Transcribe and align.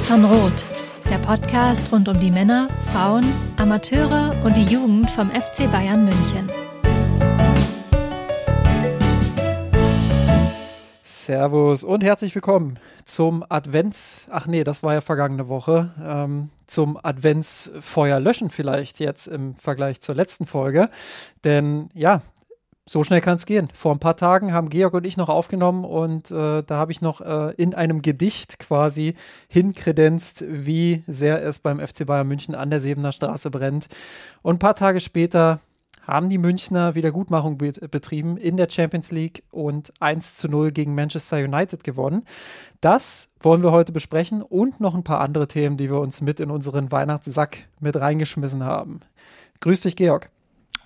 San 0.00 0.24
Roth, 0.24 0.64
der 1.10 1.18
Podcast 1.18 1.90
rund 1.90 2.08
um 2.08 2.20
die 2.20 2.30
Männer, 2.30 2.68
Frauen, 2.92 3.24
Amateure 3.56 4.34
und 4.44 4.56
die 4.56 4.62
Jugend 4.64 5.10
vom 5.10 5.30
FC 5.30 5.70
Bayern 5.70 6.04
München. 6.04 6.48
Servus 11.02 11.84
und 11.84 12.04
herzlich 12.04 12.34
willkommen 12.34 12.78
zum 13.04 13.44
Advents, 13.48 14.26
ach 14.30 14.46
nee, 14.46 14.62
das 14.62 14.82
war 14.82 14.94
ja 14.94 15.00
vergangene 15.00 15.48
Woche, 15.48 15.90
ähm, 16.04 16.50
zum 16.66 16.98
Adventsfeuer 17.02 18.20
löschen 18.20 18.50
vielleicht 18.50 19.00
jetzt 19.00 19.26
im 19.26 19.54
Vergleich 19.54 20.00
zur 20.00 20.14
letzten 20.14 20.46
Folge. 20.46 20.90
Denn 21.44 21.90
ja, 21.92 22.22
so 22.88 23.04
schnell 23.04 23.20
kann 23.20 23.36
es 23.36 23.46
gehen. 23.46 23.68
Vor 23.74 23.94
ein 23.94 23.98
paar 23.98 24.16
Tagen 24.16 24.52
haben 24.52 24.70
Georg 24.70 24.94
und 24.94 25.06
ich 25.06 25.16
noch 25.16 25.28
aufgenommen 25.28 25.84
und 25.84 26.30
äh, 26.30 26.62
da 26.62 26.76
habe 26.76 26.90
ich 26.90 27.02
noch 27.02 27.20
äh, 27.20 27.52
in 27.56 27.74
einem 27.74 28.00
Gedicht 28.02 28.58
quasi 28.58 29.14
hinkredenzt, 29.48 30.44
wie 30.48 31.04
sehr 31.06 31.44
es 31.44 31.58
beim 31.58 31.80
FC 31.80 32.06
Bayern 32.06 32.26
München 32.26 32.54
an 32.54 32.70
der 32.70 32.80
Sebener 32.80 33.12
Straße 33.12 33.50
brennt. 33.50 33.88
Und 34.42 34.56
ein 34.56 34.58
paar 34.58 34.74
Tage 34.74 35.00
später 35.00 35.60
haben 36.06 36.30
die 36.30 36.38
Münchner 36.38 36.94
Wiedergutmachung 36.94 37.58
betrieben 37.58 38.38
in 38.38 38.56
der 38.56 38.70
Champions 38.70 39.10
League 39.10 39.42
und 39.50 39.92
1 40.00 40.36
zu 40.36 40.48
0 40.48 40.72
gegen 40.72 40.94
Manchester 40.94 41.36
United 41.36 41.84
gewonnen. 41.84 42.24
Das 42.80 43.28
wollen 43.40 43.62
wir 43.62 43.72
heute 43.72 43.92
besprechen 43.92 44.40
und 44.40 44.80
noch 44.80 44.94
ein 44.94 45.04
paar 45.04 45.20
andere 45.20 45.46
Themen, 45.46 45.76
die 45.76 45.90
wir 45.90 46.00
uns 46.00 46.22
mit 46.22 46.40
in 46.40 46.50
unseren 46.50 46.90
Weihnachtssack 46.90 47.58
mit 47.80 47.96
reingeschmissen 47.96 48.64
haben. 48.64 49.00
Grüß 49.60 49.82
dich, 49.82 49.96
Georg. 49.96 50.30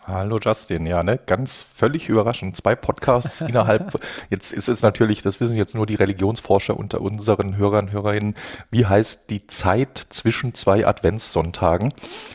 Hallo 0.04 0.40
Justin, 0.42 0.84
ja, 0.84 1.04
ne, 1.04 1.16
ganz 1.16 1.64
völlig 1.72 2.08
überraschend. 2.08 2.56
Zwei 2.56 2.74
Podcasts 2.74 3.40
innerhalb, 3.48 4.00
jetzt 4.30 4.52
ist 4.52 4.68
es 4.68 4.82
natürlich, 4.82 5.22
das 5.22 5.40
wissen 5.40 5.56
jetzt 5.56 5.76
nur 5.76 5.86
die 5.86 5.94
Religionsforscher 5.94 6.76
unter 6.76 7.00
unseren 7.00 7.56
Hörern, 7.56 7.84
und 7.86 7.92
Hörerinnen, 7.92 8.34
wie 8.72 8.84
heißt 8.84 9.30
die 9.30 9.46
Zeit 9.46 10.06
zwischen 10.08 10.54
zwei 10.54 10.88
Adventssonntagen? 10.88 11.94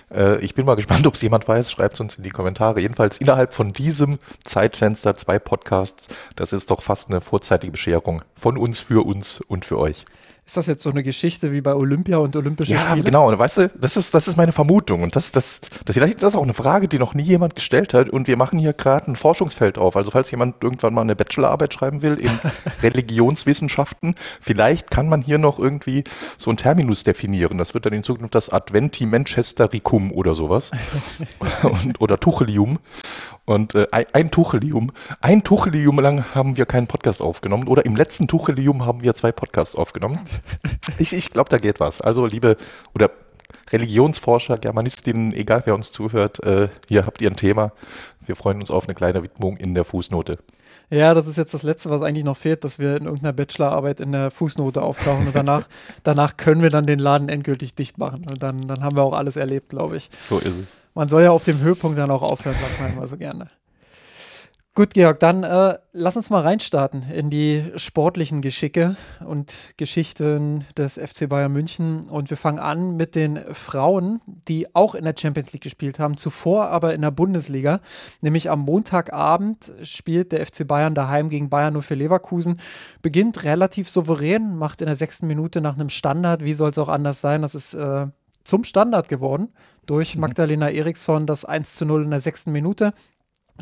Äh, 0.10 0.40
ich 0.40 0.56
bin 0.56 0.66
mal 0.66 0.76
gespannt, 0.76 1.06
ob 1.08 1.16
es 1.16 1.22
jemand 1.22 1.46
weiß, 1.46 1.70
schreibt 1.70 1.96
es 1.96 2.00
uns 2.00 2.16
in 2.16 2.24
die 2.24 2.30
Kommentare. 2.30 2.80
Jedenfalls 2.80 3.18
innerhalb 3.18 3.54
von 3.54 3.74
diesem 3.74 4.18
Zeitfenster 4.46 5.18
zwei 5.18 5.38
Podcasts, 5.38 6.08
das 6.38 6.54
ist 6.54 6.72
doch 6.72 6.82
fast 6.82 7.10
eine 7.10 7.20
vorzeitige 7.20 7.74
Bescherung 7.74 8.24
von 8.34 8.58
uns, 8.58 8.80
für 8.80 9.06
uns 9.06 9.42
und 9.42 9.66
für 9.66 9.78
euch. 9.78 10.06
Ist 10.48 10.56
das 10.56 10.66
jetzt 10.68 10.82
so 10.82 10.92
eine 10.92 11.04
Geschichte 11.04 11.52
wie 11.52 11.60
bei 11.60 11.76
Olympia 11.76 12.20
und 12.20 12.34
Olympische 12.38 12.72
ja, 12.72 12.80
Spiele? 12.80 13.00
Ja, 13.00 13.04
genau. 13.04 13.38
Weißt 13.38 13.58
du, 13.58 13.70
das 13.78 13.98
ist, 13.98 14.14
das 14.14 14.30
ist 14.30 14.38
meine 14.38 14.54
Vermutung. 14.54 15.04
Und 15.04 15.18
das, 15.18 15.32
das, 15.32 15.60
das, 15.84 15.94
vielleicht 15.94 16.24
das 16.24 16.30
ist 16.30 16.36
auch 16.38 16.44
eine 16.44 16.54
Frage, 16.54 16.88
die 16.88 17.00
noch 17.00 17.14
nie 17.14 17.24
jemand 17.24 17.54
gestellt 17.54 17.94
hat. 17.94 18.10
Und 18.10 18.30
wir 18.30 18.38
machen 18.38 18.58
hier 18.58 18.72
gerade 18.72 19.12
ein 19.12 19.18
Forschungsfeld 19.18 19.76
drauf. 19.76 19.98
Also 19.98 20.10
falls 20.12 20.32
jemand 20.32 20.64
irgendwann 20.64 20.94
mal 20.94 21.02
eine 21.02 21.18
Bachelorarbeit 21.18 21.74
schreiben 21.74 22.02
will 22.02 22.14
in 22.14 22.32
Religionswissenschaften, 22.82 24.16
vielleicht 24.40 24.90
kann 24.90 25.10
man 25.10 25.22
hier 25.22 25.38
noch 25.38 25.60
irgendwie 25.60 26.06
so 26.38 26.50
ein 26.50 26.56
Terminus 26.56 27.04
definieren. 27.04 27.58
Das 27.58 27.74
wird 27.74 27.86
dann 27.86 27.92
in 27.92 28.04
Zukunft 28.04 28.34
das 28.34 28.50
Adventi 28.50 29.06
Manchestericum 29.06 30.14
oder 30.14 30.34
sowas. 30.34 30.72
und, 31.64 32.00
oder 32.00 32.22
Tuchelium. 32.22 32.80
Und 33.48 33.76
äh, 33.76 33.88
ein 33.92 34.30
Tuchelium, 34.30 34.92
ein 35.22 35.42
Tuchelium 35.42 36.00
lang 36.00 36.36
haben 36.36 36.58
wir 36.58 36.66
keinen 36.66 36.88
Podcast 36.88 37.22
aufgenommen. 37.22 37.70
Oder 37.70 37.86
im 37.86 37.96
letzten 37.96 38.28
Tuchelium 38.28 38.86
haben 38.86 39.04
wir 39.04 39.14
zwei 39.14 39.32
Podcasts 39.32 39.76
aufgenommen. 39.76 40.20
Ich, 41.00 41.14
ich 41.14 41.30
glaube, 41.30 41.50
da 41.50 41.58
geht 41.58 41.80
was. 41.80 42.02
Also, 42.02 42.26
liebe 42.26 42.58
oder 42.96 43.12
Religionsforscher, 43.72 44.58
Germanistinnen, 44.58 45.32
egal 45.34 45.62
wer 45.66 45.76
uns 45.76 45.92
zuhört, 45.92 46.44
äh, 46.44 46.70
hier 46.88 47.06
habt 47.06 47.22
ihr 47.22 47.30
ein 47.30 47.36
Thema. 47.36 47.72
Wir 48.26 48.36
freuen 48.36 48.58
uns 48.60 48.72
auf 48.72 48.86
eine 48.86 48.96
kleine 48.96 49.22
Widmung 49.22 49.58
in 49.58 49.76
der 49.76 49.86
Fußnote. 49.86 50.40
Ja, 50.90 51.14
das 51.14 51.28
ist 51.28 51.38
jetzt 51.38 51.54
das 51.54 51.64
Letzte, 51.64 51.90
was 51.90 52.02
eigentlich 52.02 52.24
noch 52.24 52.38
fehlt, 52.38 52.64
dass 52.64 52.80
wir 52.80 52.96
in 52.98 53.04
irgendeiner 53.04 53.34
Bachelorarbeit 53.34 54.00
in 54.00 54.12
der 54.12 54.32
Fußnote 54.32 54.82
auftauchen 54.82 55.28
und 55.28 55.36
danach, 55.36 55.68
danach 56.04 56.38
können 56.38 56.62
wir 56.62 56.70
dann 56.70 56.86
den 56.86 57.00
Laden 57.00 57.30
endgültig 57.30 57.76
dicht 57.76 57.98
machen. 57.98 58.26
Und 58.30 58.42
dann, 58.42 58.62
dann 58.62 58.84
haben 58.84 58.96
wir 58.96 59.04
auch 59.04 59.14
alles 59.14 59.36
erlebt, 59.36 59.70
glaube 59.70 59.98
ich. 59.98 60.10
So 60.20 60.40
ist 60.40 60.48
es 60.48 60.87
man 60.98 61.10
soll 61.10 61.24
ja 61.24 61.32
auf 61.32 61.44
dem 61.44 61.62
Höhepunkt 61.62 61.98
dann 61.98 62.10
auch 62.10 62.24
aufhören, 62.24 62.56
sagt 62.60 62.82
man 62.82 62.94
immer 62.94 63.06
so 63.08 63.18
gerne. 63.18 63.48
Gut, 64.74 64.94
Georg, 64.94 65.20
dann 65.20 65.44
äh, 65.44 65.78
lass 65.92 66.18
uns 66.18 66.30
mal 66.30 66.42
reinstarten 66.42 67.04
in 67.12 67.32
die 67.32 67.64
sportlichen 67.78 68.42
Geschicke 68.42 68.96
und 69.26 69.56
Geschichten 69.78 70.66
des 70.78 70.94
FC 70.94 71.28
Bayern 71.28 71.52
München. 71.52 72.08
Und 72.08 72.30
wir 72.30 72.38
fangen 72.38 72.60
an 72.60 72.96
mit 72.96 73.16
den 73.16 73.40
Frauen, 73.54 74.22
die 74.48 74.76
auch 74.76 74.94
in 74.94 75.04
der 75.04 75.16
Champions 75.18 75.52
League 75.52 75.64
gespielt 75.64 75.98
haben, 75.98 76.16
zuvor 76.16 76.68
aber 76.68 76.94
in 76.94 77.02
der 77.02 77.10
Bundesliga. 77.10 77.80
Nämlich 78.22 78.52
am 78.52 78.60
Montagabend 78.60 79.74
spielt 79.82 80.32
der 80.32 80.46
FC 80.46 80.68
Bayern 80.68 80.94
daheim 80.94 81.30
gegen 81.32 81.50
Bayern 81.50 81.82
für 81.82 81.96
Leverkusen. 81.96 82.60
Beginnt 83.02 83.44
relativ 83.44 83.90
souverän, 83.90 84.58
macht 84.58 84.82
in 84.82 84.88
der 84.88 84.96
sechsten 84.96 85.26
Minute 85.26 85.60
nach 85.60 85.74
einem 85.74 85.90
Standard. 85.90 86.44
Wie 86.44 86.54
soll 86.54 86.70
es 86.70 86.78
auch 86.78 86.90
anders 86.90 87.20
sein? 87.20 87.42
Das 87.42 87.56
ist 87.56 87.74
äh, 87.74 88.06
zum 88.48 88.64
Standard 88.64 89.10
geworden 89.10 89.50
durch 89.86 90.16
mhm. 90.16 90.22
Magdalena 90.22 90.70
Eriksson 90.70 91.26
das 91.26 91.46
1 91.46 91.76
zu 91.76 91.86
0 91.86 92.04
in 92.04 92.12
der 92.12 92.22
sechsten 92.22 92.52
Minute. 92.52 92.94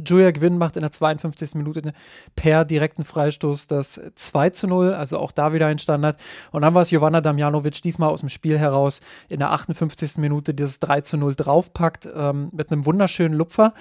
Julia 0.06 0.32
Gwynn 0.32 0.58
macht 0.58 0.76
in 0.76 0.82
der 0.82 0.92
52. 0.92 1.56
Minute 1.56 1.94
per 2.36 2.66
direkten 2.66 3.04
Freistoß 3.04 3.68
das 3.68 4.00
2 4.16 4.50
zu 4.50 4.68
0, 4.68 4.94
also 4.94 5.18
auch 5.20 5.32
da 5.32 5.54
wieder 5.54 5.68
ein 5.68 5.80
Standard. 5.80 6.20
Und 6.52 6.64
dann 6.64 6.74
war 6.74 6.82
es 6.82 6.92
Jovanna 6.92 7.22
Damjanovic 7.22 7.82
diesmal 7.82 8.10
aus 8.10 8.20
dem 8.20 8.30
Spiel 8.30 8.60
heraus 8.60 9.00
in 9.30 9.40
der 9.40 9.52
58. 9.52 10.18
Minute 10.18 10.54
dieses 10.54 10.80
3 10.80 11.02
zu 11.02 11.18
0 11.18 11.36
draufpackt 11.36 12.10
ähm, 12.14 12.50
mit 12.52 12.72
einem 12.72 12.86
wunderschönen 12.86 13.36
Lupfer. 13.38 13.74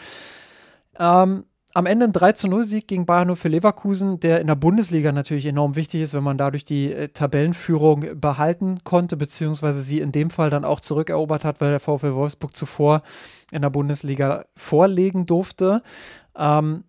Ähm, 0.98 1.44
am 1.74 1.86
Ende 1.86 2.06
ein 2.06 2.12
3 2.12 2.32
zu 2.32 2.46
0 2.46 2.64
Sieg 2.64 2.86
gegen 2.86 3.04
Bayern 3.04 3.36
für 3.36 3.48
Leverkusen, 3.48 4.20
der 4.20 4.40
in 4.40 4.46
der 4.46 4.54
Bundesliga 4.54 5.10
natürlich 5.10 5.44
enorm 5.44 5.74
wichtig 5.74 6.02
ist, 6.02 6.14
wenn 6.14 6.22
man 6.22 6.38
dadurch 6.38 6.64
die 6.64 6.92
äh, 6.92 7.08
Tabellenführung 7.08 8.20
behalten 8.20 8.78
konnte, 8.84 9.16
beziehungsweise 9.16 9.82
sie 9.82 9.98
in 10.00 10.12
dem 10.12 10.30
Fall 10.30 10.50
dann 10.50 10.64
auch 10.64 10.78
zurückerobert 10.78 11.44
hat, 11.44 11.60
weil 11.60 11.70
der 11.70 11.80
VfL 11.80 12.14
Wolfsburg 12.14 12.56
zuvor 12.56 13.02
in 13.50 13.62
der 13.62 13.70
Bundesliga 13.70 14.44
vorlegen 14.54 15.26
durfte. 15.26 15.82
Ähm, 16.36 16.84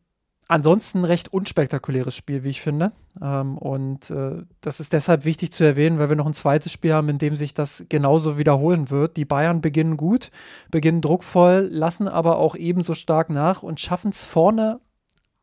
ansonsten 0.48 1.04
recht 1.04 1.32
unspektakuläres 1.34 2.16
Spiel, 2.16 2.44
wie 2.44 2.50
ich 2.50 2.62
finde. 2.62 2.92
Ähm, 3.22 3.58
und 3.58 4.10
äh, 4.12 4.44
das 4.62 4.80
ist 4.80 4.94
deshalb 4.94 5.26
wichtig 5.26 5.52
zu 5.52 5.64
erwähnen, 5.64 6.00
weil 6.00 6.10
wir 6.10 6.16
noch 6.16 6.28
ein 6.28 6.34
zweites 6.34 6.72
Spiel 6.72 6.94
haben, 6.94 7.10
in 7.10 7.18
dem 7.18 7.36
sich 7.36 7.54
das 7.54 7.86
genauso 7.90 8.38
wiederholen 8.38 8.90
wird. 8.90 9.18
Die 9.18 9.26
Bayern 9.26 9.62
beginnen 9.62 9.98
gut, 9.98 10.32
beginnen 10.72 11.02
druckvoll, 11.02 11.68
lassen 11.72 12.08
aber 12.08 12.38
auch 12.38 12.56
ebenso 12.56 12.94
stark 12.94 13.30
nach 13.30 13.64
und 13.64 13.80
schaffen 13.80 14.12
es 14.12 14.24
vorne 14.24 14.80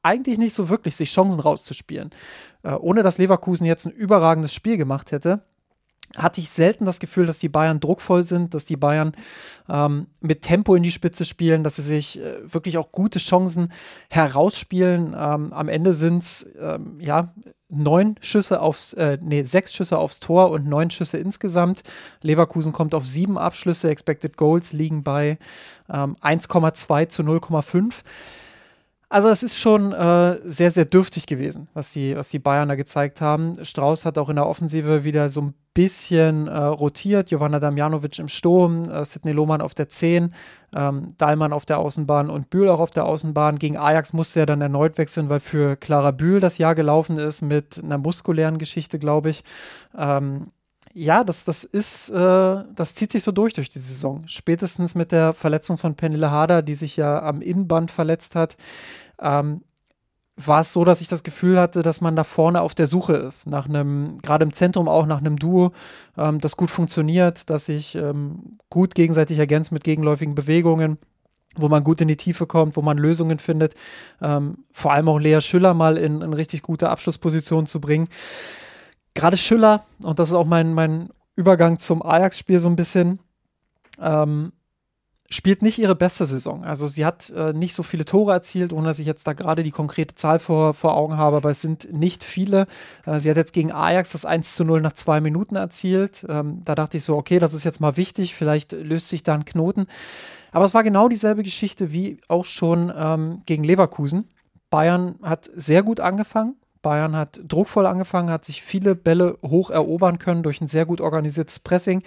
eigentlich 0.02 0.38
nicht 0.38 0.54
so 0.54 0.68
wirklich, 0.68 0.96
sich 0.96 1.12
Chancen 1.12 1.40
rauszuspielen. 1.40 2.10
Äh, 2.62 2.74
ohne 2.74 3.02
dass 3.02 3.18
Leverkusen 3.18 3.66
jetzt 3.66 3.86
ein 3.86 3.92
überragendes 3.92 4.52
Spiel 4.52 4.76
gemacht 4.76 5.12
hätte, 5.12 5.42
hatte 6.16 6.40
ich 6.40 6.50
selten 6.50 6.84
das 6.84 7.00
Gefühl, 7.00 7.26
dass 7.26 7.38
die 7.38 7.48
Bayern 7.48 7.80
druckvoll 7.80 8.22
sind, 8.22 8.54
dass 8.54 8.64
die 8.64 8.76
Bayern 8.76 9.12
ähm, 9.68 10.06
mit 10.20 10.42
Tempo 10.42 10.74
in 10.74 10.82
die 10.82 10.92
Spitze 10.92 11.24
spielen, 11.24 11.64
dass 11.64 11.76
sie 11.76 11.82
sich 11.82 12.20
äh, 12.20 12.36
wirklich 12.52 12.78
auch 12.78 12.92
gute 12.92 13.18
Chancen 13.18 13.72
herausspielen. 14.10 15.14
Ähm, 15.16 15.52
am 15.52 15.68
Ende 15.68 15.94
sind 15.94 16.22
es 16.22 16.46
ähm, 16.60 16.98
ja 17.00 17.32
neun 17.68 18.16
Schüsse 18.20 18.60
aufs, 18.60 18.92
äh, 18.92 19.18
nee, 19.20 19.44
sechs 19.44 19.72
Schüsse 19.74 19.98
aufs 19.98 20.20
Tor 20.20 20.50
und 20.50 20.66
neun 20.66 20.90
Schüsse 20.90 21.18
insgesamt. 21.18 21.82
Leverkusen 22.20 22.72
kommt 22.72 22.94
auf 22.94 23.06
sieben 23.06 23.38
Abschlüsse, 23.38 23.90
Expected 23.90 24.36
Goals 24.36 24.72
liegen 24.72 25.02
bei 25.02 25.38
1,2 25.88 27.02
ähm, 27.02 27.08
zu 27.08 27.22
0,5. 27.22 27.94
Also 29.12 29.28
es 29.28 29.42
ist 29.42 29.58
schon 29.58 29.92
äh, 29.92 30.40
sehr, 30.42 30.70
sehr 30.70 30.86
dürftig 30.86 31.26
gewesen, 31.26 31.68
was 31.74 31.92
die, 31.92 32.16
was 32.16 32.30
die 32.30 32.38
Bayern 32.38 32.70
da 32.70 32.76
gezeigt 32.76 33.20
haben. 33.20 33.62
Strauß 33.62 34.06
hat 34.06 34.16
auch 34.16 34.30
in 34.30 34.36
der 34.36 34.46
Offensive 34.46 35.04
wieder 35.04 35.28
so 35.28 35.42
ein 35.42 35.54
bisschen 35.74 36.48
äh, 36.48 36.56
rotiert. 36.56 37.30
Jovanna 37.30 37.60
Damjanovic 37.60 38.18
im 38.18 38.28
Sturm, 38.28 38.88
äh, 38.88 39.04
Sidney 39.04 39.32
Lohmann 39.32 39.60
auf 39.60 39.74
der 39.74 39.90
10, 39.90 40.32
ähm, 40.74 41.08
Dahlmann 41.18 41.52
auf 41.52 41.66
der 41.66 41.76
Außenbahn 41.76 42.30
und 42.30 42.48
Bühl 42.48 42.70
auch 42.70 42.80
auf 42.80 42.88
der 42.88 43.04
Außenbahn. 43.04 43.58
Gegen 43.58 43.76
Ajax 43.76 44.14
musste 44.14 44.40
er 44.40 44.46
dann 44.46 44.62
erneut 44.62 44.96
wechseln, 44.96 45.28
weil 45.28 45.40
für 45.40 45.76
Clara 45.76 46.12
Bühl 46.12 46.40
das 46.40 46.56
Jahr 46.56 46.74
gelaufen 46.74 47.18
ist 47.18 47.42
mit 47.42 47.84
einer 47.84 47.98
muskulären 47.98 48.56
Geschichte, 48.56 48.98
glaube 48.98 49.28
ich. 49.28 49.44
Ähm, 49.94 50.52
ja, 50.94 51.24
das, 51.24 51.44
das 51.44 51.64
ist, 51.64 52.10
äh, 52.10 52.64
das 52.74 52.94
zieht 52.94 53.12
sich 53.12 53.22
so 53.22 53.32
durch 53.32 53.54
durch 53.54 53.68
die 53.68 53.78
Saison. 53.78 54.22
Spätestens 54.26 54.94
mit 54.94 55.12
der 55.12 55.32
Verletzung 55.32 55.78
von 55.78 55.94
Penille 55.94 56.30
Harder, 56.30 56.62
die 56.62 56.74
sich 56.74 56.96
ja 56.96 57.22
am 57.22 57.40
Innenband 57.40 57.90
verletzt 57.90 58.34
hat, 58.34 58.56
ähm, 59.20 59.62
war 60.36 60.60
es 60.60 60.72
so, 60.72 60.84
dass 60.84 61.00
ich 61.00 61.08
das 61.08 61.22
Gefühl 61.22 61.58
hatte, 61.58 61.82
dass 61.82 62.00
man 62.00 62.16
da 62.16 62.24
vorne 62.24 62.60
auf 62.62 62.74
der 62.74 62.86
Suche 62.86 63.14
ist, 63.14 63.46
nach 63.46 63.68
einem, 63.68 64.18
gerade 64.22 64.44
im 64.44 64.52
Zentrum 64.52 64.88
auch 64.88 65.06
nach 65.06 65.18
einem 65.18 65.38
Duo, 65.38 65.72
ähm, 66.16 66.40
das 66.40 66.56
gut 66.56 66.70
funktioniert, 66.70 67.50
das 67.50 67.66
sich 67.66 67.94
ähm, 67.94 68.58
gut 68.70 68.94
gegenseitig 68.94 69.38
ergänzt 69.38 69.72
mit 69.72 69.84
gegenläufigen 69.84 70.34
Bewegungen 70.34 70.98
wo 71.56 71.68
man 71.68 71.84
gut 71.84 72.00
in 72.00 72.08
die 72.08 72.16
Tiefe 72.16 72.46
kommt, 72.46 72.78
wo 72.78 72.80
man 72.80 72.96
Lösungen 72.96 73.38
findet, 73.38 73.74
ähm, 74.22 74.64
vor 74.72 74.92
allem 74.92 75.06
auch 75.08 75.18
Lea 75.18 75.42
Schüller 75.42 75.74
mal 75.74 75.98
in, 75.98 76.22
in 76.22 76.32
richtig 76.32 76.62
gute 76.62 76.88
Abschlussposition 76.88 77.66
zu 77.66 77.78
bringen 77.78 78.08
gerade 79.14 79.36
Schüller, 79.36 79.84
und 80.00 80.18
das 80.18 80.30
ist 80.30 80.34
auch 80.34 80.46
mein, 80.46 80.74
mein 80.74 81.10
Übergang 81.36 81.78
zum 81.78 82.02
Ajax-Spiel 82.02 82.60
so 82.60 82.68
ein 82.68 82.76
bisschen, 82.76 83.20
ähm, 84.00 84.52
spielt 85.32 85.62
nicht 85.62 85.78
ihre 85.78 85.94
beste 85.94 86.26
Saison. 86.26 86.62
Also 86.64 86.86
sie 86.86 87.06
hat 87.06 87.30
äh, 87.30 87.52
nicht 87.52 87.74
so 87.74 87.82
viele 87.82 88.04
Tore 88.04 88.32
erzielt, 88.32 88.72
ohne 88.72 88.86
dass 88.86 88.98
ich 88.98 89.06
jetzt 89.06 89.26
da 89.26 89.32
gerade 89.32 89.62
die 89.62 89.70
konkrete 89.70 90.14
Zahl 90.14 90.38
vor, 90.38 90.74
vor 90.74 90.94
Augen 90.94 91.16
habe, 91.16 91.36
aber 91.36 91.50
es 91.50 91.62
sind 91.62 91.90
nicht 91.92 92.22
viele. 92.22 92.66
Äh, 93.06 93.18
sie 93.18 93.30
hat 93.30 93.38
jetzt 93.38 93.54
gegen 93.54 93.72
Ajax 93.72 94.12
das 94.12 94.26
1 94.26 94.54
zu 94.54 94.64
0 94.64 94.82
nach 94.82 94.92
zwei 94.92 95.20
Minuten 95.20 95.56
erzielt. 95.56 96.26
Ähm, 96.28 96.62
da 96.64 96.74
dachte 96.74 96.98
ich 96.98 97.04
so, 97.04 97.16
okay, 97.16 97.38
das 97.38 97.54
ist 97.54 97.64
jetzt 97.64 97.80
mal 97.80 97.96
wichtig, 97.96 98.34
vielleicht 98.34 98.72
löst 98.72 99.08
sich 99.08 99.22
da 99.22 99.34
ein 99.34 99.46
Knoten. 99.46 99.86
Aber 100.52 100.66
es 100.66 100.74
war 100.74 100.84
genau 100.84 101.08
dieselbe 101.08 101.42
Geschichte 101.42 101.92
wie 101.92 102.18
auch 102.28 102.44
schon 102.44 102.92
ähm, 102.94 103.42
gegen 103.46 103.64
Leverkusen. 103.64 104.28
Bayern 104.68 105.16
hat 105.22 105.50
sehr 105.54 105.82
gut 105.82 106.00
angefangen, 106.00 106.56
Bayern 106.82 107.16
hat 107.16 107.40
druckvoll 107.46 107.86
angefangen, 107.86 108.30
hat 108.30 108.44
sich 108.44 108.62
viele 108.62 108.94
Bälle 108.94 109.38
hoch 109.42 109.70
erobern 109.70 110.18
können 110.18 110.42
durch 110.42 110.60
ein 110.60 110.66
sehr 110.66 110.84
gut 110.84 111.00
organisiertes 111.00 111.60
Pressing. 111.60 112.02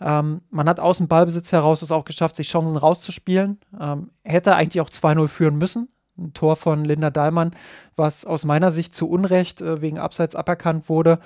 Ähm, 0.00 0.42
man 0.50 0.68
hat 0.68 0.80
aus 0.80 0.98
dem 0.98 1.08
Ballbesitz 1.08 1.52
heraus 1.52 1.82
es 1.82 1.90
auch 1.90 2.04
geschafft, 2.04 2.36
sich 2.36 2.48
Chancen 2.48 2.76
rauszuspielen. 2.76 3.58
Ähm, 3.78 4.10
hätte 4.22 4.54
eigentlich 4.54 4.80
auch 4.80 4.90
2-0 4.90 5.28
führen 5.28 5.58
müssen. 5.58 5.88
Ein 6.18 6.34
Tor 6.34 6.56
von 6.56 6.84
Linda 6.84 7.10
Dahlmann, 7.10 7.52
was 7.96 8.24
aus 8.24 8.44
meiner 8.44 8.70
Sicht 8.70 8.94
zu 8.94 9.08
Unrecht 9.08 9.60
äh, 9.60 9.80
wegen 9.80 9.98
Abseits 9.98 10.36
aberkannt 10.36 10.88
wurde. 10.88 11.18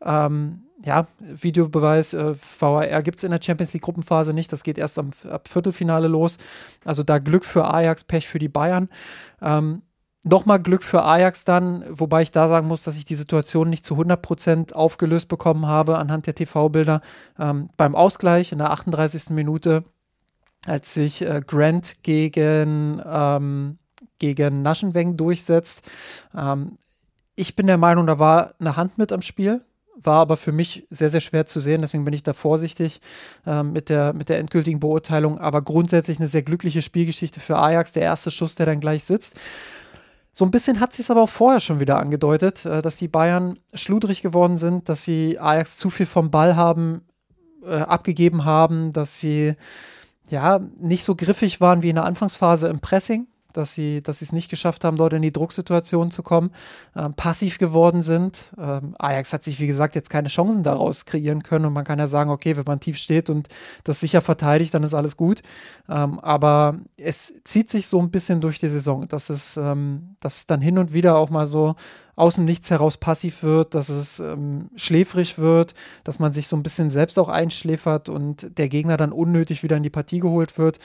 Ähm, 0.00 0.62
ja, 0.84 1.08
Videobeweis, 1.18 2.14
äh, 2.14 2.34
VAR 2.34 3.02
gibt 3.02 3.18
es 3.18 3.24
in 3.24 3.32
der 3.32 3.40
Champions 3.42 3.72
League 3.72 3.82
Gruppenphase 3.82 4.32
nicht. 4.32 4.52
Das 4.52 4.62
geht 4.62 4.78
erst 4.78 4.98
am, 4.98 5.10
ab 5.28 5.48
Viertelfinale 5.48 6.06
los. 6.06 6.38
Also 6.84 7.02
da 7.02 7.18
Glück 7.18 7.44
für 7.44 7.72
Ajax, 7.72 8.04
Pech 8.04 8.28
für 8.28 8.38
die 8.38 8.48
Bayern. 8.48 8.88
Ähm, 9.42 9.82
Nochmal 10.24 10.60
Glück 10.60 10.82
für 10.82 11.04
Ajax 11.04 11.44
dann, 11.44 11.84
wobei 11.88 12.22
ich 12.22 12.32
da 12.32 12.48
sagen 12.48 12.66
muss, 12.66 12.82
dass 12.82 12.96
ich 12.96 13.04
die 13.04 13.14
Situation 13.14 13.70
nicht 13.70 13.86
zu 13.86 13.94
100% 13.94 14.72
aufgelöst 14.72 15.28
bekommen 15.28 15.66
habe 15.66 15.98
anhand 15.98 16.26
der 16.26 16.34
TV-Bilder. 16.34 17.00
Ähm, 17.38 17.70
beim 17.76 17.94
Ausgleich 17.94 18.50
in 18.50 18.58
der 18.58 18.70
38. 18.70 19.30
Minute, 19.30 19.84
als 20.66 20.92
sich 20.92 21.22
äh, 21.22 21.40
Grant 21.46 22.02
gegen, 22.02 23.00
ähm, 23.06 23.78
gegen 24.18 24.62
Naschenweng 24.62 25.16
durchsetzt. 25.16 25.88
Ähm, 26.36 26.78
ich 27.36 27.54
bin 27.54 27.68
der 27.68 27.78
Meinung, 27.78 28.08
da 28.08 28.18
war 28.18 28.54
eine 28.58 28.76
Hand 28.76 28.98
mit 28.98 29.12
am 29.12 29.22
Spiel 29.22 29.62
war 30.00 30.20
aber 30.20 30.36
für 30.36 30.52
mich 30.52 30.86
sehr, 30.90 31.10
sehr 31.10 31.20
schwer 31.20 31.46
zu 31.46 31.60
sehen. 31.60 31.80
Deswegen 31.80 32.04
bin 32.04 32.14
ich 32.14 32.22
da 32.22 32.32
vorsichtig 32.32 33.00
äh, 33.46 33.62
mit, 33.62 33.88
der, 33.88 34.12
mit 34.12 34.28
der 34.28 34.38
endgültigen 34.38 34.80
Beurteilung. 34.80 35.38
Aber 35.38 35.62
grundsätzlich 35.62 36.18
eine 36.18 36.28
sehr 36.28 36.42
glückliche 36.42 36.82
Spielgeschichte 36.82 37.40
für 37.40 37.58
Ajax. 37.58 37.92
Der 37.92 38.02
erste 38.02 38.30
Schuss, 38.30 38.54
der 38.54 38.66
dann 38.66 38.80
gleich 38.80 39.04
sitzt. 39.04 39.36
So 40.38 40.44
ein 40.44 40.52
bisschen 40.52 40.78
hat 40.78 40.92
sich 40.92 41.06
es 41.06 41.10
aber 41.10 41.22
auch 41.22 41.28
vorher 41.28 41.58
schon 41.58 41.80
wieder 41.80 41.98
angedeutet, 41.98 42.64
äh, 42.64 42.80
dass 42.80 42.96
die 42.96 43.08
Bayern 43.08 43.58
schludrig 43.74 44.22
geworden 44.22 44.56
sind, 44.56 44.88
dass 44.88 45.04
sie 45.04 45.36
Ajax 45.40 45.78
zu 45.78 45.90
viel 45.90 46.06
vom 46.06 46.30
Ball 46.30 46.54
haben, 46.54 47.02
äh, 47.64 47.74
abgegeben 47.74 48.44
haben, 48.44 48.92
dass 48.92 49.18
sie 49.18 49.56
ja 50.30 50.60
nicht 50.78 51.02
so 51.02 51.16
griffig 51.16 51.60
waren 51.60 51.82
wie 51.82 51.88
in 51.88 51.96
der 51.96 52.04
Anfangsphase 52.04 52.68
im 52.68 52.78
Pressing 52.78 53.26
dass 53.52 53.74
sie 53.74 54.02
dass 54.02 54.22
es 54.22 54.32
nicht 54.32 54.50
geschafft 54.50 54.84
haben, 54.84 54.96
dort 54.96 55.12
in 55.12 55.22
die 55.22 55.32
Drucksituation 55.32 56.10
zu 56.10 56.22
kommen, 56.22 56.50
ähm, 56.96 57.14
passiv 57.14 57.58
geworden 57.58 58.00
sind. 58.00 58.44
Ähm, 58.58 58.94
Ajax 58.98 59.32
hat 59.32 59.44
sich, 59.44 59.60
wie 59.60 59.66
gesagt, 59.66 59.94
jetzt 59.94 60.10
keine 60.10 60.28
Chancen 60.28 60.62
daraus 60.62 61.04
kreieren 61.04 61.42
können 61.42 61.64
und 61.64 61.72
man 61.72 61.84
kann 61.84 61.98
ja 61.98 62.06
sagen, 62.06 62.30
okay, 62.30 62.56
wenn 62.56 62.64
man 62.66 62.80
tief 62.80 62.98
steht 62.98 63.30
und 63.30 63.48
das 63.84 64.00
sicher 64.00 64.20
verteidigt, 64.20 64.74
dann 64.74 64.82
ist 64.82 64.94
alles 64.94 65.16
gut. 65.16 65.42
Ähm, 65.88 66.18
aber 66.20 66.78
es 66.96 67.34
zieht 67.44 67.70
sich 67.70 67.86
so 67.88 68.00
ein 68.00 68.10
bisschen 68.10 68.40
durch 68.40 68.58
die 68.58 68.68
Saison, 68.68 69.08
dass 69.08 69.30
es, 69.30 69.56
ähm, 69.56 70.16
dass 70.20 70.38
es 70.38 70.46
dann 70.46 70.60
hin 70.60 70.78
und 70.78 70.92
wieder 70.92 71.16
auch 71.16 71.30
mal 71.30 71.46
so 71.46 71.74
aus 72.18 72.34
dem 72.34 72.46
Nichts 72.46 72.68
heraus 72.70 72.96
passiv 72.96 73.44
wird, 73.44 73.76
dass 73.76 73.88
es 73.88 74.18
ähm, 74.18 74.70
schläfrig 74.74 75.38
wird, 75.38 75.74
dass 76.02 76.18
man 76.18 76.32
sich 76.32 76.48
so 76.48 76.56
ein 76.56 76.64
bisschen 76.64 76.90
selbst 76.90 77.16
auch 77.18 77.28
einschläfert 77.28 78.08
und 78.08 78.58
der 78.58 78.68
Gegner 78.68 78.96
dann 78.96 79.12
unnötig 79.12 79.62
wieder 79.62 79.76
in 79.76 79.84
die 79.84 79.90
Partie 79.90 80.18
geholt 80.18 80.58
wird. 80.58 80.78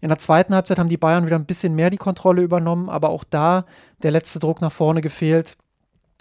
In 0.00 0.08
der 0.08 0.18
zweiten 0.18 0.54
Halbzeit 0.54 0.80
haben 0.80 0.88
die 0.88 0.96
Bayern 0.96 1.24
wieder 1.24 1.36
ein 1.36 1.46
bisschen 1.46 1.76
mehr 1.76 1.90
die 1.90 1.98
Kontrolle 1.98 2.42
übernommen, 2.42 2.88
aber 2.88 3.10
auch 3.10 3.22
da 3.22 3.64
der 4.02 4.10
letzte 4.10 4.40
Druck 4.40 4.60
nach 4.60 4.72
vorne 4.72 5.00
gefehlt. 5.00 5.56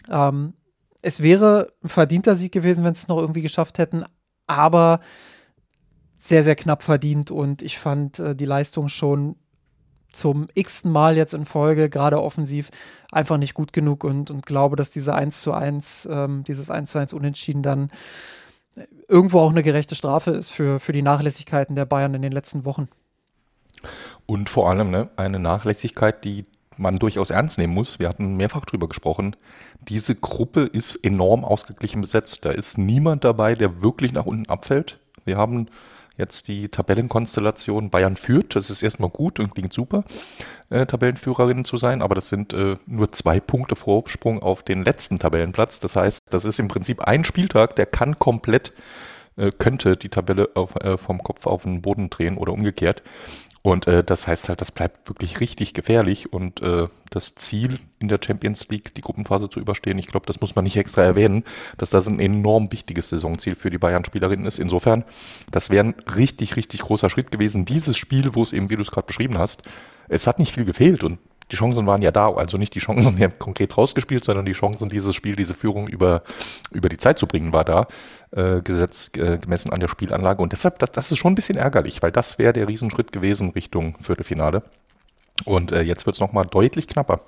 Ähm, 0.10 0.54
es 1.02 1.24
wäre 1.24 1.74
ein 1.84 1.90
verdienter 1.90 2.36
Sieg 2.36 2.52
gewesen, 2.52 2.84
wenn 2.84 2.94
sie 2.94 3.02
es 3.02 3.08
noch 3.08 3.18
irgendwie 3.18 3.42
geschafft 3.42 3.80
hätten, 3.80 4.06
aber 4.46 5.00
sehr, 6.20 6.44
sehr 6.44 6.56
knapp 6.56 6.84
verdient 6.84 7.32
und 7.32 7.64
ich 7.64 7.80
fand 7.80 8.20
äh, 8.20 8.36
die 8.36 8.46
Leistung 8.46 8.90
schon 8.90 9.38
zum 10.12 10.48
x-ten 10.54 10.92
Mal 10.92 11.18
jetzt 11.18 11.34
in 11.34 11.46
Folge, 11.46 11.90
gerade 11.90 12.22
offensiv, 12.22 12.70
einfach 13.12 13.38
nicht 13.38 13.54
gut 13.54 13.74
genug 13.74 14.04
und, 14.04 14.32
und 14.32 14.46
glaube, 14.46 14.76
dass 14.76 14.90
diese 14.90 15.14
1 15.14 15.42
zu 15.42 15.54
1, 15.54 16.08
ähm, 16.12 16.44
dieses 16.46 16.70
1 16.70 16.92
zu 16.92 17.00
1 17.00 17.14
Unentschieden 17.14 17.64
dann 17.64 17.90
irgendwo 19.08 19.40
auch 19.40 19.52
eine 19.52 19.64
gerechte 19.64 19.96
Strafe 19.96 20.32
ist 20.32 20.52
für, 20.52 20.80
für 20.80 20.94
die 20.94 21.02
Nachlässigkeiten 21.02 21.76
der 21.76 21.86
Bayern 21.86 22.14
in 22.14 22.22
den 22.22 22.32
letzten 22.32 22.66
Wochen. 22.66 22.88
Und 24.26 24.50
vor 24.50 24.70
allem 24.70 24.92
ne, 24.92 25.10
eine 25.18 25.40
Nachlässigkeit, 25.40 26.24
die 26.24 26.46
man 26.78 27.00
durchaus 27.00 27.30
ernst 27.30 27.58
nehmen 27.58 27.74
muss. 27.74 28.00
Wir 28.00 28.08
hatten 28.08 28.38
mehrfach 28.38 28.66
drüber 28.66 28.88
gesprochen. 28.88 29.36
Diese 29.82 30.16
Gruppe 30.16 30.62
ist 30.62 30.96
enorm 31.04 31.44
ausgeglichen 31.44 32.02
besetzt. 32.02 32.46
Da 32.46 32.52
ist 32.52 32.78
niemand 32.78 33.24
dabei, 33.24 33.56
der 33.56 33.82
wirklich 33.82 34.14
nach 34.14 34.26
unten 34.26 34.50
abfällt. 34.50 35.00
Wir 35.26 35.38
haben 35.38 35.68
jetzt 36.22 36.48
die 36.48 36.70
Tabellenkonstellation 36.70 37.90
Bayern 37.90 38.16
führt. 38.16 38.56
Das 38.56 38.70
ist 38.70 38.84
erstmal 38.84 39.10
gut 39.10 39.40
und 39.40 39.54
klingt 39.54 39.74
super, 39.74 40.06
äh, 40.70 40.86
Tabellenführerin 40.86 41.66
zu 41.66 41.78
sein, 41.78 42.02
aber 42.02 42.16
das 42.16 42.30
sind 42.30 42.54
äh, 42.54 42.78
nur 42.86 43.12
zwei 43.12 43.40
Punkte 43.40 43.76
Vorsprung 43.76 44.42
auf 44.42 44.64
den 44.64 44.86
letzten 44.86 45.20
Tabellenplatz. 45.20 45.80
Das 45.80 45.96
heißt, 45.96 46.22
das 46.30 46.46
ist 46.46 46.60
im 46.60 46.68
Prinzip 46.70 47.02
ein 47.02 47.26
Spieltag, 47.26 47.76
der 47.76 47.88
kann 47.88 48.20
komplett, 48.20 48.72
äh, 49.36 49.52
könnte 49.52 49.98
die 49.98 50.10
Tabelle 50.10 50.50
auf, 50.54 50.76
äh, 50.76 50.98
vom 50.98 51.22
Kopf 51.24 51.48
auf 51.48 51.64
den 51.64 51.82
Boden 51.82 52.10
drehen 52.10 52.38
oder 52.38 52.54
umgekehrt. 52.54 53.02
Und 53.64 53.86
äh, 53.86 54.04
das 54.04 54.28
heißt 54.28 54.50
halt, 54.50 54.60
das 54.60 54.72
bleibt 54.72 55.08
wirklich 55.08 55.40
richtig 55.40 55.74
gefährlich. 55.74 56.34
Und 56.34 56.62
äh, 56.62 56.88
das 57.12 57.36
Ziel 57.36 57.80
in 58.00 58.08
der 58.08 58.20
Champions 58.24 58.68
League, 58.70 58.96
die 58.96 59.02
Gruppenphase 59.02 59.50
zu 59.50 59.60
überstehen, 59.60 60.00
ich 60.00 60.08
glaube, 60.08 60.26
das 60.26 60.42
muss 60.42 60.56
man 60.56 60.64
nicht 60.64 60.78
extra 60.78 61.04
erwähnen, 61.04 61.44
dass 61.78 61.92
das 61.92 62.08
ein 62.08 62.20
enorm 62.20 62.72
wichtiges 62.72 63.10
Saisonziel 63.10 63.56
für 63.56 63.70
die 63.70 63.78
Bayern-Spielerinnen 63.78 64.48
ist. 64.48 64.60
Insofern, 64.60 65.04
das 65.52 65.70
wäre 65.70 65.86
ein 65.86 65.96
richtig, 66.18 66.56
richtig 66.56 66.82
großer 66.82 67.10
Schritt 67.10 67.32
gewesen. 67.32 67.66
Dieses 67.66 67.98
Spiel, 67.98 68.34
wo 68.34 68.42
es 68.42 68.54
eben, 68.54 68.70
wie 68.72 68.76
du 68.76 68.82
es 68.82 68.92
gerade 68.92 69.08
beschrieben 69.08 69.38
hast, 69.38 69.62
es 70.08 70.26
hat 70.26 70.40
nicht 70.40 70.54
viel 70.54 70.66
gefehlt 70.66 71.04
und 71.04 71.20
die 71.52 71.56
Chancen 71.56 71.86
waren 71.86 72.02
ja 72.02 72.12
da, 72.12 72.32
also 72.34 72.58
nicht 72.58 72.74
die 72.76 72.80
Chancen 72.80 73.16
die 73.18 73.28
konkret 73.40 73.78
rausgespielt, 73.78 74.24
sondern 74.24 74.46
die 74.46 74.54
Chancen, 74.54 74.90
dieses 74.90 75.16
Spiel, 75.16 75.36
diese 75.36 75.54
Führung 75.54 75.88
über, 75.88 76.24
über 76.72 76.90
die 76.90 76.98
Zeit 76.98 77.20
zu 77.20 77.28
bringen, 77.28 77.54
war 77.54 77.66
da, 77.66 77.88
äh, 78.32 78.62
gesetzt, 78.62 79.18
äh, 79.18 79.38
gemessen 79.38 79.72
an 79.72 79.80
der 79.80 79.88
Spielanlage. 79.88 80.42
Und 80.42 80.52
deshalb, 80.52 80.80
das, 80.80 80.92
das 80.92 81.12
ist 81.12 81.18
schon 81.18 81.34
ein 81.34 81.36
bisschen 81.36 81.58
ärgerlich, 81.58 82.02
weil 82.02 82.12
das 82.12 82.40
wäre 82.40 82.54
der 82.54 82.68
Riesenschritt 82.68 83.12
gewesen 83.12 83.52
Richtung 83.52 83.98
Viertelfinale. 84.02 84.64
Und 85.46 85.72
äh, 85.72 85.82
jetzt 85.82 86.06
wird 86.06 86.16
es 86.16 86.20
nochmal 86.20 86.46
deutlich 86.46 86.88
knapper. 86.88 87.22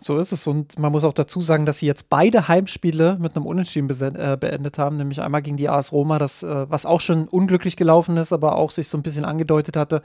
So 0.00 0.18
ist 0.18 0.32
es. 0.32 0.46
Und 0.46 0.78
man 0.78 0.90
muss 0.90 1.04
auch 1.04 1.12
dazu 1.12 1.40
sagen, 1.40 1.64
dass 1.64 1.78
sie 1.78 1.86
jetzt 1.86 2.10
beide 2.10 2.48
Heimspiele 2.48 3.18
mit 3.20 3.36
einem 3.36 3.46
Unentschieden 3.46 3.88
äh, 4.16 4.36
beendet 4.38 4.78
haben, 4.78 4.96
nämlich 4.96 5.20
einmal 5.22 5.42
gegen 5.42 5.56
die 5.56 5.68
AS 5.68 5.92
Roma, 5.92 6.18
das, 6.18 6.42
äh, 6.42 6.68
was 6.68 6.86
auch 6.86 7.00
schon 7.00 7.28
unglücklich 7.28 7.76
gelaufen 7.76 8.16
ist, 8.16 8.32
aber 8.32 8.56
auch 8.56 8.70
sich 8.70 8.88
so 8.88 8.98
ein 8.98 9.02
bisschen 9.02 9.24
angedeutet 9.24 9.76
hatte, 9.76 10.02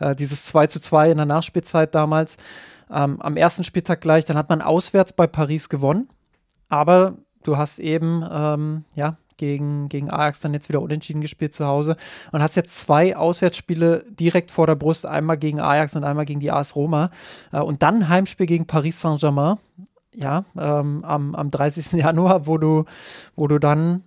äh, 0.00 0.14
dieses 0.14 0.44
2 0.44 0.66
zu 0.66 0.80
2 0.80 1.12
in 1.12 1.16
der 1.16 1.26
Nachspielzeit 1.26 1.94
damals 1.94 2.36
ähm, 2.90 3.20
am 3.20 3.36
ersten 3.36 3.64
Spieltag 3.64 4.00
gleich. 4.00 4.24
Dann 4.24 4.36
hat 4.36 4.48
man 4.48 4.62
auswärts 4.62 5.12
bei 5.12 5.26
Paris 5.26 5.68
gewonnen. 5.68 6.08
Aber 6.68 7.16
du 7.42 7.56
hast 7.56 7.78
eben, 7.78 8.24
ähm, 8.30 8.84
ja, 8.94 9.16
gegen, 9.38 9.88
gegen 9.88 10.10
Ajax 10.10 10.40
dann 10.40 10.52
jetzt 10.52 10.68
wieder 10.68 10.82
unentschieden 10.82 11.22
gespielt 11.22 11.54
zu 11.54 11.64
Hause 11.64 11.96
und 12.32 12.42
hast 12.42 12.56
jetzt 12.56 12.78
zwei 12.78 13.16
Auswärtsspiele 13.16 14.04
direkt 14.10 14.50
vor 14.50 14.66
der 14.66 14.74
Brust, 14.74 15.06
einmal 15.06 15.38
gegen 15.38 15.60
Ajax 15.60 15.96
und 15.96 16.04
einmal 16.04 16.26
gegen 16.26 16.40
die 16.40 16.50
AS 16.50 16.76
Roma 16.76 17.10
äh, 17.52 17.60
und 17.60 17.82
dann 17.82 17.96
ein 17.96 18.08
Heimspiel 18.08 18.46
gegen 18.46 18.66
Paris 18.66 19.00
Saint-Germain, 19.00 19.56
ja, 20.14 20.44
ähm, 20.58 21.04
am, 21.04 21.34
am 21.34 21.50
30. 21.50 21.92
Januar, 21.92 22.46
wo 22.46 22.58
du, 22.58 22.84
wo 23.36 23.46
du 23.46 23.58
dann 23.58 24.02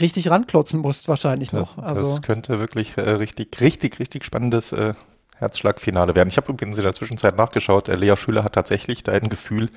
richtig 0.00 0.30
ranklotzen 0.30 0.80
musst 0.80 1.08
wahrscheinlich 1.08 1.52
noch. 1.52 1.78
Also, 1.78 2.02
das 2.02 2.22
könnte 2.22 2.58
wirklich 2.58 2.96
äh, 2.96 3.02
richtig, 3.02 3.60
richtig, 3.60 3.98
richtig 4.00 4.24
spannendes 4.24 4.72
äh, 4.72 4.94
Herzschlagfinale 5.42 6.14
werden. 6.14 6.28
Ich 6.28 6.36
habe 6.36 6.50
übrigens 6.50 6.78
in 6.78 6.84
der 6.84 6.94
Zwischenzeit 6.94 7.36
nachgeschaut. 7.36 7.88
Äh, 7.88 7.96
Lea 7.96 8.16
Schüller 8.16 8.44
hat 8.44 8.54
tatsächlich, 8.54 9.02
dein 9.02 9.28
Gefühl 9.28 9.68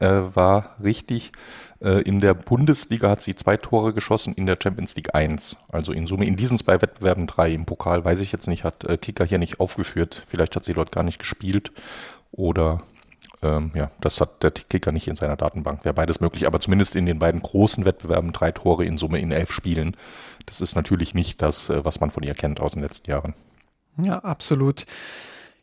äh, 0.00 0.06
war 0.06 0.76
richtig. 0.82 1.32
Äh, 1.80 2.02
in 2.02 2.20
der 2.20 2.34
Bundesliga 2.34 3.10
hat 3.10 3.22
sie 3.22 3.34
zwei 3.34 3.56
Tore 3.56 3.92
geschossen, 3.92 4.34
in 4.34 4.46
der 4.46 4.58
Champions 4.62 4.94
League 4.94 5.14
eins. 5.14 5.56
Also 5.68 5.92
in 5.92 6.06
Summe 6.06 6.26
in 6.26 6.36
diesen 6.36 6.58
zwei 6.58 6.80
Wettbewerben 6.80 7.26
drei. 7.26 7.50
Im 7.50 7.66
Pokal 7.66 8.04
weiß 8.04 8.20
ich 8.20 8.30
jetzt 8.30 8.46
nicht, 8.46 8.64
hat 8.64 8.84
äh, 8.84 8.96
Kicker 8.96 9.24
hier 9.24 9.38
nicht 9.38 9.58
aufgeführt. 9.58 10.22
Vielleicht 10.28 10.54
hat 10.54 10.64
sie 10.64 10.74
dort 10.74 10.92
gar 10.92 11.02
nicht 11.02 11.18
gespielt 11.18 11.72
oder 12.30 12.82
ähm, 13.42 13.70
ja, 13.74 13.90
das 14.00 14.20
hat 14.20 14.42
der 14.42 14.50
Kicker 14.50 14.92
nicht 14.92 15.08
in 15.08 15.16
seiner 15.16 15.36
Datenbank. 15.36 15.84
Wäre 15.84 15.94
beides 15.94 16.20
möglich, 16.20 16.46
aber 16.46 16.60
zumindest 16.60 16.96
in 16.96 17.06
den 17.06 17.18
beiden 17.18 17.42
großen 17.42 17.84
Wettbewerben 17.84 18.32
drei 18.32 18.52
Tore 18.52 18.84
in 18.84 18.98
Summe 18.98 19.20
in 19.20 19.32
elf 19.32 19.50
Spielen. 19.50 19.96
Das 20.46 20.60
ist 20.60 20.74
natürlich 20.74 21.14
nicht 21.14 21.42
das, 21.42 21.70
äh, 21.70 21.84
was 21.84 22.00
man 22.00 22.10
von 22.10 22.22
ihr 22.22 22.34
kennt 22.34 22.60
aus 22.60 22.72
den 22.72 22.82
letzten 22.82 23.10
Jahren. 23.10 23.34
Ja, 24.02 24.18
absolut. 24.18 24.86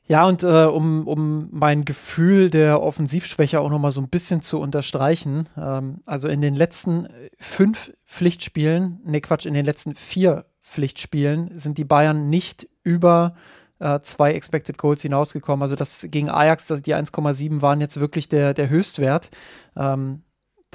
Ja, 0.05 0.25
und 0.25 0.43
äh, 0.43 0.65
um, 0.65 1.07
um 1.07 1.47
mein 1.51 1.85
Gefühl 1.85 2.49
der 2.49 2.81
Offensivschwäche 2.81 3.61
auch 3.61 3.69
nochmal 3.69 3.91
so 3.91 4.01
ein 4.01 4.09
bisschen 4.09 4.41
zu 4.41 4.59
unterstreichen, 4.59 5.47
ähm, 5.57 6.01
also 6.05 6.27
in 6.27 6.41
den 6.41 6.55
letzten 6.55 7.07
fünf 7.39 7.93
Pflichtspielen, 8.05 8.99
ne 9.05 9.21
Quatsch, 9.21 9.45
in 9.45 9.53
den 9.53 9.65
letzten 9.65 9.95
vier 9.95 10.45
Pflichtspielen 10.61 11.57
sind 11.57 11.77
die 11.77 11.85
Bayern 11.85 12.29
nicht 12.29 12.67
über 12.83 13.35
äh, 13.79 13.99
zwei 14.01 14.33
Expected 14.33 14.77
Goals 14.77 15.01
hinausgekommen. 15.01 15.61
Also 15.61 15.75
das 15.75 16.05
gegen 16.09 16.29
Ajax, 16.29 16.67
die 16.67 16.95
1,7 16.95 17.61
waren 17.61 17.79
jetzt 17.79 17.99
wirklich 17.99 18.27
der, 18.27 18.53
der 18.53 18.69
Höchstwert. 18.69 19.29
Ähm, 19.75 20.23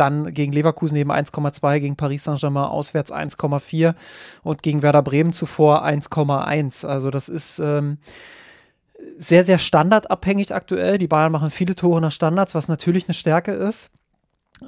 dann 0.00 0.32
gegen 0.32 0.52
Leverkusen 0.52 0.96
eben 0.96 1.12
1,2, 1.12 1.80
gegen 1.80 1.96
Paris 1.96 2.24
Saint-Germain 2.24 2.64
auswärts 2.64 3.12
1,4 3.12 3.94
und 4.42 4.62
gegen 4.62 4.82
Werder 4.82 5.02
Bremen 5.02 5.32
zuvor 5.32 5.84
1,1. 5.84 6.86
Also 6.86 7.10
das 7.10 7.28
ist 7.28 7.58
ähm, 7.58 7.98
sehr, 9.16 9.44
sehr 9.44 9.58
standardabhängig 9.58 10.54
aktuell. 10.54 10.98
Die 10.98 11.08
Bayern 11.08 11.32
machen 11.32 11.50
viele 11.50 11.74
Tore 11.74 12.00
nach 12.00 12.12
Standards, 12.12 12.54
was 12.54 12.68
natürlich 12.68 13.08
eine 13.08 13.14
Stärke 13.14 13.52
ist. 13.52 13.90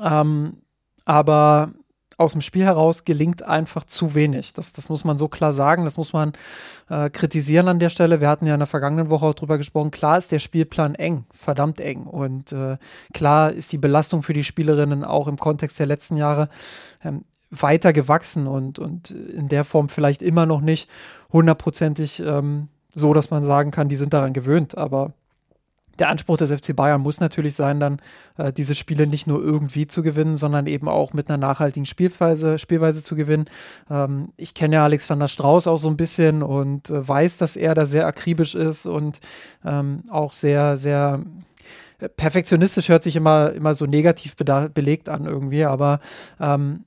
Ähm, 0.02 0.58
aber 1.04 1.72
aus 2.20 2.32
dem 2.32 2.42
Spiel 2.42 2.64
heraus 2.64 3.04
gelingt 3.04 3.42
einfach 3.42 3.84
zu 3.84 4.14
wenig. 4.14 4.52
Das, 4.52 4.72
das 4.72 4.88
muss 4.88 5.04
man 5.04 5.16
so 5.16 5.28
klar 5.28 5.52
sagen, 5.52 5.84
das 5.84 5.96
muss 5.96 6.12
man 6.12 6.32
äh, 6.90 7.08
kritisieren 7.08 7.66
an 7.68 7.78
der 7.78 7.88
Stelle. 7.88 8.20
Wir 8.20 8.28
hatten 8.28 8.46
ja 8.46 8.54
in 8.54 8.60
der 8.60 8.66
vergangenen 8.66 9.08
Woche 9.08 9.26
auch 9.26 9.34
drüber 9.34 9.56
gesprochen. 9.56 9.90
Klar 9.90 10.18
ist 10.18 10.30
der 10.30 10.38
Spielplan 10.38 10.94
eng, 10.94 11.24
verdammt 11.32 11.80
eng. 11.80 12.04
Und 12.04 12.52
äh, 12.52 12.76
klar 13.14 13.52
ist 13.52 13.72
die 13.72 13.78
Belastung 13.78 14.22
für 14.22 14.34
die 14.34 14.44
Spielerinnen 14.44 15.02
auch 15.02 15.28
im 15.28 15.38
Kontext 15.38 15.78
der 15.78 15.86
letzten 15.86 16.18
Jahre 16.18 16.50
ähm, 17.02 17.24
weiter 17.50 17.92
gewachsen 17.92 18.46
und, 18.46 18.78
und 18.78 19.10
in 19.10 19.48
der 19.48 19.64
Form 19.64 19.88
vielleicht 19.88 20.20
immer 20.20 20.44
noch 20.44 20.60
nicht 20.60 20.88
hundertprozentig 21.32 22.20
ähm, 22.20 22.68
so, 22.92 23.14
dass 23.14 23.30
man 23.30 23.42
sagen 23.42 23.70
kann, 23.70 23.88
die 23.88 23.96
sind 23.96 24.12
daran 24.12 24.34
gewöhnt. 24.34 24.76
Aber 24.76 25.14
der 26.00 26.08
Anspruch 26.08 26.36
des 26.38 26.50
FC 26.50 26.74
Bayern 26.74 27.00
muss 27.00 27.20
natürlich 27.20 27.54
sein, 27.54 27.78
dann 27.78 28.00
äh, 28.36 28.52
diese 28.52 28.74
Spiele 28.74 29.06
nicht 29.06 29.26
nur 29.26 29.42
irgendwie 29.42 29.86
zu 29.86 30.02
gewinnen, 30.02 30.36
sondern 30.36 30.66
eben 30.66 30.88
auch 30.88 31.12
mit 31.12 31.28
einer 31.28 31.38
nachhaltigen 31.38 31.86
Spielweise, 31.86 32.58
Spielweise 32.58 33.02
zu 33.02 33.14
gewinnen. 33.14 33.44
Ähm, 33.90 34.32
ich 34.36 34.54
kenne 34.54 34.76
ja 34.76 34.84
Alexander 34.84 35.28
Strauß 35.28 35.66
auch 35.66 35.76
so 35.76 35.88
ein 35.88 35.96
bisschen 35.96 36.42
und 36.42 36.90
äh, 36.90 37.06
weiß, 37.06 37.38
dass 37.38 37.56
er 37.56 37.74
da 37.74 37.86
sehr 37.86 38.06
akribisch 38.06 38.54
ist 38.54 38.86
und 38.86 39.20
ähm, 39.64 40.02
auch 40.10 40.32
sehr, 40.32 40.76
sehr 40.76 41.22
äh, 41.98 42.08
perfektionistisch 42.08 42.88
hört 42.88 43.02
sich 43.02 43.16
immer, 43.16 43.52
immer 43.52 43.74
so 43.74 43.86
negativ 43.86 44.36
belegt 44.36 45.08
an 45.08 45.26
irgendwie, 45.26 45.64
aber 45.64 46.00
ähm, 46.40 46.84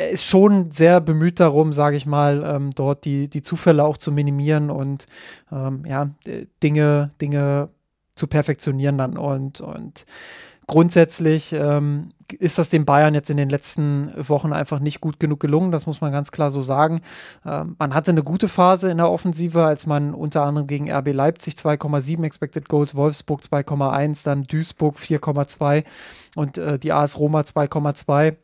er 0.00 0.10
ist 0.10 0.24
schon 0.24 0.70
sehr 0.70 1.00
bemüht 1.00 1.40
darum, 1.40 1.72
sage 1.72 1.96
ich 1.96 2.06
mal, 2.06 2.42
ähm, 2.46 2.70
dort 2.74 3.04
die, 3.04 3.28
die 3.28 3.42
Zufälle 3.42 3.84
auch 3.84 3.98
zu 3.98 4.12
minimieren 4.12 4.70
und 4.70 5.06
ähm, 5.52 5.84
ja, 5.86 6.10
Dinge, 6.62 7.10
Dinge 7.20 7.68
zu 8.20 8.26
perfektionieren 8.26 8.98
dann. 8.98 9.16
Und, 9.16 9.60
und 9.60 10.04
grundsätzlich 10.66 11.52
ähm, 11.52 12.10
ist 12.38 12.58
das 12.58 12.70
den 12.70 12.84
Bayern 12.84 13.14
jetzt 13.14 13.30
in 13.30 13.38
den 13.38 13.48
letzten 13.48 14.12
Wochen 14.28 14.52
einfach 14.52 14.78
nicht 14.78 15.00
gut 15.00 15.18
genug 15.18 15.40
gelungen. 15.40 15.72
Das 15.72 15.86
muss 15.86 16.00
man 16.00 16.12
ganz 16.12 16.30
klar 16.30 16.50
so 16.50 16.62
sagen. 16.62 17.00
Ähm, 17.44 17.76
man 17.78 17.94
hatte 17.94 18.10
eine 18.10 18.22
gute 18.22 18.46
Phase 18.46 18.90
in 18.90 18.98
der 18.98 19.10
Offensive, 19.10 19.64
als 19.64 19.86
man 19.86 20.14
unter 20.14 20.44
anderem 20.44 20.66
gegen 20.66 20.92
RB 20.92 21.12
Leipzig 21.12 21.54
2,7 21.54 22.22
Expected 22.22 22.68
Goals, 22.68 22.94
Wolfsburg 22.94 23.40
2,1, 23.40 24.24
dann 24.24 24.44
Duisburg 24.44 24.96
4,2 24.96 25.84
und 26.36 26.58
äh, 26.58 26.78
die 26.78 26.92
AS 26.92 27.18
Roma 27.18 27.40
2,2. 27.40 28.36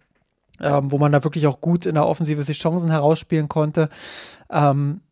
Ähm, 0.59 0.91
wo 0.91 0.97
man 0.97 1.13
da 1.13 1.23
wirklich 1.23 1.47
auch 1.47 1.61
gut 1.61 1.85
in 1.85 1.97
der 1.97 2.07
Offensive 2.07 2.43
sich 2.43 2.59
Chancen 2.59 2.91
herausspielen 2.91 3.47
konnte. 3.47 3.91
Ähm, 4.51 5.03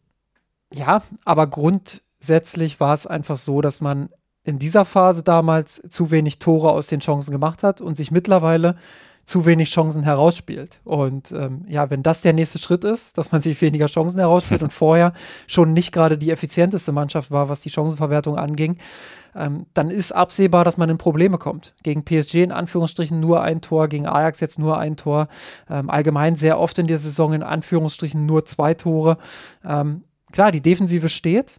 ja, 0.72 1.02
aber 1.26 1.46
grundsätzlich 1.48 2.80
war 2.80 2.94
es 2.94 3.06
einfach 3.06 3.36
so, 3.36 3.60
dass 3.60 3.82
man 3.82 4.08
in 4.44 4.58
dieser 4.58 4.84
Phase 4.84 5.22
damals 5.22 5.82
zu 5.88 6.10
wenig 6.10 6.38
Tore 6.38 6.70
aus 6.70 6.86
den 6.86 7.00
Chancen 7.00 7.32
gemacht 7.32 7.62
hat 7.62 7.80
und 7.80 7.96
sich 7.96 8.10
mittlerweile 8.10 8.76
zu 9.24 9.46
wenig 9.46 9.70
Chancen 9.70 10.02
herausspielt. 10.02 10.80
Und 10.84 11.32
ähm, 11.32 11.64
ja, 11.66 11.88
wenn 11.90 12.02
das 12.02 12.20
der 12.20 12.34
nächste 12.34 12.58
Schritt 12.58 12.84
ist, 12.84 13.16
dass 13.16 13.32
man 13.32 13.40
sich 13.40 13.60
weniger 13.62 13.86
Chancen 13.86 14.18
herausspielt 14.18 14.62
und 14.62 14.72
vorher 14.72 15.12
schon 15.46 15.72
nicht 15.72 15.92
gerade 15.92 16.18
die 16.18 16.30
effizienteste 16.30 16.92
Mannschaft 16.92 17.30
war, 17.30 17.48
was 17.48 17.60
die 17.60 17.70
Chancenverwertung 17.70 18.36
anging, 18.36 18.76
ähm, 19.34 19.66
dann 19.72 19.90
ist 19.90 20.12
absehbar, 20.12 20.64
dass 20.64 20.76
man 20.76 20.90
in 20.90 20.98
Probleme 20.98 21.38
kommt. 21.38 21.74
Gegen 21.82 22.04
PSG 22.04 22.36
in 22.36 22.52
Anführungsstrichen 22.52 23.18
nur 23.18 23.42
ein 23.42 23.62
Tor, 23.62 23.88
gegen 23.88 24.06
Ajax 24.06 24.40
jetzt 24.40 24.58
nur 24.58 24.78
ein 24.78 24.96
Tor. 24.96 25.28
Ähm, 25.70 25.88
allgemein 25.88 26.36
sehr 26.36 26.60
oft 26.60 26.78
in 26.78 26.86
der 26.86 26.98
Saison 26.98 27.32
in 27.32 27.42
Anführungsstrichen 27.42 28.26
nur 28.26 28.44
zwei 28.44 28.74
Tore. 28.74 29.16
Ähm, 29.64 30.04
klar, 30.32 30.52
die 30.52 30.60
Defensive 30.62 31.08
steht, 31.08 31.54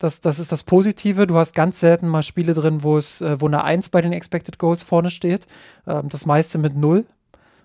das, 0.00 0.20
das 0.20 0.38
ist 0.38 0.50
das 0.50 0.64
Positive. 0.64 1.26
Du 1.26 1.36
hast 1.36 1.54
ganz 1.54 1.78
selten 1.78 2.08
mal 2.08 2.22
Spiele 2.22 2.54
drin, 2.54 2.82
wo 2.82 2.96
es, 2.96 3.20
äh, 3.20 3.40
wo 3.40 3.46
eine 3.46 3.62
1 3.62 3.90
bei 3.90 4.00
den 4.00 4.14
Expected 4.14 4.58
Goals 4.58 4.82
vorne 4.82 5.10
steht. 5.10 5.46
Ähm, 5.86 6.08
das 6.08 6.24
meiste 6.24 6.56
mit 6.58 6.74
0. 6.74 7.04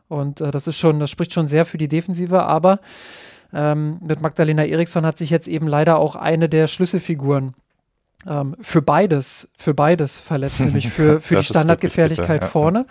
Und 0.10 0.42
äh, 0.42 0.52
das 0.52 0.68
ist 0.68 0.78
schon, 0.78 1.00
das 1.00 1.10
spricht 1.10 1.32
schon 1.32 1.48
sehr 1.48 1.66
für 1.66 1.78
die 1.78 1.88
Defensive, 1.88 2.44
aber 2.44 2.80
ähm, 3.54 4.00
mit 4.02 4.22
Magdalena 4.22 4.66
Eriksson 4.66 5.06
hat 5.06 5.18
sich 5.18 5.30
jetzt 5.30 5.48
eben 5.48 5.68
leider 5.68 5.98
auch 5.98 6.18
eine 6.18 6.50
der 6.50 6.68
Schlüsselfiguren 6.68 7.54
ähm, 8.28 8.56
für 8.60 8.82
beides, 8.82 9.48
für 9.58 9.74
beides 9.74 10.20
verletzt, 10.20 10.60
nämlich 10.60 10.90
für, 10.90 11.22
für 11.22 11.38
die 11.38 11.44
Standardgefährlichkeit 11.44 12.42
bitter, 12.42 12.46
ja, 12.46 12.52
vorne. 12.52 12.86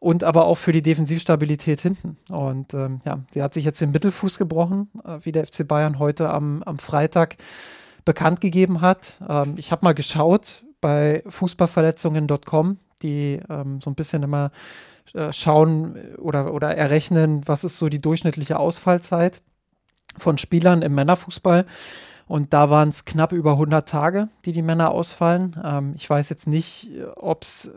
Und 0.00 0.24
aber 0.24 0.46
auch 0.46 0.58
für 0.58 0.72
die 0.72 0.82
Defensivstabilität 0.82 1.80
hinten. 1.82 2.16
Und 2.30 2.74
ähm, 2.74 3.02
ja, 3.04 3.20
die 3.34 3.42
hat 3.42 3.54
sich 3.54 3.64
jetzt 3.64 3.80
den 3.82 3.92
Mittelfuß 3.92 4.38
gebrochen, 4.38 4.90
äh, 5.04 5.18
wie 5.22 5.30
der 5.30 5.46
FC 5.46 5.68
Bayern 5.68 5.98
heute 5.98 6.30
am, 6.30 6.62
am 6.64 6.78
Freitag 6.78 7.36
bekannt 8.04 8.40
gegeben 8.40 8.80
hat. 8.80 9.18
Ähm, 9.28 9.54
ich 9.56 9.72
habe 9.72 9.84
mal 9.84 9.94
geschaut 9.94 10.64
bei 10.80 11.22
Fußballverletzungen.com, 11.26 12.78
die 13.02 13.40
ähm, 13.48 13.80
so 13.80 13.90
ein 13.90 13.94
bisschen 13.94 14.22
immer 14.22 14.50
äh, 15.14 15.32
schauen 15.32 15.96
oder, 16.18 16.52
oder 16.54 16.76
errechnen, 16.76 17.42
was 17.46 17.64
ist 17.64 17.76
so 17.76 17.88
die 17.88 18.00
durchschnittliche 18.00 18.58
Ausfallzeit 18.58 19.42
von 20.16 20.38
Spielern 20.38 20.82
im 20.82 20.94
Männerfußball. 20.94 21.66
Und 22.26 22.52
da 22.52 22.70
waren 22.70 22.88
es 22.88 23.04
knapp 23.04 23.32
über 23.32 23.52
100 23.52 23.88
Tage, 23.88 24.28
die 24.44 24.52
die 24.52 24.62
Männer 24.62 24.90
ausfallen. 24.90 25.60
Ähm, 25.62 25.94
ich 25.96 26.08
weiß 26.08 26.28
jetzt 26.30 26.46
nicht, 26.46 26.88
ob 27.16 27.42
es 27.42 27.70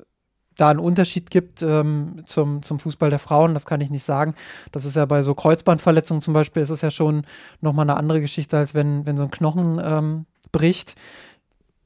da 0.58 0.70
einen 0.70 0.80
Unterschied 0.80 1.30
gibt 1.30 1.62
ähm, 1.62 2.24
zum, 2.26 2.62
zum 2.62 2.80
Fußball 2.80 3.10
der 3.10 3.20
Frauen, 3.20 3.54
das 3.54 3.66
kann 3.66 3.82
ich 3.82 3.90
nicht 3.90 4.04
sagen. 4.04 4.36
Das 4.72 4.86
ist 4.86 4.96
ja 4.96 5.06
bei 5.06 5.22
so 5.22 5.34
Kreuzbandverletzungen 5.34 6.22
zum 6.22 6.34
Beispiel, 6.34 6.64
ist 6.64 6.70
es 6.70 6.82
ja 6.82 6.92
schon 6.92 7.26
nochmal 7.62 7.90
eine 7.90 7.98
andere 7.98 8.22
Geschichte, 8.22 8.58
als 8.58 8.74
wenn, 8.74 9.06
wenn 9.06 9.18
so 9.18 9.24
ein 9.24 9.32
Knochen 9.32 9.82
ähm, 9.84 10.26
bricht. 10.52 10.96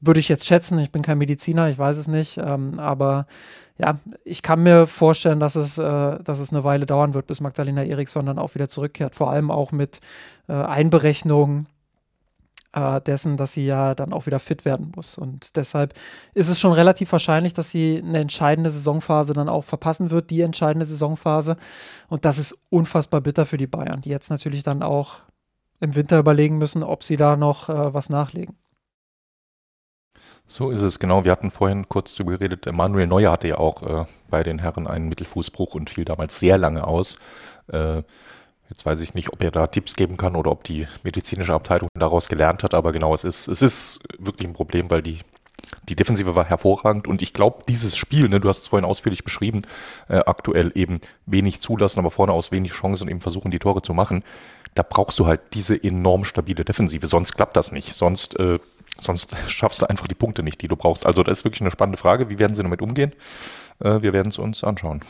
Würde 0.02 0.20
ich 0.20 0.30
jetzt 0.30 0.46
schätzen, 0.46 0.78
ich 0.78 0.92
bin 0.92 1.02
kein 1.02 1.18
Mediziner, 1.18 1.68
ich 1.68 1.78
weiß 1.78 1.98
es 1.98 2.08
nicht, 2.08 2.38
ähm, 2.38 2.78
aber 2.78 3.26
ja, 3.76 3.98
ich 4.24 4.40
kann 4.40 4.62
mir 4.62 4.86
vorstellen, 4.86 5.40
dass 5.40 5.56
es, 5.56 5.76
äh, 5.76 6.18
dass 6.22 6.38
es 6.38 6.52
eine 6.52 6.64
Weile 6.64 6.86
dauern 6.86 7.12
wird, 7.12 7.26
bis 7.26 7.40
Magdalena 7.40 7.84
Eriksson 7.84 8.26
dann 8.26 8.38
auch 8.38 8.54
wieder 8.54 8.68
zurückkehrt, 8.68 9.14
vor 9.14 9.30
allem 9.30 9.50
auch 9.50 9.72
mit 9.72 10.00
äh, 10.48 10.52
Einberechnung 10.52 11.66
äh, 12.72 13.00
dessen, 13.00 13.36
dass 13.36 13.54
sie 13.54 13.66
ja 13.66 13.94
dann 13.94 14.12
auch 14.12 14.26
wieder 14.26 14.38
fit 14.38 14.64
werden 14.64 14.92
muss. 14.94 15.18
Und 15.18 15.56
deshalb 15.56 15.94
ist 16.34 16.48
es 16.48 16.60
schon 16.60 16.72
relativ 16.72 17.12
wahrscheinlich, 17.12 17.52
dass 17.52 17.70
sie 17.70 18.02
eine 18.04 18.18
entscheidende 18.18 18.70
Saisonphase 18.70 19.32
dann 19.32 19.48
auch 19.48 19.64
verpassen 19.64 20.10
wird, 20.10 20.30
die 20.30 20.40
entscheidende 20.40 20.86
Saisonphase. 20.86 21.56
Und 22.08 22.24
das 22.24 22.38
ist 22.38 22.58
unfassbar 22.70 23.20
bitter 23.20 23.46
für 23.46 23.56
die 23.56 23.66
Bayern, 23.66 24.00
die 24.00 24.10
jetzt 24.10 24.30
natürlich 24.30 24.62
dann 24.62 24.82
auch 24.82 25.16
im 25.80 25.94
Winter 25.94 26.18
überlegen 26.18 26.58
müssen, 26.58 26.82
ob 26.82 27.04
sie 27.04 27.16
da 27.16 27.36
noch 27.36 27.68
äh, 27.68 27.94
was 27.94 28.10
nachlegen. 28.10 28.56
So 30.46 30.70
ist 30.70 30.82
es, 30.82 30.98
genau. 30.98 31.24
Wir 31.24 31.30
hatten 31.32 31.52
vorhin 31.52 31.88
kurz 31.88 32.14
darüber 32.16 32.32
geredet, 32.32 32.66
Manuel 32.72 33.06
Neuer 33.06 33.30
hatte 33.30 33.48
ja 33.48 33.58
auch 33.58 33.82
äh, 33.82 34.04
bei 34.28 34.42
den 34.42 34.58
Herren 34.58 34.88
einen 34.88 35.08
Mittelfußbruch 35.08 35.74
und 35.74 35.90
fiel 35.90 36.04
damals 36.04 36.40
sehr 36.40 36.58
lange 36.58 36.86
aus. 36.86 37.16
Äh, 37.68 38.02
Jetzt 38.70 38.86
weiß 38.86 39.00
ich 39.00 39.14
nicht, 39.14 39.32
ob 39.32 39.42
er 39.42 39.50
da 39.50 39.66
Tipps 39.66 39.96
geben 39.96 40.16
kann 40.16 40.36
oder 40.36 40.52
ob 40.52 40.62
die 40.62 40.86
medizinische 41.02 41.52
Abteilung 41.52 41.88
daraus 41.94 42.28
gelernt 42.28 42.62
hat, 42.62 42.72
aber 42.72 42.92
genau, 42.92 43.12
es 43.12 43.24
ist, 43.24 43.48
es 43.48 43.62
ist 43.62 44.00
wirklich 44.18 44.48
ein 44.48 44.54
Problem, 44.54 44.90
weil 44.90 45.02
die, 45.02 45.18
die 45.88 45.96
Defensive 45.96 46.36
war 46.36 46.44
hervorragend 46.44 47.08
und 47.08 47.20
ich 47.20 47.34
glaube, 47.34 47.64
dieses 47.66 47.96
Spiel, 47.96 48.28
ne, 48.28 48.38
du 48.38 48.48
hast 48.48 48.62
es 48.62 48.68
vorhin 48.68 48.88
ausführlich 48.88 49.24
beschrieben, 49.24 49.62
äh, 50.08 50.18
aktuell 50.18 50.70
eben 50.76 51.00
wenig 51.26 51.60
zulassen, 51.60 51.98
aber 51.98 52.12
vorne 52.12 52.32
aus 52.32 52.52
wenig 52.52 52.70
Chancen 52.72 53.04
und 53.04 53.10
eben 53.10 53.20
versuchen, 53.20 53.50
die 53.50 53.58
Tore 53.58 53.82
zu 53.82 53.92
machen. 53.92 54.22
Da 54.74 54.84
brauchst 54.88 55.18
du 55.18 55.26
halt 55.26 55.40
diese 55.52 55.82
enorm 55.82 56.24
stabile 56.24 56.64
Defensive, 56.64 57.08
sonst 57.08 57.32
klappt 57.32 57.56
das 57.56 57.72
nicht. 57.72 57.92
Sonst, 57.94 58.38
äh, 58.38 58.60
sonst 59.00 59.34
schaffst 59.48 59.82
du 59.82 59.86
einfach 59.86 60.06
die 60.06 60.14
Punkte 60.14 60.44
nicht, 60.44 60.62
die 60.62 60.68
du 60.68 60.76
brauchst. 60.76 61.06
Also 61.06 61.24
das 61.24 61.38
ist 61.38 61.44
wirklich 61.44 61.60
eine 61.60 61.72
spannende 61.72 61.98
Frage. 61.98 62.30
Wie 62.30 62.38
werden 62.38 62.54
sie 62.54 62.62
damit 62.62 62.82
umgehen? 62.82 63.12
Äh, 63.80 64.00
wir 64.02 64.12
werden 64.12 64.28
es 64.28 64.38
uns 64.38 64.62
anschauen. 64.62 65.00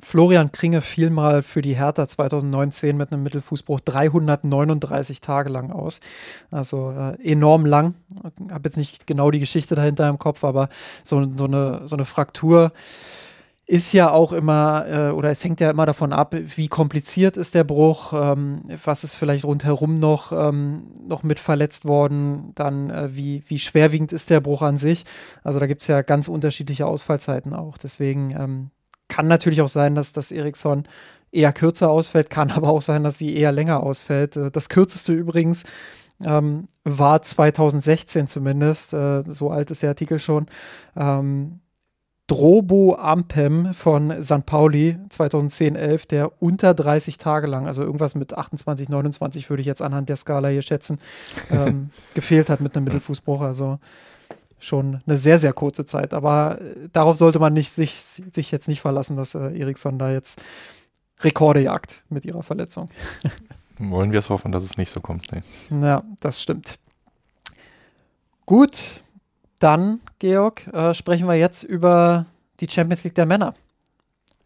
Florian 0.00 0.52
Kringe 0.52 0.80
fiel 0.80 1.10
mal 1.10 1.42
für 1.42 1.62
die 1.62 1.76
Hertha 1.76 2.06
2019 2.06 2.96
mit 2.96 3.12
einem 3.12 3.22
Mittelfußbruch 3.22 3.80
339 3.80 5.20
Tage 5.20 5.50
lang 5.50 5.72
aus. 5.72 6.00
Also 6.50 6.90
äh, 6.92 7.20
enorm 7.22 7.66
lang. 7.66 7.94
Ich 8.46 8.52
habe 8.52 8.68
jetzt 8.68 8.76
nicht 8.76 9.06
genau 9.06 9.30
die 9.30 9.40
Geschichte 9.40 9.74
dahinter 9.74 10.08
im 10.08 10.18
Kopf, 10.18 10.44
aber 10.44 10.68
so, 11.02 11.26
so, 11.36 11.44
eine, 11.44 11.82
so 11.86 11.96
eine 11.96 12.04
Fraktur 12.04 12.72
ist 13.66 13.92
ja 13.94 14.10
auch 14.10 14.32
immer, 14.32 14.84
äh, 14.86 15.10
oder 15.10 15.30
es 15.30 15.42
hängt 15.42 15.60
ja 15.60 15.70
immer 15.70 15.86
davon 15.86 16.12
ab, 16.12 16.34
wie 16.34 16.68
kompliziert 16.68 17.38
ist 17.38 17.54
der 17.54 17.64
Bruch, 17.64 18.12
ähm, 18.12 18.62
was 18.84 19.04
ist 19.04 19.14
vielleicht 19.14 19.46
rundherum 19.46 19.94
noch, 19.94 20.32
ähm, 20.32 20.92
noch 21.06 21.22
mit 21.22 21.40
verletzt 21.40 21.86
worden, 21.86 22.52
dann 22.54 22.90
äh, 22.90 23.16
wie, 23.16 23.42
wie 23.46 23.58
schwerwiegend 23.58 24.12
ist 24.12 24.28
der 24.28 24.40
Bruch 24.40 24.60
an 24.60 24.76
sich. 24.76 25.04
Also 25.42 25.60
da 25.60 25.66
gibt 25.66 25.80
es 25.80 25.88
ja 25.88 26.02
ganz 26.02 26.28
unterschiedliche 26.28 26.86
Ausfallzeiten 26.86 27.54
auch. 27.54 27.78
Deswegen 27.78 28.34
ähm, 28.38 28.70
kann 29.08 29.28
natürlich 29.28 29.62
auch 29.62 29.68
sein, 29.68 29.94
dass 29.94 30.12
das 30.12 30.32
Ericsson 30.32 30.84
eher 31.32 31.52
kürzer 31.52 31.90
ausfällt, 31.90 32.30
kann 32.30 32.50
aber 32.52 32.68
auch 32.68 32.82
sein, 32.82 33.04
dass 33.04 33.18
sie 33.18 33.34
eher 33.36 33.52
länger 33.52 33.82
ausfällt. 33.82 34.36
Äh, 34.36 34.50
das 34.50 34.68
kürzeste 34.68 35.12
übrigens 35.12 35.64
ähm, 36.24 36.68
war 36.84 37.22
2016 37.22 38.28
zumindest, 38.28 38.94
äh, 38.94 39.22
so 39.26 39.50
alt 39.50 39.70
ist 39.70 39.82
der 39.82 39.90
Artikel 39.90 40.18
schon, 40.18 40.46
ähm, 40.96 41.60
Drobo 42.26 42.94
Ampem 42.94 43.74
von 43.74 44.22
St. 44.22 44.46
Pauli 44.46 44.96
2010-11, 45.10 46.08
der 46.08 46.42
unter 46.42 46.72
30 46.72 47.18
Tage 47.18 47.46
lang, 47.46 47.66
also 47.66 47.82
irgendwas 47.82 48.14
mit 48.14 48.32
28, 48.32 48.88
29 48.88 49.50
würde 49.50 49.60
ich 49.60 49.66
jetzt 49.66 49.82
anhand 49.82 50.08
der 50.08 50.16
Skala 50.16 50.48
hier 50.48 50.62
schätzen, 50.62 50.98
ähm, 51.50 51.90
gefehlt 52.14 52.48
hat 52.48 52.60
mit 52.60 52.74
einem 52.74 52.84
Mittelfußbruch. 52.84 53.42
Also 53.42 53.78
schon 54.64 55.02
eine 55.06 55.18
sehr, 55.18 55.38
sehr 55.38 55.52
kurze 55.52 55.86
Zeit. 55.86 56.14
Aber 56.14 56.60
äh, 56.60 56.88
darauf 56.92 57.16
sollte 57.16 57.38
man 57.38 57.52
nicht, 57.52 57.72
sich, 57.72 57.94
sich 58.32 58.50
jetzt 58.50 58.68
nicht 58.68 58.80
verlassen, 58.80 59.16
dass 59.16 59.34
äh, 59.34 59.58
Eriksson 59.58 59.98
da 59.98 60.10
jetzt 60.10 60.42
Rekorde 61.20 61.60
jagt 61.60 62.02
mit 62.08 62.24
ihrer 62.24 62.42
Verletzung. 62.42 62.88
Wollen 63.78 64.12
wir 64.12 64.18
es 64.18 64.30
hoffen, 64.30 64.52
dass 64.52 64.64
es 64.64 64.76
nicht 64.76 64.90
so 64.90 65.00
kommt. 65.00 65.26
Nee. 65.32 65.42
Ja, 65.82 66.04
das 66.20 66.40
stimmt. 66.40 66.78
Gut, 68.46 69.02
dann, 69.58 70.00
Georg, 70.18 70.66
äh, 70.68 70.94
sprechen 70.94 71.26
wir 71.26 71.34
jetzt 71.34 71.62
über 71.62 72.26
die 72.60 72.68
Champions 72.68 73.04
League 73.04 73.14
der 73.14 73.26
Männer. 73.26 73.54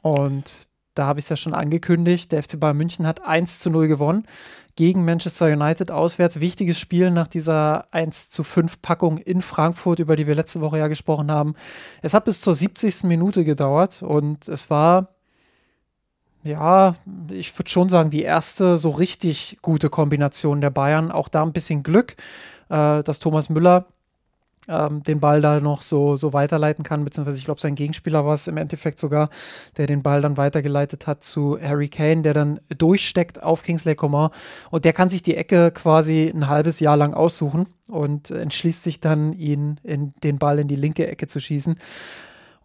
Und 0.03 0.68
da 0.99 1.07
habe 1.07 1.21
ich 1.21 1.27
es 1.27 1.29
ja 1.29 1.37
schon 1.37 1.55
angekündigt, 1.55 2.33
der 2.33 2.43
FC 2.43 2.59
Bayern 2.59 2.77
München 2.77 3.07
hat 3.07 3.25
1 3.25 3.61
zu 3.61 3.71
0 3.71 3.87
gewonnen 3.87 4.27
gegen 4.75 5.05
Manchester 5.05 5.47
United 5.47 5.91
auswärts. 5.91 6.41
Wichtiges 6.41 6.79
Spiel 6.79 7.11
nach 7.11 7.29
dieser 7.29 7.93
1 7.93 8.31
zu 8.31 8.43
5 8.43 8.83
Packung 8.83 9.19
in 9.19 9.43
Frankfurt, 9.43 10.01
über 10.01 10.17
die 10.17 10.27
wir 10.27 10.35
letzte 10.35 10.61
Woche 10.61 10.79
ja 10.79 10.89
gesprochen 10.89 11.31
haben. 11.31 11.55
Es 12.03 12.15
hat 12.15 12.25
bis 12.25 12.41
zur 12.41 12.55
70. 12.55 13.05
Minute 13.05 13.45
gedauert 13.45 14.03
und 14.03 14.49
es 14.49 14.71
war, 14.71 15.15
ja, 16.43 16.95
ich 17.31 17.57
würde 17.59 17.71
schon 17.71 17.89
sagen, 17.89 18.11
die 18.11 18.23
erste 18.23 18.77
so 18.77 18.91
richtig 18.91 19.59
gute 19.63 19.91
Kombination 19.91 20.61
der 20.61 20.71
Bayern. 20.71 21.11
Auch 21.13 21.29
da 21.29 21.43
ein 21.43 21.53
bisschen 21.53 21.83
Glück, 21.83 22.17
äh, 22.71 23.03
dass 23.03 23.21
Thomas 23.21 23.51
Müller 23.51 23.87
ähm, 24.69 25.03
den 25.03 25.21
Ball 25.21 25.41
da 25.41 25.61
noch 25.61 25.83
so, 25.83 26.17
so 26.17 26.33
weiterleiten 26.33 26.85
kann, 26.85 27.05
beziehungsweise 27.05 27.39
ich 27.39 27.45
glaube, 27.45 27.61
sein 27.61 27.75
Gegenspieler 27.75 28.25
war 28.25 28.35
es 28.35 28.47
im 28.47 28.57
Endeffekt 28.57 28.99
sogar, 28.99 29.31
der 29.77 29.87
den 29.87 30.03
Ball 30.03 30.21
dann 30.21 30.37
weitergeleitet 30.37 31.07
hat 31.07 31.23
zu 31.23 31.59
Harry 31.61 31.89
Kane, 31.89 32.23
der 32.23 32.35
dann 32.35 32.61
durchsteckt 32.77 33.43
auf 33.43 33.63
Kingsley 33.63 33.95
Coman 33.95 34.31
und 34.71 34.85
der 34.85 34.93
kann 34.93 35.11
sich 35.11 35.23
die 35.23 35.37
Ecke 35.37 35.71
quasi 35.71 36.31
ein 36.35 36.49
halbes 36.49 36.81
Jahr 36.81 36.97
lang 36.97 37.15
aussuchen 37.15 37.67
und 37.89 38.31
entschließt 38.31 38.83
sich 38.83 39.01
dann, 39.01 39.33
ihn 39.33 39.81
in 39.83 40.13
den 40.23 40.39
Ball 40.39 40.59
in 40.59 40.69
die 40.69 40.77
linke 40.77 41.07
Ecke 41.07 41.27
zu 41.27 41.41
schießen. 41.41 41.77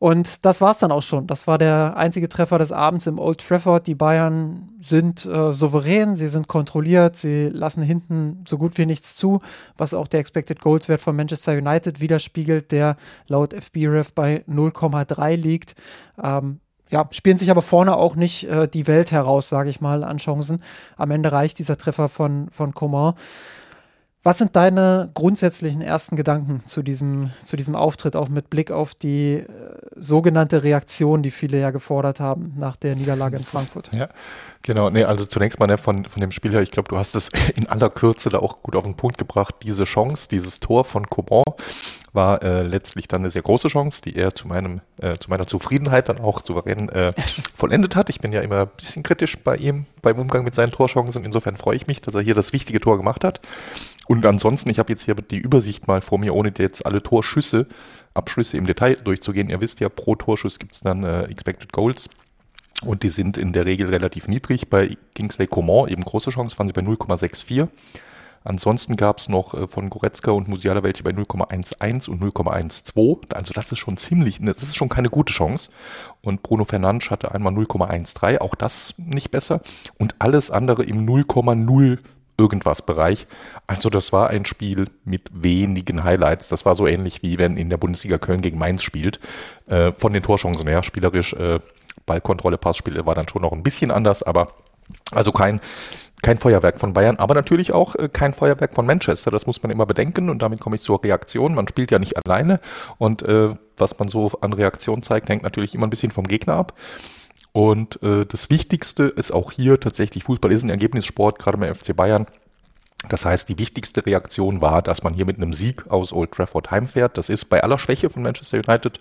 Und 0.04 0.44
das 0.44 0.60
war 0.60 0.72
es 0.72 0.80
dann 0.80 0.92
auch 0.92 1.02
schon. 1.02 1.28
Das 1.28 1.48
war 1.48 1.58
der 1.58 1.96
einzige 1.96 2.28
Treffer 2.28 2.60
des 2.60 2.74
Abends 2.74 3.08
im 3.08 3.20
Old 3.20 3.40
Trafford. 3.40 3.88
Die 3.88 3.96
Bayern 3.96 4.68
sind 4.82 5.26
äh, 5.26 5.54
souverän, 5.54 6.18
sie 6.18 6.28
sind 6.28 6.50
kontrolliert, 6.50 7.16
sie 7.16 7.48
lassen 7.48 7.82
hinten 7.84 8.44
so 8.46 8.58
gut 8.58 8.78
wie 8.78 8.86
nichts 8.86 9.16
zu, 9.16 9.40
was 9.78 9.94
auch 9.94 10.10
der 10.10 10.20
Expected 10.20 10.60
Goals 10.60 10.90
Wert 10.90 11.00
von 11.00 11.16
Manchester 11.16 11.54
United 11.54 12.02
widerspiegelt, 12.02 12.74
der 12.74 12.98
laut 13.30 13.54
FBref 13.54 14.12
bei 14.12 14.44
0,3 14.46 15.38
liegt. 15.38 15.76
Ähm, 16.22 16.60
ja, 16.90 17.08
spielen 17.12 17.38
sich 17.38 17.50
aber 17.50 17.62
vorne 17.62 17.96
auch 17.96 18.18
nicht 18.18 18.44
äh, 18.44 18.68
die 18.68 18.88
Welt 18.88 19.14
heraus, 19.14 19.48
sage 19.48 19.70
ich 19.70 19.80
mal, 19.80 20.04
an 20.04 20.18
Chancen. 20.18 20.62
Am 20.98 21.12
Ende 21.12 21.32
reicht 21.32 21.60
dieser 21.60 21.78
Treffer 21.78 22.10
von, 22.10 22.50
von 22.52 22.74
Coman. 22.74 23.14
Was 24.26 24.38
sind 24.38 24.56
deine 24.56 25.10
grundsätzlichen 25.14 25.82
ersten 25.82 26.16
Gedanken 26.16 26.64
zu 26.66 26.82
diesem, 26.82 27.30
zu 27.44 27.58
diesem 27.58 27.76
Auftritt, 27.76 28.16
auch 28.16 28.30
mit 28.30 28.50
Blick 28.50 28.72
auf 28.72 28.96
die 28.96 29.40
äh, 29.40 29.46
sogenannte 29.98 30.64
Reaktion, 30.64 31.24
die 31.24 31.32
viele 31.32 31.60
ja 31.60 31.72
gefordert 31.72 32.22
haben 32.22 32.54
nach 32.58 32.78
der 32.78 32.96
Niederlage 32.96 33.36
in 33.36 33.44
Frankfurt? 33.44 33.92
Ja, 33.94 34.08
genau. 34.62 34.90
Nee, 34.90 35.04
also 35.04 35.26
zunächst 35.26 35.60
mal 35.60 35.68
ne, 35.68 35.78
von, 35.78 36.06
von 36.06 36.22
dem 36.22 36.32
Spiel 36.32 36.54
her, 36.54 36.62
ich 36.62 36.72
glaube, 36.72 36.88
du 36.88 36.98
hast 36.98 37.16
es 37.16 37.32
in 37.56 37.68
aller 37.68 37.90
Kürze 37.90 38.30
da 38.30 38.40
auch 38.40 38.64
gut 38.64 38.78
auf 38.78 38.86
den 38.86 38.96
Punkt 38.96 39.18
gebracht. 39.18 39.56
Diese 39.62 39.84
Chance, 39.84 40.30
dieses 40.30 40.62
Tor 40.62 40.86
von 40.86 41.06
Coman 41.10 41.44
war 42.14 42.44
äh, 42.44 42.62
letztlich 42.62 43.10
dann 43.10 43.22
eine 43.22 43.30
sehr 43.30 43.42
große 43.42 43.68
Chance, 43.68 44.02
die 44.04 44.16
er 44.16 44.34
zu 44.34 44.48
meinem, 44.48 44.80
äh, 45.02 45.18
zu 45.18 45.30
meiner 45.32 45.48
Zufriedenheit 45.48 46.08
dann 46.08 46.20
auch 46.20 46.40
souverän 46.40 46.88
äh, 46.90 47.12
vollendet 47.54 47.98
hat. 47.98 48.10
Ich 48.10 48.22
bin 48.22 48.32
ja 48.32 48.40
immer 48.40 48.62
ein 48.62 48.70
bisschen 48.78 49.04
kritisch 49.04 49.38
bei 49.40 49.58
ihm 49.58 49.86
beim 50.02 50.18
Umgang 50.18 50.46
mit 50.46 50.56
seinen 50.56 50.72
Torchancen. 50.72 51.26
Insofern 51.26 51.58
freue 51.58 51.76
ich 51.76 51.88
mich, 51.88 52.02
dass 52.02 52.16
er 52.16 52.22
hier 52.22 52.36
das 52.36 52.54
wichtige 52.54 52.80
Tor 52.80 52.98
gemacht 52.98 53.26
hat. 53.26 53.42
Und 54.08 54.26
ansonsten, 54.26 54.70
ich 54.70 54.80
habe 54.80 54.92
jetzt 54.92 55.04
hier 55.04 55.16
die 55.16 55.38
Übersicht 55.38 55.88
mal 55.88 56.02
vor 56.02 56.20
mir, 56.20 56.34
ohne 56.36 56.52
jetzt 56.58 56.86
alle 56.86 57.02
Torschüsse, 57.02 57.68
Abschlüsse 58.14 58.58
im 58.58 58.68
Detail 58.68 58.96
durchzugehen. 58.96 59.50
Ihr 59.50 59.62
wisst 59.62 59.80
ja, 59.80 59.90
pro 59.90 60.16
Torschuss 60.16 60.60
gibt 60.60 60.74
es 60.74 60.82
dann 60.82 61.04
äh, 61.04 61.24
Expected 61.24 61.72
Goals. 61.72 62.10
Und 62.86 63.04
die 63.04 63.10
sind 63.10 63.38
in 63.38 63.54
der 63.54 63.66
Regel 63.66 63.90
relativ 63.90 64.28
niedrig. 64.28 64.70
Bei 64.70 64.98
Kingsley 65.16 65.48
Coman, 65.48 65.88
eben 65.88 66.04
große 66.04 66.32
Chance, 66.32 66.58
waren 66.60 66.68
sie 66.68 66.74
bei 66.74 66.82
0,64. 66.82 67.70
Ansonsten 68.44 68.98
gab 68.98 69.20
es 69.20 69.30
noch 69.30 69.54
äh, 69.54 69.68
von 69.68 69.90
Goretzka 69.90 70.32
und 70.32 70.50
Musiala 70.50 70.84
welche 70.84 71.04
bei 71.04 71.12
0,11 71.12 72.10
und 72.10 72.22
0,12. 72.22 73.34
Also 73.34 73.54
das 73.54 73.72
ist 73.72 73.80
schon 73.80 73.96
ziemlich, 73.96 74.40
das 74.42 74.64
ist 74.64 74.76
schon 74.76 74.90
keine 74.90 75.10
gute 75.10 75.34
Chance. 75.34 75.72
Und 76.22 76.44
Bruno 76.44 76.66
Fernandes 76.66 77.10
hatte 77.10 77.32
einmal 77.32 77.54
0,13, 77.54 78.40
auch 78.40 78.56
das 78.56 78.96
nicht 78.98 79.32
besser. 79.32 79.62
Und 79.98 80.16
alles 80.20 80.52
andere 80.52 80.84
im 80.84 81.06
0,0 81.08 82.00
irgendwas 82.38 82.82
Bereich. 82.82 83.28
Also 83.68 83.90
das 83.90 84.12
war 84.12 84.30
ein 84.30 84.46
Spiel 84.46 84.88
mit 85.06 85.30
wenigen 85.34 86.04
Highlights. 86.04 86.48
Das 86.48 86.66
war 86.66 86.76
so 86.76 86.88
ähnlich 86.88 87.22
wie 87.24 87.38
wenn 87.38 87.58
in 87.58 87.70
der 87.70 87.78
Bundesliga 87.78 88.18
Köln 88.18 88.42
gegen 88.42 88.58
Mainz 88.58 88.84
spielt. 88.84 89.20
Äh, 89.68 89.92
von 89.94 90.14
den 90.14 90.24
Torchancen 90.24 90.68
her, 90.68 90.84
spielerisch, 90.84 91.34
äh, 91.34 91.60
Ballkontrolle, 92.06 92.58
Passspiel 92.58 93.06
war 93.06 93.16
dann 93.16 93.28
schon 93.28 93.42
noch 93.42 93.52
ein 93.52 93.64
bisschen 93.64 93.92
anders, 93.92 94.24
aber 94.24 94.50
also 95.12 95.32
kein, 95.32 95.62
kein 96.22 96.38
Feuerwerk 96.38 96.80
von 96.80 96.94
Bayern, 96.94 97.18
aber 97.18 97.34
natürlich 97.34 97.72
auch 97.72 97.96
äh, 97.96 98.10
kein 98.12 98.34
Feuerwerk 98.34 98.74
von 98.74 98.86
Manchester. 98.86 99.32
Das 99.32 99.46
muss 99.46 99.64
man 99.64 99.72
immer 99.72 99.86
bedenken 99.86 100.30
und 100.30 100.42
damit 100.42 100.60
komme 100.60 100.76
ich 100.76 100.82
zur 100.82 101.04
Reaktion. 101.04 101.56
Man 101.56 101.68
spielt 101.68 101.92
ja 101.92 102.00
nicht 102.00 102.18
alleine 102.26 102.60
und 102.98 103.22
äh, 103.24 103.54
was 103.78 103.98
man 104.00 104.08
so 104.08 104.32
an 104.42 104.54
Reaktion 104.54 105.04
zeigt, 105.04 105.30
hängt 105.30 105.44
natürlich 105.44 105.76
immer 105.76 105.88
ein 105.88 105.90
bisschen 105.90 106.12
vom 106.12 106.28
Gegner 106.28 106.56
ab. 106.56 106.74
Und 107.54 108.02
äh, 108.02 108.26
das 108.26 108.50
Wichtigste 108.50 109.04
ist 109.04 109.32
auch 109.32 109.52
hier 109.52 109.80
tatsächlich, 109.80 110.26
Fußball 110.26 110.52
ist 110.52 110.64
ein 110.64 110.70
Ergebnissport, 110.70 111.40
gerade 111.40 111.58
beim 111.58 111.74
FC 111.74 111.96
Bayern. 111.96 112.26
Das 113.10 113.26
heißt, 113.26 113.48
die 113.48 113.60
wichtigste 113.60 114.06
Reaktion 114.06 114.62
war, 114.62 114.82
dass 114.82 115.04
man 115.04 115.14
hier 115.14 115.26
mit 115.26 115.38
einem 115.38 115.54
Sieg 115.54 115.90
aus 115.90 116.12
Old 116.12 116.32
Trafford 116.32 116.72
heimfährt. 116.72 117.18
Das 117.18 117.30
ist 117.30 117.46
bei 117.46 117.62
aller 117.62 117.78
Schwäche 117.78 118.10
von 118.10 118.24
Manchester 118.24 118.62
United, 118.66 119.00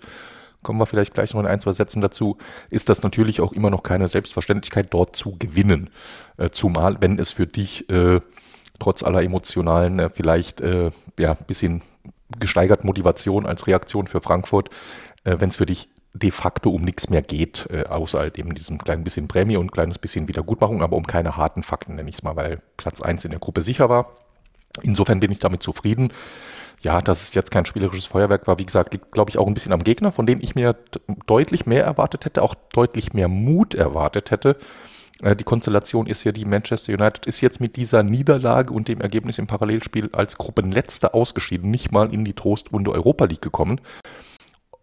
kommen 0.61 0.79
wir 0.79 0.85
vielleicht 0.85 1.13
gleich 1.13 1.33
noch 1.33 1.41
in 1.41 1.47
ein, 1.47 1.59
zwei 1.59 1.73
Sätzen 1.73 2.01
dazu, 2.01 2.37
ist 2.69 2.89
das 2.89 3.03
natürlich 3.03 3.41
auch 3.41 3.53
immer 3.53 3.69
noch 3.69 3.83
keine 3.83 4.07
Selbstverständlichkeit, 4.07 4.87
dort 4.91 5.15
zu 5.15 5.35
gewinnen. 5.37 5.89
Äh, 6.37 6.49
zumal, 6.49 7.01
wenn 7.01 7.19
es 7.19 7.31
für 7.31 7.47
dich 7.47 7.89
äh, 7.89 8.21
trotz 8.79 9.03
aller 9.03 9.21
emotionalen, 9.21 9.99
äh, 9.99 10.09
vielleicht 10.09 10.61
äh, 10.61 10.91
ja, 11.19 11.33
bisschen 11.33 11.81
gesteigert 12.39 12.83
Motivation 12.83 13.45
als 13.45 13.67
Reaktion 13.67 14.07
für 14.07 14.21
Frankfurt, 14.21 14.69
äh, 15.23 15.35
wenn 15.39 15.49
es 15.49 15.57
für 15.57 15.65
dich 15.65 15.89
de 16.13 16.31
facto 16.31 16.69
um 16.69 16.83
nichts 16.83 17.09
mehr 17.09 17.21
geht, 17.21 17.67
äh, 17.71 17.85
außer 17.85 18.19
halt 18.19 18.37
eben 18.37 18.53
diesem 18.53 18.77
kleinen 18.77 19.03
bisschen 19.03 19.27
Prämie 19.27 19.57
und 19.57 19.71
kleines 19.71 19.97
bisschen 19.97 20.27
Wiedergutmachung, 20.27 20.81
aber 20.81 20.95
um 20.95 21.07
keine 21.07 21.37
harten 21.37 21.63
Fakten, 21.63 21.95
nenne 21.95 22.09
ich 22.09 22.17
es 22.17 22.23
mal, 22.23 22.35
weil 22.35 22.61
Platz 22.77 23.01
1 23.01 23.25
in 23.25 23.31
der 23.31 23.39
Gruppe 23.39 23.61
sicher 23.61 23.89
war. 23.89 24.11
Insofern 24.81 25.19
bin 25.19 25.31
ich 25.31 25.39
damit 25.39 25.61
zufrieden. 25.61 26.11
Ja, 26.81 26.99
dass 26.99 27.21
es 27.21 27.33
jetzt 27.33 27.51
kein 27.51 27.65
spielerisches 27.65 28.05
Feuerwerk 28.05 28.45
war, 28.45 28.59
wie 28.59 28.65
gesagt, 28.65 28.93
liegt, 28.93 29.11
glaube 29.11 29.29
ich, 29.29 29.37
auch 29.37 29.47
ein 29.47 29.53
bisschen 29.53 29.71
am 29.71 29.83
Gegner, 29.83 30.11
von 30.11 30.25
dem 30.25 30.39
ich 30.41 30.53
mir 30.53 30.75
deutlich 31.25 31.65
mehr 31.65 31.85
erwartet 31.85 32.25
hätte, 32.25 32.41
auch 32.41 32.55
deutlich 32.73 33.13
mehr 33.13 33.29
Mut 33.29 33.73
erwartet 33.73 34.31
hätte. 34.31 34.57
Äh, 35.21 35.35
die 35.35 35.45
Konstellation 35.45 36.07
ist 36.07 36.23
ja 36.25 36.31
die, 36.31 36.45
Manchester 36.45 36.93
United 36.93 37.25
ist 37.25 37.41
jetzt 37.41 37.61
mit 37.61 37.77
dieser 37.77 38.03
Niederlage 38.03 38.73
und 38.73 38.87
dem 38.87 39.01
Ergebnis 39.01 39.39
im 39.39 39.47
Parallelspiel 39.47 40.09
als 40.11 40.37
Gruppenletzter 40.37 41.15
ausgeschieden, 41.15 41.71
nicht 41.71 41.91
mal 41.91 42.13
in 42.13 42.25
die 42.25 42.33
Trostrunde 42.33 42.91
Europa 42.91 43.25
League 43.25 43.41
gekommen. 43.41 43.79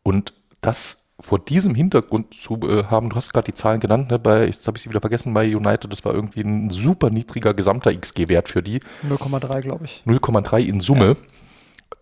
Und 0.02 0.32
das 0.62 1.09
vor 1.20 1.38
diesem 1.38 1.74
Hintergrund 1.74 2.35
zu 2.35 2.59
äh, 2.62 2.85
haben, 2.85 3.11
du 3.11 3.16
hast 3.16 3.33
gerade 3.33 3.46
die 3.46 3.54
Zahlen 3.54 3.80
genannt, 3.80 4.11
ne, 4.11 4.18
bei, 4.18 4.46
jetzt 4.46 4.66
habe 4.66 4.76
ich 4.76 4.83
sie 4.83 4.90
wieder 4.90 5.00
vergessen, 5.00 5.35
bei 5.35 5.54
United, 5.54 5.92
das 5.92 6.04
war 6.04 6.14
irgendwie 6.14 6.40
ein 6.40 6.70
super 6.70 7.11
niedriger 7.11 7.54
gesamter 7.54 7.94
XG-Wert 7.94 8.48
für 8.48 8.62
die. 8.62 8.80
0,3, 9.09 9.61
glaube 9.61 9.85
ich. 9.85 10.02
0,3 10.06 10.61
in 10.61 10.80
Summe. 10.80 11.09
Ja. 11.09 11.16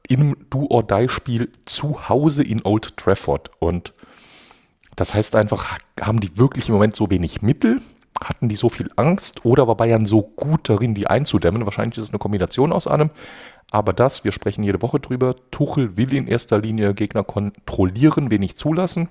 Im 0.09 0.37
Do-or-Die-Spiel 0.49 1.51
zu 1.67 2.09
Hause 2.09 2.43
in 2.43 2.65
Old 2.65 2.97
Trafford. 2.97 3.51
Und 3.59 3.93
das 4.97 5.15
heißt 5.15 5.37
einfach, 5.37 5.77
haben 6.01 6.21
die 6.21 6.39
wirklich 6.39 6.69
im 6.69 6.75
Moment 6.75 6.97
so 6.97 7.11
wenig 7.11 7.43
Mittel? 7.43 7.83
Hatten 8.23 8.49
die 8.49 8.55
so 8.55 8.71
viel 8.71 8.91
Angst? 8.97 9.45
Oder 9.45 9.69
war 9.69 9.77
Bayern 9.77 10.07
so 10.07 10.23
gut 10.23 10.69
darin, 10.71 10.95
die 10.95 11.07
einzudämmen? 11.09 11.67
Wahrscheinlich 11.67 11.99
ist 11.99 12.05
es 12.05 12.11
eine 12.11 12.19
Kombination 12.19 12.73
aus 12.73 12.87
allem. 12.87 13.11
Aber 13.71 13.93
das, 13.93 14.25
wir 14.25 14.33
sprechen 14.33 14.65
jede 14.65 14.81
Woche 14.81 14.99
drüber, 14.99 15.37
Tuchel 15.51 15.97
will 15.97 16.15
in 16.15 16.27
erster 16.27 16.59
Linie 16.59 16.95
Gegner 16.95 17.23
kontrollieren, 17.25 18.31
wenig 18.31 18.57
zulassen. 18.57 19.09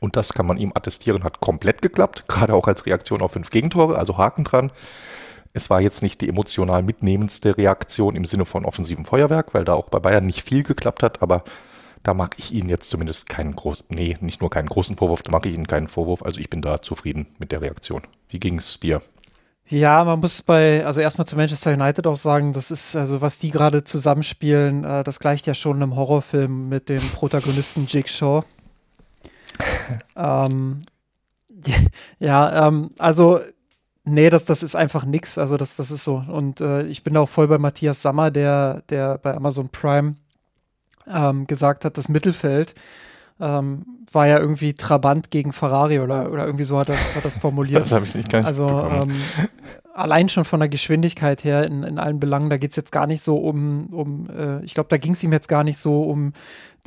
Und 0.00 0.16
das 0.16 0.32
kann 0.32 0.46
man 0.46 0.58
ihm 0.58 0.72
attestieren, 0.74 1.24
hat 1.24 1.40
komplett 1.40 1.82
geklappt, 1.82 2.24
gerade 2.26 2.54
auch 2.54 2.66
als 2.66 2.86
Reaktion 2.86 3.22
auf 3.22 3.32
fünf 3.32 3.50
Gegentore, 3.50 3.96
also 3.96 4.18
Haken 4.18 4.44
dran. 4.44 4.68
Es 5.52 5.70
war 5.70 5.80
jetzt 5.80 6.02
nicht 6.02 6.20
die 6.20 6.28
emotional 6.28 6.82
mitnehmendste 6.82 7.56
Reaktion 7.56 8.16
im 8.16 8.24
Sinne 8.24 8.44
von 8.44 8.64
offensivem 8.64 9.04
Feuerwerk, 9.04 9.54
weil 9.54 9.64
da 9.64 9.74
auch 9.74 9.88
bei 9.88 10.00
Bayern 10.00 10.26
nicht 10.26 10.42
viel 10.42 10.62
geklappt 10.62 11.02
hat, 11.02 11.22
aber 11.22 11.44
da 12.02 12.14
mag 12.14 12.34
ich 12.38 12.52
Ihnen 12.52 12.68
jetzt 12.68 12.90
zumindest 12.90 13.28
keinen 13.28 13.56
großen, 13.56 13.86
nee, 13.88 14.16
nicht 14.20 14.40
nur 14.40 14.50
keinen 14.50 14.68
großen 14.68 14.96
Vorwurf, 14.96 15.22
da 15.22 15.32
mache 15.32 15.48
ich 15.48 15.54
Ihnen 15.54 15.66
keinen 15.66 15.88
Vorwurf. 15.88 16.22
Also 16.22 16.40
ich 16.40 16.50
bin 16.50 16.62
da 16.62 16.80
zufrieden 16.82 17.26
mit 17.38 17.52
der 17.52 17.62
Reaktion. 17.62 18.02
Wie 18.28 18.38
ging 18.38 18.58
es 18.58 18.80
dir? 18.80 19.00
Ja, 19.68 20.04
man 20.04 20.20
muss 20.20 20.42
bei, 20.42 20.86
also 20.86 21.00
erstmal 21.00 21.26
zu 21.26 21.36
Manchester 21.36 21.72
United 21.72 22.06
auch 22.06 22.16
sagen, 22.16 22.52
das 22.52 22.70
ist, 22.70 22.94
also 22.94 23.20
was 23.20 23.38
die 23.38 23.50
gerade 23.50 23.82
zusammenspielen, 23.82 24.84
äh, 24.84 25.02
das 25.02 25.18
gleicht 25.18 25.46
ja 25.48 25.54
schon 25.54 25.82
einem 25.82 25.96
Horrorfilm 25.96 26.68
mit 26.68 26.88
dem 26.88 27.00
Protagonisten 27.00 27.86
Jake 27.88 28.08
Shaw. 28.08 28.44
ähm, 30.16 30.82
ja, 32.18 32.68
ähm, 32.68 32.90
also 32.98 33.40
Nee, 34.08 34.30
das, 34.30 34.44
das 34.44 34.62
ist 34.62 34.76
einfach 34.76 35.04
nix. 35.04 35.36
Also 35.36 35.56
das, 35.56 35.74
das 35.74 35.90
ist 35.90 36.04
so. 36.04 36.24
Und 36.28 36.60
äh, 36.60 36.86
ich 36.86 37.02
bin 37.02 37.14
da 37.14 37.20
auch 37.20 37.28
voll 37.28 37.48
bei 37.48 37.58
Matthias 37.58 38.02
Sammer, 38.02 38.30
der, 38.30 38.82
der 38.88 39.18
bei 39.18 39.34
Amazon 39.34 39.68
Prime 39.68 40.14
ähm, 41.08 41.48
gesagt 41.48 41.84
hat, 41.84 41.98
das 41.98 42.08
Mittelfeld 42.08 42.74
ähm, 43.40 43.84
war 44.12 44.26
ja 44.26 44.38
irgendwie 44.38 44.74
Trabant 44.74 45.30
gegen 45.30 45.52
Ferrari 45.52 46.00
oder, 46.00 46.32
oder 46.32 46.46
irgendwie 46.46 46.64
so 46.64 46.78
hat 46.78 46.88
das, 46.88 47.16
hat 47.16 47.24
das 47.24 47.38
formuliert. 47.38 47.82
Das 47.82 47.92
habe 47.92 48.04
ich 48.04 48.14
nicht 48.14 48.30
ganz 48.30 48.46
Also 48.46 48.66
ähm, 48.68 49.14
allein 49.92 50.28
schon 50.28 50.44
von 50.44 50.60
der 50.60 50.68
Geschwindigkeit 50.68 51.44
her 51.44 51.64
in, 51.64 51.82
in 51.82 51.98
allen 51.98 52.20
Belangen, 52.20 52.50
da 52.50 52.56
geht 52.56 52.70
es 52.70 52.76
jetzt 52.76 52.92
gar 52.92 53.06
nicht 53.06 53.22
so 53.22 53.36
um, 53.36 53.88
um 53.92 54.28
äh, 54.30 54.64
ich 54.64 54.74
glaube, 54.74 54.88
da 54.88 54.96
ging 54.96 55.12
es 55.12 55.22
ihm 55.22 55.32
jetzt 55.32 55.48
gar 55.48 55.64
nicht 55.64 55.78
so 55.78 56.04
um 56.04 56.32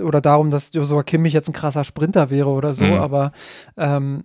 oder 0.02 0.22
darum, 0.22 0.50
dass 0.50 0.72
Joshua 0.74 1.04
Kimmich 1.04 1.34
jetzt 1.34 1.50
ein 1.50 1.54
krasser 1.54 1.84
Sprinter 1.84 2.30
wäre 2.30 2.50
oder 2.50 2.74
so, 2.74 2.86
mhm. 2.86 2.94
aber 2.94 3.32
ähm, 3.78 4.24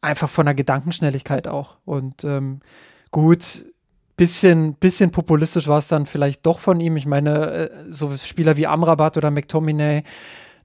einfach 0.00 0.28
von 0.28 0.46
der 0.46 0.54
Gedankenschnelligkeit 0.54 1.48
auch. 1.48 1.76
Und 1.84 2.24
ähm, 2.24 2.60
gut, 3.10 3.64
bisschen, 4.16 4.74
bisschen 4.74 5.10
populistisch 5.10 5.68
war 5.68 5.78
es 5.78 5.88
dann 5.88 6.06
vielleicht 6.06 6.46
doch 6.46 6.60
von 6.60 6.80
ihm. 6.80 6.96
Ich 6.96 7.06
meine, 7.06 7.50
äh, 7.50 7.70
so 7.90 8.16
Spieler 8.16 8.56
wie 8.56 8.66
Amrabat 8.66 9.16
oder 9.16 9.30
McTominay, 9.30 10.02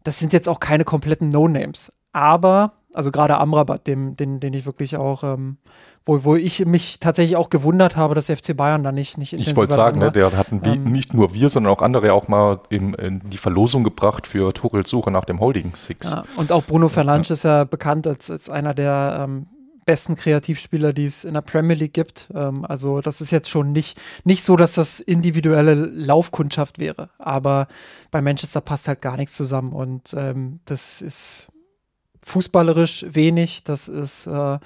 das 0.03 0.19
sind 0.19 0.33
jetzt 0.33 0.49
auch 0.49 0.59
keine 0.59 0.83
kompletten 0.83 1.29
No-Names. 1.29 1.91
Aber, 2.13 2.73
also 2.93 3.11
gerade 3.11 3.37
Amrabat, 3.37 3.87
dem, 3.87 4.17
den, 4.17 4.39
den 4.39 4.53
ich 4.53 4.65
wirklich 4.65 4.97
auch, 4.97 5.23
ähm, 5.23 5.57
wo, 6.03 6.23
wo 6.23 6.35
ich 6.35 6.65
mich 6.65 6.99
tatsächlich 6.99 7.37
auch 7.37 7.49
gewundert 7.49 7.95
habe, 7.95 8.15
dass 8.15 8.25
der 8.25 8.37
FC 8.37 8.55
Bayern 8.55 8.83
da 8.83 8.91
nicht, 8.91 9.17
nicht 9.17 9.33
Ich 9.33 9.55
wollte 9.55 9.73
sagen, 9.73 9.99
ne, 9.99 10.11
der 10.11 10.35
hatten 10.35 10.61
ähm, 10.65 10.83
nicht 10.83 11.13
nur 11.13 11.33
wir, 11.33 11.49
sondern 11.49 11.71
auch 11.71 11.81
andere 11.81 12.11
auch 12.13 12.27
mal 12.27 12.59
in, 12.69 12.93
in 12.95 13.21
die 13.29 13.37
Verlosung 13.37 13.83
gebracht 13.83 14.27
für 14.27 14.53
Tuchels 14.53 14.89
Suche 14.89 15.11
nach 15.11 15.25
dem 15.25 15.39
Holding 15.39 15.73
Six. 15.75 16.11
Ja, 16.11 16.25
und 16.35 16.51
auch 16.51 16.63
Bruno 16.65 16.89
Fernandes 16.89 17.29
ja. 17.29 17.33
ist 17.33 17.43
ja 17.43 17.63
bekannt 17.63 18.07
als, 18.07 18.29
als 18.29 18.49
einer 18.49 18.73
der 18.73 19.25
ähm, 19.25 19.47
besten 19.91 20.15
Kreativspieler, 20.15 20.93
die 20.93 21.03
es 21.03 21.25
in 21.25 21.33
der 21.33 21.41
Premier 21.41 21.75
League 21.75 21.93
gibt. 21.93 22.29
Ähm, 22.33 22.63
also 22.63 23.01
das 23.01 23.19
ist 23.19 23.29
jetzt 23.29 23.49
schon 23.49 23.73
nicht, 23.73 23.99
nicht 24.23 24.41
so, 24.41 24.55
dass 24.55 24.75
das 24.75 25.01
individuelle 25.01 25.73
Laufkundschaft 25.73 26.79
wäre. 26.79 27.09
Aber 27.17 27.67
bei 28.09 28.21
Manchester 28.21 28.61
passt 28.61 28.87
halt 28.87 29.01
gar 29.01 29.17
nichts 29.17 29.35
zusammen. 29.35 29.73
Und 29.73 30.13
ähm, 30.15 30.61
das 30.63 31.01
ist 31.01 31.49
fußballerisch 32.23 33.05
wenig. 33.09 33.65
Das 33.65 33.89
ist, 33.89 34.27
äh, 34.27 34.59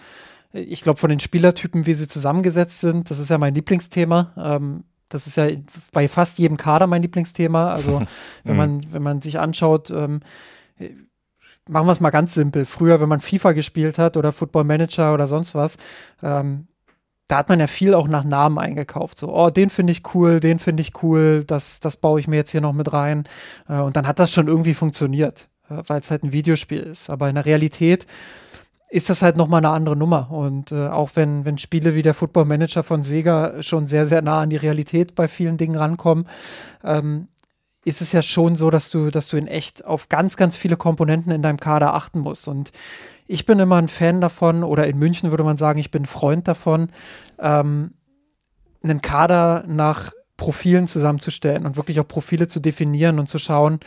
ich 0.53 0.83
glaube, 0.83 0.99
von 0.99 1.09
den 1.09 1.19
Spielertypen, 1.19 1.87
wie 1.87 1.95
sie 1.95 2.07
zusammengesetzt 2.07 2.81
sind, 2.81 3.09
das 3.09 3.17
ist 3.17 3.31
ja 3.31 3.39
mein 3.39 3.55
Lieblingsthema. 3.55 4.31
Ähm, 4.37 4.83
das 5.09 5.25
ist 5.25 5.37
ja 5.37 5.47
bei 5.91 6.07
fast 6.07 6.37
jedem 6.37 6.57
Kader 6.57 6.85
mein 6.85 7.01
Lieblingsthema. 7.01 7.73
Also 7.73 8.03
wenn 8.43 8.57
man, 8.57 8.93
wenn 8.93 9.01
man 9.01 9.23
sich 9.23 9.39
anschaut, 9.39 9.89
ähm, 9.89 10.19
machen 11.69 11.87
wir 11.87 11.91
es 11.91 11.99
mal 11.99 12.09
ganz 12.11 12.33
simpel. 12.33 12.65
Früher, 12.65 13.01
wenn 13.01 13.09
man 13.09 13.19
FIFA 13.19 13.53
gespielt 13.53 13.97
hat 13.97 14.17
oder 14.17 14.31
Football 14.31 14.65
Manager 14.65 15.13
oder 15.13 15.27
sonst 15.27 15.55
was, 15.55 15.77
ähm, 16.21 16.67
da 17.27 17.37
hat 17.37 17.49
man 17.49 17.59
ja 17.59 17.67
viel 17.67 17.93
auch 17.93 18.07
nach 18.07 18.23
Namen 18.23 18.59
eingekauft. 18.59 19.17
So, 19.17 19.35
oh, 19.35 19.49
den 19.49 19.69
finde 19.69 19.91
ich 19.91 20.13
cool, 20.13 20.39
den 20.39 20.59
finde 20.59 20.81
ich 20.81 21.01
cool, 21.01 21.43
das, 21.45 21.79
das 21.79 21.97
baue 21.97 22.19
ich 22.19 22.27
mir 22.27 22.35
jetzt 22.35 22.51
hier 22.51 22.61
noch 22.61 22.73
mit 22.73 22.93
rein. 22.93 23.23
Äh, 23.67 23.79
und 23.79 23.95
dann 23.95 24.07
hat 24.07 24.19
das 24.19 24.31
schon 24.31 24.47
irgendwie 24.47 24.75
funktioniert, 24.75 25.47
äh, 25.69 25.81
weil 25.87 25.99
es 25.99 26.11
halt 26.11 26.23
ein 26.23 26.31
Videospiel 26.31 26.81
ist. 26.81 27.09
Aber 27.09 27.27
in 27.27 27.35
der 27.35 27.45
Realität 27.45 28.05
ist 28.89 29.09
das 29.09 29.23
halt 29.23 29.35
nochmal 29.35 29.57
eine 29.57 29.73
andere 29.73 29.95
Nummer. 29.95 30.29
Und 30.31 30.71
äh, 30.71 30.87
auch 30.87 31.11
wenn, 31.15 31.45
wenn 31.45 31.57
Spiele 31.57 31.95
wie 31.95 32.03
der 32.03 32.13
Football 32.13 32.45
Manager 32.45 32.83
von 32.83 33.01
Sega 33.01 33.63
schon 33.63 33.87
sehr, 33.87 34.05
sehr 34.05 34.21
nah 34.21 34.41
an 34.41 34.51
die 34.51 34.55
Realität 34.57 35.15
bei 35.15 35.27
vielen 35.27 35.57
Dingen 35.57 35.75
rankommen, 35.75 36.27
ähm, 36.83 37.27
ist 37.85 38.01
es 38.01 38.11
ja 38.11 38.21
schon 38.21 38.55
so, 38.55 38.71
dass 38.71 38.89
du, 38.89 39.11
dass 39.11 39.29
du 39.29 39.37
in 39.37 39.47
echt 39.47 39.85
auf 39.85 40.09
ganz, 40.09 40.35
ganz 40.35 40.57
viele 40.57 40.75
Komponenten 40.75 41.31
in 41.31 41.43
deinem 41.43 41.59
Kader 41.59 41.93
achten 41.93 42.19
musst. 42.19 42.47
Und 42.47 42.71
ich 43.27 43.45
bin 43.45 43.59
immer 43.59 43.77
ein 43.77 43.87
Fan 43.87 44.21
davon, 44.21 44.63
oder 44.63 44.87
in 44.87 44.97
München 44.97 45.29
würde 45.29 45.43
man 45.43 45.57
sagen, 45.57 45.79
ich 45.79 45.91
bin 45.91 46.05
Freund 46.05 46.47
davon, 46.47 46.89
ähm, 47.39 47.93
einen 48.83 49.01
Kader 49.01 49.63
nach 49.67 50.11
Profilen 50.37 50.85
zusammenzustellen 50.87 51.65
und 51.65 51.77
wirklich 51.77 51.99
auch 51.99 52.07
Profile 52.07 52.47
zu 52.47 52.59
definieren 52.59 53.19
und 53.19 53.29
zu 53.29 53.39
schauen, 53.39 53.79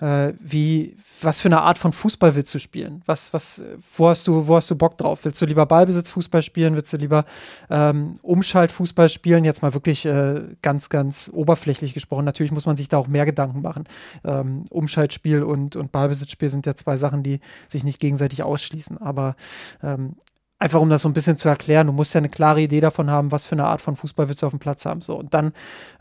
äh, 0.00 0.34
wie, 0.38 0.96
was 1.22 1.40
für 1.40 1.48
eine 1.48 1.62
Art 1.62 1.78
von 1.78 1.92
Fußball 1.92 2.34
willst 2.34 2.52
du 2.52 2.58
spielen? 2.58 3.02
Was, 3.06 3.32
was, 3.32 3.62
wo 3.96 4.08
hast 4.08 4.26
du, 4.26 4.46
wo 4.46 4.56
hast 4.56 4.70
du 4.70 4.76
Bock 4.76 4.98
drauf? 4.98 5.20
Willst 5.24 5.40
du 5.40 5.46
lieber 5.46 5.64
Ballbesitzfußball 5.64 6.42
spielen? 6.42 6.74
Willst 6.74 6.92
du 6.92 6.98
lieber 6.98 7.24
ähm, 7.70 8.14
Umschaltfußball 8.20 9.08
spielen? 9.08 9.44
Jetzt 9.44 9.62
mal 9.62 9.72
wirklich 9.72 10.04
äh, 10.04 10.42
ganz, 10.60 10.90
ganz 10.90 11.30
oberflächlich 11.32 11.94
gesprochen. 11.94 12.26
Natürlich 12.26 12.52
muss 12.52 12.66
man 12.66 12.76
sich 12.76 12.88
da 12.88 12.98
auch 12.98 13.08
mehr 13.08 13.24
Gedanken 13.24 13.62
machen. 13.62 13.84
Ähm, 14.24 14.64
Umschaltspiel 14.70 15.42
und, 15.42 15.74
und 15.76 15.90
Ballbesitzspiel 15.90 16.50
sind 16.50 16.66
ja 16.66 16.76
zwei 16.76 16.98
Sachen, 16.98 17.22
die 17.22 17.40
sich 17.68 17.82
nicht 17.82 17.98
gegenseitig 17.98 18.42
ausschließen. 18.42 18.98
Aber 18.98 19.36
ähm, 19.82 20.16
Einfach 20.64 20.80
um 20.80 20.88
das 20.88 21.02
so 21.02 21.10
ein 21.10 21.12
bisschen 21.12 21.36
zu 21.36 21.50
erklären, 21.50 21.88
du 21.88 21.92
musst 21.92 22.14
ja 22.14 22.20
eine 22.20 22.30
klare 22.30 22.62
Idee 22.62 22.80
davon 22.80 23.10
haben, 23.10 23.32
was 23.32 23.44
für 23.44 23.54
eine 23.54 23.66
Art 23.66 23.82
von 23.82 23.96
Fußball 23.96 24.28
willst 24.28 24.40
du 24.40 24.46
auf 24.46 24.52
dem 24.54 24.60
Platz 24.60 24.86
haben. 24.86 25.02
So, 25.02 25.14
und 25.14 25.34
dann 25.34 25.52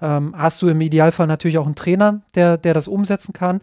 ähm, 0.01 0.33
hast 0.37 0.61
du 0.61 0.69
im 0.69 0.79
Idealfall 0.79 1.27
natürlich 1.27 1.57
auch 1.57 1.65
einen 1.65 1.75
Trainer, 1.75 2.21
der, 2.33 2.55
der 2.55 2.73
das 2.73 2.87
umsetzen 2.87 3.33
kann. 3.33 3.59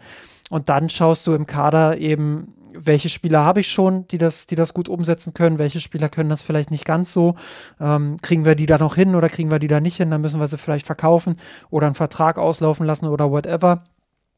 Und 0.50 0.68
dann 0.68 0.90
schaust 0.90 1.26
du 1.26 1.32
im 1.32 1.46
Kader 1.46 1.96
eben, 1.96 2.52
welche 2.74 3.08
Spieler 3.08 3.46
habe 3.46 3.60
ich 3.60 3.68
schon, 3.68 4.08
die 4.08 4.18
das, 4.18 4.46
die 4.46 4.56
das 4.56 4.74
gut 4.74 4.90
umsetzen 4.90 5.32
können, 5.32 5.58
welche 5.58 5.80
Spieler 5.80 6.10
können 6.10 6.28
das 6.28 6.42
vielleicht 6.42 6.70
nicht 6.70 6.84
ganz 6.84 7.14
so. 7.14 7.34
Ähm, 7.80 8.18
kriegen 8.20 8.44
wir 8.44 8.54
die 8.54 8.66
da 8.66 8.76
noch 8.76 8.94
hin 8.94 9.14
oder 9.14 9.30
kriegen 9.30 9.50
wir 9.50 9.58
die 9.58 9.68
da 9.68 9.80
nicht 9.80 9.96
hin, 9.96 10.10
dann 10.10 10.20
müssen 10.20 10.38
wir 10.38 10.48
sie 10.48 10.58
vielleicht 10.58 10.84
verkaufen 10.84 11.36
oder 11.70 11.86
einen 11.86 11.94
Vertrag 11.94 12.36
auslaufen 12.36 12.84
lassen 12.84 13.06
oder 13.06 13.30
whatever. 13.30 13.84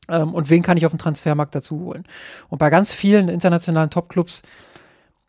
Ähm, 0.08 0.32
und 0.32 0.48
wen 0.48 0.62
kann 0.62 0.76
ich 0.76 0.86
auf 0.86 0.92
dem 0.92 1.00
Transfermarkt 1.00 1.56
dazu 1.56 1.80
holen? 1.80 2.04
Und 2.50 2.58
bei 2.58 2.70
ganz 2.70 2.92
vielen 2.92 3.28
internationalen 3.28 3.90
Topclubs 3.90 4.44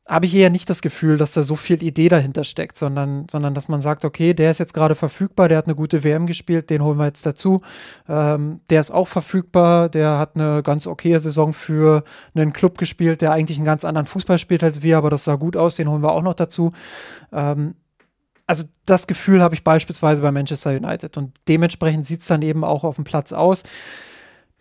habe 0.06 0.26
ich 0.26 0.36
eher 0.36 0.50
nicht 0.50 0.70
das 0.70 0.82
Gefühl, 0.82 1.18
dass 1.18 1.32
da 1.32 1.44
so 1.44 1.56
viel 1.56 1.82
Idee 1.82 2.10
dahinter 2.10 2.44
steckt, 2.44 2.78
sondern, 2.78 3.26
sondern 3.32 3.54
dass 3.54 3.70
man 3.70 3.80
sagt, 3.80 4.04
okay, 4.04 4.34
der 4.34 4.52
ist 4.52 4.58
jetzt 4.58 4.74
gerade 4.74 4.96
verfügbar, 4.96 5.48
der 5.48 5.58
hat 5.58 5.66
eine 5.66 5.76
gute 5.76 6.04
WM 6.04 6.28
gespielt, 6.28 6.70
den 6.70 6.84
holen 6.84 6.98
wir 6.98 7.06
jetzt 7.06 7.26
dazu. 7.26 7.62
Ähm, 8.10 8.60
der 8.70 8.82
ist 8.82 8.92
auch 8.92 9.08
verfügbar, 9.08 9.88
der 9.88 10.20
hat 10.20 10.36
eine 10.36 10.62
ganz 10.62 10.88
okaye 10.88 11.20
Saison 11.20 11.54
für 11.54 12.04
einen 12.36 12.52
Club 12.52 12.78
gespielt, 12.78 13.22
der 13.22 13.32
eigentlich 13.32 13.58
einen 13.58 13.66
ganz 13.66 13.86
anderen 13.86 14.06
Fußball 14.06 14.40
spielt 14.40 14.64
als 14.64 14.84
wir, 14.84 14.98
aber 14.98 15.10
das 15.10 15.24
sah 15.24 15.36
gut 15.36 15.56
aus, 15.56 15.78
den 15.78 15.90
holen 15.90 16.04
wir 16.04 16.12
auch 16.12 16.22
noch 16.22 16.34
dazu. 16.34 16.74
Ähm, 17.32 17.76
also 18.46 18.66
das 18.86 19.08
Gefühl 19.08 19.42
habe 19.42 19.56
ich 19.56 19.64
beispielsweise 19.64 20.22
bei 20.22 20.32
Manchester 20.32 20.72
United 20.72 21.18
und 21.18 21.32
dementsprechend 21.48 22.06
sieht 22.06 22.22
es 22.22 22.28
dann 22.28 22.42
eben 22.42 22.66
auch 22.66 22.84
auf 22.84 22.96
dem 22.96 23.06
Platz 23.06 23.32
aus. 23.32 23.64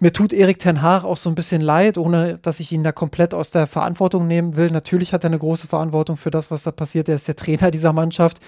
Mir 0.02 0.12
tut 0.12 0.32
Erik 0.32 0.58
Ten 0.58 0.82
Haag 0.82 1.04
auch 1.04 1.16
so 1.16 1.30
ein 1.30 1.36
bisschen 1.36 1.60
leid, 1.60 1.96
ohne 1.96 2.36
dass 2.38 2.58
ich 2.58 2.72
ihn 2.72 2.82
da 2.82 2.90
komplett 2.90 3.34
aus 3.34 3.52
der 3.52 3.68
Verantwortung 3.68 4.26
nehmen 4.26 4.56
will. 4.56 4.68
Natürlich 4.72 5.12
hat 5.12 5.22
er 5.22 5.30
eine 5.30 5.38
große 5.38 5.68
Verantwortung 5.68 6.16
für 6.16 6.32
das, 6.32 6.50
was 6.50 6.64
da 6.64 6.72
passiert. 6.72 7.08
Er 7.08 7.14
ist 7.14 7.28
der 7.28 7.36
Trainer 7.36 7.70
dieser 7.70 7.92
Mannschaft. 7.92 8.40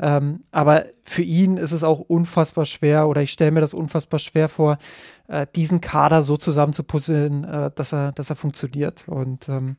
Ähm, 0.00 0.40
aber 0.52 0.86
für 1.04 1.20
ihn 1.20 1.58
ist 1.58 1.72
es 1.72 1.84
auch 1.84 1.98
unfassbar 1.98 2.64
schwer, 2.64 3.08
oder 3.08 3.20
ich 3.20 3.30
stelle 3.30 3.50
mir 3.50 3.60
das 3.60 3.74
unfassbar 3.74 4.20
schwer 4.20 4.48
vor, 4.48 4.78
äh, 5.28 5.46
diesen 5.54 5.82
Kader 5.82 6.22
so 6.22 6.38
zusammenzupuzzeln, 6.38 7.44
äh, 7.44 7.70
dass, 7.74 7.92
er, 7.92 8.12
dass 8.12 8.30
er 8.30 8.36
funktioniert. 8.36 9.04
Und 9.06 9.50
ähm, 9.50 9.76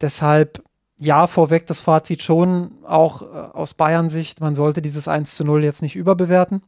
deshalb 0.00 0.62
ja, 0.96 1.26
vorweg 1.26 1.66
das 1.66 1.80
Fazit 1.80 2.22
schon, 2.22 2.70
auch 2.86 3.22
äh, 3.22 3.24
aus 3.24 3.74
Bayern-Sicht, 3.74 4.40
man 4.40 4.54
sollte 4.54 4.80
dieses 4.80 5.08
1 5.08 5.34
zu 5.34 5.42
0 5.42 5.64
jetzt 5.64 5.82
nicht 5.82 5.96
überbewerten. 5.96 6.62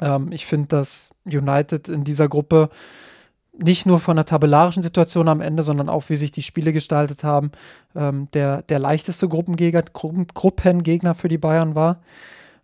Ähm, 0.00 0.30
ich 0.30 0.46
finde, 0.46 0.68
dass 0.68 1.10
United 1.26 1.88
in 1.88 2.04
dieser 2.04 2.28
Gruppe 2.28 2.70
nicht 3.58 3.86
nur 3.86 3.98
von 3.98 4.16
der 4.16 4.24
tabellarischen 4.24 4.82
Situation 4.82 5.28
am 5.28 5.40
Ende, 5.40 5.62
sondern 5.62 5.88
auch, 5.88 6.04
wie 6.08 6.16
sich 6.16 6.30
die 6.30 6.42
Spiele 6.42 6.72
gestaltet 6.72 7.24
haben, 7.24 7.50
ähm, 7.96 8.28
der, 8.32 8.62
der 8.62 8.78
leichteste 8.78 9.28
Gruppengegner, 9.28 9.82
Gruppen, 9.82 10.26
Gruppengegner 10.32 11.14
für 11.14 11.28
die 11.28 11.38
Bayern 11.38 11.74
war. 11.74 12.00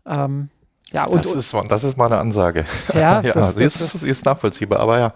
Ähm, 0.07 0.49
ja, 0.93 1.07
und, 1.07 1.25
das, 1.25 1.35
ist, 1.35 1.55
das 1.69 1.85
ist 1.85 1.97
mal 1.97 2.07
eine 2.07 2.19
Ansage. 2.19 2.65
Ja, 2.93 3.21
ja 3.23 3.33
das, 3.33 3.55
das, 3.55 3.57
ist, 3.57 3.95
das 3.95 4.03
ist 4.03 4.25
nachvollziehbar, 4.25 4.81
aber 4.81 4.99
ja. 4.99 5.13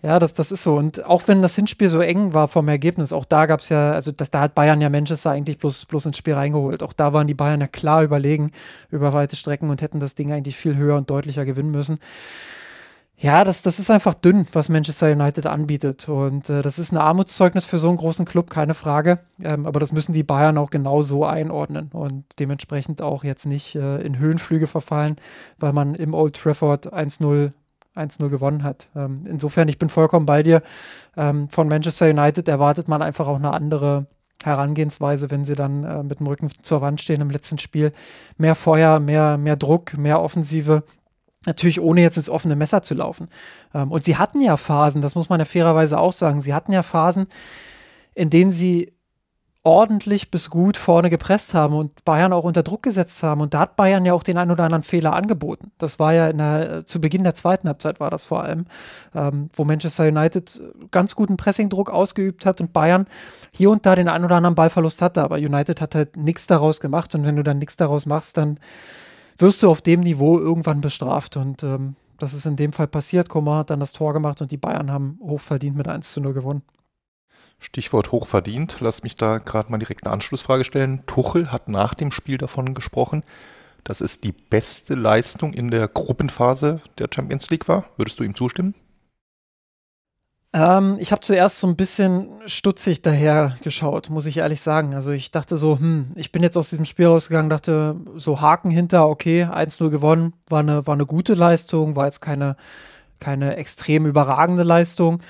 Ja, 0.00 0.20
das, 0.20 0.32
das 0.32 0.52
ist 0.52 0.62
so. 0.62 0.76
Und 0.76 1.04
auch 1.06 1.22
wenn 1.26 1.42
das 1.42 1.56
Hinspiel 1.56 1.88
so 1.88 2.00
eng 2.00 2.32
war 2.32 2.46
vom 2.46 2.68
Ergebnis, 2.68 3.12
auch 3.12 3.24
da 3.24 3.46
gab 3.46 3.60
es 3.60 3.68
ja, 3.68 3.90
also 3.92 4.12
das, 4.12 4.30
da 4.30 4.40
hat 4.40 4.54
Bayern 4.54 4.80
ja 4.80 4.90
Manchester 4.90 5.32
eigentlich 5.32 5.58
bloß, 5.58 5.86
bloß 5.86 6.06
ins 6.06 6.18
Spiel 6.18 6.34
reingeholt. 6.34 6.84
Auch 6.84 6.92
da 6.92 7.12
waren 7.12 7.26
die 7.26 7.34
Bayern 7.34 7.60
ja 7.60 7.66
klar 7.66 8.04
überlegen 8.04 8.52
über 8.90 9.12
weite 9.12 9.34
Strecken 9.34 9.70
und 9.70 9.82
hätten 9.82 9.98
das 9.98 10.14
Ding 10.14 10.30
eigentlich 10.32 10.56
viel 10.56 10.76
höher 10.76 10.96
und 10.96 11.10
deutlicher 11.10 11.44
gewinnen 11.44 11.72
müssen. 11.72 11.98
Ja, 13.20 13.42
das, 13.42 13.62
das 13.62 13.80
ist 13.80 13.90
einfach 13.90 14.14
dünn, 14.14 14.46
was 14.52 14.68
Manchester 14.68 15.10
United 15.10 15.46
anbietet. 15.46 16.08
Und 16.08 16.48
äh, 16.50 16.62
das 16.62 16.78
ist 16.78 16.92
ein 16.92 16.98
Armutszeugnis 16.98 17.66
für 17.66 17.78
so 17.78 17.88
einen 17.88 17.96
großen 17.96 18.24
Club, 18.24 18.48
keine 18.48 18.74
Frage. 18.74 19.18
Ähm, 19.42 19.66
aber 19.66 19.80
das 19.80 19.90
müssen 19.90 20.12
die 20.12 20.22
Bayern 20.22 20.56
auch 20.56 20.70
genau 20.70 21.02
so 21.02 21.24
einordnen 21.24 21.90
und 21.92 22.24
dementsprechend 22.38 23.02
auch 23.02 23.24
jetzt 23.24 23.44
nicht 23.44 23.74
äh, 23.74 24.00
in 24.02 24.20
Höhenflüge 24.20 24.68
verfallen, 24.68 25.16
weil 25.58 25.72
man 25.72 25.96
im 25.96 26.14
Old 26.14 26.36
Trafford 26.36 26.92
1-0 26.92 27.52
1-0 27.96 28.28
gewonnen 28.28 28.62
hat. 28.62 28.86
Ähm, 28.94 29.24
insofern, 29.26 29.66
ich 29.66 29.78
bin 29.78 29.88
vollkommen 29.88 30.24
bei 30.24 30.44
dir. 30.44 30.62
Ähm, 31.16 31.48
von 31.48 31.66
Manchester 31.66 32.08
United 32.08 32.46
erwartet 32.46 32.86
man 32.86 33.02
einfach 33.02 33.26
auch 33.26 33.36
eine 33.36 33.52
andere, 33.52 34.06
Herangehensweise, 34.44 35.32
wenn 35.32 35.44
sie 35.44 35.56
dann 35.56 35.82
äh, 35.82 36.02
mit 36.04 36.20
dem 36.20 36.28
Rücken 36.28 36.50
zur 36.62 36.80
Wand 36.80 37.00
stehen 37.00 37.20
im 37.20 37.30
letzten 37.30 37.58
Spiel. 37.58 37.92
Mehr 38.36 38.54
Feuer, 38.54 39.00
mehr, 39.00 39.36
mehr 39.36 39.56
Druck, 39.56 39.98
mehr 39.98 40.22
Offensive. 40.22 40.84
Natürlich 41.48 41.80
ohne 41.80 42.02
jetzt 42.02 42.18
ins 42.18 42.28
offene 42.28 42.56
Messer 42.56 42.82
zu 42.82 42.92
laufen. 42.92 43.28
Ähm, 43.74 43.90
und 43.90 44.04
sie 44.04 44.18
hatten 44.18 44.42
ja 44.42 44.58
Phasen, 44.58 45.00
das 45.00 45.14
muss 45.14 45.30
man 45.30 45.40
ja 45.40 45.46
fairerweise 45.46 45.98
auch 45.98 46.12
sagen, 46.12 46.42
sie 46.42 46.52
hatten 46.52 46.72
ja 46.72 46.82
Phasen, 46.82 47.26
in 48.14 48.28
denen 48.28 48.52
sie 48.52 48.92
ordentlich 49.64 50.30
bis 50.30 50.50
gut 50.50 50.76
vorne 50.76 51.08
gepresst 51.08 51.54
haben 51.54 51.74
und 51.74 52.04
Bayern 52.04 52.34
auch 52.34 52.44
unter 52.44 52.62
Druck 52.62 52.82
gesetzt 52.82 53.22
haben. 53.22 53.40
Und 53.40 53.54
da 53.54 53.60
hat 53.60 53.76
Bayern 53.76 54.04
ja 54.04 54.12
auch 54.12 54.22
den 54.22 54.36
ein 54.36 54.50
oder 54.50 54.64
anderen 54.64 54.82
Fehler 54.82 55.14
angeboten. 55.14 55.72
Das 55.78 55.98
war 55.98 56.12
ja 56.12 56.32
der, 56.32 56.84
zu 56.84 57.00
Beginn 57.00 57.24
der 57.24 57.34
zweiten 57.34 57.66
Halbzeit 57.66 57.98
war 57.98 58.10
das 58.10 58.26
vor 58.26 58.42
allem, 58.42 58.66
ähm, 59.14 59.48
wo 59.54 59.64
Manchester 59.64 60.04
United 60.04 60.60
ganz 60.90 61.14
guten 61.14 61.38
Pressingdruck 61.38 61.90
ausgeübt 61.90 62.44
hat 62.44 62.60
und 62.60 62.74
Bayern 62.74 63.06
hier 63.52 63.70
und 63.70 63.86
da 63.86 63.94
den 63.94 64.08
ein 64.08 64.24
oder 64.24 64.36
anderen 64.36 64.54
Ballverlust 64.54 65.00
hatte. 65.00 65.22
Aber 65.22 65.36
United 65.36 65.80
hat 65.80 65.94
halt 65.94 66.18
nichts 66.18 66.46
daraus 66.46 66.80
gemacht. 66.80 67.14
Und 67.14 67.24
wenn 67.24 67.36
du 67.36 67.42
dann 67.42 67.58
nichts 67.58 67.76
daraus 67.76 68.04
machst, 68.04 68.36
dann 68.36 68.60
wirst 69.38 69.62
du 69.62 69.70
auf 69.70 69.80
dem 69.80 70.00
Niveau 70.00 70.38
irgendwann 70.38 70.80
bestraft. 70.80 71.36
Und 71.36 71.62
ähm, 71.62 71.96
das 72.18 72.34
ist 72.34 72.46
in 72.46 72.56
dem 72.56 72.72
Fall 72.72 72.88
passiert. 72.88 73.28
Komar 73.28 73.60
hat 73.60 73.70
dann 73.70 73.80
das 73.80 73.92
Tor 73.92 74.12
gemacht 74.12 74.42
und 74.42 74.50
die 74.50 74.56
Bayern 74.56 74.90
haben 74.90 75.18
hochverdient 75.22 75.76
mit 75.76 75.88
1 75.88 76.12
zu 76.12 76.20
0 76.20 76.34
gewonnen. 76.34 76.62
Stichwort 77.60 78.12
hochverdient. 78.12 78.78
Lass 78.80 79.02
mich 79.02 79.16
da 79.16 79.38
gerade 79.38 79.70
mal 79.70 79.78
direkt 79.78 80.06
eine 80.06 80.14
Anschlussfrage 80.14 80.64
stellen. 80.64 81.04
Tuchel 81.06 81.50
hat 81.50 81.68
nach 81.68 81.94
dem 81.94 82.10
Spiel 82.10 82.38
davon 82.38 82.74
gesprochen, 82.74 83.24
dass 83.84 84.00
es 84.00 84.20
die 84.20 84.32
beste 84.32 84.94
Leistung 84.94 85.54
in 85.54 85.70
der 85.70 85.88
Gruppenphase 85.88 86.80
der 86.98 87.08
Champions 87.12 87.50
League 87.50 87.68
war. 87.68 87.84
Würdest 87.96 88.20
du 88.20 88.24
ihm 88.24 88.34
zustimmen? 88.34 88.74
Ähm, 90.54 90.96
ich 90.98 91.12
habe 91.12 91.20
zuerst 91.20 91.60
so 91.60 91.66
ein 91.66 91.76
bisschen 91.76 92.26
stutzig 92.46 93.02
daher 93.02 93.56
geschaut, 93.62 94.08
muss 94.08 94.26
ich 94.26 94.38
ehrlich 94.38 94.62
sagen. 94.62 94.94
Also 94.94 95.12
ich 95.12 95.30
dachte 95.30 95.58
so, 95.58 95.78
hm, 95.78 96.10
ich 96.14 96.32
bin 96.32 96.42
jetzt 96.42 96.56
aus 96.56 96.70
diesem 96.70 96.86
Spiel 96.86 97.06
rausgegangen, 97.06 97.50
dachte 97.50 97.96
so 98.16 98.40
Haken 98.40 98.70
hinter, 98.70 99.08
okay, 99.08 99.44
1-0 99.44 99.90
gewonnen, 99.90 100.32
war 100.48 100.60
eine, 100.60 100.86
war 100.86 100.94
eine 100.94 101.06
gute 101.06 101.34
Leistung, 101.34 101.96
war 101.96 102.06
jetzt 102.06 102.20
keine, 102.20 102.56
keine 103.20 103.56
extrem 103.56 104.06
überragende 104.06 104.62
Leistung. 104.62 105.20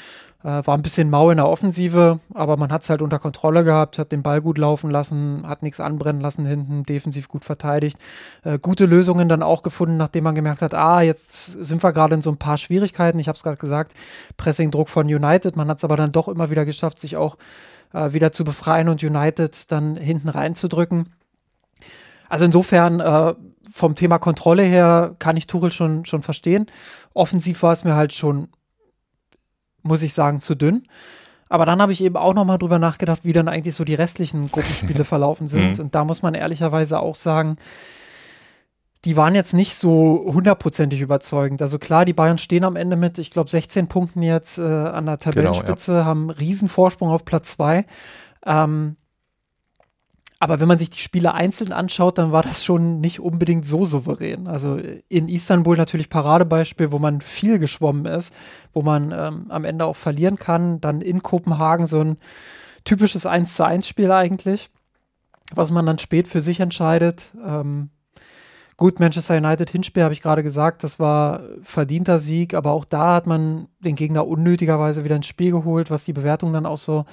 Äh, 0.44 0.64
war 0.64 0.76
ein 0.76 0.82
bisschen 0.82 1.10
mau 1.10 1.30
in 1.30 1.38
der 1.38 1.48
Offensive, 1.48 2.20
aber 2.32 2.56
man 2.56 2.70
hat 2.70 2.82
es 2.82 2.90
halt 2.90 3.02
unter 3.02 3.18
Kontrolle 3.18 3.64
gehabt, 3.64 3.98
hat 3.98 4.12
den 4.12 4.22
Ball 4.22 4.40
gut 4.40 4.56
laufen 4.56 4.88
lassen, 4.88 5.42
hat 5.48 5.64
nichts 5.64 5.80
anbrennen 5.80 6.22
lassen 6.22 6.46
hinten, 6.46 6.84
defensiv 6.84 7.26
gut 7.26 7.44
verteidigt. 7.44 7.98
Äh, 8.44 8.60
gute 8.60 8.86
Lösungen 8.86 9.28
dann 9.28 9.42
auch 9.42 9.62
gefunden, 9.62 9.96
nachdem 9.96 10.22
man 10.24 10.36
gemerkt 10.36 10.62
hat, 10.62 10.74
ah, 10.74 11.00
jetzt 11.00 11.52
sind 11.52 11.82
wir 11.82 11.92
gerade 11.92 12.14
in 12.14 12.22
so 12.22 12.30
ein 12.30 12.36
paar 12.36 12.56
Schwierigkeiten. 12.56 13.18
Ich 13.18 13.26
habe 13.26 13.36
es 13.36 13.42
gerade 13.42 13.56
gesagt, 13.56 13.94
Pressing-Druck 14.36 14.88
von 14.88 15.06
United. 15.06 15.56
Man 15.56 15.68
hat 15.68 15.78
es 15.78 15.84
aber 15.84 15.96
dann 15.96 16.12
doch 16.12 16.28
immer 16.28 16.50
wieder 16.50 16.64
geschafft, 16.64 17.00
sich 17.00 17.16
auch 17.16 17.36
äh, 17.92 18.12
wieder 18.12 18.30
zu 18.30 18.44
befreien 18.44 18.88
und 18.88 19.02
United 19.02 19.72
dann 19.72 19.96
hinten 19.96 20.28
reinzudrücken. 20.28 21.12
Also 22.28 22.44
insofern 22.44 23.00
äh, 23.00 23.34
vom 23.72 23.96
Thema 23.96 24.18
Kontrolle 24.18 24.62
her 24.62 25.16
kann 25.18 25.36
ich 25.36 25.48
Tuchel 25.48 25.72
schon, 25.72 26.04
schon 26.04 26.22
verstehen. 26.22 26.66
Offensiv 27.12 27.62
war 27.64 27.72
es 27.72 27.82
mir 27.82 27.96
halt 27.96 28.12
schon 28.12 28.48
muss 29.82 30.02
ich 30.02 30.12
sagen, 30.12 30.40
zu 30.40 30.54
dünn. 30.54 30.82
Aber 31.48 31.64
dann 31.64 31.80
habe 31.80 31.92
ich 31.92 32.02
eben 32.02 32.16
auch 32.16 32.34
nochmal 32.34 32.58
drüber 32.58 32.78
nachgedacht, 32.78 33.24
wie 33.24 33.32
dann 33.32 33.48
eigentlich 33.48 33.74
so 33.74 33.84
die 33.84 33.94
restlichen 33.94 34.50
Gruppenspiele 34.50 35.04
verlaufen 35.06 35.48
sind. 35.48 35.78
Mhm. 35.78 35.84
Und 35.84 35.94
da 35.94 36.04
muss 36.04 36.22
man 36.22 36.34
ehrlicherweise 36.34 37.00
auch 37.00 37.14
sagen, 37.14 37.56
die 39.04 39.16
waren 39.16 39.34
jetzt 39.34 39.54
nicht 39.54 39.74
so 39.74 40.30
hundertprozentig 40.34 41.00
überzeugend. 41.00 41.62
Also 41.62 41.78
klar, 41.78 42.04
die 42.04 42.12
Bayern 42.12 42.36
stehen 42.36 42.64
am 42.64 42.76
Ende 42.76 42.96
mit, 42.96 43.18
ich 43.18 43.30
glaube, 43.30 43.48
16 43.48 43.86
Punkten 43.86 44.22
jetzt 44.22 44.58
äh, 44.58 44.62
an 44.62 45.06
der 45.06 45.18
Tabellenspitze, 45.18 45.92
genau, 45.92 46.00
ja. 46.00 46.04
haben 46.04 46.30
Riesenvorsprung 46.30 47.10
auf 47.10 47.24
Platz 47.24 47.52
2. 47.52 47.86
Ähm, 48.44 48.96
aber 50.40 50.60
wenn 50.60 50.68
man 50.68 50.78
sich 50.78 50.90
die 50.90 51.00
Spiele 51.00 51.34
einzeln 51.34 51.72
anschaut, 51.72 52.18
dann 52.18 52.30
war 52.30 52.42
das 52.42 52.64
schon 52.64 53.00
nicht 53.00 53.18
unbedingt 53.18 53.66
so 53.66 53.84
souverän. 53.84 54.46
Also 54.46 54.78
in 55.08 55.28
Istanbul 55.28 55.76
natürlich 55.76 56.10
Paradebeispiel, 56.10 56.92
wo 56.92 57.00
man 57.00 57.20
viel 57.20 57.58
geschwommen 57.58 58.06
ist, 58.06 58.32
wo 58.72 58.82
man 58.82 59.12
ähm, 59.12 59.46
am 59.48 59.64
Ende 59.64 59.84
auch 59.84 59.96
verlieren 59.96 60.36
kann. 60.36 60.80
Dann 60.80 61.00
in 61.00 61.22
Kopenhagen 61.22 61.86
so 61.86 62.00
ein 62.00 62.16
typisches 62.84 63.26
1 63.26 63.54
zu 63.54 63.64
1 63.64 63.88
Spiel 63.88 64.12
eigentlich, 64.12 64.70
was 65.54 65.72
man 65.72 65.86
dann 65.86 65.98
spät 65.98 66.28
für 66.28 66.40
sich 66.40 66.60
entscheidet. 66.60 67.32
Ähm, 67.44 67.90
gut, 68.76 69.00
Manchester 69.00 69.36
United 69.36 69.70
Hinspiel 69.70 70.04
habe 70.04 70.14
ich 70.14 70.22
gerade 70.22 70.44
gesagt, 70.44 70.84
das 70.84 71.00
war 71.00 71.42
verdienter 71.62 72.20
Sieg, 72.20 72.54
aber 72.54 72.70
auch 72.70 72.84
da 72.84 73.16
hat 73.16 73.26
man 73.26 73.66
den 73.80 73.96
Gegner 73.96 74.28
unnötigerweise 74.28 75.04
wieder 75.04 75.16
ins 75.16 75.26
Spiel 75.26 75.50
geholt, 75.50 75.90
was 75.90 76.04
die 76.04 76.12
Bewertung 76.12 76.52
dann 76.52 76.64
auch 76.64 76.78
so 76.78 77.06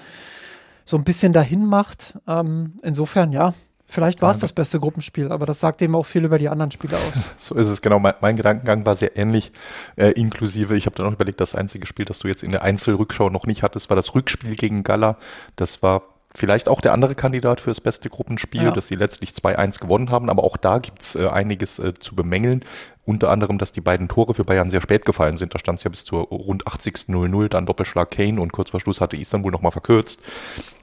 so 0.86 0.98
ein 0.98 1.04
bisschen 1.04 1.34
dahin 1.34 1.66
macht. 1.66 2.18
Ähm, 2.28 2.80
insofern, 2.84 3.34
ja, 3.34 3.54
vielleicht 3.88 4.22
war 4.22 4.32
es 4.32 4.40
das 4.40 4.54
beste 4.54 4.80
Gruppenspiel, 4.80 5.32
aber 5.32 5.46
das 5.46 5.60
sagt 5.60 5.82
eben 5.82 5.96
auch 5.96 6.06
viel 6.06 6.24
über 6.24 6.38
die 6.38 6.48
anderen 6.48 6.72
Spiele 6.72 6.96
aus. 6.96 7.32
so 7.38 7.56
ist 7.56 7.68
es, 7.68 7.82
genau. 7.82 8.00
Mein, 8.00 8.14
mein 8.22 8.38
Gedankengang 8.38 8.86
war 8.86 8.96
sehr 8.96 9.18
ähnlich, 9.18 9.52
äh, 9.96 10.12
inklusive, 10.12 10.78
ich 10.78 10.86
habe 10.86 10.96
dann 10.96 11.08
auch 11.08 11.14
überlegt, 11.14 11.42
das 11.42 11.56
einzige 11.56 11.86
Spiel, 11.86 12.06
das 12.06 12.20
du 12.20 12.28
jetzt 12.28 12.44
in 12.44 12.52
der 12.52 12.62
Einzelrückschau 12.62 13.30
noch 13.30 13.46
nicht 13.46 13.64
hattest, 13.64 13.90
war 13.90 13.96
das 13.96 14.16
Rückspiel 14.16 14.56
gegen 14.56 14.84
Gala. 14.84 15.18
Das 15.56 15.82
war 15.82 16.04
vielleicht 16.36 16.70
auch 16.70 16.82
der 16.82 16.94
andere 16.94 17.16
Kandidat 17.16 17.62
für 17.62 17.70
das 17.70 17.82
beste 17.82 18.10
Gruppenspiel, 18.10 18.64
ja. 18.64 18.72
dass 18.72 18.88
sie 18.88 18.96
letztlich 18.96 19.32
2-1 19.32 19.80
gewonnen 19.80 20.12
haben. 20.12 20.30
Aber 20.30 20.44
auch 20.44 20.58
da 20.58 20.80
gibt's 20.80 21.16
äh, 21.16 21.28
einiges 21.28 21.80
äh, 21.80 21.94
zu 21.94 22.16
bemängeln. 22.16 22.64
Unter 23.06 23.30
anderem, 23.30 23.58
dass 23.58 23.72
die 23.72 23.82
beiden 23.82 24.08
Tore 24.08 24.34
für 24.34 24.44
Bayern 24.44 24.70
sehr 24.70 24.82
spät 24.82 25.06
gefallen 25.06 25.38
sind. 25.38 25.54
Da 25.54 25.60
stand 25.60 25.78
es 25.78 25.84
ja 25.84 25.92
bis 25.92 26.06
zur 26.06 26.24
rund 26.24 26.68
80. 26.68 27.08
0-0, 27.08 27.50
dann 27.50 27.66
Doppelschlag 27.66 28.10
Kane 28.10 28.42
und 28.42 28.52
kurz 28.52 28.72
vor 28.72 28.80
Schluss 28.80 29.00
hatte 29.00 29.16
Istanbul 29.16 29.52
nochmal 29.52 29.72
verkürzt. 29.72 30.22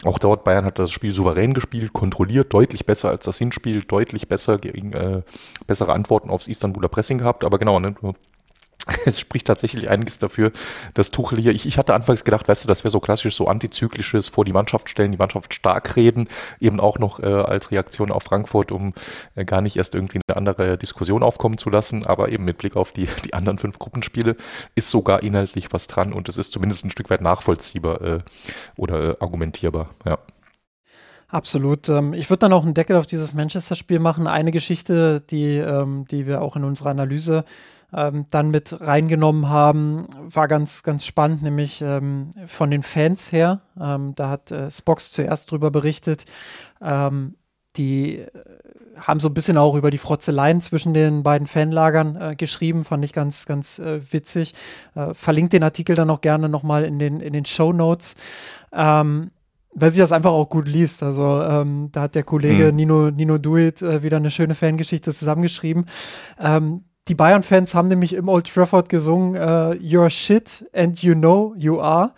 Auch 0.04 0.18
dort, 0.18 0.44
Bayern 0.44 0.64
hat 0.64 0.78
das 0.78 0.92
Spiel 0.92 1.14
souverän 1.14 1.52
gespielt, 1.52 1.92
kontrolliert, 1.92 2.52
deutlich 2.52 2.86
besser 2.86 3.10
als 3.10 3.24
das 3.24 3.38
Hinspiel, 3.38 3.82
deutlich 3.82 4.28
besser 4.28 4.58
gegen 4.58 4.92
äh, 4.92 5.22
bessere 5.66 5.92
Antworten 5.92 6.30
aufs 6.30 6.46
Istanbuler 6.46 6.88
Pressing 6.88 7.18
gehabt. 7.18 7.42
Aber 7.42 7.58
genau, 7.58 7.80
ne, 7.80 7.94
es 9.06 9.20
spricht 9.20 9.46
tatsächlich 9.46 9.88
einiges 9.88 10.18
dafür, 10.18 10.50
dass 10.94 11.10
Tuchel 11.10 11.38
hier, 11.38 11.52
ich, 11.52 11.66
ich 11.66 11.78
hatte 11.78 11.94
anfangs 11.94 12.24
gedacht, 12.24 12.48
weißt 12.48 12.64
du, 12.64 12.68
das 12.68 12.82
wäre 12.82 12.90
so 12.90 13.00
klassisch 13.00 13.36
so 13.36 13.46
antizyklisches 13.46 14.28
vor 14.28 14.44
die 14.44 14.52
Mannschaft 14.52 14.88
stellen, 14.88 15.12
die 15.12 15.18
Mannschaft 15.18 15.54
stark 15.54 15.94
reden, 15.96 16.28
eben 16.60 16.80
auch 16.80 16.98
noch 16.98 17.20
äh, 17.20 17.26
als 17.26 17.70
Reaktion 17.70 18.10
auf 18.10 18.24
Frankfurt, 18.24 18.72
um 18.72 18.92
äh, 19.34 19.44
gar 19.44 19.60
nicht 19.60 19.76
erst 19.76 19.94
irgendwie 19.94 20.20
eine 20.26 20.36
andere 20.36 20.76
Diskussion 20.78 21.22
aufkommen 21.22 21.58
zu 21.58 21.70
lassen, 21.70 22.06
aber 22.06 22.30
eben 22.30 22.44
mit 22.44 22.58
Blick 22.58 22.76
auf 22.76 22.92
die, 22.92 23.06
die 23.24 23.34
anderen 23.34 23.58
fünf 23.58 23.78
Gruppenspiele 23.78 24.36
ist 24.74 24.90
sogar 24.90 25.22
inhaltlich 25.22 25.68
was 25.72 25.86
dran 25.86 26.12
und 26.12 26.28
es 26.28 26.36
ist 26.36 26.52
zumindest 26.52 26.84
ein 26.84 26.90
Stück 26.90 27.10
weit 27.10 27.20
nachvollziehbar 27.20 28.00
äh, 28.02 28.18
oder 28.76 29.10
äh, 29.10 29.16
argumentierbar, 29.20 29.90
ja. 30.04 30.18
Absolut. 31.28 31.88
Ähm, 31.88 32.12
ich 32.12 32.28
würde 32.28 32.40
dann 32.40 32.52
auch 32.52 32.62
einen 32.62 32.74
Deckel 32.74 32.94
auf 32.96 33.06
dieses 33.06 33.32
Manchester-Spiel 33.32 34.00
machen. 34.00 34.26
Eine 34.26 34.50
Geschichte, 34.50 35.22
die, 35.22 35.56
ähm, 35.56 36.04
die 36.10 36.26
wir 36.26 36.42
auch 36.42 36.56
in 36.56 36.64
unserer 36.64 36.90
Analyse 36.90 37.46
ähm, 37.92 38.26
dann 38.30 38.50
mit 38.50 38.80
reingenommen 38.80 39.48
haben, 39.48 40.06
war 40.18 40.48
ganz, 40.48 40.82
ganz 40.82 41.04
spannend, 41.04 41.42
nämlich 41.42 41.82
ähm, 41.82 42.30
von 42.46 42.70
den 42.70 42.82
Fans 42.82 43.32
her. 43.32 43.60
Ähm, 43.80 44.14
da 44.14 44.30
hat 44.30 44.50
äh, 44.50 44.70
Spox 44.70 45.12
zuerst 45.12 45.50
drüber 45.50 45.70
berichtet. 45.70 46.24
Ähm, 46.80 47.34
die 47.76 48.18
äh, 48.18 48.30
haben 48.96 49.20
so 49.20 49.28
ein 49.28 49.34
bisschen 49.34 49.58
auch 49.58 49.74
über 49.74 49.90
die 49.90 49.98
Frotzeleien 49.98 50.60
zwischen 50.60 50.94
den 50.94 51.22
beiden 51.22 51.46
Fanlagern 51.46 52.16
äh, 52.16 52.36
geschrieben, 52.36 52.84
fand 52.84 53.04
ich 53.04 53.12
ganz, 53.12 53.46
ganz 53.46 53.78
äh, 53.78 54.00
witzig. 54.12 54.54
Äh, 54.94 55.14
verlinkt 55.14 55.52
den 55.52 55.62
Artikel 55.62 55.96
dann 55.96 56.10
auch 56.10 56.20
gerne 56.20 56.48
nochmal 56.48 56.84
in 56.84 56.98
den, 56.98 57.20
in 57.20 57.32
den 57.32 57.44
Show 57.44 57.72
Notes. 57.72 58.14
Ähm, 58.72 59.30
weil 59.74 59.90
sich 59.90 60.00
das 60.00 60.12
einfach 60.12 60.32
auch 60.32 60.50
gut 60.50 60.68
liest. 60.68 61.02
Also 61.02 61.42
ähm, 61.42 61.88
da 61.92 62.02
hat 62.02 62.14
der 62.14 62.24
Kollege 62.24 62.70
mhm. 62.70 62.76
Nino, 62.76 63.10
Nino 63.10 63.38
Duit 63.38 63.80
äh, 63.80 64.02
wieder 64.02 64.18
eine 64.18 64.30
schöne 64.30 64.54
Fangeschichte 64.54 65.12
zusammengeschrieben. 65.12 65.86
Ähm, 66.38 66.84
die 67.08 67.14
Bayern-Fans 67.14 67.74
haben 67.74 67.88
nämlich 67.88 68.14
im 68.14 68.28
Old 68.28 68.52
Trafford 68.52 68.88
gesungen, 68.88 69.34
uh, 69.34 69.74
You're 69.74 70.10
shit 70.10 70.64
and 70.72 71.00
you 71.02 71.14
know 71.14 71.54
you 71.56 71.80
are. 71.80 72.12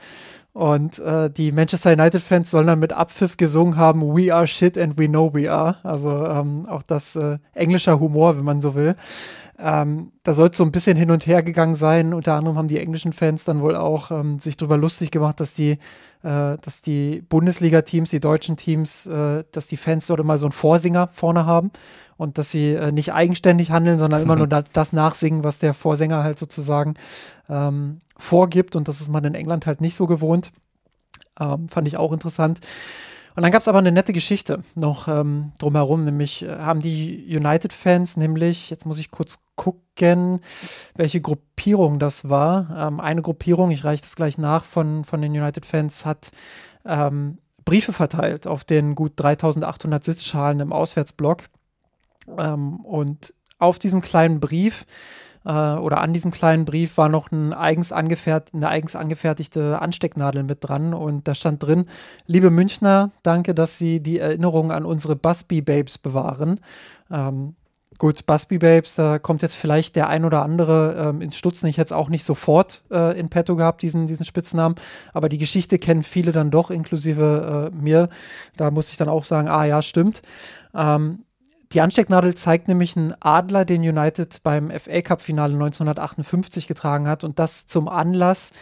Und 0.55 1.01
äh, 1.01 1.31
die 1.31 1.51
Manchester 1.51 1.93
United-Fans 1.93 2.49
sollen 2.49 2.69
dann 2.69 2.79
mit 2.79 2.93
Abpfiff 2.93 3.37
gesungen 3.37 3.77
haben, 3.77 4.03
We 4.15 4.33
are 4.33 4.47
shit 4.47 4.79
and 4.79 4.97
we 4.97 5.09
know 5.09 5.35
we 5.35 5.51
are. 5.51 5.79
Also 5.83 6.27
ähm, 6.27 6.67
auch 6.69 6.83
das 6.83 7.17
äh, 7.17 7.39
englischer 7.55 7.99
Humor, 7.99 8.37
wenn 8.37 8.45
man 8.45 8.61
so 8.61 8.77
will. 8.77 8.95
Ähm, 9.59 10.13
da 10.23 10.33
soll 10.33 10.51
es 10.51 10.57
so 10.57 10.65
ein 10.65 10.71
bisschen 10.71 10.97
hin 10.97 11.11
und 11.11 11.27
her 11.27 11.43
gegangen 11.43 11.75
sein. 11.75 12.15
Unter 12.15 12.35
anderem 12.35 12.57
haben 12.57 12.69
die 12.69 12.79
englischen 12.79 13.13
Fans 13.13 13.45
dann 13.45 13.63
wohl 13.63 13.75
auch 13.75 14.13
ähm, 14.13 14.39
sich 14.39 14.57
darüber 14.57 14.77
lustig 14.77 15.11
gemacht, 15.11 15.41
dass 15.41 15.55
die, 15.55 15.79
äh, 16.25 16.57
dass 16.61 16.81
die 16.81 17.23
Bundesliga-Teams, 17.29 18.11
die 18.11 18.21
deutschen 18.21 18.57
Teams, 18.57 19.07
äh, 19.07 19.45
dass 19.53 19.67
die 19.67 19.77
Fans 19.77 20.07
dort 20.07 20.21
immer 20.21 20.39
so 20.39 20.47
einen 20.47 20.53
Vorsinger 20.53 21.07
vorne 21.07 21.45
haben 21.45 21.71
und 22.17 22.39
dass 22.39 22.51
sie 22.51 22.73
äh, 22.73 22.93
nicht 22.93 23.13
eigenständig 23.13 23.71
handeln, 23.71 23.99
sondern 23.99 24.23
immer 24.23 24.37
nur 24.37 24.47
da, 24.49 24.63
das 24.63 24.93
nachsingen, 24.93 25.45
was 25.45 25.59
der 25.59 25.75
Vorsänger 25.75 26.25
halt 26.25 26.39
sozusagen 26.39 26.95
ähm, 27.49 28.01
vorgibt. 28.17 28.75
Und 28.75 28.89
das 28.89 29.03
ist 29.03 29.09
man 29.09 29.25
in 29.25 29.35
England 29.35 29.67
halt 29.67 29.83
nicht 29.83 29.97
so 29.97 30.07
gewohnt. 30.07 30.51
Ähm, 31.39 31.69
fand 31.69 31.87
ich 31.87 31.99
auch 31.99 32.13
interessant. 32.13 32.61
Und 33.37 33.43
dann 33.43 33.51
gab 33.51 33.63
es 33.63 33.69
aber 33.69 33.79
eine 33.79 33.91
nette 33.91 34.13
Geschichte 34.13 34.61
noch 34.77 35.09
ähm, 35.09 35.53
drumherum, 35.59 36.05
nämlich 36.05 36.43
äh, 36.43 36.57
haben 36.59 36.81
die 36.81 37.27
United-Fans 37.29 38.17
nämlich, 38.17 38.71
jetzt 38.71 38.87
muss 38.87 39.01
ich 39.01 39.11
kurz 39.11 39.41
gucken, 39.57 40.41
welche 40.95 41.21
Gruppierung 41.21 41.99
das 41.99 42.29
war. 42.29 42.89
Ähm, 42.89 43.01
eine 43.01 43.23
Gruppierung, 43.23 43.71
ich 43.73 43.85
reiche 43.85 44.03
das 44.03 44.15
gleich 44.15 44.39
nach, 44.39 44.65
von, 44.65 45.05
von 45.05 45.21
den 45.21 45.33
United-Fans 45.33 46.05
hat 46.05 46.31
ähm, 46.85 47.39
Briefe 47.65 47.93
verteilt 47.93 48.47
auf 48.47 48.65
den 48.65 48.95
gut 48.95 49.13
3800 49.17 50.05
Sitzschalen 50.05 50.61
im 50.61 50.73
Auswärtsblock. 50.73 51.45
Ähm, 52.39 52.77
und 52.81 53.35
auf 53.59 53.79
diesem 53.79 54.01
kleinen 54.01 54.41
Brief 54.41 54.85
äh, 55.45 55.51
oder 55.51 56.01
an 56.01 56.13
diesem 56.13 56.31
kleinen 56.31 56.65
Brief 56.65 56.97
war 56.97 57.09
noch 57.09 57.31
ein 57.31 57.53
eigens 57.53 57.93
eine 57.93 58.69
eigens 58.69 58.97
angefertigte 58.97 59.81
Anstecknadel 59.81 60.43
mit 60.43 60.59
dran 60.61 60.95
und 60.95 61.29
da 61.29 61.35
stand 61.35 61.63
drin, 61.63 61.87
liebe 62.27 62.51
Münchner, 62.51 63.11
danke, 63.23 63.55
dass 63.55 63.79
Sie 63.79 64.01
die 64.01 64.19
Erinnerung 64.19 64.73
an 64.73 64.85
unsere 64.85 65.17
Busby 65.17 65.61
Babes 65.61 65.99
bewahren. 65.99 66.61
Ähm, 67.11 67.55
Gut, 67.99 68.27
Busby 68.27 68.59
Babes, 68.59 68.97
da 68.97 69.21
kommt 69.21 69.43
jetzt 69.43 69.55
vielleicht 69.55 69.95
der 69.95 70.09
ein 70.09 70.25
oder 70.25 70.43
andere 70.43 71.11
ähm, 71.11 71.21
ins 71.21 71.37
Stutzen. 71.37 71.69
Ich 71.69 71.79
hätte 71.79 71.87
es 71.87 71.93
auch 71.93 72.09
nicht 72.09 72.25
sofort 72.25 72.83
äh, 72.91 73.19
in 73.19 73.29
petto 73.29 73.55
gehabt, 73.55 73.83
diesen, 73.83 74.09
diesen 74.09 74.25
Spitznamen. 74.25 74.75
Aber 75.13 75.29
die 75.29 75.39
Geschichte 75.39 75.79
kennen 75.79 76.03
viele 76.03 76.33
dann 76.33 76.51
doch, 76.51 76.71
inklusive 76.71 77.71
äh, 77.73 77.77
mir. 77.77 78.09
Da 78.57 78.73
muss 78.73 78.91
ich 78.91 78.97
dann 78.97 79.09
auch 79.09 79.25
sagen, 79.25 79.49
ah 79.49 79.65
ja, 79.65 79.81
stimmt. 79.81 80.23
Ähm, 80.75 81.21
die 81.73 81.81
Anstecknadel 81.81 82.35
zeigt 82.35 82.69
nämlich 82.69 82.97
einen 82.97 83.15
Adler, 83.21 83.65
den 83.65 83.83
United 83.83 84.43
beim 84.43 84.71
FA 84.71 85.03
Cup-Finale 85.03 85.55
1958 85.55 86.67
getragen 86.67 87.09
hat 87.09 87.25
und 87.25 87.39
das 87.39 87.67
zum 87.67 87.89
Anlass 87.89 88.53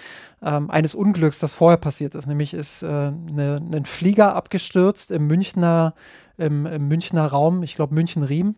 ähm, 0.43 0.71
eines 0.71 0.95
Unglücks, 0.95 1.39
das 1.39 1.55
vorher 1.55 1.79
passiert 1.79 2.15
ist. 2.15 2.27
Nämlich 2.27 2.55
ist 2.55 2.83
äh, 2.83 3.11
ne, 3.11 3.61
ein 3.73 3.85
Flieger 3.85 4.35
abgestürzt 4.35 5.11
im 5.11 5.27
Münchner, 5.27 5.95
im, 6.37 6.67
im 6.67 6.89
Münchner 6.89 7.27
Raum, 7.27 7.63
ich 7.63 7.75
glaube 7.75 7.95
München-Riem. 7.95 8.55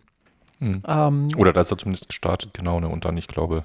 Hm. 0.60 0.82
Ähm, 0.86 1.28
Oder 1.36 1.52
da 1.52 1.60
ist 1.60 1.70
er 1.70 1.78
zumindest 1.78 2.08
gestartet, 2.08 2.54
genau, 2.54 2.80
ne? 2.80 2.88
und 2.88 3.04
dann, 3.04 3.16
ich 3.16 3.26
glaube, 3.26 3.64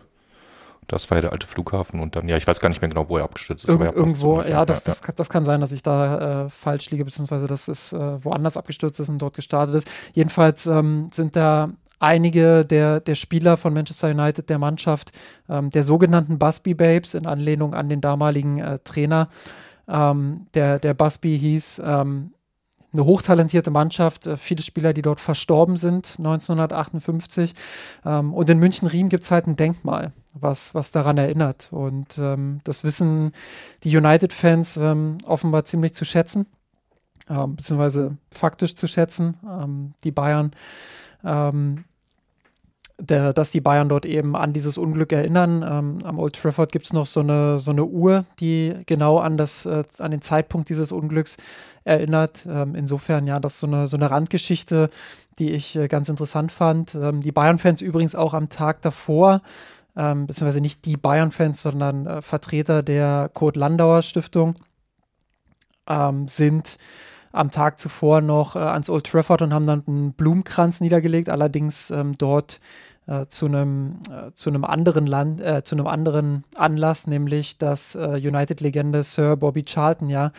das 0.89 1.09
war 1.09 1.17
ja 1.17 1.21
der 1.21 1.31
alte 1.31 1.47
Flughafen 1.47 1.99
und 1.99 2.15
dann, 2.15 2.27
ja, 2.27 2.35
ich 2.35 2.45
weiß 2.45 2.59
gar 2.59 2.69
nicht 2.69 2.81
mehr 2.81 2.89
genau, 2.89 3.09
wo 3.09 3.17
er 3.17 3.23
abgestürzt 3.23 3.65
ist. 3.65 3.69
Irg 3.69 3.95
irgendwo, 3.95 4.41
ja, 4.41 4.65
das, 4.65 4.83
das, 4.83 5.01
das, 5.01 5.29
kann 5.29 5.45
sein, 5.45 5.61
dass 5.61 5.71
ich 5.71 5.83
da 5.83 6.45
äh, 6.45 6.49
falsch 6.49 6.89
liege, 6.89 7.05
beziehungsweise 7.05 7.47
dass 7.47 7.67
es 7.67 7.93
äh, 7.93 8.23
woanders 8.23 8.57
abgestürzt 8.57 8.99
ist 8.99 9.09
und 9.09 9.19
dort 9.19 9.35
gestartet 9.35 9.75
ist. 9.75 9.87
Jedenfalls 10.13 10.65
ähm, 10.65 11.09
sind 11.13 11.35
da 11.35 11.69
einige 11.99 12.65
der, 12.65 12.99
der 12.99 13.15
Spieler 13.15 13.57
von 13.57 13.73
Manchester 13.73 14.09
United, 14.09 14.49
der 14.49 14.57
Mannschaft, 14.57 15.11
ähm, 15.47 15.69
der 15.69 15.83
sogenannten 15.83 16.39
Busby 16.39 16.73
Babes, 16.73 17.13
in 17.13 17.25
Anlehnung 17.25 17.73
an 17.73 17.89
den 17.89 18.01
damaligen 18.01 18.59
äh, 18.59 18.79
Trainer. 18.79 19.29
Ähm, 19.87 20.47
der, 20.53 20.79
der 20.79 20.93
Busby 20.93 21.37
hieß 21.37 21.81
ähm, 21.85 22.31
eine 22.93 23.05
hochtalentierte 23.05 23.71
Mannschaft, 23.71 24.27
äh, 24.27 24.37
viele 24.37 24.63
Spieler, 24.63 24.93
die 24.93 25.01
dort 25.01 25.19
verstorben 25.19 25.77
sind 25.77 26.15
1958. 26.17 27.53
Ähm, 28.05 28.33
und 28.33 28.49
in 28.49 28.59
München-Riem 28.59 29.09
gibt 29.09 29.23
es 29.23 29.31
halt 29.31 29.47
ein 29.47 29.55
Denkmal, 29.55 30.11
was, 30.33 30.75
was 30.75 30.91
daran 30.91 31.17
erinnert. 31.17 31.69
Und 31.71 32.17
ähm, 32.17 32.61
das 32.63 32.83
wissen 32.83 33.31
die 33.83 33.95
United-Fans 33.95 34.77
ähm, 34.77 35.17
offenbar 35.25 35.63
ziemlich 35.65 35.93
zu 35.93 36.05
schätzen, 36.05 36.45
ähm, 37.29 37.55
beziehungsweise 37.55 38.17
faktisch 38.31 38.75
zu 38.75 38.87
schätzen. 38.87 39.37
Ähm, 39.47 39.93
die 40.03 40.11
Bayern 40.11 40.51
ähm, 41.23 41.85
der, 42.99 43.33
dass 43.33 43.51
die 43.51 43.61
Bayern 43.61 43.89
dort 43.89 44.05
eben 44.05 44.35
an 44.35 44.53
dieses 44.53 44.77
Unglück 44.77 45.11
erinnern. 45.11 45.63
Ähm, 45.67 45.99
am 46.03 46.19
Old 46.19 46.35
Trafford 46.35 46.71
gibt 46.71 46.85
es 46.85 46.93
noch 46.93 47.05
so 47.05 47.21
eine, 47.21 47.57
so 47.57 47.71
eine 47.71 47.85
Uhr, 47.85 48.25
die 48.39 48.75
genau 48.85 49.19
an, 49.19 49.37
das, 49.37 49.65
äh, 49.65 49.83
an 49.99 50.11
den 50.11 50.21
Zeitpunkt 50.21 50.69
dieses 50.69 50.91
Unglücks 50.91 51.37
erinnert. 51.83 52.45
Ähm, 52.47 52.75
insofern, 52.75 53.25
ja, 53.27 53.39
das 53.39 53.55
ist 53.55 53.59
so 53.61 53.67
eine, 53.67 53.87
so 53.87 53.97
eine 53.97 54.11
Randgeschichte, 54.11 54.89
die 55.39 55.51
ich 55.51 55.75
äh, 55.75 55.87
ganz 55.87 56.09
interessant 56.09 56.51
fand. 56.51 56.95
Ähm, 56.95 57.21
die 57.21 57.31
Bayern-Fans 57.31 57.81
übrigens 57.81 58.15
auch 58.15 58.33
am 58.33 58.49
Tag 58.49 58.81
davor, 58.81 59.41
ähm, 59.99 60.27
beziehungsweise 60.27 60.61
nicht 60.61 60.85
die 60.85 60.95
Bayern-Fans, 60.95 61.61
sondern 61.61 62.07
äh, 62.07 62.21
Vertreter 62.21 62.81
der 62.81 63.29
Kurt 63.33 63.57
Landauer 63.57 64.01
Stiftung, 64.01 64.55
ähm, 65.87 66.27
sind 66.29 66.77
am 67.33 67.51
Tag 67.51 67.79
zuvor 67.79 68.21
noch 68.21 68.55
äh, 68.55 68.59
ans 68.59 68.89
Old 68.89 69.05
Trafford 69.05 69.41
und 69.41 69.53
haben 69.53 69.65
dann 69.65 69.83
einen 69.85 70.13
Blumenkranz 70.13 70.79
niedergelegt, 70.79 71.29
allerdings 71.29 71.91
ähm, 71.91 72.17
dort 72.17 72.61
äh, 73.07 73.25
zu 73.27 73.47
einem 73.47 73.99
äh, 74.09 74.31
zu 74.33 74.49
einem 74.49 74.63
anderen 74.63 75.05
Land, 75.05 75.41
äh, 75.41 75.63
zu 75.63 75.75
einem 75.75 75.87
anderen 75.87 76.45
Anlass, 76.55 77.05
nämlich 77.05 77.57
dass 77.57 77.95
äh, 77.95 78.21
United-Legende 78.23 79.03
Sir 79.03 79.35
Bobby 79.35 79.63
Charlton 79.63 80.07
ja 80.07 80.31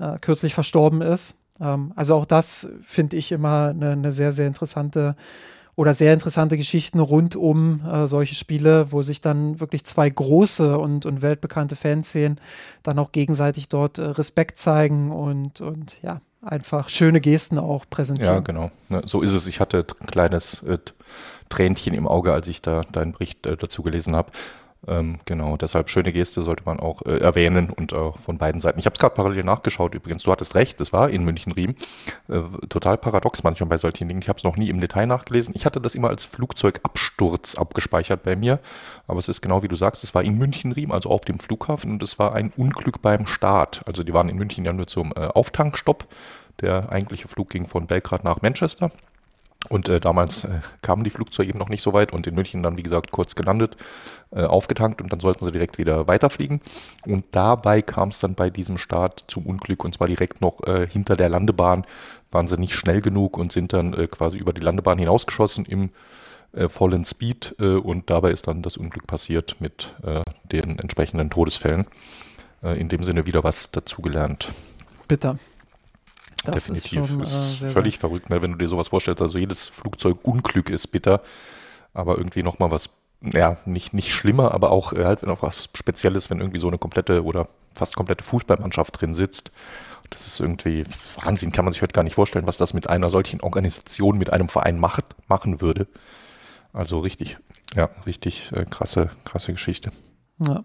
äh, 0.00 0.18
kürzlich 0.20 0.54
verstorben 0.54 1.02
ist. 1.02 1.36
Ähm, 1.60 1.92
also 1.94 2.16
auch 2.16 2.26
das 2.26 2.68
finde 2.84 3.16
ich 3.16 3.30
immer 3.30 3.68
eine, 3.68 3.92
eine 3.92 4.10
sehr, 4.10 4.32
sehr 4.32 4.48
interessante 4.48 5.14
oder 5.76 5.94
sehr 5.94 6.12
interessante 6.12 6.56
Geschichten 6.56 7.00
rund 7.00 7.36
um 7.36 7.82
äh, 7.84 8.06
solche 8.06 8.34
Spiele, 8.34 8.92
wo 8.92 9.02
sich 9.02 9.20
dann 9.20 9.60
wirklich 9.60 9.84
zwei 9.84 10.08
große 10.08 10.78
und, 10.78 11.06
und 11.06 11.22
weltbekannte 11.22 11.76
Fanszenen 11.76 12.40
dann 12.82 12.98
auch 12.98 13.12
gegenseitig 13.12 13.68
dort 13.68 13.98
äh, 13.98 14.02
Respekt 14.02 14.58
zeigen 14.58 15.10
und, 15.10 15.60
und 15.60 16.00
ja, 16.02 16.20
einfach 16.42 16.88
schöne 16.88 17.20
Gesten 17.20 17.58
auch 17.58 17.84
präsentieren. 17.88 18.34
Ja, 18.34 18.40
genau. 18.40 18.70
Ne, 18.88 19.02
so 19.06 19.22
ist 19.22 19.32
es. 19.32 19.46
Ich 19.46 19.60
hatte 19.60 19.84
ein 20.00 20.06
kleines 20.06 20.62
äh, 20.62 20.78
Tränchen 21.48 21.94
im 21.94 22.06
Auge, 22.06 22.32
als 22.32 22.48
ich 22.48 22.62
da 22.62 22.82
deinen 22.92 23.12
Bericht 23.12 23.46
äh, 23.46 23.56
dazu 23.56 23.82
gelesen 23.82 24.14
habe. 24.14 24.30
Ähm, 24.86 25.18
genau, 25.24 25.56
deshalb 25.56 25.88
schöne 25.88 26.12
Geste 26.12 26.42
sollte 26.42 26.64
man 26.64 26.80
auch 26.80 27.02
äh, 27.02 27.18
erwähnen 27.18 27.70
und 27.70 27.94
auch 27.94 28.18
von 28.18 28.38
beiden 28.38 28.60
Seiten. 28.60 28.78
Ich 28.78 28.86
habe 28.86 28.94
es 28.94 29.00
gerade 29.00 29.14
parallel 29.14 29.44
nachgeschaut 29.44 29.94
übrigens. 29.94 30.22
Du 30.22 30.32
hattest 30.32 30.54
recht, 30.54 30.80
es 30.80 30.92
war 30.92 31.10
in 31.10 31.24
München-Riem. 31.24 31.74
Äh, 32.28 32.40
total 32.68 32.98
paradox 32.98 33.42
manchmal 33.42 33.68
bei 33.68 33.78
solchen 33.78 34.08
Dingen. 34.08 34.20
Ich 34.20 34.28
habe 34.28 34.38
es 34.38 34.44
noch 34.44 34.56
nie 34.56 34.68
im 34.68 34.80
Detail 34.80 35.06
nachgelesen. 35.06 35.54
Ich 35.56 35.66
hatte 35.66 35.80
das 35.80 35.94
immer 35.94 36.08
als 36.08 36.24
Flugzeugabsturz 36.24 37.54
abgespeichert 37.54 38.22
bei 38.22 38.36
mir. 38.36 38.60
Aber 39.06 39.18
es 39.18 39.28
ist 39.28 39.40
genau 39.40 39.62
wie 39.62 39.68
du 39.68 39.76
sagst, 39.76 40.04
es 40.04 40.14
war 40.14 40.22
in 40.22 40.38
München-Riem, 40.38 40.92
also 40.92 41.10
auf 41.10 41.22
dem 41.22 41.38
Flughafen 41.38 41.92
und 41.92 42.02
es 42.02 42.18
war 42.18 42.34
ein 42.34 42.52
Unglück 42.56 43.02
beim 43.02 43.26
Start. 43.26 43.82
Also 43.86 44.02
die 44.02 44.12
waren 44.12 44.28
in 44.28 44.36
München 44.36 44.64
ja 44.64 44.72
nur 44.72 44.86
zum 44.86 45.12
äh, 45.16 45.20
Auftankstopp. 45.20 46.06
Der 46.60 46.90
eigentliche 46.90 47.28
Flug 47.28 47.50
ging 47.50 47.66
von 47.66 47.86
Belgrad 47.86 48.24
nach 48.24 48.42
Manchester. 48.42 48.90
Und 49.70 49.88
äh, 49.88 49.98
damals 49.98 50.44
äh, 50.44 50.60
kamen 50.82 51.04
die 51.04 51.10
Flugzeuge 51.10 51.48
eben 51.48 51.58
noch 51.58 51.68
nicht 51.68 51.82
so 51.82 51.92
weit 51.92 52.12
und 52.12 52.26
in 52.26 52.34
München 52.34 52.62
dann, 52.62 52.76
wie 52.76 52.82
gesagt, 52.82 53.10
kurz 53.10 53.34
gelandet, 53.34 53.76
äh, 54.30 54.44
aufgetankt 54.44 55.00
und 55.00 55.10
dann 55.12 55.20
sollten 55.20 55.44
sie 55.44 55.52
direkt 55.52 55.78
wieder 55.78 56.06
weiterfliegen. 56.06 56.60
Und 57.06 57.24
dabei 57.32 57.80
kam 57.80 58.10
es 58.10 58.20
dann 58.20 58.34
bei 58.34 58.50
diesem 58.50 58.76
Start 58.76 59.24
zum 59.28 59.46
Unglück 59.46 59.84
und 59.84 59.94
zwar 59.94 60.08
direkt 60.08 60.40
noch 60.40 60.62
äh, 60.66 60.86
hinter 60.86 61.16
der 61.16 61.30
Landebahn. 61.30 61.86
Waren 62.30 62.48
sie 62.48 62.58
nicht 62.58 62.74
schnell 62.74 63.00
genug 63.00 63.38
und 63.38 63.52
sind 63.52 63.72
dann 63.72 63.94
äh, 63.94 64.06
quasi 64.06 64.36
über 64.36 64.52
die 64.52 64.62
Landebahn 64.62 64.98
hinausgeschossen 64.98 65.64
im 65.64 65.90
äh, 66.52 66.68
vollen 66.68 67.04
Speed 67.04 67.54
äh, 67.58 67.76
und 67.76 68.10
dabei 68.10 68.32
ist 68.32 68.46
dann 68.46 68.62
das 68.62 68.76
Unglück 68.76 69.06
passiert 69.06 69.56
mit 69.60 69.94
äh, 70.02 70.22
den 70.52 70.78
entsprechenden 70.78 71.30
Todesfällen. 71.30 71.86
Äh, 72.64 72.80
in 72.80 72.88
dem 72.88 73.04
Sinne 73.04 73.26
wieder 73.26 73.44
was 73.44 73.70
dazugelernt. 73.70 74.52
Bitter. 75.06 75.38
Das 76.44 76.64
Definitiv. 76.64 77.02
Ist, 77.02 77.08
schon, 77.08 77.20
ist 77.20 77.34
äh, 77.34 77.56
sehr, 77.56 77.70
völlig 77.70 77.94
sehr 77.94 78.00
verrückt, 78.00 78.30
ne, 78.30 78.42
wenn 78.42 78.52
du 78.52 78.58
dir 78.58 78.68
sowas 78.68 78.88
vorstellst. 78.88 79.22
Also 79.22 79.38
jedes 79.38 79.68
Flugzeugunglück 79.68 80.70
ist 80.70 80.88
bitter, 80.88 81.22
aber 81.92 82.18
irgendwie 82.18 82.42
nochmal 82.42 82.70
was, 82.70 82.90
ja, 83.22 83.56
nicht, 83.64 83.94
nicht 83.94 84.12
schlimmer, 84.12 84.52
aber 84.52 84.70
auch 84.70 84.92
äh, 84.92 85.04
halt 85.04 85.26
auch 85.26 85.42
was 85.42 85.68
Spezielles, 85.74 86.30
wenn 86.30 86.40
irgendwie 86.40 86.58
so 86.58 86.68
eine 86.68 86.78
komplette 86.78 87.24
oder 87.24 87.48
fast 87.74 87.96
komplette 87.96 88.24
Fußballmannschaft 88.24 89.00
drin 89.00 89.14
sitzt. 89.14 89.50
Das 90.10 90.26
ist 90.26 90.38
irgendwie 90.40 90.84
Wahnsinn, 91.22 91.50
kann 91.50 91.64
man 91.64 91.72
sich 91.72 91.82
heute 91.82 91.92
gar 91.92 92.02
nicht 92.02 92.14
vorstellen, 92.14 92.46
was 92.46 92.56
das 92.56 92.74
mit 92.74 92.88
einer 92.88 93.10
solchen 93.10 93.40
Organisation, 93.40 94.18
mit 94.18 94.32
einem 94.32 94.48
Verein 94.48 94.78
macht, 94.78 95.04
machen 95.28 95.60
würde. 95.60 95.88
Also 96.72 96.98
richtig, 96.98 97.38
ja, 97.74 97.88
richtig 98.06 98.52
äh, 98.52 98.64
krasse, 98.64 99.10
krasse 99.24 99.52
Geschichte. 99.52 99.90
Ja. 100.46 100.64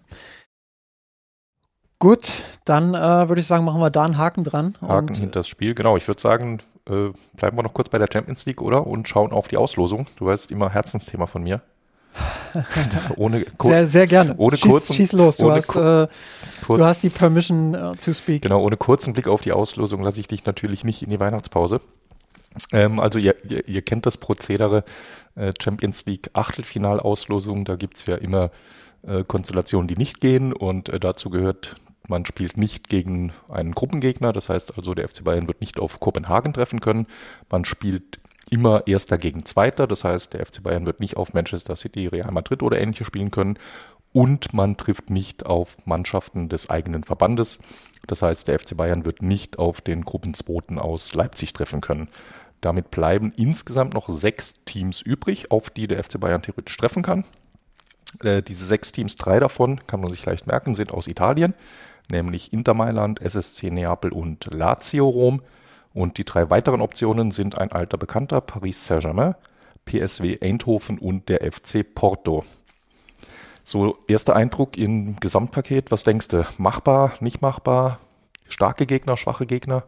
Gut, 2.00 2.44
dann 2.64 2.94
äh, 2.94 3.28
würde 3.28 3.40
ich 3.40 3.46
sagen, 3.46 3.66
machen 3.66 3.78
wir 3.78 3.90
da 3.90 4.04
einen 4.04 4.16
Haken 4.16 4.42
dran. 4.42 4.74
Haken 4.80 5.14
hinter 5.14 5.40
das 5.40 5.48
Spiel, 5.48 5.74
genau. 5.74 5.98
Ich 5.98 6.08
würde 6.08 6.18
sagen, 6.20 6.58
äh, 6.88 7.10
bleiben 7.36 7.58
wir 7.58 7.62
noch 7.62 7.74
kurz 7.74 7.90
bei 7.90 7.98
der 7.98 8.08
Champions 8.10 8.46
League, 8.46 8.62
oder? 8.62 8.86
Und 8.86 9.06
schauen 9.06 9.32
auf 9.32 9.48
die 9.48 9.58
Auslosung. 9.58 10.06
Du 10.16 10.24
weißt 10.24 10.50
immer 10.50 10.70
Herzensthema 10.70 11.26
von 11.26 11.42
mir. 11.42 11.60
ohne 13.16 13.44
sehr, 13.62 13.86
sehr 13.86 14.06
gerne. 14.06 14.34
Ohne 14.38 14.56
schieß, 14.56 14.70
kurzen, 14.70 14.94
schieß 14.94 15.12
los, 15.12 15.36
du, 15.36 15.52
hast, 15.52 15.76
äh, 15.76 16.08
du 16.68 16.84
hast 16.84 17.02
die 17.02 17.10
Permission 17.10 17.76
uh, 17.76 17.94
to 17.94 18.14
speak. 18.14 18.42
Genau, 18.42 18.62
ohne 18.62 18.78
kurzen 18.78 19.12
Blick 19.12 19.28
auf 19.28 19.42
die 19.42 19.52
Auslosung 19.52 20.02
lasse 20.02 20.20
ich 20.20 20.26
dich 20.26 20.46
natürlich 20.46 20.84
nicht 20.84 21.02
in 21.02 21.10
die 21.10 21.20
Weihnachtspause. 21.20 21.82
Ähm, 22.72 22.98
also 22.98 23.18
ihr, 23.18 23.36
ihr, 23.44 23.68
ihr, 23.68 23.82
kennt 23.82 24.06
das 24.06 24.16
Prozedere 24.16 24.84
äh, 25.36 25.52
Champions 25.62 26.06
League 26.06 26.30
Achtelfinalauslosung, 26.32 27.64
da 27.64 27.76
gibt 27.76 27.98
es 27.98 28.06
ja 28.06 28.16
immer 28.16 28.50
äh, 29.02 29.22
Konstellationen, 29.22 29.86
die 29.86 29.96
nicht 29.96 30.20
gehen 30.20 30.52
und 30.52 30.88
äh, 30.88 30.98
dazu 30.98 31.30
gehört 31.30 31.76
man 32.10 32.26
spielt 32.26 32.58
nicht 32.58 32.88
gegen 32.88 33.32
einen 33.48 33.72
Gruppengegner, 33.72 34.32
das 34.32 34.50
heißt 34.50 34.76
also, 34.76 34.94
der 34.94 35.08
FC 35.08 35.24
Bayern 35.24 35.46
wird 35.46 35.60
nicht 35.60 35.80
auf 35.80 36.00
Kopenhagen 36.00 36.52
treffen 36.52 36.80
können. 36.80 37.06
Man 37.48 37.64
spielt 37.64 38.20
immer 38.50 38.86
Erster 38.86 39.16
gegen 39.16 39.46
Zweiter, 39.46 39.86
das 39.86 40.04
heißt, 40.04 40.34
der 40.34 40.44
FC 40.44 40.62
Bayern 40.62 40.86
wird 40.86 41.00
nicht 41.00 41.16
auf 41.16 41.32
Manchester 41.32 41.76
City, 41.76 42.08
Real 42.08 42.32
Madrid 42.32 42.62
oder 42.62 42.80
ähnliche 42.80 43.04
spielen 43.04 43.30
können. 43.30 43.58
Und 44.12 44.52
man 44.52 44.76
trifft 44.76 45.08
nicht 45.08 45.46
auf 45.46 45.86
Mannschaften 45.86 46.48
des 46.48 46.68
eigenen 46.68 47.04
Verbandes. 47.04 47.58
Das 48.08 48.22
heißt, 48.22 48.48
der 48.48 48.58
FC 48.58 48.76
Bayern 48.76 49.06
wird 49.06 49.22
nicht 49.22 49.60
auf 49.60 49.80
den 49.80 50.04
Gruppenzweiten 50.04 50.80
aus 50.80 51.14
Leipzig 51.14 51.52
treffen 51.52 51.80
können. 51.80 52.08
Damit 52.60 52.90
bleiben 52.90 53.32
insgesamt 53.36 53.94
noch 53.94 54.08
sechs 54.08 54.54
Teams 54.64 55.00
übrig, 55.00 55.52
auf 55.52 55.70
die 55.70 55.86
der 55.86 56.02
FC 56.02 56.18
Bayern 56.18 56.42
theoretisch 56.42 56.76
treffen 56.76 57.04
kann. 57.04 57.24
Äh, 58.24 58.42
diese 58.42 58.66
sechs 58.66 58.90
Teams, 58.90 59.14
drei 59.14 59.38
davon, 59.38 59.78
kann 59.86 60.00
man 60.00 60.10
sich 60.10 60.26
leicht 60.26 60.48
merken, 60.48 60.74
sind 60.74 60.90
aus 60.90 61.06
Italien 61.06 61.54
nämlich 62.10 62.52
Inter 62.52 62.74
Mailand, 62.74 63.20
SSC 63.20 63.70
Neapel 63.70 64.12
und 64.12 64.48
Lazio 64.52 65.08
Rom. 65.08 65.42
Und 65.92 66.18
die 66.18 66.24
drei 66.24 66.50
weiteren 66.50 66.80
Optionen 66.80 67.30
sind 67.30 67.58
ein 67.58 67.72
alter 67.72 67.98
Bekannter, 67.98 68.40
Paris 68.40 68.86
Saint-Germain, 68.86 69.34
PSW 69.84 70.38
Eindhoven 70.40 70.98
und 70.98 71.28
der 71.28 71.50
FC 71.50 71.84
Porto. 71.94 72.44
So, 73.64 73.98
erster 74.08 74.36
Eindruck 74.36 74.76
im 74.76 75.16
Gesamtpaket, 75.16 75.90
was 75.90 76.04
denkst 76.04 76.28
du? 76.28 76.46
Machbar, 76.58 77.12
nicht 77.20 77.42
machbar? 77.42 78.00
Starke 78.48 78.86
Gegner, 78.86 79.16
schwache 79.16 79.46
Gegner? 79.46 79.84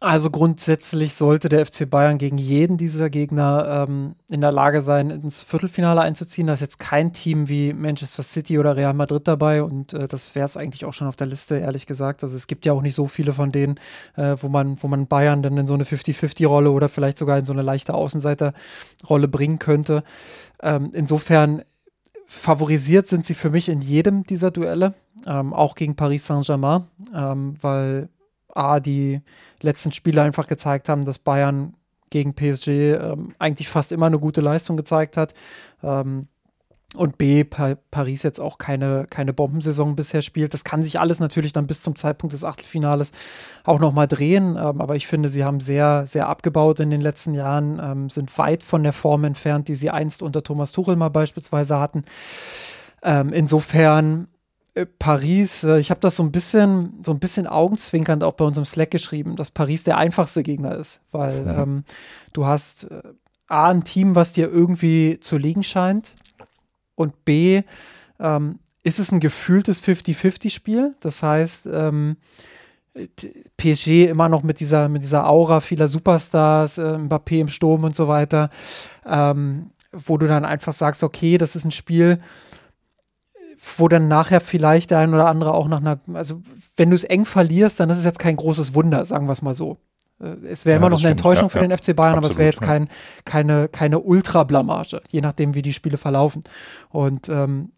Also 0.00 0.30
grundsätzlich 0.30 1.14
sollte 1.14 1.48
der 1.48 1.66
FC 1.66 1.90
Bayern 1.90 2.18
gegen 2.18 2.38
jeden 2.38 2.76
dieser 2.76 3.10
Gegner 3.10 3.86
ähm, 3.88 4.14
in 4.30 4.40
der 4.40 4.52
Lage 4.52 4.80
sein, 4.80 5.10
ins 5.10 5.42
Viertelfinale 5.42 6.00
einzuziehen. 6.00 6.46
Da 6.46 6.52
ist 6.52 6.60
jetzt 6.60 6.78
kein 6.78 7.12
Team 7.12 7.48
wie 7.48 7.72
Manchester 7.72 8.22
City 8.22 8.60
oder 8.60 8.76
Real 8.76 8.94
Madrid 8.94 9.26
dabei 9.26 9.60
und 9.60 9.94
äh, 9.94 10.06
das 10.06 10.36
wäre 10.36 10.44
es 10.44 10.56
eigentlich 10.56 10.84
auch 10.84 10.94
schon 10.94 11.08
auf 11.08 11.16
der 11.16 11.26
Liste, 11.26 11.56
ehrlich 11.56 11.86
gesagt. 11.86 12.22
Also 12.22 12.36
es 12.36 12.46
gibt 12.46 12.64
ja 12.64 12.74
auch 12.74 12.82
nicht 12.82 12.94
so 12.94 13.08
viele 13.08 13.32
von 13.32 13.50
denen, 13.50 13.74
äh, 14.14 14.36
wo 14.40 14.48
man, 14.48 14.80
wo 14.80 14.86
man 14.86 15.08
Bayern 15.08 15.42
dann 15.42 15.56
in 15.56 15.66
so 15.66 15.74
eine 15.74 15.82
50-50-Rolle 15.82 16.70
oder 16.70 16.88
vielleicht 16.88 17.18
sogar 17.18 17.36
in 17.36 17.44
so 17.44 17.52
eine 17.52 17.62
leichte 17.62 17.94
Außenseiterrolle 17.94 19.26
bringen 19.26 19.58
könnte. 19.58 20.04
Ähm, 20.62 20.92
insofern 20.94 21.62
favorisiert 22.28 23.08
sind 23.08 23.26
sie 23.26 23.34
für 23.34 23.50
mich 23.50 23.68
in 23.68 23.80
jedem 23.80 24.22
dieser 24.22 24.52
Duelle, 24.52 24.94
ähm, 25.26 25.52
auch 25.52 25.74
gegen 25.74 25.96
Paris 25.96 26.24
Saint-Germain, 26.24 26.84
ähm, 27.12 27.54
weil 27.60 28.10
A, 28.58 28.80
die 28.80 29.20
letzten 29.62 29.92
Spiele 29.92 30.22
einfach 30.22 30.46
gezeigt 30.46 30.88
haben, 30.88 31.04
dass 31.04 31.18
Bayern 31.18 31.74
gegen 32.10 32.34
PSG 32.34 32.68
ähm, 32.68 33.34
eigentlich 33.38 33.68
fast 33.68 33.92
immer 33.92 34.06
eine 34.06 34.18
gute 34.18 34.40
Leistung 34.40 34.76
gezeigt 34.76 35.16
hat. 35.16 35.34
Ähm, 35.82 36.28
und 36.96 37.18
B, 37.18 37.44
pa 37.44 37.74
Paris 37.90 38.22
jetzt 38.22 38.40
auch 38.40 38.56
keine, 38.56 39.06
keine 39.10 39.34
Bombensaison 39.34 39.94
bisher 39.94 40.22
spielt. 40.22 40.54
Das 40.54 40.64
kann 40.64 40.82
sich 40.82 40.98
alles 40.98 41.20
natürlich 41.20 41.52
dann 41.52 41.66
bis 41.66 41.82
zum 41.82 41.96
Zeitpunkt 41.96 42.32
des 42.32 42.44
Achtelfinales 42.44 43.12
auch 43.64 43.78
nochmal 43.78 44.06
drehen. 44.06 44.56
Ähm, 44.56 44.80
aber 44.80 44.96
ich 44.96 45.06
finde, 45.06 45.28
sie 45.28 45.44
haben 45.44 45.60
sehr, 45.60 46.06
sehr 46.06 46.28
abgebaut 46.28 46.80
in 46.80 46.88
den 46.88 47.02
letzten 47.02 47.34
Jahren, 47.34 47.78
ähm, 47.82 48.08
sind 48.08 48.36
weit 48.38 48.62
von 48.62 48.82
der 48.82 48.94
Form 48.94 49.24
entfernt, 49.24 49.68
die 49.68 49.74
sie 49.74 49.90
einst 49.90 50.22
unter 50.22 50.42
Thomas 50.42 50.72
Tuchel 50.72 50.96
mal 50.96 51.10
beispielsweise 51.10 51.78
hatten. 51.78 52.04
Ähm, 53.02 53.34
insofern 53.34 54.28
Paris, 54.86 55.64
äh, 55.64 55.78
ich 55.78 55.90
habe 55.90 56.00
das 56.00 56.16
so 56.16 56.22
ein 56.22 56.32
bisschen, 56.32 56.98
so 57.02 57.12
ein 57.12 57.18
bisschen 57.18 57.46
augenzwinkernd 57.46 58.24
auch 58.24 58.34
bei 58.34 58.44
unserem 58.44 58.64
Slack 58.64 58.90
geschrieben, 58.90 59.36
dass 59.36 59.50
Paris 59.50 59.84
der 59.84 59.96
einfachste 59.96 60.42
Gegner 60.42 60.74
ist, 60.76 61.00
weil 61.10 61.42
mhm. 61.42 61.50
ähm, 61.50 61.84
du 62.32 62.46
hast 62.46 62.84
äh, 62.84 63.02
A, 63.48 63.70
ein 63.70 63.84
Team, 63.84 64.14
was 64.14 64.32
dir 64.32 64.50
irgendwie 64.50 65.18
zu 65.20 65.38
liegen 65.38 65.62
scheint 65.62 66.12
und 66.94 67.24
B, 67.24 67.62
ähm, 68.20 68.58
ist 68.82 68.98
es 68.98 69.10
ein 69.12 69.20
gefühltes 69.20 69.82
50-50-Spiel. 69.82 70.94
Das 71.00 71.22
heißt, 71.22 71.66
ähm, 71.72 72.16
PSG 73.56 74.06
immer 74.08 74.28
noch 74.28 74.42
mit 74.42 74.60
dieser, 74.60 74.88
mit 74.88 75.02
dieser 75.02 75.28
Aura 75.28 75.60
vieler 75.60 75.88
Superstars, 75.88 76.78
äh, 76.78 76.96
Mbappé 76.98 77.40
im 77.40 77.48
Sturm 77.48 77.84
und 77.84 77.94
so 77.94 78.08
weiter, 78.08 78.50
ähm, 79.06 79.70
wo 79.92 80.18
du 80.18 80.26
dann 80.26 80.44
einfach 80.44 80.72
sagst, 80.72 81.02
okay, 81.02 81.38
das 81.38 81.56
ist 81.56 81.64
ein 81.64 81.70
Spiel, 81.70 82.20
wo 83.76 83.88
dann 83.88 84.08
nachher 84.08 84.40
vielleicht 84.40 84.90
der 84.90 84.98
ein 84.98 85.12
oder 85.12 85.26
andere 85.26 85.54
auch 85.54 85.68
nach 85.68 85.80
einer, 85.80 85.98
also 86.14 86.40
wenn 86.76 86.90
du 86.90 86.96
es 86.96 87.04
eng 87.04 87.24
verlierst, 87.24 87.80
dann 87.80 87.90
ist 87.90 87.98
es 87.98 88.04
jetzt 88.04 88.18
kein 88.18 88.36
großes 88.36 88.74
Wunder, 88.74 89.04
sagen 89.04 89.26
wir 89.26 89.32
es 89.32 89.42
mal 89.42 89.54
so. 89.54 89.78
Äh, 90.20 90.36
es 90.46 90.64
wäre 90.64 90.74
ja, 90.74 90.76
immer 90.78 90.90
noch 90.90 91.00
eine 91.00 91.10
Enttäuschung 91.10 91.48
ja, 91.48 91.48
für 91.48 91.66
den 91.66 91.76
FC 91.76 91.94
Bayern, 91.94 92.14
Absolut, 92.14 92.16
aber 92.16 92.26
es 92.26 92.38
wäre 92.38 92.50
jetzt 92.50 92.60
kein, 92.60 92.88
keine, 93.24 93.68
keine 93.68 93.98
Ultra-Blamage, 94.00 95.02
je 95.10 95.20
nachdem, 95.20 95.54
wie 95.54 95.62
die 95.62 95.72
Spiele 95.72 95.96
verlaufen. 95.96 96.44
Und 96.90 97.28
ähm, 97.28 97.72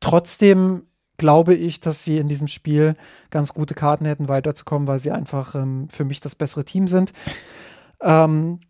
trotzdem 0.00 0.82
glaube 1.16 1.54
ich, 1.54 1.80
dass 1.80 2.04
sie 2.04 2.18
in 2.18 2.28
diesem 2.28 2.48
Spiel 2.48 2.94
ganz 3.30 3.54
gute 3.54 3.74
Karten 3.74 4.04
hätten, 4.04 4.28
weiterzukommen, 4.28 4.88
weil 4.88 4.98
sie 4.98 5.12
einfach 5.12 5.54
ähm, 5.54 5.88
für 5.88 6.04
mich 6.04 6.20
das 6.20 6.34
bessere 6.34 6.64
Team 6.64 6.88
sind. 6.88 7.12
Ähm, 8.00 8.60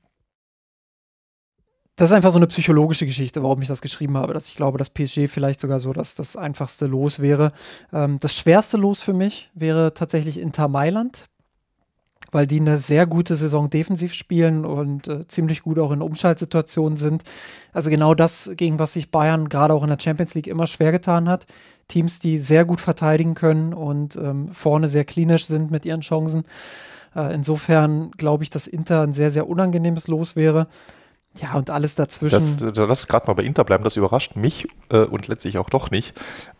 das 1.96 2.10
ist 2.10 2.16
einfach 2.16 2.30
so 2.30 2.38
eine 2.38 2.48
psychologische 2.48 3.06
Geschichte, 3.06 3.42
warum 3.42 3.62
ich 3.62 3.68
das 3.68 3.80
geschrieben 3.80 4.16
habe, 4.16 4.34
dass 4.34 4.48
ich 4.48 4.56
glaube, 4.56 4.78
dass 4.78 4.90
PSG 4.90 5.28
vielleicht 5.28 5.60
sogar 5.60 5.78
so 5.78 5.92
dass 5.92 6.16
das 6.16 6.36
einfachste 6.36 6.86
Los 6.86 7.20
wäre. 7.20 7.52
Ähm, 7.92 8.18
das 8.20 8.34
schwerste 8.34 8.76
Los 8.76 9.02
für 9.02 9.12
mich 9.12 9.50
wäre 9.54 9.94
tatsächlich 9.94 10.40
Inter 10.40 10.66
Mailand, 10.66 11.26
weil 12.32 12.48
die 12.48 12.58
eine 12.58 12.78
sehr 12.78 13.06
gute 13.06 13.36
Saison 13.36 13.70
defensiv 13.70 14.12
spielen 14.12 14.64
und 14.64 15.06
äh, 15.06 15.28
ziemlich 15.28 15.62
gut 15.62 15.78
auch 15.78 15.92
in 15.92 16.02
Umschaltsituationen 16.02 16.96
sind. 16.96 17.22
Also 17.72 17.90
genau 17.90 18.14
das, 18.14 18.50
gegen 18.56 18.80
was 18.80 18.94
sich 18.94 19.12
Bayern 19.12 19.48
gerade 19.48 19.72
auch 19.72 19.84
in 19.84 19.90
der 19.90 20.00
Champions 20.00 20.34
League 20.34 20.48
immer 20.48 20.66
schwer 20.66 20.90
getan 20.90 21.28
hat. 21.28 21.46
Teams, 21.86 22.18
die 22.18 22.38
sehr 22.38 22.64
gut 22.64 22.80
verteidigen 22.80 23.34
können 23.34 23.72
und 23.72 24.16
ähm, 24.16 24.48
vorne 24.48 24.88
sehr 24.88 25.04
klinisch 25.04 25.46
sind 25.46 25.70
mit 25.70 25.86
ihren 25.86 26.00
Chancen. 26.00 26.42
Äh, 27.14 27.32
insofern 27.34 28.10
glaube 28.12 28.42
ich, 28.42 28.50
dass 28.50 28.66
Inter 28.66 29.02
ein 29.02 29.12
sehr, 29.12 29.30
sehr 29.30 29.48
unangenehmes 29.48 30.08
Los 30.08 30.34
wäre. 30.34 30.66
Ja, 31.40 31.54
und 31.54 31.70
alles 31.70 31.96
dazwischen. 31.96 32.72
Das, 32.72 32.88
das 32.88 33.08
gerade 33.08 33.26
mal 33.26 33.34
bei 33.34 33.42
Inter 33.42 33.64
bleiben, 33.64 33.82
das 33.84 33.96
überrascht 33.96 34.36
mich 34.36 34.68
äh, 34.90 34.98
und 34.98 35.26
letztlich 35.28 35.58
auch 35.58 35.68
doch 35.68 35.90
nicht. 35.90 36.14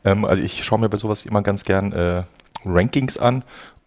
Ähm, 0.05 0.25
also 0.25 0.43
ich 0.43 0.65
schaue 0.65 0.81
mir 0.81 0.89
bei 0.89 0.97
sowas 0.97 1.25
immer 1.27 1.43
ganz 1.43 1.65
gern 1.65 1.93
äh, 1.93 2.25
Rankings 2.65 3.17
an 3.17 3.45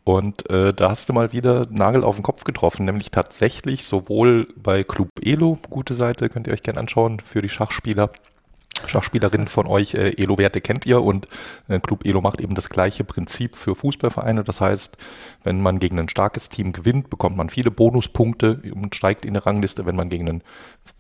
und 0.08 0.50
äh, 0.50 0.74
da 0.74 0.90
hast 0.90 1.10
du 1.10 1.14
mal 1.14 1.34
wieder 1.34 1.68
Nagel 1.70 2.06
auf 2.06 2.16
den 2.16 2.24
Kopf 2.24 2.46
getroffen, 2.46 2.86
nämlich 2.86 3.12
tatsächlich 3.12 3.84
sowohl 3.84 4.48
bei 4.56 4.86
Club 4.86 5.10
Elo, 5.22 5.58
gute 5.70 5.94
Seite, 5.94 6.30
könnt 6.30 6.48
ihr 6.48 6.54
euch 6.54 6.62
gerne 6.62 6.80
anschauen, 6.80 7.20
für 7.20 7.42
die 7.42 7.50
Schachspieler, 7.50 8.12
Schachspielerinnen 8.86 9.48
von 9.48 9.68
euch, 9.68 9.94
äh, 9.94 10.12
Elo-Werte 10.18 10.62
kennt 10.62 10.86
ihr 10.86 11.02
und 11.02 11.28
äh, 11.68 11.80
Club 11.80 12.06
Elo 12.06 12.22
macht 12.22 12.42
eben 12.42 12.56
das 12.56 12.70
gleiche 12.70 13.04
Prinzip 13.04 13.56
für 13.56 13.76
Fußballvereine. 13.76 14.44
Das 14.44 14.62
heißt, 14.62 14.98
wenn 15.44 15.62
man 15.62 15.80
gegen 15.80 16.00
ein 16.00 16.10
starkes 16.10 16.50
Team 16.50 16.74
gewinnt, 16.74 17.10
bekommt 17.10 17.38
man 17.38 17.50
viele 17.50 17.72
Bonuspunkte 17.72 18.62
und 18.74 18.96
steigt 18.96 19.26
in 19.26 19.34
der 19.34 19.46
Rangliste. 19.46 19.86
Wenn 19.86 19.96
man 19.96 20.10
gegen 20.10 20.30
ein 20.30 20.44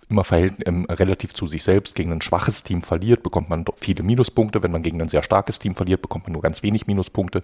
immer 0.10 0.24
verhält, 0.24 0.66
ähm, 0.66 0.86
relativ 0.90 1.34
zu 1.34 1.48
sich 1.48 1.64
selbst 1.64 1.96
gegen 1.96 2.12
ein 2.12 2.22
schwaches 2.22 2.64
Team 2.64 2.82
verliert, 2.82 3.24
bekommt 3.24 3.50
man 3.50 3.66
viele 3.78 4.04
Minuspunkte. 4.04 4.64
Wenn 4.64 4.72
man 4.72 4.82
gegen 4.82 5.02
ein 5.02 5.10
sehr 5.10 5.24
starkes 5.24 5.60
Team 5.60 5.76
verliert, 5.76 6.02
bekommt 6.02 6.26
man 6.26 6.34
nur 6.34 6.42
ganz 6.42 6.64
wenig 6.64 6.88
Minuspunkte. 6.88 7.42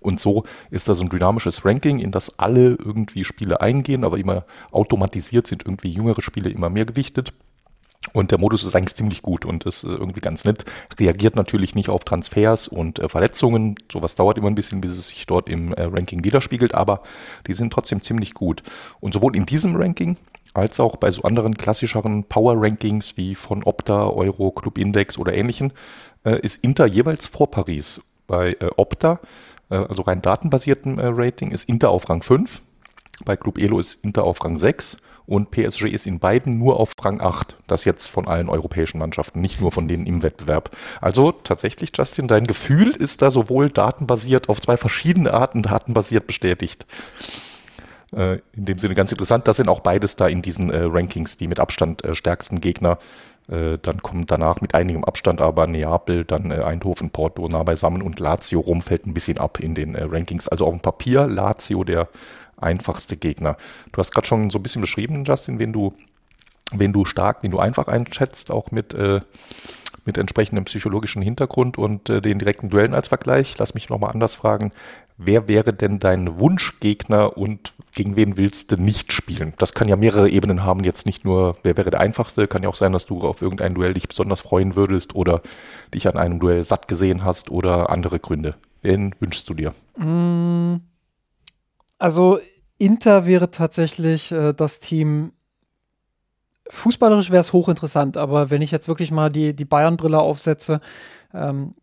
Und 0.00 0.20
so 0.20 0.44
ist 0.70 0.88
da 0.88 0.94
so 0.94 1.04
ein 1.04 1.08
dynamisches 1.08 1.64
Ranking, 1.64 1.98
in 1.98 2.10
das 2.10 2.38
alle 2.38 2.70
irgendwie 2.72 3.24
Spiele 3.24 3.60
eingehen, 3.60 4.04
aber 4.04 4.18
immer 4.18 4.44
automatisiert 4.70 5.46
sind 5.46 5.64
irgendwie 5.64 5.90
jüngere 5.90 6.20
Spiele 6.20 6.50
immer 6.50 6.68
mehr 6.68 6.84
gewichtet. 6.84 7.32
Und 8.12 8.30
der 8.30 8.38
Modus 8.38 8.64
ist 8.64 8.74
eigentlich 8.74 8.94
ziemlich 8.94 9.22
gut 9.22 9.44
und 9.44 9.64
ist 9.64 9.84
äh, 9.84 9.88
irgendwie 9.88 10.20
ganz 10.20 10.44
nett. 10.44 10.64
Reagiert 10.98 11.36
natürlich 11.36 11.74
nicht 11.74 11.88
auf 11.88 12.04
Transfers 12.04 12.68
und 12.68 12.98
äh, 12.98 13.08
Verletzungen. 13.08 13.76
Sowas 13.90 14.14
dauert 14.16 14.38
immer 14.38 14.48
ein 14.48 14.54
bisschen, 14.54 14.80
bis 14.80 14.90
es 14.98 15.08
sich 15.08 15.26
dort 15.26 15.48
im 15.48 15.72
äh, 15.74 15.84
Ranking 15.84 16.24
widerspiegelt, 16.24 16.74
aber 16.74 17.02
die 17.46 17.54
sind 17.54 17.72
trotzdem 17.72 18.02
ziemlich 18.02 18.34
gut. 18.34 18.62
Und 19.00 19.14
sowohl 19.14 19.36
in 19.36 19.46
diesem 19.46 19.76
Ranking 19.76 20.16
als 20.54 20.80
auch 20.80 20.96
bei 20.96 21.10
so 21.10 21.22
anderen 21.22 21.56
klassischeren 21.56 22.24
Power-Rankings 22.24 23.16
wie 23.16 23.34
von 23.34 23.62
Opta, 23.64 24.08
Euro, 24.08 24.50
Club 24.50 24.78
Index 24.78 25.16
oder 25.16 25.32
ähnlichen, 25.32 25.72
äh, 26.24 26.38
ist 26.40 26.62
Inter 26.62 26.86
jeweils 26.86 27.26
vor 27.26 27.50
Paris. 27.50 28.02
Bei 28.26 28.52
äh, 28.60 28.70
Opta, 28.76 29.20
äh, 29.70 29.76
also 29.76 30.02
rein 30.02 30.20
datenbasierten 30.20 30.98
Rating, 31.00 31.52
ist 31.52 31.68
Inter 31.68 31.90
auf 31.90 32.08
Rang 32.10 32.22
5. 32.22 32.62
Bei 33.24 33.36
Club 33.36 33.58
Elo 33.58 33.78
ist 33.78 34.04
Inter 34.04 34.24
auf 34.24 34.44
Rang 34.44 34.56
6 34.56 34.98
und 35.32 35.50
PSG 35.50 35.84
ist 35.84 36.06
in 36.06 36.18
beiden 36.18 36.58
nur 36.58 36.78
auf 36.78 36.92
Rang 37.00 37.22
8. 37.22 37.56
Das 37.66 37.86
jetzt 37.86 38.08
von 38.08 38.28
allen 38.28 38.50
europäischen 38.50 38.98
Mannschaften, 38.98 39.40
nicht 39.40 39.62
nur 39.62 39.72
von 39.72 39.88
denen 39.88 40.04
im 40.04 40.22
Wettbewerb. 40.22 40.76
Also 41.00 41.32
tatsächlich, 41.32 41.90
Justin, 41.96 42.28
dein 42.28 42.46
Gefühl 42.46 42.90
ist 42.90 43.22
da 43.22 43.30
sowohl 43.30 43.70
datenbasiert 43.70 44.50
auf 44.50 44.60
zwei 44.60 44.76
verschiedene 44.76 45.32
Arten 45.32 45.62
datenbasiert 45.62 46.26
bestätigt. 46.26 46.84
Äh, 48.14 48.40
in 48.52 48.66
dem 48.66 48.78
Sinne 48.78 48.92
ganz 48.92 49.10
interessant. 49.10 49.48
Das 49.48 49.56
sind 49.56 49.70
auch 49.70 49.80
beides 49.80 50.16
da 50.16 50.28
in 50.28 50.42
diesen 50.42 50.68
äh, 50.68 50.82
Rankings 50.82 51.38
die 51.38 51.48
mit 51.48 51.60
Abstand 51.60 52.04
äh, 52.04 52.14
stärksten 52.14 52.60
Gegner. 52.60 52.98
Äh, 53.48 53.78
dann 53.80 54.02
kommt 54.02 54.30
danach 54.30 54.60
mit 54.60 54.74
einigem 54.74 55.02
Abstand 55.02 55.40
aber 55.40 55.66
Neapel, 55.66 56.26
dann 56.26 56.50
äh, 56.50 56.62
Eindhoven, 56.62 57.08
Porto 57.08 57.48
nah 57.48 57.62
beisammen 57.62 58.02
und 58.02 58.20
Lazio 58.20 58.60
rum 58.60 58.82
fällt 58.82 59.06
ein 59.06 59.14
bisschen 59.14 59.38
ab 59.38 59.60
in 59.60 59.74
den 59.74 59.94
äh, 59.94 60.04
Rankings. 60.04 60.46
Also 60.46 60.66
auf 60.66 60.74
dem 60.74 60.80
Papier 60.80 61.26
Lazio 61.26 61.84
der 61.84 62.08
einfachste 62.62 63.16
Gegner. 63.16 63.56
Du 63.92 63.98
hast 63.98 64.12
gerade 64.12 64.26
schon 64.26 64.50
so 64.50 64.58
ein 64.58 64.62
bisschen 64.62 64.82
beschrieben, 64.82 65.24
Justin, 65.24 65.58
wen 65.58 65.72
du, 65.72 65.94
wen 66.72 66.92
du 66.92 67.04
stark, 67.04 67.38
wen 67.42 67.50
du 67.50 67.58
einfach 67.58 67.88
einschätzt, 67.88 68.50
auch 68.50 68.70
mit, 68.70 68.94
äh, 68.94 69.20
mit 70.04 70.18
entsprechendem 70.18 70.64
psychologischen 70.64 71.22
Hintergrund 71.22 71.78
und 71.78 72.08
äh, 72.08 72.20
den 72.20 72.38
direkten 72.38 72.70
Duellen 72.70 72.94
als 72.94 73.08
Vergleich. 73.08 73.56
Lass 73.58 73.74
mich 73.74 73.88
nochmal 73.88 74.12
anders 74.12 74.34
fragen. 74.34 74.72
Wer 75.18 75.46
wäre 75.46 75.72
denn 75.72 75.98
dein 75.98 76.40
Wunschgegner 76.40 77.36
und 77.36 77.74
gegen 77.94 78.16
wen 78.16 78.36
willst 78.36 78.72
du 78.72 78.76
nicht 78.76 79.12
spielen? 79.12 79.52
Das 79.58 79.74
kann 79.74 79.86
ja 79.86 79.96
mehrere 79.96 80.28
Ebenen 80.28 80.64
haben, 80.64 80.82
jetzt 80.82 81.06
nicht 81.06 81.24
nur, 81.24 81.56
wer 81.62 81.76
wäre 81.76 81.90
der 81.90 82.00
einfachste, 82.00 82.48
kann 82.48 82.62
ja 82.62 82.68
auch 82.68 82.74
sein, 82.74 82.92
dass 82.92 83.06
du 83.06 83.20
auf 83.20 83.42
irgendein 83.42 83.74
Duell 83.74 83.94
dich 83.94 84.08
besonders 84.08 84.40
freuen 84.40 84.74
würdest 84.74 85.14
oder 85.14 85.42
dich 85.94 86.08
an 86.08 86.16
einem 86.16 86.40
Duell 86.40 86.62
satt 86.62 86.88
gesehen 86.88 87.24
hast 87.24 87.50
oder 87.50 87.90
andere 87.90 88.18
Gründe. 88.18 88.56
Wen 88.80 89.14
wünschst 89.20 89.48
du 89.48 89.54
dir? 89.54 89.74
Mm, 89.96 90.80
also 92.02 92.40
Inter 92.78 93.26
wäre 93.26 93.52
tatsächlich 93.52 94.32
äh, 94.32 94.52
das 94.52 94.80
Team. 94.80 95.32
Fußballerisch 96.68 97.30
wäre 97.30 97.40
es 97.40 97.52
hochinteressant, 97.52 98.16
aber 98.16 98.50
wenn 98.50 98.60
ich 98.60 98.72
jetzt 98.72 98.88
wirklich 98.88 99.12
mal 99.12 99.30
die, 99.30 99.54
die 99.54 99.64
Bayern-Brille 99.64 100.18
aufsetze, 100.18 100.80
ähm, 101.32 101.74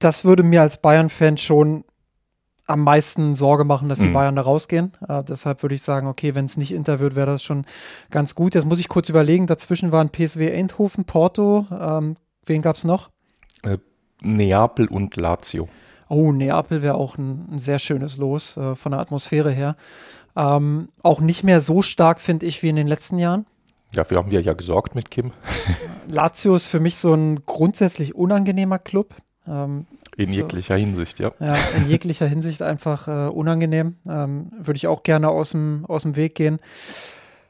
das 0.00 0.24
würde 0.24 0.42
mir 0.42 0.62
als 0.62 0.80
Bayern-Fan 0.82 1.38
schon 1.38 1.84
am 2.66 2.82
meisten 2.82 3.36
Sorge 3.36 3.64
machen, 3.64 3.88
dass 3.88 4.00
die 4.00 4.06
Mhm. 4.06 4.12
Bayern 4.14 4.36
da 4.36 4.42
rausgehen. 4.42 4.92
Äh, 5.08 5.22
deshalb 5.22 5.62
würde 5.62 5.76
ich 5.76 5.82
sagen, 5.82 6.08
okay, 6.08 6.34
wenn 6.34 6.46
es 6.46 6.56
nicht 6.56 6.72
Inter 6.72 6.98
wird, 6.98 7.14
wäre 7.14 7.26
das 7.26 7.42
schon 7.44 7.64
ganz 8.10 8.34
gut. 8.34 8.56
Jetzt 8.56 8.66
muss 8.66 8.80
ich 8.80 8.88
kurz 8.88 9.08
überlegen, 9.08 9.46
dazwischen 9.46 9.92
waren 9.92 10.10
PSW 10.10 10.52
Eindhoven, 10.52 11.04
Porto, 11.04 11.66
ähm, 11.70 12.16
wen 12.46 12.62
gab 12.62 12.74
es 12.76 12.82
noch? 12.84 13.10
Neapel 14.20 14.88
und 14.88 15.14
Lazio. 15.16 15.68
Oh, 16.08 16.32
Neapel 16.32 16.82
wäre 16.82 16.94
auch 16.94 17.18
ein, 17.18 17.48
ein 17.52 17.58
sehr 17.58 17.78
schönes 17.78 18.16
Los 18.16 18.56
äh, 18.56 18.74
von 18.74 18.92
der 18.92 19.00
Atmosphäre 19.00 19.50
her. 19.50 19.76
Ähm, 20.36 20.88
auch 21.02 21.20
nicht 21.20 21.42
mehr 21.44 21.60
so 21.60 21.82
stark, 21.82 22.20
finde 22.20 22.46
ich, 22.46 22.62
wie 22.62 22.68
in 22.68 22.76
den 22.76 22.86
letzten 22.86 23.18
Jahren. 23.18 23.46
Dafür 23.92 24.18
haben 24.18 24.30
wir 24.30 24.40
ja 24.40 24.52
gesorgt 24.52 24.94
mit 24.94 25.10
Kim. 25.10 25.32
Lazio 26.08 26.54
ist 26.54 26.66
für 26.66 26.80
mich 26.80 26.96
so 26.96 27.14
ein 27.14 27.44
grundsätzlich 27.46 28.14
unangenehmer 28.14 28.78
Club. 28.78 29.14
Ähm, 29.46 29.86
In 30.16 30.26
So. 30.26 30.32
jeglicher 30.34 30.76
Hinsicht, 30.76 31.20
ja. 31.20 31.32
ja, 31.40 31.54
in 31.76 31.88
jeglicher 31.88 32.26
Hinsicht 32.28 32.62
einfach 32.62 33.08
äh, 33.08 33.30
unangenehm. 33.30 33.96
Ähm, 34.06 34.52
Würde 34.58 34.76
ich 34.76 34.86
auch 34.86 35.02
gerne 35.02 35.28
aus 35.30 35.50
dem, 35.50 35.86
Weg 35.88 36.34
gehen. 36.34 36.58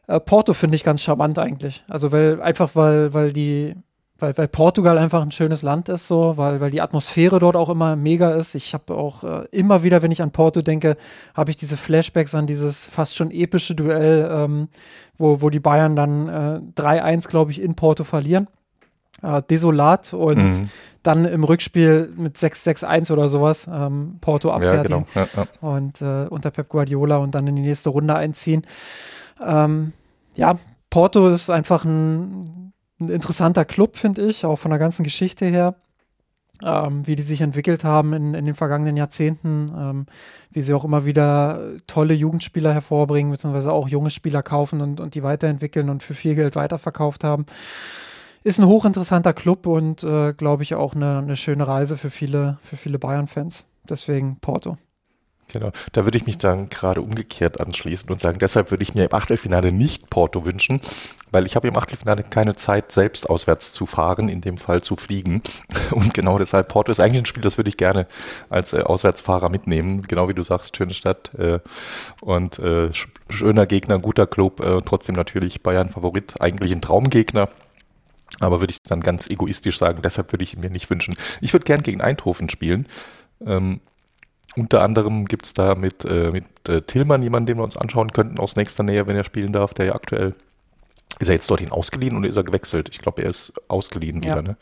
Äh, 0.07 0.21
Porto 0.21 0.55
finde 0.55 0.77
ich 0.77 0.85
ganz 0.85 1.03
charmant 1.03 1.39
eigentlich. 1.39 1.85
Also 1.89 2.13
weil 2.13 2.41
einfach 2.41 2.71
weil, 2.75 3.13
weil 3.15 3.33
die, 3.33 3.75
weil, 4.21 4.37
weil 4.37 4.49
Portugal 4.49 4.99
einfach 4.99 5.23
ein 5.23 5.31
schönes 5.31 5.63
Land 5.63 5.89
ist, 5.89 6.09
so, 6.09 6.37
weil, 6.37 6.61
weil 6.61 6.71
die 6.71 6.81
Atmosphäre 6.81 7.39
dort 7.39 7.55
auch 7.57 7.69
immer 7.69 7.95
mega 7.97 8.31
ist. 8.31 8.55
Ich 8.55 8.75
habe 8.75 8.95
auch 8.95 9.23
äh, 9.25 9.47
immer 9.53 9.83
wieder, 9.85 10.03
wenn 10.03 10.11
ich 10.11 10.23
an 10.23 10.33
Porto 10.33 10.61
denke, 10.63 10.97
habe 11.35 11.51
ich 11.51 11.57
diese 11.57 11.77
Flashbacks 11.77 12.35
an 12.35 12.47
dieses 12.47 12.89
fast 12.89 13.15
schon 13.17 13.31
epische 13.31 13.75
Duell, 13.75 14.29
ähm, 14.31 14.69
wo, 15.17 15.41
wo 15.41 15.51
die 15.51 15.61
Bayern 15.61 15.95
dann 15.95 16.29
äh, 16.29 16.81
3-1, 16.81 17.29
glaube 17.29 17.53
ich, 17.53 17.61
in 17.61 17.75
Porto 17.77 18.03
verlieren. 18.05 18.49
Äh, 19.23 19.43
desolat 19.51 20.13
und 20.15 20.37
Mhm. 20.37 20.69
dann 21.03 21.25
im 21.25 21.43
Rückspiel 21.43 22.13
mit 22.17 22.37
6-6-1 22.37 23.13
oder 23.13 23.29
sowas 23.29 23.67
ähm, 23.69 24.19
Porto 24.21 24.49
Ja, 24.49 24.55
abfertigen 24.55 25.07
genau. 25.13 25.27
Ja, 25.27 25.29
ja. 25.37 25.69
und 25.69 26.01
äh, 26.03 26.27
unter 26.31 26.53
Pep 26.53 26.69
Guardiola 26.69 27.17
und 27.17 27.35
dann 27.35 27.49
in 27.49 27.57
die 27.57 27.63
nächste 27.63 27.91
Runde 27.91 28.15
einziehen. 28.15 28.63
Ähm, 29.45 29.93
ja, 30.37 30.57
Porto 30.91 31.29
ist 31.29 31.51
einfach 31.51 31.85
ein, 31.85 32.45
ein 33.01 33.09
interessanter 33.09 33.65
Club, 33.65 33.97
finde 33.97 34.23
ich, 34.23 34.45
auch 34.45 34.57
von 34.57 34.71
der 34.71 34.79
ganzen 34.79 35.05
Geschichte 35.05 35.47
her. 35.47 35.75
Ähm, 36.61 37.07
wie 37.07 37.15
die 37.15 37.23
sich 37.23 37.41
entwickelt 37.41 37.85
haben 37.85 38.13
in, 38.13 38.35
in 38.35 38.45
den 38.45 38.57
vergangenen 38.57 38.97
Jahrzehnten, 38.97 39.71
ähm, 39.79 40.07
wie 40.51 40.61
sie 40.61 40.75
auch 40.75 40.85
immer 40.85 41.05
wieder 41.05 41.77
tolle 41.87 42.15
Jugendspieler 42.15 42.75
hervorbringen, 42.75 43.31
beziehungsweise 43.31 43.73
auch 43.73 43.87
junge 43.87 44.11
Spieler 44.11 44.43
kaufen 44.43 44.81
und, 44.81 44.99
und 44.99 45.15
die 45.15 45.23
weiterentwickeln 45.23 45.89
und 45.89 46.03
für 46.03 46.15
viel 46.15 46.35
Geld 46.35 46.57
weiterverkauft 46.57 47.23
haben. 47.23 47.47
Ist 48.43 48.59
ein 48.59 48.67
hochinteressanter 48.67 49.35
Club 49.35 49.69
und 49.69 50.03
äh, 50.03 50.33
glaube 50.33 50.65
ich 50.65 50.75
auch 50.75 50.97
eine, 50.97 51.19
eine 51.19 51.37
schöne 51.37 51.69
Reise 51.69 51.97
für 51.97 52.11
viele, 52.11 52.59
für 52.61 52.77
viele 52.77 52.99
Bayern-Fans. 52.99 53.65
Deswegen 53.89 54.39
Porto. 54.41 54.79
Genau. 55.51 55.71
Da 55.93 56.05
würde 56.05 56.19
ich 56.19 56.27
mich 56.27 56.37
dann 56.37 56.69
gerade 56.69 57.01
umgekehrt 57.01 57.59
anschließen 57.59 58.11
und 58.11 58.21
sagen, 58.21 58.39
deshalb 58.39 58.71
würde 58.71 58.83
ich 58.83 58.95
mir 58.95 59.05
im 59.05 59.15
Achtelfinale 59.15 59.73
nicht 59.73 60.11
Porto 60.11 60.45
wünschen, 60.45 60.81
weil 61.31 61.47
ich 61.47 61.57
habe 61.57 61.69
im 61.69 61.77
Achtelfinale 61.77 62.23
keine 62.23 62.55
Zeit, 62.55 62.93
selbst 62.93 63.31
auswärts 63.31 63.73
zu 63.73 63.87
fahren, 63.87 64.29
in 64.29 64.43
dem 64.43 64.59
Fall 64.59 64.83
zu 64.83 64.97
fliegen. 64.97 65.43
Und 65.93 66.13
genau 66.13 66.39
deshalb, 66.39 66.69
Porto 66.69 66.91
ist 66.91 67.01
eigentlich 67.01 67.23
ein 67.23 67.27
Spiel, 67.27 67.43
das 67.43 67.57
würde 67.57 67.71
ich 67.71 67.79
gerne 67.79 68.07
als 68.51 68.75
äh, 68.75 68.83
Auswärtsfahrer 68.83 69.49
mitnehmen. 69.49 70.03
Genau 70.03 70.29
wie 70.29 70.35
du 70.35 70.43
sagst, 70.43 70.77
schöne 70.77 70.93
Stadt 70.93 71.35
äh, 71.39 71.61
und 72.21 72.59
äh, 72.59 72.93
sch 72.93 73.09
schöner 73.31 73.67
Gegner, 73.67 73.99
guter 73.99 74.27
Club, 74.27 74.61
äh, 74.61 74.81
trotzdem 74.85 75.15
natürlich 75.15 75.63
Bayern 75.63 75.89
Favorit, 75.89 76.41
eigentlich 76.41 76.73
ein 76.73 76.83
Traumgegner. 76.83 77.49
Aber 78.41 78.61
würde 78.61 78.73
ich 78.73 78.83
dann 78.83 79.01
ganz 79.01 79.29
egoistisch 79.29 79.79
sagen, 79.79 80.01
deshalb 80.03 80.33
würde 80.33 80.45
ich 80.45 80.55
ihn 80.55 80.61
mir 80.61 80.71
nicht 80.71 80.91
wünschen. 80.91 81.17
Ich 81.41 81.53
würde 81.53 81.65
gern 81.65 81.83
gegen 81.83 82.01
Eindhoven 82.01 82.49
spielen. 82.49 82.87
Ähm, 83.45 83.81
unter 84.57 84.83
anderem 84.83 85.27
gibt 85.27 85.47
es 85.47 85.55
da 85.55 85.75
mit, 85.75 86.05
äh, 86.05 86.31
mit 86.31 86.45
äh, 86.69 86.83
Tillmann 86.83 87.23
jemanden, 87.23 87.47
den 87.47 87.59
wir 87.59 87.65
uns 87.65 87.77
anschauen 87.77 88.13
könnten 88.13 88.39
aus 88.39 88.57
nächster 88.57 88.83
Nähe, 88.83 89.07
wenn 89.07 89.17
er 89.17 89.25
spielen 89.25 89.53
darf, 89.53 89.75
der 89.75 89.87
ja 89.87 89.95
aktuell 89.95 90.35
ist 91.21 91.29
er 91.29 91.35
jetzt 91.35 91.51
dorthin 91.51 91.73
ausgeliehen 91.73 92.17
oder 92.17 92.29
ist 92.29 92.37
er 92.37 92.45
gewechselt? 92.45 92.89
Ich 92.93 93.01
glaube, 93.01 93.23
er 93.23 93.31
ist 93.31 93.53
ausgeliehen 93.69 94.23
Ja. 94.23 94.39
wieder. 94.41 94.43
Ne? 94.43 94.57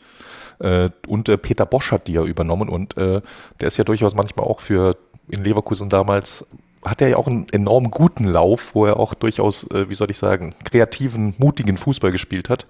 Äh, 0.59 0.89
und 1.07 1.29
äh, 1.29 1.37
Peter 1.37 1.65
Bosch 1.65 1.91
hat 1.91 2.07
die 2.07 2.13
ja 2.13 2.23
übernommen 2.23 2.69
und 2.69 2.97
äh, 2.97 3.21
der 3.59 3.67
ist 3.67 3.77
ja 3.77 3.83
durchaus 3.83 4.15
manchmal 4.15 4.47
auch 4.47 4.59
für 4.59 4.97
in 5.29 5.43
Leverkusen 5.43 5.89
damals 5.89 6.45
hat 6.85 7.01
er 7.01 7.09
ja 7.09 7.17
auch 7.17 7.27
einen 7.27 7.47
enorm 7.51 7.91
guten 7.91 8.23
Lauf, 8.23 8.73
wo 8.73 8.85
er 8.85 8.97
auch 8.97 9.13
durchaus, 9.13 9.69
äh, 9.71 9.89
wie 9.89 9.95
soll 9.95 10.09
ich 10.09 10.17
sagen, 10.17 10.55
kreativen, 10.63 11.35
mutigen 11.37 11.77
Fußball 11.77 12.11
gespielt 12.11 12.49
hat, 12.49 12.65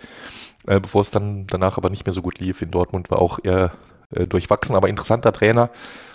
äh, 0.65 0.79
bevor 0.79 1.01
es 1.01 1.11
dann 1.11 1.45
danach 1.47 1.77
aber 1.77 1.89
nicht 1.89 2.05
mehr 2.05 2.13
so 2.13 2.21
gut 2.21 2.39
lief. 2.39 2.61
In 2.61 2.71
Dortmund 2.71 3.11
war 3.11 3.19
auch 3.21 3.39
eher 3.43 3.71
äh, 4.11 4.27
durchwachsen, 4.27 4.75
aber 4.75 4.89
interessanter 4.89 5.33
Trainer. 5.33 5.69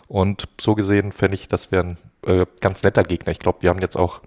Und 0.09 0.49
so 0.61 0.75
gesehen 0.75 1.13
fände 1.13 1.35
ich, 1.35 1.49
das 1.49 1.73
wäre 1.73 1.85
ein 1.85 1.99
äh, 2.27 2.47
ganz 2.61 2.83
netter 2.83 3.03
Gegner. 3.03 3.33
Ich 3.33 3.39
glaube, 3.39 3.63
wir 3.63 3.71
haben 3.71 3.81
jetzt 3.81 3.97
auch 3.97 4.21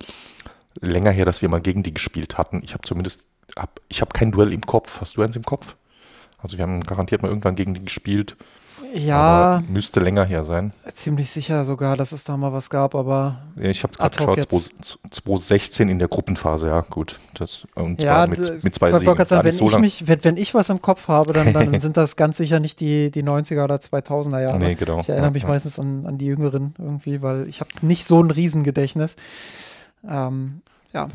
länger 0.82 1.12
her, 1.12 1.26
dass 1.26 1.42
wir 1.42 1.50
mal 1.50 1.62
gegen 1.62 1.84
die 1.84 1.94
gespielt 1.94 2.38
hatten. 2.38 2.62
Ich 2.64 2.74
habe 2.74 2.84
zumindest, 2.84 3.28
hab, 3.56 3.80
ich 3.88 4.02
habe 4.02 4.12
kein 4.14 4.32
Duell 4.32 4.52
im 4.52 4.62
Kopf. 4.62 5.02
Hast 5.02 5.18
du 5.18 5.22
eins 5.22 5.36
im 5.36 5.44
Kopf? 5.44 5.76
Also 6.38 6.58
wir 6.58 6.64
haben 6.64 6.82
garantiert 6.82 7.22
mal 7.22 7.30
irgendwann 7.30 7.56
gegen 7.56 7.74
die 7.74 7.84
gespielt. 7.84 8.36
Ja, 8.96 9.18
Aber 9.18 9.64
müsste 9.68 10.00
länger 10.00 10.24
her 10.24 10.44
sein. 10.44 10.72
ziemlich 10.94 11.30
sicher 11.30 11.66
sogar, 11.66 11.98
dass 11.98 12.12
es 12.12 12.24
da 12.24 12.38
mal 12.38 12.54
was 12.54 12.70
gab, 12.70 12.96
aber 12.96 13.38
Ja, 13.58 13.70
Ich 13.70 13.84
habe 13.84 13.94
Ad 14.00 14.18
gerade 14.18 14.42
geschaut, 14.46 14.72
2016 15.12 15.90
in 15.90 16.00
der 16.00 16.08
Gruppenphase, 16.08 16.68
ja 16.68 16.82
gut. 16.82 17.20
Das, 17.34 17.68
und 17.76 18.02
ja, 18.02 18.26
mit, 18.26 18.64
mit 18.64 18.74
zwei 18.74 18.92
Siegen. 18.92 19.26
sagen, 19.26 19.44
wenn 19.44 19.52
so 19.52 19.70
ich, 19.70 19.78
mich, 19.80 20.08
wenn, 20.08 20.24
wenn 20.24 20.38
ich 20.38 20.54
was 20.54 20.70
im 20.70 20.82
Kopf 20.82 21.08
habe, 21.10 21.34
dann, 21.34 21.52
dann 21.54 21.80
sind 21.80 21.98
das 21.98 22.16
ganz 22.16 22.38
sicher 22.38 22.60
nicht 22.60 22.80
die, 22.80 23.12
die 23.12 23.24
90er 23.24 23.64
oder 23.66 23.76
2000er 23.76 24.42
Jahre. 24.42 24.60
Nee, 24.60 24.76
genau. 24.76 25.00
Ich 25.02 25.10
erinnere 25.10 25.28
Ja, 25.28 25.32
mich 25.32 25.44
ja. 25.44 25.50
meistens 25.50 25.78
an, 25.78 26.06
an 26.06 26.18
die 26.18 26.28
Jüngeren 26.28 26.74
irgendwie, 26.78 27.22
weil 27.22 27.48
ich 27.50 27.60
habe 27.60 27.70
nicht 27.82 28.06
so 28.06 28.22
ein 28.24 28.32
Riesengedächtnis. 28.32 29.16
Ähm, 30.08 30.62
ja, 30.94 31.08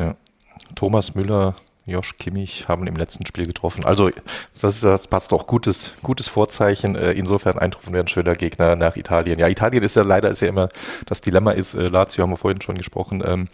Thomas 0.75 1.15
Müller, 1.15 1.55
Josh 1.91 2.17
Kimmich 2.19 2.69
haben 2.69 2.87
im 2.87 2.97
letzten 2.97 3.27
Spiel 3.27 3.47
getroffen. 3.47 3.85
Also 3.85 4.11
das, 4.61 4.77
ist, 4.77 4.85
das 4.85 5.07
passt 5.07 5.33
auch 5.33 5.47
gutes, 5.47 5.93
gutes 6.03 6.29
Vorzeichen. 6.29 6.97
Äh, 6.97 7.13
Insofern 7.13 7.59
Eindhoven 7.59 7.93
wäre 7.93 8.05
ein 8.05 8.09
schöner 8.09 8.35
Gegner 8.35 8.77
nach 8.77 8.97
Italien. 8.97 9.39
Ja, 9.39 9.49
Italien 9.49 9.83
ist 9.83 9.97
ja 9.97 10.03
leider 10.03 10.31
ist 10.31 10.41
ja 10.41 10.49
immer 10.49 10.69
das 11.07 11.21
Dilemma 11.21 11.53
ist, 11.53 11.75
äh, 11.75 11.89
Lazio 11.89 12.23
haben 12.23 12.31
wir 12.31 12.37
vorhin 12.37 12.61
schon 12.61 12.77
gesprochen, 12.77 13.23
ähm, 13.27 13.49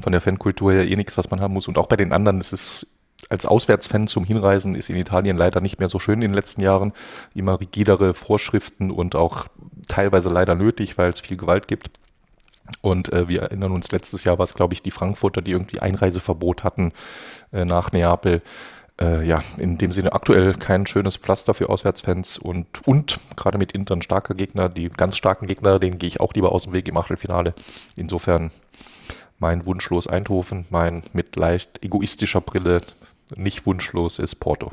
von 0.00 0.12
der 0.12 0.20
Fankultur 0.20 0.72
her 0.72 0.90
eh 0.90 0.96
nichts, 0.96 1.16
was 1.16 1.30
man 1.30 1.40
haben 1.40 1.54
muss. 1.54 1.68
Und 1.68 1.78
auch 1.78 1.86
bei 1.86 1.96
den 1.96 2.12
anderen 2.12 2.40
ist 2.40 2.52
es 2.52 2.86
als 3.28 3.46
Auswärtsfan 3.46 4.08
zum 4.08 4.24
Hinreisen 4.24 4.74
ist 4.74 4.90
in 4.90 4.96
Italien 4.96 5.36
leider 5.36 5.60
nicht 5.60 5.78
mehr 5.78 5.88
so 5.88 5.98
schön 5.98 6.16
in 6.16 6.30
den 6.30 6.34
letzten 6.34 6.60
Jahren. 6.60 6.92
Immer 7.34 7.60
rigidere 7.60 8.14
Vorschriften 8.14 8.90
und 8.90 9.14
auch 9.14 9.46
teilweise 9.88 10.28
leider 10.28 10.54
nötig, 10.54 10.98
weil 10.98 11.10
es 11.10 11.20
viel 11.20 11.36
Gewalt 11.36 11.68
gibt. 11.68 11.90
Und 12.80 13.12
äh, 13.12 13.28
wir 13.28 13.42
erinnern 13.42 13.72
uns, 13.72 13.92
letztes 13.92 14.24
Jahr 14.24 14.38
war 14.38 14.44
es, 14.44 14.54
glaube 14.54 14.74
ich, 14.74 14.82
die 14.82 14.90
Frankfurter, 14.90 15.42
die 15.42 15.52
irgendwie 15.52 15.80
Einreiseverbot 15.80 16.64
hatten 16.64 16.92
äh, 17.52 17.64
nach 17.64 17.92
Neapel. 17.92 18.42
Äh, 19.00 19.26
ja, 19.26 19.42
in 19.56 19.78
dem 19.78 19.92
Sinne 19.92 20.12
aktuell 20.12 20.54
kein 20.54 20.86
schönes 20.86 21.16
Pflaster 21.16 21.54
für 21.54 21.68
Auswärtsfans 21.68 22.38
und, 22.38 22.86
und 22.86 23.18
gerade 23.36 23.58
mit 23.58 23.72
Inter 23.72 23.96
ein 23.96 24.02
starker 24.02 24.34
Gegner. 24.34 24.68
Die 24.68 24.88
ganz 24.88 25.16
starken 25.16 25.46
Gegner, 25.46 25.78
denen 25.78 25.98
gehe 25.98 26.08
ich 26.08 26.20
auch 26.20 26.34
lieber 26.34 26.52
aus 26.52 26.64
dem 26.64 26.72
Weg 26.72 26.88
im 26.88 26.96
Achtelfinale. 26.96 27.54
Insofern 27.96 28.50
mein 29.38 29.66
wunschlos 29.66 30.06
Eindhoven, 30.06 30.66
mein 30.70 31.02
mit 31.12 31.36
leicht 31.36 31.82
egoistischer 31.82 32.40
Brille 32.40 32.80
nicht 33.34 33.66
wunschlos 33.66 34.18
ist 34.18 34.36
Porto. 34.36 34.72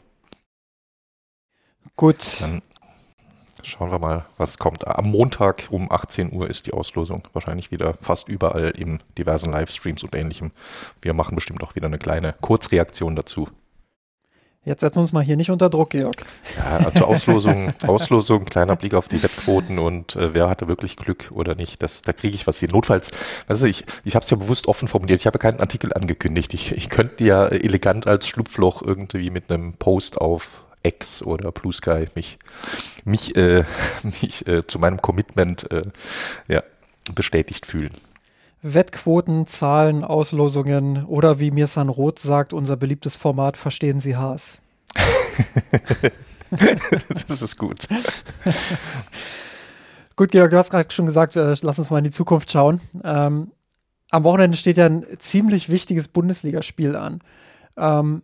gut. 1.95 2.41
Dann 2.41 2.61
schauen 3.63 3.91
wir 3.91 3.99
mal, 3.99 4.25
was 4.37 4.57
kommt. 4.57 4.87
Am 4.87 5.11
Montag 5.11 5.67
um 5.69 5.91
18 5.91 6.33
Uhr 6.33 6.49
ist 6.49 6.67
die 6.67 6.73
Auslosung. 6.73 7.23
Wahrscheinlich 7.33 7.71
wieder 7.71 7.93
fast 8.01 8.27
überall 8.27 8.69
in 8.69 8.99
diversen 9.17 9.51
Livestreams 9.51 10.03
und 10.03 10.15
ähnlichem. 10.15 10.51
Wir 11.01 11.13
machen 11.13 11.35
bestimmt 11.35 11.63
auch 11.63 11.75
wieder 11.75 11.87
eine 11.87 11.97
kleine 11.97 12.35
Kurzreaktion 12.41 13.15
dazu. 13.15 13.47
Jetzt 14.65 14.81
setzen 14.81 14.97
wir 14.97 15.01
uns 15.01 15.13
mal 15.13 15.23
hier 15.23 15.37
nicht 15.37 15.49
unter 15.49 15.69
Druck, 15.69 15.91
Georg. 15.91 16.25
Ja, 16.57 16.85
also 16.85 17.05
Auslosung, 17.05 17.73
Auslosung, 17.87 18.43
kleiner 18.43 18.75
Blick 18.75 18.93
auf 18.93 19.07
die 19.07 19.23
Wettquoten 19.23 19.79
und 19.79 20.17
äh, 20.17 20.33
wer 20.33 20.49
hatte 20.49 20.67
wirklich 20.67 20.97
Glück 20.97 21.31
oder 21.31 21.55
nicht. 21.55 21.81
Das, 21.81 22.01
da 22.01 22.11
kriege 22.11 22.35
ich 22.35 22.45
was 22.45 22.59
hin. 22.59 22.71
Notfalls, 22.71 23.11
weißt 23.47 23.63
du, 23.63 23.67
ich, 23.67 23.85
ich 24.03 24.15
habe 24.15 24.23
es 24.23 24.29
ja 24.29 24.37
bewusst 24.37 24.67
offen 24.67 24.89
formuliert. 24.89 25.21
Ich 25.21 25.27
habe 25.27 25.39
keinen 25.39 25.61
Artikel 25.61 25.93
angekündigt. 25.93 26.53
Ich, 26.53 26.73
ich 26.73 26.89
könnte 26.89 27.23
ja 27.23 27.47
elegant 27.47 28.05
als 28.05 28.27
Schlupfloch 28.27 28.81
irgendwie 28.81 29.29
mit 29.29 29.49
einem 29.49 29.73
Post 29.73 30.19
auf 30.19 30.65
X 30.83 31.23
oder 31.23 31.51
Blue 31.51 31.73
Sky 31.73 32.07
mich, 32.15 32.39
mich, 33.05 33.35
äh, 33.35 33.63
mich 34.03 34.47
äh, 34.47 34.65
zu 34.65 34.79
meinem 34.79 35.01
Commitment 35.01 35.71
äh, 35.71 35.83
ja, 36.47 36.63
bestätigt 37.13 37.65
fühlen. 37.65 37.91
Wettquoten, 38.61 39.47
Zahlen, 39.47 40.03
Auslosungen 40.03 41.05
oder 41.05 41.39
wie 41.39 41.51
Mirsan 41.51 41.87
Roth 41.87 42.19
sagt, 42.19 42.51
unser 42.51 42.75
beliebtes 42.75 43.15
Format 43.15 43.55
Verstehen 43.55 43.99
Sie 44.01 44.17
Haas. 44.17 44.59
das 46.49 47.41
ist 47.41 47.57
gut. 47.57 47.87
Gut, 50.15 50.31
Georg, 50.31 50.51
du 50.51 50.57
hast 50.57 50.69
gerade 50.69 50.91
schon 50.93 51.05
gesagt, 51.05 51.37
äh, 51.37 51.55
lass 51.61 51.79
uns 51.79 51.89
mal 51.89 51.99
in 51.99 52.03
die 52.03 52.11
Zukunft 52.11 52.51
schauen. 52.51 52.81
Ähm, 53.05 53.53
am 54.09 54.23
Wochenende 54.25 54.57
steht 54.57 54.75
ja 54.75 54.87
ein 54.87 55.05
ziemlich 55.17 55.69
wichtiges 55.69 56.09
Bundesligaspiel 56.09 56.97
an. 56.97 57.21
Ähm, 57.77 58.23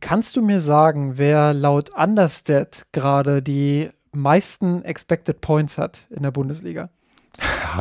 kannst 0.00 0.36
du 0.36 0.42
mir 0.42 0.60
sagen, 0.60 1.18
wer 1.18 1.52
laut 1.54 1.90
Understat 1.96 2.86
gerade 2.92 3.42
die 3.42 3.90
meisten 4.12 4.82
Expected 4.84 5.40
Points 5.40 5.78
hat 5.78 6.06
in 6.10 6.22
der 6.22 6.30
Bundesliga? 6.30 6.90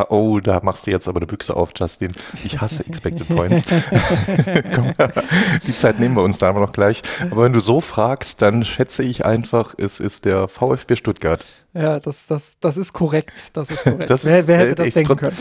Oh, 0.10 0.40
da 0.40 0.60
machst 0.64 0.88
du 0.88 0.92
jetzt 0.92 1.08
aber 1.08 1.18
eine 1.18 1.28
Büchse 1.28 1.56
auf, 1.56 1.72
Justin. 1.76 2.14
Ich 2.44 2.60
hasse 2.62 2.86
Expected 2.86 3.28
Points. 3.28 3.64
Komm, 4.76 4.94
die 5.68 5.76
Zeit 5.76 6.00
nehmen 6.00 6.16
wir 6.16 6.24
uns 6.24 6.38
da 6.38 6.50
aber 6.50 6.60
noch 6.60 6.74
gleich. 6.74 7.02
Aber 7.30 7.44
wenn 7.44 7.54
du 7.54 7.60
so 7.60 7.82
fragst, 7.82 8.42
dann 8.42 8.64
schätze 8.64 9.04
ich 9.04 9.26
einfach, 9.26 9.76
es 9.78 10.00
ist 10.00 10.26
der 10.26 10.48
VfB 10.48 10.96
Stuttgart. 10.96 11.46
Ja, 11.74 12.00
das, 12.00 12.28
das, 12.28 12.58
das 12.60 12.78
ist 12.78 12.94
korrekt. 12.94 13.52
Das 13.54 13.72
ist 13.72 13.84
korrekt. 13.84 14.10
Das 14.10 14.26
wer, 14.26 14.48
wer 14.48 14.58
hätte 14.60 14.76
das 14.76 14.94
denken 14.94 15.16
können? 15.16 15.38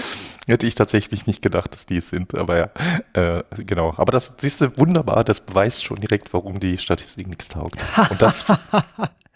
Hätte 0.47 0.67
ich 0.67 0.75
tatsächlich 0.75 1.27
nicht 1.27 1.43
gedacht, 1.43 1.73
dass 1.73 1.87
die 1.87 1.97
es 1.97 2.11
sind. 2.11 2.37
Aber 2.37 2.57
ja, 2.57 2.71
äh, 3.13 3.43
genau. 3.59 3.95
Aber 3.97 4.13
das 4.13 4.35
siehst 4.39 4.61
du 4.61 4.79
wunderbar, 4.79 5.25
das 5.25 5.41
beweist 5.41 5.85
schon 5.85 5.99
direkt, 5.99 6.33
warum 6.33 6.61
die 6.61 6.79
Statistik 6.79 7.27
nichts 7.27 7.49
taugt. 7.49 7.77
Und 8.11 8.23
das 8.23 8.45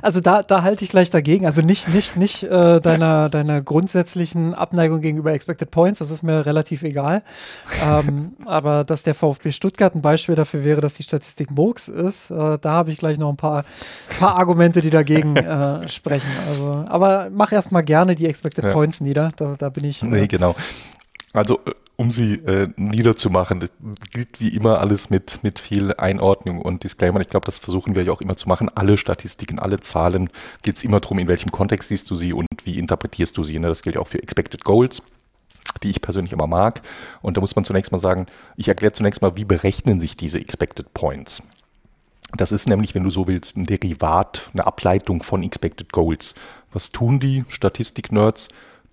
Also 0.00 0.20
da, 0.20 0.42
da 0.42 0.62
halte 0.62 0.84
ich 0.84 0.90
gleich 0.90 1.10
dagegen. 1.10 1.46
Also 1.46 1.62
nicht, 1.62 1.88
nicht, 1.88 2.16
nicht 2.16 2.42
äh, 2.42 2.80
deiner, 2.80 3.28
deiner 3.28 3.62
grundsätzlichen 3.62 4.54
Abneigung 4.54 5.00
gegenüber 5.00 5.32
Expected 5.32 5.70
Points, 5.70 5.98
das 5.98 6.10
ist 6.10 6.22
mir 6.22 6.44
relativ 6.46 6.82
egal. 6.82 7.22
Ähm, 7.84 8.32
aber 8.46 8.84
dass 8.84 9.02
der 9.02 9.14
VfB 9.14 9.52
Stuttgart 9.52 9.94
ein 9.94 10.02
Beispiel 10.02 10.34
dafür 10.34 10.64
wäre, 10.64 10.80
dass 10.80 10.94
die 10.94 11.02
Statistik 11.02 11.50
Murks 11.50 11.88
ist, 11.88 12.30
äh, 12.30 12.58
da 12.58 12.70
habe 12.70 12.90
ich 12.90 12.98
gleich 12.98 13.18
noch 13.18 13.30
ein 13.30 13.36
paar, 13.36 13.64
paar 14.18 14.36
Argumente, 14.36 14.80
die 14.80 14.90
dagegen 14.90 15.36
äh, 15.36 15.88
sprechen. 15.88 16.30
Also, 16.48 16.84
aber 16.88 17.28
mach 17.30 17.52
erstmal 17.52 17.82
gerne 17.82 18.14
die 18.14 18.26
Expected 18.26 18.64
ja. 18.64 18.72
Points 18.72 19.00
nieder. 19.00 19.32
Da, 19.36 19.54
da 19.58 19.68
bin 19.68 19.84
ich. 19.84 20.02
nee, 20.02 20.26
genau. 20.26 20.54
Also 21.32 21.60
äh, 21.64 21.72
um 21.96 22.10
sie 22.10 22.34
äh, 22.34 22.68
niederzumachen. 22.76 23.68
Gilt 24.10 24.40
wie 24.40 24.48
immer 24.48 24.80
alles 24.80 25.10
mit, 25.10 25.40
mit 25.42 25.58
viel 25.58 25.94
Einordnung 25.94 26.60
und 26.60 26.82
Disclaimer. 26.84 27.20
Ich 27.20 27.28
glaube, 27.28 27.46
das 27.46 27.58
versuchen 27.58 27.94
wir 27.94 28.02
ja 28.02 28.12
auch 28.12 28.20
immer 28.20 28.36
zu 28.36 28.48
machen. 28.48 28.70
Alle 28.74 28.96
Statistiken, 28.96 29.58
alle 29.58 29.78
Zahlen 29.80 30.30
geht 30.62 30.78
es 30.78 30.84
immer 30.84 31.00
darum, 31.00 31.18
in 31.18 31.28
welchem 31.28 31.50
Kontext 31.50 31.88
siehst 31.88 32.10
du 32.10 32.16
sie 32.16 32.32
und 32.32 32.48
wie 32.64 32.78
interpretierst 32.78 33.36
du 33.36 33.44
sie. 33.44 33.58
Ne? 33.58 33.68
Das 33.68 33.82
gilt 33.82 33.96
ja 33.96 34.02
auch 34.02 34.08
für 34.08 34.22
Expected 34.22 34.64
Goals 34.64 35.02
die 35.82 35.90
ich 35.90 36.02
persönlich 36.02 36.32
immer 36.32 36.46
mag. 36.46 36.82
Und 37.22 37.36
da 37.36 37.40
muss 37.40 37.56
man 37.56 37.64
zunächst 37.64 37.92
mal 37.92 37.98
sagen, 37.98 38.26
ich 38.56 38.68
erkläre 38.68 38.92
zunächst 38.92 39.22
mal, 39.22 39.36
wie 39.36 39.44
berechnen 39.44 40.00
sich 40.00 40.16
diese 40.16 40.38
Expected 40.38 40.92
Points. 40.92 41.42
Das 42.36 42.52
ist 42.52 42.68
nämlich, 42.68 42.94
wenn 42.94 43.04
du 43.04 43.10
so 43.10 43.26
willst, 43.26 43.56
ein 43.56 43.66
Derivat, 43.66 44.50
eine 44.52 44.66
Ableitung 44.66 45.22
von 45.22 45.42
Expected 45.42 45.92
Goals. 45.92 46.34
Was 46.72 46.90
tun 46.90 47.20
die 47.20 47.44
Statistik-Nerds? 47.48 48.48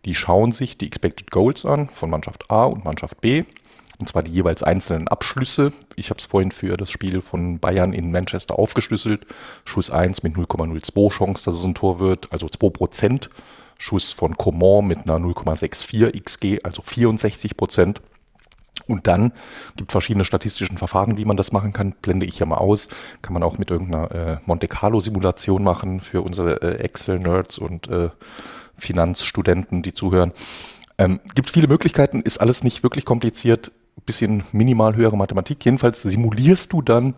Die 0.05 0.15
schauen 0.15 0.51
sich 0.51 0.77
die 0.77 0.87
Expected 0.87 1.31
Goals 1.31 1.65
an 1.65 1.89
von 1.89 2.09
Mannschaft 2.09 2.49
A 2.49 2.65
und 2.65 2.85
Mannschaft 2.85 3.21
B. 3.21 3.43
Und 3.99 4.07
zwar 4.07 4.23
die 4.23 4.31
jeweils 4.31 4.63
einzelnen 4.63 5.09
Abschlüsse. 5.09 5.73
Ich 5.97 6.09
habe 6.09 6.19
es 6.19 6.25
vorhin 6.25 6.51
für 6.51 6.77
das 6.77 6.89
Spiel 6.89 7.21
von 7.21 7.59
Bayern 7.59 7.91
in 7.91 8.11
Manchester 8.11 8.57
aufgeschlüsselt. 8.57 9.25
Schuss 9.65 9.91
1 9.91 10.23
mit 10.23 10.35
0,02 10.35 11.11
Chance, 11.11 11.43
dass 11.43 11.55
es 11.55 11.65
ein 11.65 11.75
Tor 11.75 11.99
wird, 11.99 12.31
also 12.31 12.47
2 12.47 12.69
Prozent. 12.69 13.29
Schuss 13.77 14.13
von 14.13 14.37
Coman 14.37 14.87
mit 14.87 14.99
einer 14.99 15.17
0,64 15.17 16.17
XG, 16.17 16.59
also 16.63 16.81
64 16.81 17.57
Prozent. 17.57 18.01
Und 18.87 19.05
dann 19.07 19.33
gibt 19.75 19.91
verschiedene 19.91 20.25
statistischen 20.25 20.77
Verfahren, 20.77 21.17
wie 21.17 21.25
man 21.25 21.37
das 21.37 21.51
machen 21.51 21.73
kann. 21.73 21.93
Blende 22.01 22.25
ich 22.25 22.39
ja 22.39 22.45
mal 22.45 22.57
aus. 22.57 22.87
Kann 23.21 23.33
man 23.33 23.43
auch 23.43 23.57
mit 23.57 23.69
irgendeiner 23.69 24.11
äh, 24.11 24.37
Monte 24.45 24.67
Carlo 24.67 24.99
Simulation 24.99 25.63
machen 25.63 25.99
für 25.99 26.21
unsere 26.21 26.61
äh, 26.61 26.79
Excel-Nerds 26.79 27.57
und 27.57 27.87
äh, 27.89 28.09
Finanzstudenten, 28.79 29.81
die 29.81 29.93
zuhören. 29.93 30.31
Ähm, 30.97 31.19
gibt 31.35 31.49
viele 31.49 31.67
Möglichkeiten, 31.67 32.21
ist 32.21 32.39
alles 32.39 32.63
nicht 32.63 32.83
wirklich 32.83 33.05
kompliziert, 33.05 33.71
bisschen 34.05 34.43
minimal 34.51 34.95
höhere 34.95 35.17
Mathematik. 35.17 35.63
Jedenfalls 35.63 36.01
simulierst 36.01 36.73
du 36.73 36.81
dann, 36.81 37.15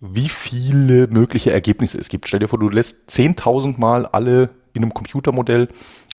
wie 0.00 0.28
viele 0.28 1.08
mögliche 1.08 1.52
Ergebnisse 1.52 1.98
es 1.98 2.08
gibt. 2.08 2.28
Stell 2.28 2.40
dir 2.40 2.48
vor, 2.48 2.58
du 2.58 2.68
lässt 2.68 3.10
10.000 3.10 3.78
Mal 3.78 4.06
alle 4.06 4.50
in 4.72 4.82
einem 4.82 4.94
Computermodell 4.94 5.68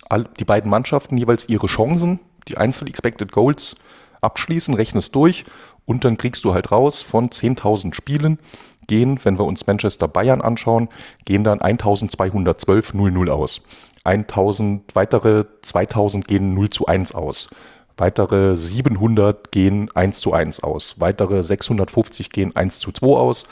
all, 0.09 0.25
die 0.39 0.45
beiden 0.45 0.69
Mannschaften 0.69 1.17
jeweils 1.17 1.49
ihre 1.49 1.67
Chancen, 1.67 2.19
die 2.47 2.57
einzelnen 2.57 2.89
Expected 2.89 3.31
Goals 3.31 3.75
abschließen, 4.21 4.73
rechnest 4.73 5.15
durch 5.15 5.45
und 5.85 6.05
dann 6.05 6.17
kriegst 6.17 6.43
du 6.45 6.53
halt 6.53 6.71
raus 6.71 7.01
von 7.01 7.29
10.000 7.29 7.93
Spielen 7.93 8.39
gehen, 8.87 9.19
wenn 9.23 9.37
wir 9.37 9.45
uns 9.45 9.67
Manchester 9.67 10.07
Bayern 10.07 10.41
anschauen, 10.41 10.89
gehen 11.25 11.43
dann 11.43 11.61
1212 11.61 12.93
0-0 12.93 13.29
aus. 13.29 13.61
1000 14.03 14.95
weitere 14.95 15.45
2000 15.61 16.27
gehen 16.27 16.53
0 16.53 16.69
zu 16.69 16.87
1 16.87 17.13
aus. 17.13 17.49
Weitere 17.97 18.57
700 18.57 19.51
gehen 19.51 19.89
1 19.93 20.21
zu 20.21 20.33
1 20.33 20.63
aus. 20.63 20.95
Weitere 20.99 21.43
650 21.43 22.31
gehen 22.31 22.55
1 22.55 22.79
zu 22.79 22.91
2 22.91 23.07
aus. 23.07 23.45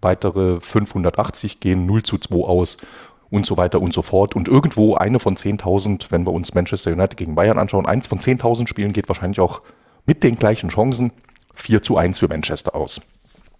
Weitere 0.00 0.60
580 0.60 1.60
gehen 1.60 1.86
0 1.86 2.02
zu 2.04 2.18
2 2.18 2.36
aus 2.46 2.76
und 3.30 3.46
so 3.46 3.56
weiter 3.56 3.80
und 3.80 3.92
so 3.92 4.02
fort. 4.02 4.36
Und 4.36 4.48
irgendwo 4.48 4.94
eine 4.94 5.18
von 5.18 5.36
10.000, 5.36 6.06
wenn 6.10 6.24
wir 6.24 6.32
uns 6.32 6.54
Manchester 6.54 6.92
United 6.92 7.16
gegen 7.16 7.34
Bayern 7.34 7.58
anschauen, 7.58 7.86
eins 7.86 8.06
von 8.06 8.18
10.000 8.18 8.68
Spielen 8.68 8.92
geht 8.92 9.08
wahrscheinlich 9.08 9.40
auch 9.40 9.60
mit 10.06 10.22
den 10.22 10.36
gleichen 10.36 10.68
Chancen 10.68 11.12
4 11.56 11.82
zu 11.82 11.96
1 11.96 12.18
für 12.18 12.28
Manchester 12.28 12.74
aus. 12.74 13.00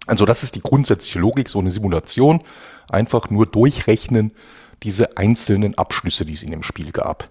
Also 0.05 0.25
das 0.25 0.43
ist 0.43 0.55
die 0.55 0.61
grundsätzliche 0.61 1.19
Logik, 1.19 1.49
so 1.49 1.59
eine 1.59 1.71
Simulation. 1.71 2.39
Einfach 2.89 3.29
nur 3.29 3.45
durchrechnen, 3.45 4.31
diese 4.83 5.17
einzelnen 5.17 5.77
Abschlüsse, 5.77 6.25
die 6.25 6.33
es 6.33 6.43
in 6.43 6.51
dem 6.51 6.63
Spiel 6.63 6.91
gab. 6.91 7.27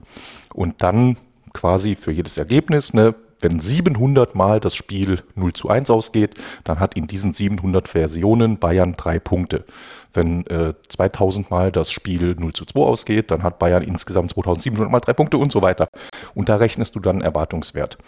Und 0.53 0.83
dann 0.83 1.17
quasi 1.55 1.95
für 1.95 2.13
jedes 2.13 2.37
Ergebnis, 2.37 2.93
ne, 2.93 3.15
wenn 3.41 3.61
700 3.61 4.35
Mal 4.35 4.61
das 4.61 4.75
Spiel 4.75 5.23
0 5.35 5.53
zu 5.53 5.69
1 5.69 5.91
ausgeht, 5.91 6.35
dann 6.65 6.81
hat 6.81 6.97
in 6.97 7.07
diesen 7.07 7.33
700 7.33 7.89
Versionen 7.89 8.59
Bayern 8.59 8.95
drei 8.95 9.19
Punkte. 9.19 9.65
Wenn 10.13 10.47
äh, 10.47 10.73
2000 10.89 11.51
Mal 11.51 11.71
das 11.71 11.91
Spiel 11.91 12.35
0 12.39 12.53
zu 12.55 12.65
2 12.65 12.81
ausgeht, 12.81 13.31
dann 13.31 13.43
hat 13.43 13.59
Bayern 13.59 13.83
insgesamt 13.83 14.31
2700 14.31 14.91
Mal 14.91 15.01
drei 15.01 15.13
Punkte 15.13 15.39
und 15.39 15.53
so 15.53 15.61
weiter. 15.63 15.89
Und 16.35 16.49
da 16.49 16.57
rechnest 16.57 16.95
du 16.95 17.01
dann 17.01 17.21
Erwartungswert. 17.21 17.99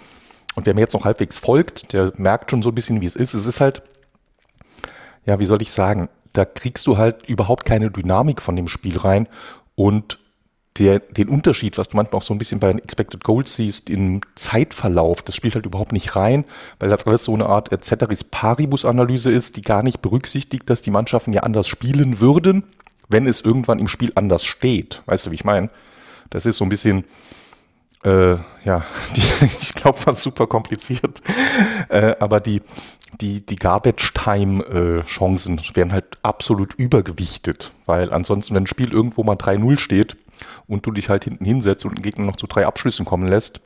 Und 0.55 0.67
wer 0.67 0.75
mir 0.75 0.81
jetzt 0.81 0.95
noch 0.95 1.05
halbwegs 1.05 1.39
folgt, 1.39 1.93
der 1.93 2.13
merkt 2.17 2.51
schon 2.51 2.63
so 2.63 2.71
ein 2.71 2.75
bisschen, 2.75 3.01
wie 3.01 3.07
es 3.07 3.17
ist. 3.17 3.35
Es 3.35 3.47
ist 3.47 3.61
halt, 3.61 3.83
ja, 5.25 5.39
wie 5.39 5.45
soll 5.45 5.63
ich 5.63 5.71
sagen, 5.71 6.09
da 6.33 6.45
kriegst 6.45 6.87
du 6.87 6.99
halt 6.99 7.29
überhaupt 7.29 7.65
keine 7.65 7.91
Dynamik 7.91 8.43
von 8.43 8.57
dem 8.57 8.69
Spiel 8.69 8.99
rein 8.99 9.29
und 9.75 10.19
der, 10.79 11.01
den 11.01 11.29
Unterschied, 11.29 11.79
was 11.79 11.89
du 11.89 11.97
manchmal 11.97 12.19
auch 12.19 12.25
so 12.25 12.35
ein 12.35 12.39
bisschen 12.39 12.61
bei 12.61 12.69
den 12.69 12.79
Expected 12.79 13.25
Goals 13.25 13.57
siehst, 13.57 13.91
im 13.91 14.21
Zeitverlauf, 14.35 15.23
das 15.23 15.35
spielt 15.35 15.55
halt 15.55 15.67
überhaupt 15.67 15.93
nicht 15.93 16.15
rein, 16.17 16.45
weil 16.79 16.89
das 16.89 17.07
alles 17.07 17.25
so 17.25 17.35
eine 17.35 17.47
Art 17.47 17.71
Ceteris 17.85 18.25
Paribus-Analyse 18.25 19.31
ist, 19.31 19.57
die 19.57 19.63
gar 19.63 19.83
nicht 19.83 20.01
berücksichtigt, 20.03 20.69
dass 20.71 20.83
die 20.83 20.91
Mannschaften 20.91 21.33
ja 21.33 21.43
anders 21.43 21.69
spielen 21.69 22.21
würden, 22.21 22.65
wenn 23.09 23.27
es 23.27 23.41
irgendwann 23.41 23.79
im 23.79 23.89
Spiel 23.89 24.13
anders 24.15 24.45
steht. 24.45 25.03
Weißt 25.07 25.27
du, 25.27 25.31
wie 25.31 25.37
ich 25.37 25.45
meine? 25.45 25.71
Das 26.31 26.47
ist 26.47 26.59
so 26.59 26.65
ein 26.65 26.69
bisschen, 26.69 27.05
äh, 28.05 28.37
ja, 28.65 28.85
die, 29.17 29.23
ich 29.45 29.75
glaube, 29.75 30.07
war 30.07 30.15
super 30.15 30.47
kompliziert. 30.47 31.23
Äh, 31.91 32.17
aber 32.21 32.41
die, 32.41 32.61
die, 33.23 33.47
die 33.47 33.57
Garbage-Time-Chancen 33.57 35.59
äh, 35.59 35.77
werden 35.77 35.93
halt 35.93 36.05
absolut 36.23 36.75
übergewichtet, 36.75 37.73
weil 37.87 38.13
ansonsten, 38.13 38.55
wenn 38.55 38.65
ein 38.65 38.67
Spiel 38.67 38.93
irgendwo 38.93 39.23
mal 39.23 39.37
3-0 39.37 39.79
steht 39.79 40.19
und 40.67 40.85
du 40.85 40.91
dich 40.91 41.09
halt 41.09 41.25
hinten 41.25 41.47
hinsetzt 41.47 41.87
und 41.87 41.97
den 41.97 42.03
Gegner 42.03 42.27
noch 42.27 42.37
zu 42.37 42.47
drei 42.47 42.67
Abschlüssen 42.67 43.07
kommen 43.07 43.27
lässt, 43.27 43.63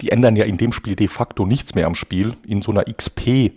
die 0.00 0.10
ändern 0.10 0.36
ja 0.36 0.44
in 0.44 0.56
dem 0.56 0.72
Spiel 0.72 0.94
de 0.94 1.08
facto 1.08 1.46
nichts 1.46 1.74
mehr 1.74 1.86
am 1.86 1.96
Spiel. 1.96 2.34
In 2.46 2.62
so 2.62 2.70
einer 2.70 2.84
XP 2.84 3.52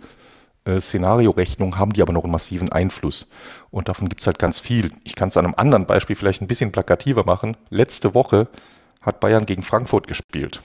äh, 0.64 0.80
Szenariorechnung 0.80 1.78
haben 1.78 1.92
die 1.92 2.02
aber 2.02 2.12
noch 2.12 2.24
einen 2.24 2.32
massiven 2.32 2.72
Einfluss. 2.72 3.28
Und 3.70 3.88
davon 3.88 4.08
gibt 4.08 4.20
es 4.20 4.26
halt 4.26 4.38
ganz 4.38 4.58
viel. 4.58 4.90
Ich 5.04 5.14
kann 5.14 5.28
es 5.28 5.36
an 5.36 5.44
einem 5.44 5.54
anderen 5.56 5.86
Beispiel 5.86 6.16
vielleicht 6.16 6.42
ein 6.42 6.48
bisschen 6.48 6.72
plakativer 6.72 7.24
machen. 7.24 7.56
Letzte 7.70 8.14
Woche 8.14 8.48
hat 9.04 9.20
Bayern 9.20 9.46
gegen 9.46 9.62
Frankfurt 9.62 10.06
gespielt. 10.06 10.62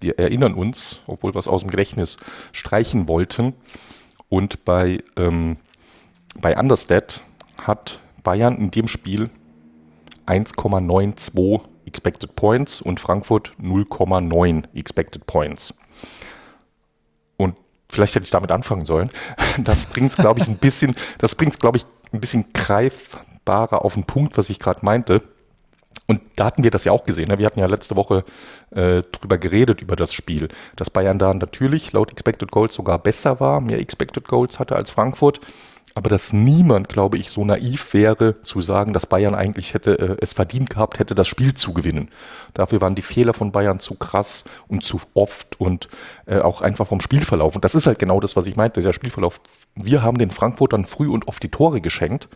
Wir 0.00 0.18
erinnern 0.18 0.54
uns, 0.54 1.00
obwohl 1.06 1.34
wir 1.34 1.38
es 1.38 1.48
aus 1.48 1.62
dem 1.62 1.70
Gedächtnis 1.70 2.16
streichen 2.52 3.06
wollten. 3.08 3.54
Und 4.28 4.64
bei, 4.64 5.02
ähm, 5.16 5.58
bei 6.40 6.56
Understat 6.56 7.20
hat 7.58 8.00
Bayern 8.22 8.56
in 8.56 8.70
dem 8.70 8.88
Spiel 8.88 9.30
1,92 10.26 11.60
Expected 11.84 12.34
Points 12.36 12.80
und 12.80 13.00
Frankfurt 13.00 13.52
0,9 13.60 14.64
Expected 14.74 15.26
Points. 15.26 15.74
Und 17.36 17.56
vielleicht 17.88 18.14
hätte 18.14 18.24
ich 18.24 18.30
damit 18.30 18.50
anfangen 18.50 18.86
sollen. 18.86 19.10
Das 19.58 19.86
bringt 19.86 20.10
es, 20.10 20.16
glaube 20.16 20.40
ich, 20.40 20.48
ein 20.48 20.56
bisschen, 20.56 20.96
das 21.18 21.34
bringt 21.34 21.52
es, 21.52 21.58
glaube 21.58 21.76
ich, 21.76 21.84
ein 22.10 22.20
bisschen 22.20 22.46
greifbarer 22.54 23.84
auf 23.84 23.94
den 23.94 24.04
Punkt, 24.04 24.38
was 24.38 24.48
ich 24.48 24.58
gerade 24.58 24.84
meinte. 24.84 25.22
Und 26.12 26.20
da 26.36 26.44
hatten 26.44 26.62
wir 26.62 26.70
das 26.70 26.84
ja 26.84 26.92
auch 26.92 27.04
gesehen. 27.04 27.28
Ne? 27.28 27.38
Wir 27.38 27.46
hatten 27.46 27.58
ja 27.58 27.64
letzte 27.64 27.96
Woche 27.96 28.22
äh, 28.70 29.00
drüber 29.00 29.38
geredet, 29.38 29.80
über 29.80 29.96
das 29.96 30.12
Spiel, 30.12 30.48
dass 30.76 30.90
Bayern 30.90 31.18
da 31.18 31.32
natürlich 31.32 31.90
laut 31.94 32.12
Expected 32.12 32.50
Goals 32.50 32.74
sogar 32.74 32.98
besser 32.98 33.40
war, 33.40 33.62
mehr 33.62 33.80
Expected 33.80 34.28
Goals 34.28 34.58
hatte 34.58 34.76
als 34.76 34.90
Frankfurt. 34.90 35.40
Aber 35.94 36.10
dass 36.10 36.34
niemand, 36.34 36.90
glaube 36.90 37.16
ich, 37.16 37.30
so 37.30 37.46
naiv 37.46 37.94
wäre, 37.94 38.42
zu 38.42 38.60
sagen, 38.60 38.92
dass 38.92 39.06
Bayern 39.06 39.34
eigentlich 39.34 39.72
hätte 39.72 39.98
äh, 39.98 40.16
es 40.20 40.34
verdient 40.34 40.68
gehabt 40.68 40.98
hätte, 40.98 41.14
das 41.14 41.28
Spiel 41.28 41.54
zu 41.54 41.72
gewinnen. 41.72 42.10
Dafür 42.52 42.82
waren 42.82 42.94
die 42.94 43.00
Fehler 43.00 43.32
von 43.32 43.52
Bayern 43.52 43.80
zu 43.80 43.94
krass 43.94 44.44
und 44.68 44.84
zu 44.84 45.00
oft 45.14 45.58
und 45.58 45.88
äh, 46.26 46.40
auch 46.40 46.60
einfach 46.60 46.86
vom 46.86 47.00
Spielverlauf. 47.00 47.54
Und 47.54 47.64
das 47.64 47.74
ist 47.74 47.86
halt 47.86 47.98
genau 47.98 48.20
das, 48.20 48.36
was 48.36 48.44
ich 48.44 48.56
meinte, 48.56 48.82
der 48.82 48.92
Spielverlauf. 48.92 49.40
Wir 49.76 50.02
haben 50.02 50.18
den 50.18 50.30
Frankfurtern 50.30 50.84
früh 50.84 51.08
und 51.08 51.26
oft 51.26 51.42
die 51.42 51.50
Tore 51.50 51.80
geschenkt 51.80 52.28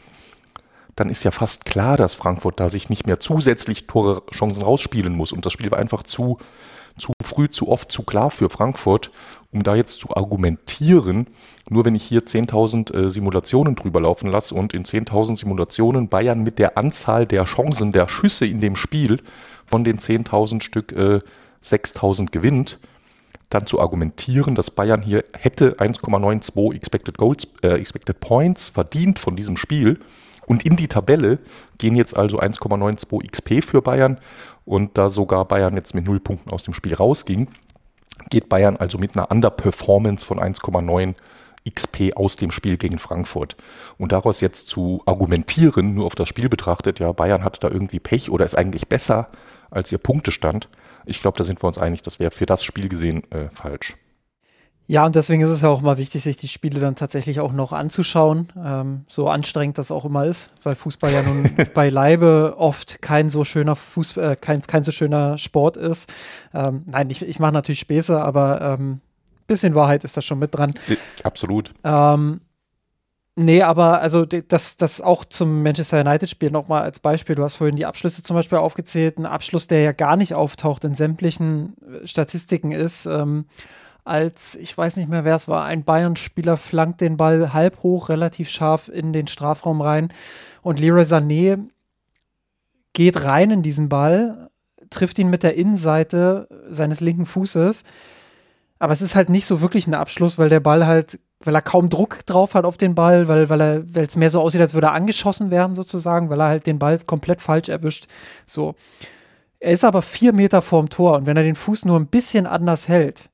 dann 0.96 1.10
ist 1.10 1.24
ja 1.24 1.30
fast 1.30 1.66
klar, 1.66 1.96
dass 1.98 2.14
Frankfurt 2.14 2.58
da 2.58 2.70
sich 2.70 2.88
nicht 2.88 3.06
mehr 3.06 3.20
zusätzlich 3.20 3.86
Tore 3.86 4.22
Chancen 4.34 4.62
rausspielen 4.62 5.14
muss. 5.14 5.30
Und 5.30 5.44
das 5.44 5.52
Spiel 5.52 5.70
war 5.70 5.78
einfach 5.78 6.02
zu, 6.02 6.38
zu 6.96 7.12
früh, 7.22 7.50
zu 7.50 7.68
oft, 7.68 7.92
zu 7.92 8.02
klar 8.02 8.30
für 8.30 8.48
Frankfurt, 8.48 9.10
um 9.52 9.62
da 9.62 9.74
jetzt 9.74 10.00
zu 10.00 10.16
argumentieren. 10.16 11.26
Nur 11.68 11.84
wenn 11.84 11.94
ich 11.94 12.02
hier 12.02 12.22
10.000 12.22 12.94
äh, 12.94 13.10
Simulationen 13.10 13.74
drüber 13.74 14.00
laufen 14.00 14.30
lasse 14.30 14.54
und 14.54 14.72
in 14.72 14.84
10.000 14.84 15.38
Simulationen 15.38 16.08
Bayern 16.08 16.42
mit 16.42 16.58
der 16.58 16.78
Anzahl 16.78 17.26
der 17.26 17.44
Chancen, 17.44 17.92
der 17.92 18.08
Schüsse 18.08 18.46
in 18.46 18.60
dem 18.60 18.74
Spiel 18.74 19.20
von 19.66 19.84
den 19.84 19.98
10.000 19.98 20.62
Stück 20.62 20.92
äh, 20.92 21.20
6.000 21.62 22.30
gewinnt, 22.30 22.78
dann 23.50 23.66
zu 23.66 23.80
argumentieren, 23.80 24.54
dass 24.54 24.70
Bayern 24.70 25.02
hier 25.02 25.24
hätte 25.38 25.78
1,92 25.78 26.74
Expected 26.74 27.18
Goals, 27.18 27.46
äh, 27.62 27.74
Expected 27.78 28.18
Points 28.20 28.70
verdient 28.70 29.18
von 29.18 29.36
diesem 29.36 29.58
Spiel. 29.58 30.00
Und 30.46 30.64
in 30.64 30.76
die 30.76 30.88
Tabelle 30.88 31.38
gehen 31.78 31.96
jetzt 31.96 32.16
also 32.16 32.40
1,92 32.40 33.30
XP 33.30 33.64
für 33.64 33.82
Bayern. 33.82 34.18
Und 34.64 34.96
da 34.98 35.10
sogar 35.10 35.44
Bayern 35.44 35.74
jetzt 35.74 35.94
mit 35.94 36.06
0 36.06 36.20
Punkten 36.20 36.50
aus 36.50 36.62
dem 36.62 36.74
Spiel 36.74 36.94
rausging, 36.94 37.48
geht 38.30 38.48
Bayern 38.48 38.76
also 38.76 38.98
mit 38.98 39.16
einer 39.16 39.30
Underperformance 39.30 40.24
von 40.24 40.38
1,9 40.38 41.14
XP 41.68 42.16
aus 42.16 42.36
dem 42.36 42.50
Spiel 42.50 42.76
gegen 42.76 42.98
Frankfurt. 42.98 43.56
Und 43.98 44.12
daraus 44.12 44.40
jetzt 44.40 44.68
zu 44.68 45.02
argumentieren, 45.04 45.94
nur 45.94 46.06
auf 46.06 46.14
das 46.14 46.28
Spiel 46.28 46.48
betrachtet, 46.48 47.00
ja, 47.00 47.12
Bayern 47.12 47.44
hatte 47.44 47.60
da 47.60 47.68
irgendwie 47.68 48.00
Pech 48.00 48.30
oder 48.30 48.44
ist 48.44 48.56
eigentlich 48.56 48.88
besser 48.88 49.28
als 49.70 49.90
ihr 49.90 49.98
Punktestand, 49.98 50.68
ich 51.06 51.20
glaube, 51.20 51.38
da 51.38 51.44
sind 51.44 51.62
wir 51.62 51.68
uns 51.68 51.78
einig, 51.78 52.02
das 52.02 52.18
wäre 52.18 52.32
für 52.32 52.46
das 52.46 52.64
Spiel 52.64 52.88
gesehen 52.88 53.30
äh, 53.30 53.48
falsch. 53.48 53.96
Ja, 54.88 55.04
und 55.04 55.16
deswegen 55.16 55.42
ist 55.42 55.50
es 55.50 55.62
ja 55.62 55.68
auch 55.68 55.80
mal 55.80 55.98
wichtig, 55.98 56.22
sich 56.22 56.36
die 56.36 56.46
Spiele 56.46 56.78
dann 56.78 56.94
tatsächlich 56.94 57.40
auch 57.40 57.52
noch 57.52 57.72
anzuschauen, 57.72 58.52
ähm, 58.64 59.04
so 59.08 59.28
anstrengend 59.28 59.78
das 59.78 59.90
auch 59.90 60.04
immer 60.04 60.24
ist, 60.26 60.50
weil 60.62 60.76
Fußball 60.76 61.12
ja 61.12 61.22
nun 61.22 61.50
beileibe 61.74 62.54
oft 62.56 63.02
kein 63.02 63.28
so 63.28 63.44
schöner 63.44 63.74
Fußball, 63.74 64.32
äh, 64.32 64.36
kein, 64.36 64.62
kein 64.62 64.84
so 64.84 64.92
schöner 64.92 65.38
Sport 65.38 65.76
ist. 65.76 66.12
Ähm, 66.54 66.84
nein, 66.90 67.10
ich, 67.10 67.22
ich 67.22 67.40
mache 67.40 67.52
natürlich 67.52 67.80
Späße, 67.80 68.22
aber 68.22 68.60
ähm, 68.60 69.00
bisschen 69.48 69.74
Wahrheit 69.74 70.04
ist 70.04 70.16
da 70.16 70.22
schon 70.22 70.38
mit 70.38 70.54
dran. 70.54 70.74
Absolut. 71.24 71.72
Ähm, 71.84 72.40
Nee, 73.38 73.60
aber 73.60 74.00
also 74.00 74.24
das, 74.24 74.78
das 74.78 75.02
auch 75.02 75.22
zum 75.22 75.62
Manchester 75.62 76.00
United-Spiel 76.00 76.50
nochmal 76.50 76.80
als 76.80 77.00
Beispiel. 77.00 77.34
Du 77.34 77.42
hast 77.42 77.56
vorhin 77.56 77.76
die 77.76 77.84
Abschlüsse 77.84 78.22
zum 78.22 78.34
Beispiel 78.34 78.56
aufgezählt. 78.56 79.18
Ein 79.18 79.26
Abschluss, 79.26 79.66
der 79.66 79.82
ja 79.82 79.92
gar 79.92 80.16
nicht 80.16 80.32
auftaucht 80.32 80.84
in 80.84 80.94
sämtlichen 80.94 81.76
äh, 81.82 82.06
Statistiken 82.06 82.72
ist, 82.72 83.04
ähm, 83.04 83.44
als, 84.06 84.54
ich 84.54 84.76
weiß 84.76 84.96
nicht 84.96 85.08
mehr, 85.08 85.24
wer 85.24 85.36
es 85.36 85.48
war, 85.48 85.64
ein 85.64 85.84
Bayern-Spieler 85.84 86.56
flankt 86.56 87.00
den 87.00 87.16
Ball 87.16 87.52
halb 87.52 87.82
hoch, 87.82 88.08
relativ 88.08 88.48
scharf 88.48 88.88
in 88.88 89.12
den 89.12 89.26
Strafraum 89.26 89.80
rein 89.80 90.12
und 90.62 90.80
Leroy 90.80 91.02
Sané 91.02 91.58
geht 92.92 93.24
rein 93.24 93.50
in 93.50 93.62
diesen 93.62 93.88
Ball, 93.88 94.48
trifft 94.90 95.18
ihn 95.18 95.30
mit 95.30 95.42
der 95.42 95.56
Innenseite 95.56 96.48
seines 96.70 97.00
linken 97.00 97.26
Fußes. 97.26 97.82
Aber 98.78 98.92
es 98.92 99.02
ist 99.02 99.14
halt 99.14 99.30
nicht 99.30 99.46
so 99.46 99.60
wirklich 99.60 99.86
ein 99.86 99.94
Abschluss, 99.94 100.38
weil 100.38 100.48
der 100.48 100.60
Ball 100.60 100.86
halt 100.86 101.18
weil 101.40 101.54
er 101.54 101.62
kaum 101.62 101.88
Druck 101.88 102.24
drauf 102.26 102.54
hat 102.54 102.64
auf 102.64 102.76
den 102.76 102.94
Ball, 102.94 103.28
weil, 103.28 103.48
weil 103.48 103.60
er, 103.60 103.94
weil 103.94 104.06
es 104.06 104.16
mehr 104.16 104.30
so 104.30 104.40
aussieht, 104.40 104.60
als 104.60 104.74
würde 104.74 104.88
er 104.88 104.94
angeschossen 104.94 105.50
werden, 105.50 105.74
sozusagen, 105.74 106.30
weil 106.30 106.40
er 106.40 106.46
halt 106.46 106.66
den 106.66 106.78
Ball 106.78 106.98
komplett 106.98 107.42
falsch 107.42 107.68
erwischt. 107.68 108.06
So. 108.46 108.74
Er 109.58 109.72
ist 109.72 109.84
aber 109.84 110.02
vier 110.02 110.32
Meter 110.32 110.62
vorm 110.62 110.88
Tor 110.88 111.16
und 111.16 111.26
wenn 111.26 111.36
er 111.36 111.42
den 111.42 111.54
Fuß 111.54 111.84
nur 111.84 111.98
ein 111.98 112.06
bisschen 112.06 112.46
anders 112.46 112.88
hält, 112.88 113.30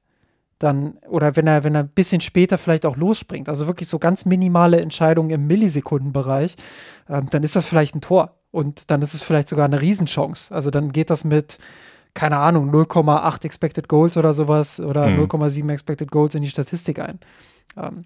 dann, 0.62 0.98
oder 1.08 1.36
wenn 1.36 1.46
er, 1.46 1.64
wenn 1.64 1.74
er 1.74 1.82
ein 1.82 1.88
bisschen 1.88 2.20
später 2.20 2.58
vielleicht 2.58 2.86
auch 2.86 2.96
losspringt, 2.96 3.48
also 3.48 3.66
wirklich 3.66 3.88
so 3.88 3.98
ganz 3.98 4.24
minimale 4.24 4.80
Entscheidungen 4.80 5.30
im 5.30 5.46
Millisekundenbereich, 5.46 6.56
ähm, 7.08 7.26
dann 7.30 7.42
ist 7.42 7.56
das 7.56 7.66
vielleicht 7.66 7.94
ein 7.94 8.00
Tor. 8.00 8.36
Und 8.50 8.90
dann 8.90 9.00
ist 9.02 9.14
es 9.14 9.22
vielleicht 9.22 9.48
sogar 9.48 9.64
eine 9.64 9.80
Riesenchance. 9.80 10.54
Also 10.54 10.70
dann 10.70 10.92
geht 10.92 11.10
das 11.10 11.24
mit, 11.24 11.58
keine 12.14 12.38
Ahnung, 12.38 12.70
0,8 12.70 13.44
Expected 13.44 13.88
Goals 13.88 14.16
oder 14.16 14.34
sowas 14.34 14.78
oder 14.78 15.08
mhm. 15.08 15.24
0,7 15.24 15.72
Expected 15.72 16.10
Goals 16.10 16.34
in 16.34 16.42
die 16.42 16.50
Statistik 16.50 16.98
ein. 16.98 17.18
Ähm, 17.76 18.04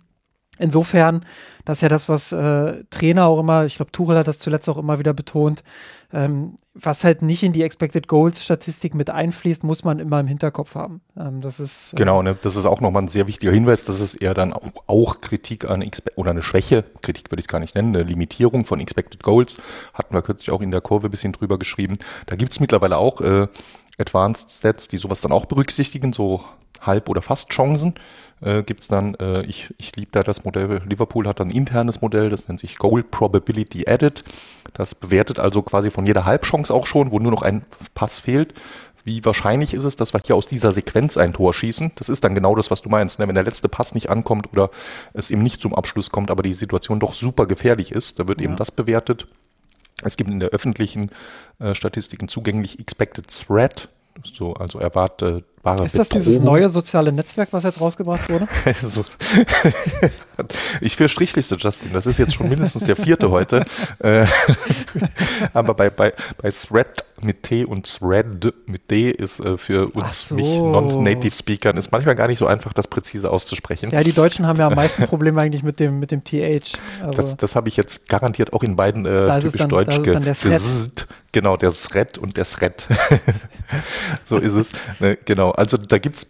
insofern, 0.59 1.25
das 1.65 1.79
ist 1.79 1.83
ja 1.83 1.89
das, 1.89 2.09
was 2.09 2.33
äh, 2.33 2.85
Trainer 2.91 3.27
auch 3.27 3.41
immer, 3.41 3.65
ich 3.65 3.77
glaube, 3.77 3.93
Tuchel 3.93 4.17
hat 4.17 4.29
das 4.29 4.39
zuletzt 4.39 4.69
auch 4.69 4.77
immer 4.77 4.99
wieder 4.99 5.13
betont, 5.13 5.63
ähm, 6.13 6.57
was 6.75 7.05
halt 7.05 7.23
nicht 7.23 7.43
in 7.43 7.53
die 7.53 7.63
Expected 7.63 8.07
Goals 8.07 8.45
Statistik 8.45 8.95
mit 8.95 9.11
einfließt, 9.11 9.65
muss 9.65 9.85
man 9.85 9.99
immer 9.99 10.21
im 10.21 10.27
Hinterkopf 10.27 10.75
haben. 10.75 11.01
Ähm, 11.17 11.41
das 11.41 11.59
ist 11.59 11.95
äh, 11.95 11.97
genau, 11.97 12.23
ne, 12.23 12.37
das 12.41 12.57
ist 12.57 12.67
auch 12.67 12.81
nochmal 12.81 13.03
ein 13.03 13.09
sehr 13.09 13.27
wichtiger 13.27 13.53
Hinweis. 13.53 13.85
Das 13.85 14.01
ist 14.01 14.15
eher 14.15 14.35
dann 14.35 14.53
auch, 14.53 14.63
auch 14.87 15.21
Kritik 15.21 15.69
an 15.69 15.83
Expe 15.83 16.13
oder 16.17 16.31
eine 16.31 16.43
Schwäche, 16.43 16.85
Kritik 17.03 17.31
würde 17.31 17.41
ich 17.41 17.47
es 17.47 17.49
gar 17.49 17.61
nicht 17.61 17.75
nennen, 17.75 17.95
eine 17.97 18.05
Limitierung 18.05 18.65
von 18.65 18.81
Expected 18.81 19.23
Goals. 19.23 19.57
Hatten 19.95 20.15
wir 20.15 20.23
kürzlich 20.23 20.51
auch 20.51 20.61
in 20.61 20.71
der 20.71 20.81
Kurve 20.81 21.09
ein 21.09 21.11
bisschen 21.11 21.33
drüber 21.33 21.59
geschrieben. 21.59 21.95
Da 22.27 22.37
gibt 22.37 22.53
es 22.53 22.61
mittlerweile 22.61 22.99
auch 22.99 23.21
äh, 23.21 23.49
Advanced 23.99 24.51
Sets, 24.51 24.89
die 24.89 24.99
sowas 24.99 25.21
dann 25.21 25.33
auch 25.33 25.47
berücksichtigen, 25.47 26.13
so 26.13 26.45
Halb- 26.87 27.09
oder 27.09 27.22
Fast-Chancen. 27.22 27.95
Äh, 28.41 28.62
Gibt 28.62 28.82
es 28.82 28.89
dann, 28.89 29.14
äh, 29.14 29.43
ich, 29.43 29.74
ich 29.78 29.97
liebe 29.97 30.11
da 30.12 30.22
das 30.22 30.45
Modell, 30.45 30.82
Liverpool 30.87 31.26
hat 31.26 31.41
dann 31.41 31.49
ein 31.49 31.55
internes 31.55 32.03
Modell, 32.03 32.30
das 32.30 32.49
nennt 32.49 32.61
sich 32.61 32.76
Goal 32.78 33.03
Probability 33.03 33.89
Added. 33.89 34.22
Das 34.74 34.95
bewertet 34.95 35.39
also 35.39 35.62
quasi 35.62 35.91
von 35.91 36.07
jeder 36.07 36.24
Halbchance 36.24 36.72
auch 36.72 36.87
schon, 36.87 37.11
wo 37.11 37.18
nur 37.18 37.32
noch 37.32 37.43
ein 37.43 37.64
Pass 37.95 38.20
fehlt. 38.20 38.55
Wie 39.05 39.24
wahrscheinlich 39.24 39.72
ist 39.72 39.84
es, 39.84 39.95
dass 39.95 40.12
wir 40.12 40.20
hier 40.26 40.34
aus 40.34 40.49
dieser 40.49 40.72
Sequenz 40.72 41.16
ein 41.16 41.32
Tor 41.32 41.55
schießen? 41.55 41.93
Das 41.95 42.09
ist 42.09 42.24
dann 42.24 42.34
genau 42.34 42.57
das, 42.57 42.72
was 42.72 42.82
du 42.82 42.89
meinst. 42.89 43.20
Ne? 43.20 43.28
Wenn 43.28 43.37
der 43.37 43.45
letzte 43.45 43.68
Pass 43.68 43.95
nicht 43.95 44.11
ankommt 44.11 44.53
oder 44.53 44.68
es 45.12 45.30
eben 45.30 45.45
nicht 45.45 45.61
zum 45.61 45.76
Abschluss 45.76 46.11
kommt, 46.11 46.28
aber 46.28 46.43
die 46.43 46.55
Situation 46.55 46.99
doch 46.99 47.14
super 47.14 47.47
gefährlich 47.47 47.93
ist, 47.93 48.18
da 48.18 48.26
wird 48.26 48.41
ja. 48.41 48.47
eben 48.47 48.57
das 48.57 48.72
bewertet. 48.72 49.28
Es 50.03 50.16
gibt 50.16 50.28
in 50.28 50.41
der 50.41 50.49
öffentlichen 50.49 51.12
äh, 51.61 51.74
Statistiken 51.76 52.26
zugänglich 52.26 52.80
Expected 52.80 53.28
Threat, 53.28 53.89
so, 54.24 54.55
also 54.55 54.80
erwartbare 55.67 55.87
Ist 55.87 55.99
das 55.99 56.09
Bedrohung. 56.09 56.25
dieses 56.25 56.43
neue 56.43 56.69
soziale 56.69 57.12
Netzwerk, 57.12 57.49
was 57.53 57.64
jetzt 57.64 57.81
rausgebracht 57.81 58.31
wurde? 58.31 58.47
so. 58.83 59.05
ich 60.81 60.97
für 60.97 61.09
Strichliste, 61.09 61.57
Justin. 61.57 61.93
Das 61.93 62.07
ist 62.07 62.19
jetzt 62.19 62.35
schon 62.35 62.49
mindestens 62.49 62.85
der 62.85 62.97
vierte 62.97 63.31
heute. 63.31 63.64
Äh, 63.99 64.27
aber 65.53 65.75
bei, 65.75 65.91
bei, 65.91 66.12
bei 66.41 66.51
Thread 66.51 67.05
mit 67.23 67.43
T 67.45 67.64
und 67.64 67.87
Thread 67.99 68.53
mit 68.67 68.91
D 68.91 69.11
ist 69.11 69.41
äh, 69.41 69.57
für 69.57 69.95
uns 69.95 70.29
so. 70.29 70.37
Non-Native 70.37 71.35
Speakern 71.35 71.77
ist 71.77 71.91
manchmal 71.91 72.14
gar 72.14 72.29
nicht 72.29 72.39
so 72.39 72.47
einfach, 72.47 72.73
das 72.73 72.87
präzise 72.89 73.31
auszusprechen. 73.31 73.91
Ja, 73.91 74.03
die 74.03 74.12
Deutschen 74.12 74.47
haben 74.47 74.59
ja 74.59 74.67
am 74.67 74.75
meisten 74.75 75.05
Probleme 75.05 75.41
eigentlich 75.41 75.62
mit 75.62 75.81
dem, 75.81 75.99
mit 75.99 76.11
dem 76.11 76.25
TH. 76.25 76.79
Also 77.03 77.23
das 77.23 77.37
das 77.37 77.57
habe 77.57 77.69
ich 77.69 77.77
jetzt 77.77 78.09
garantiert 78.09 78.53
auch 78.53 78.62
in 78.62 78.77
beiden 78.77 79.07
äh, 79.07 79.41
typisch 79.41 79.59
dann, 79.59 79.69
Deutsch 79.71 80.03
gesagt. 80.03 81.07
Genau, 81.33 81.57
der 81.57 81.71
Thread 81.71 82.17
und 82.17 82.37
der 82.37 82.45
Thread. 82.45 82.87
so 84.25 84.37
ist 84.37 84.55
es. 84.55 84.71
Ne, 85.01 85.19
genau. 85.23 85.51
Also 85.57 85.77
da 85.77 85.99
gibt 85.99 86.17
es 86.17 86.27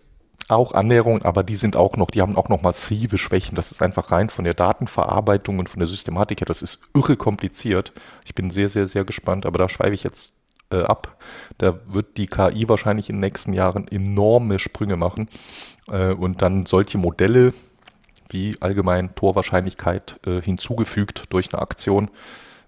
auch 0.48 0.72
Annäherungen, 0.72 1.24
aber 1.24 1.42
die 1.42 1.56
sind 1.56 1.76
auch 1.76 1.96
noch, 1.96 2.10
die 2.10 2.22
haben 2.22 2.36
auch 2.36 2.48
noch 2.48 2.62
massive 2.62 3.18
Schwächen. 3.18 3.56
Das 3.56 3.72
ist 3.72 3.82
einfach 3.82 4.12
rein 4.12 4.30
von 4.30 4.44
der 4.44 4.54
Datenverarbeitung 4.54 5.58
und 5.58 5.68
von 5.68 5.80
der 5.80 5.88
Systematik 5.88 6.40
her, 6.40 6.46
das 6.46 6.62
ist 6.62 6.80
irre 6.94 7.16
kompliziert. 7.16 7.92
Ich 8.24 8.34
bin 8.34 8.50
sehr, 8.50 8.68
sehr, 8.68 8.86
sehr 8.86 9.04
gespannt, 9.04 9.44
aber 9.44 9.58
da 9.58 9.68
schweife 9.68 9.94
ich 9.94 10.04
jetzt 10.04 10.34
äh, 10.70 10.82
ab. 10.82 11.16
Da 11.58 11.80
wird 11.86 12.16
die 12.16 12.28
KI 12.28 12.68
wahrscheinlich 12.68 13.10
in 13.10 13.16
den 13.16 13.20
nächsten 13.20 13.52
Jahren 13.52 13.88
enorme 13.88 14.58
Sprünge 14.58 14.96
machen 14.96 15.28
äh, 15.88 16.12
und 16.12 16.42
dann 16.42 16.66
solche 16.66 16.98
Modelle 16.98 17.52
wie 18.28 18.56
allgemein 18.60 19.14
Torwahrscheinlichkeit 19.14 20.18
äh, 20.26 20.40
hinzugefügt 20.40 21.24
durch 21.30 21.52
eine 21.52 21.62
Aktion 21.62 22.10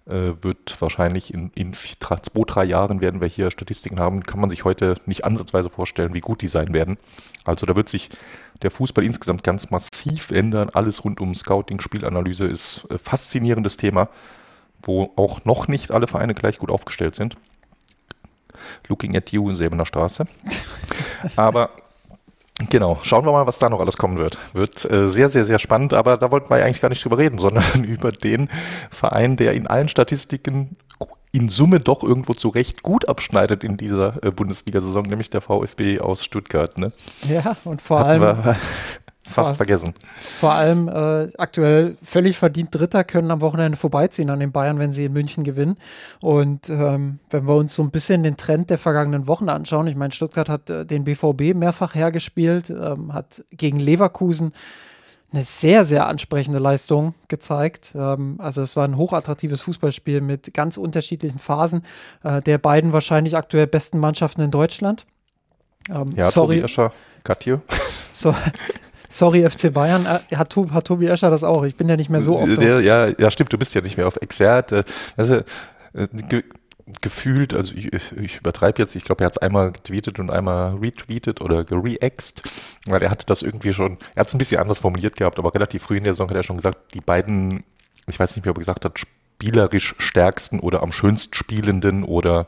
wird 0.09 0.81
wahrscheinlich 0.81 1.35
in, 1.35 1.51
in 1.55 1.75
zwei, 1.75 2.17
drei 2.47 2.65
Jahren 2.65 3.01
werden 3.01 3.21
wir 3.21 3.29
hier 3.29 3.51
Statistiken 3.51 4.01
haben, 4.01 4.23
kann 4.23 4.41
man 4.41 4.49
sich 4.49 4.65
heute 4.65 4.97
nicht 5.05 5.25
ansatzweise 5.25 5.69
vorstellen, 5.69 6.15
wie 6.15 6.21
gut 6.21 6.41
die 6.41 6.49
sein 6.49 6.73
werden. 6.73 6.97
Also 7.45 7.67
da 7.67 7.77
wird 7.77 7.91
sich 7.91 8.09
der 8.63 8.71
Fußball 8.71 9.05
insgesamt 9.05 9.45
ganz 9.45 9.71
massiv 9.71 10.31
ändern. 10.31 10.71
Alles 10.71 11.05
rund 11.05 11.21
um 11.21 11.35
Scouting, 11.35 11.81
Spielanalyse 11.81 12.47
ist 12.47 12.87
äh, 12.91 12.97
faszinierendes 12.97 13.77
Thema, 13.77 14.09
wo 14.83 15.13
auch 15.17 15.45
noch 15.45 15.69
nicht 15.69 15.91
alle 15.91 16.07
Vereine 16.07 16.35
gleich 16.35 16.59
gut 16.59 16.71
aufgestellt 16.71 17.15
sind. 17.15 17.37
Looking 18.89 19.15
at 19.17 19.31
you 19.31 19.49
in 19.51 19.57
Säbener 19.57 19.87
Straße. 19.87 20.27
Aber 21.37 21.71
Genau, 22.71 22.99
schauen 23.03 23.25
wir 23.25 23.33
mal, 23.33 23.47
was 23.47 23.59
da 23.59 23.71
noch 23.71 23.81
alles 23.81 23.97
kommen 23.97 24.19
wird. 24.19 24.39
Wird 24.53 24.91
äh, 24.91 25.09
sehr, 25.09 25.29
sehr, 25.29 25.45
sehr 25.45 25.59
spannend, 25.59 25.95
aber 25.95 26.17
da 26.17 26.33
wollten 26.33 26.51
wir 26.51 26.57
eigentlich 26.57 26.81
gar 26.81 26.89
nicht 26.89 27.05
drüber 27.05 27.19
reden, 27.19 27.39
sondern 27.39 27.85
über 27.85 28.11
den 28.11 28.49
Verein, 28.91 29.37
der 29.37 29.53
in 29.53 29.67
allen 29.67 29.89
Statistiken 29.89 30.77
in 31.31 31.49
Summe 31.49 31.79
doch 31.79 32.03
irgendwo 32.03 32.33
zu 32.33 32.49
Recht 32.49 32.83
gut 32.83 33.09
abschneidet 33.09 33.63
in 33.63 33.77
dieser 33.77 34.23
äh, 34.25 34.31
Bundesliga-Saison, 34.31 35.05
nämlich 35.05 35.31
der 35.31 35.41
VfB 35.43 36.01
aus 36.01 36.25
Stuttgart. 36.25 36.79
Ne? 36.79 36.91
Ja, 37.29 37.57
und 37.65 37.83
vor 37.83 38.01
Hatten 38.01 38.23
allem 38.23 38.57
fast 39.29 39.51
vor, 39.51 39.57
vergessen. 39.57 39.95
Vor 40.17 40.53
allem 40.53 40.89
äh, 40.89 41.29
aktuell 41.39 41.97
völlig 42.03 42.39
verdient 42.39 42.75
Dritter 42.75 43.05
können 43.05 43.31
am 43.31 43.41
Wochenende 43.41 43.77
vorbeiziehen 43.77 44.31
an 44.31 44.41
den 44.41 44.53
Bayern, 44.53 44.79
wenn 44.79 44.93
sie 44.93 45.05
in 45.05 45.13
München 45.13 45.45
gewinnen. 45.45 45.77
Und 46.21 46.71
ähm, 46.71 47.19
wenn 47.31 47.47
wir 47.47 47.55
uns 47.55 47.75
so 47.75 47.83
ein 47.83 47.91
bisschen 47.91 48.23
den 48.23 48.37
Trend 48.37 48.71
der 48.71 48.79
vergangenen 48.79 49.27
Wochen 49.27 49.49
anschauen, 49.49 49.87
ich 49.87 49.97
meine, 49.97 50.13
Stuttgart 50.13 50.49
hat 50.49 50.71
äh, 50.71 50.85
den 50.85 51.05
BVB 51.05 51.55
mehrfach 51.55 51.95
hergespielt, 51.95 52.71
ähm, 52.71 53.13
hat 53.13 53.45
gegen 53.51 53.79
Leverkusen 53.79 54.53
eine 55.33 55.43
sehr, 55.43 55.85
sehr 55.85 56.07
ansprechende 56.07 56.59
Leistung 56.59 57.15
gezeigt. 57.29 57.93
Ähm, 57.95 58.37
also 58.39 58.63
es 58.63 58.77
war 58.77 58.85
ein 58.85 58.97
hochattraktives 58.97 59.61
Fußballspiel 59.63 60.21
mit 60.21 60.55
ganz 60.55 60.77
unterschiedlichen 60.77 61.39
Phasen 61.39 61.83
äh, 62.23 62.41
der 62.41 62.59
beiden 62.59 62.93
wahrscheinlich 62.93 63.37
aktuell 63.37 63.67
besten 63.67 63.99
Mannschaften 63.99 64.41
in 64.41 64.51
Deutschland. 64.51 65.07
Ähm, 65.91 66.07
ja, 66.17 66.31
sorry. 66.31 66.57
Tobi 66.57 66.65
Escher, 66.65 66.93
Katja. 67.25 67.61
So, 68.13 68.35
sorry, 69.09 69.49
FC 69.49 69.73
Bayern. 69.73 70.07
Äh, 70.07 70.37
hat, 70.37 70.57
hat, 70.57 70.85
Tobi 70.87 71.07
Escher 71.07 71.31
das 71.31 71.45
auch? 71.45 71.65
Ich 71.65 71.77
bin 71.77 71.89
ja 71.89 71.97
nicht 71.97 72.11
mehr 72.11 72.21
so 72.21 72.39
oft. 72.39 72.61
Der, 72.61 72.81
ja, 72.81 73.09
ja, 73.19 73.31
stimmt, 73.31 73.53
du 73.53 73.59
bist 73.59 73.75
ja 73.75 73.81
nicht 73.81 73.97
mehr 73.97 74.07
auf 74.07 74.17
Exert. 74.21 74.85
Also, 75.17 75.41
gefühlt, 77.01 77.55
also 77.55 77.75
ich, 77.75 77.93
ich 77.93 78.39
übertreibe 78.39 78.81
jetzt, 78.81 78.97
ich 78.97 79.05
glaube, 79.05 79.23
er 79.23 79.27
hat 79.27 79.33
es 79.33 79.39
einmal 79.39 79.73
getweetet 79.73 80.19
und 80.19 80.31
einmal 80.31 80.77
retweetet 80.77 81.41
oder 81.41 81.65
gereaxt, 81.65 82.43
weil 82.87 83.03
er 83.03 83.11
hatte 83.11 83.27
das 83.27 83.43
irgendwie 83.43 83.73
schon, 83.73 83.99
er 84.15 84.21
hat 84.21 84.29
es 84.29 84.35
ein 84.35 84.39
bisschen 84.39 84.61
anders 84.61 84.79
formuliert 84.79 85.17
gehabt, 85.17 85.39
aber 85.39 85.55
relativ 85.55 85.83
früh 85.83 85.99
in 85.99 86.05
der 86.05 86.15
Saison 86.15 86.31
hat 86.31 86.37
er 86.37 86.43
schon 86.43 86.57
gesagt, 86.57 86.95
die 86.95 87.01
beiden, 87.01 87.65
ich 88.07 88.19
weiß 88.19 88.35
nicht 88.37 88.45
mehr, 88.45 88.53
ob 88.53 88.59
er 88.59 88.61
gesagt 88.61 88.85
hat, 88.85 88.99
spielerisch 89.41 89.95
stärksten 89.99 90.59
oder 90.59 90.83
am 90.83 90.91
schönsten 90.91 91.35
spielenden 91.35 92.03
oder 92.03 92.47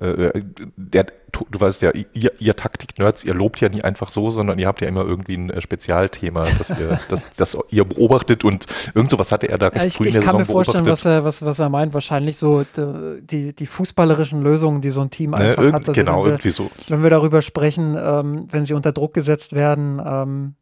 äh, 0.00 0.42
der, 0.76 1.06
du 1.50 1.60
weißt 1.60 1.82
ja, 1.82 1.92
ihr, 1.92 2.32
ihr 2.40 2.56
Taktik-Nerds, 2.56 3.22
ihr 3.22 3.32
lobt 3.32 3.60
ja 3.60 3.68
nie 3.68 3.82
einfach 3.82 4.10
so, 4.10 4.30
sondern 4.30 4.58
ihr 4.58 4.66
habt 4.66 4.80
ja 4.80 4.88
immer 4.88 5.04
irgendwie 5.04 5.36
ein 5.36 5.50
äh, 5.50 5.60
Spezialthema, 5.60 6.42
das 6.58 6.70
ihr, 6.70 6.98
das, 7.08 7.22
das 7.36 7.56
ihr 7.70 7.84
beobachtet 7.84 8.42
und 8.42 8.66
irgend 8.94 9.10
sowas 9.10 9.30
hatte 9.30 9.48
er 9.48 9.58
da 9.58 9.68
recht 9.68 9.76
ja, 9.76 9.86
ich, 9.86 9.94
früh 9.94 10.06
in 10.06 10.12
der 10.14 10.22
Ich 10.22 10.26
kann 10.26 10.36
mir 10.36 10.44
vorstellen, 10.44 10.86
was 10.86 11.04
er, 11.04 11.22
was, 11.22 11.44
was 11.44 11.60
er 11.60 11.68
meint. 11.68 11.94
Wahrscheinlich 11.94 12.36
so 12.36 12.64
die, 12.74 13.54
die 13.54 13.66
fußballerischen 13.66 14.42
Lösungen, 14.42 14.80
die 14.80 14.90
so 14.90 15.02
ein 15.02 15.10
Team 15.10 15.32
einfach 15.32 15.62
ne, 15.62 15.72
hat. 15.72 15.88
Also 15.88 15.92
genau, 15.92 16.24
wir, 16.24 16.32
irgendwie 16.32 16.50
so. 16.50 16.72
Wenn 16.88 17.04
wir 17.04 17.10
darüber 17.10 17.40
sprechen, 17.40 17.96
ähm, 17.96 18.48
wenn 18.50 18.66
sie 18.66 18.74
unter 18.74 18.90
Druck 18.90 19.14
gesetzt 19.14 19.52
werden, 19.52 20.02
ähm, 20.04 20.54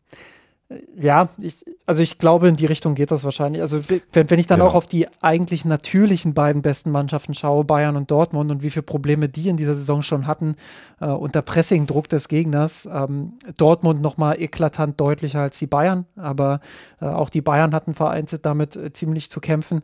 ja, 0.98 1.28
ich, 1.38 1.64
also 1.84 2.02
ich 2.02 2.18
glaube, 2.18 2.48
in 2.48 2.56
die 2.56 2.64
Richtung 2.64 2.94
geht 2.94 3.10
das 3.10 3.24
wahrscheinlich. 3.24 3.60
Also 3.60 3.80
wenn, 4.12 4.30
wenn 4.30 4.38
ich 4.38 4.46
dann 4.46 4.60
genau. 4.60 4.70
auch 4.70 4.74
auf 4.74 4.86
die 4.86 5.06
eigentlich 5.20 5.66
natürlichen 5.66 6.32
beiden 6.32 6.62
besten 6.62 6.90
Mannschaften 6.90 7.34
schaue, 7.34 7.64
Bayern 7.64 7.96
und 7.96 8.10
Dortmund, 8.10 8.50
und 8.50 8.62
wie 8.62 8.70
viele 8.70 8.82
Probleme 8.82 9.28
die 9.28 9.50
in 9.50 9.58
dieser 9.58 9.74
Saison 9.74 10.02
schon 10.02 10.26
hatten, 10.26 10.56
äh, 11.00 11.06
unter 11.06 11.42
Pressingdruck 11.42 12.08
des 12.08 12.28
Gegners. 12.28 12.88
Ähm, 12.90 13.34
Dortmund 13.58 14.00
nochmal 14.00 14.40
eklatant 14.40 14.98
deutlicher 14.98 15.40
als 15.40 15.58
die 15.58 15.66
Bayern, 15.66 16.06
aber 16.16 16.60
äh, 17.00 17.06
auch 17.06 17.28
die 17.28 17.42
Bayern 17.42 17.74
hatten 17.74 17.92
vereinzelt 17.92 18.46
damit 18.46 18.74
äh, 18.74 18.90
ziemlich 18.92 19.30
zu 19.30 19.40
kämpfen. 19.40 19.82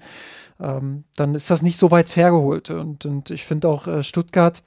Ähm, 0.59 1.05
dann 1.17 1.35
ist 1.35 1.51
das 1.51 1.61
nicht 1.61 1.77
so 1.77 1.91
weit 1.91 2.15
hergeholt. 2.17 2.71
Und, 2.71 3.05
und 3.05 3.31
ich 3.31 3.45
finde 3.45 3.69
auch 3.69 3.87
äh, 3.87 4.03
Stuttgart 4.03 4.63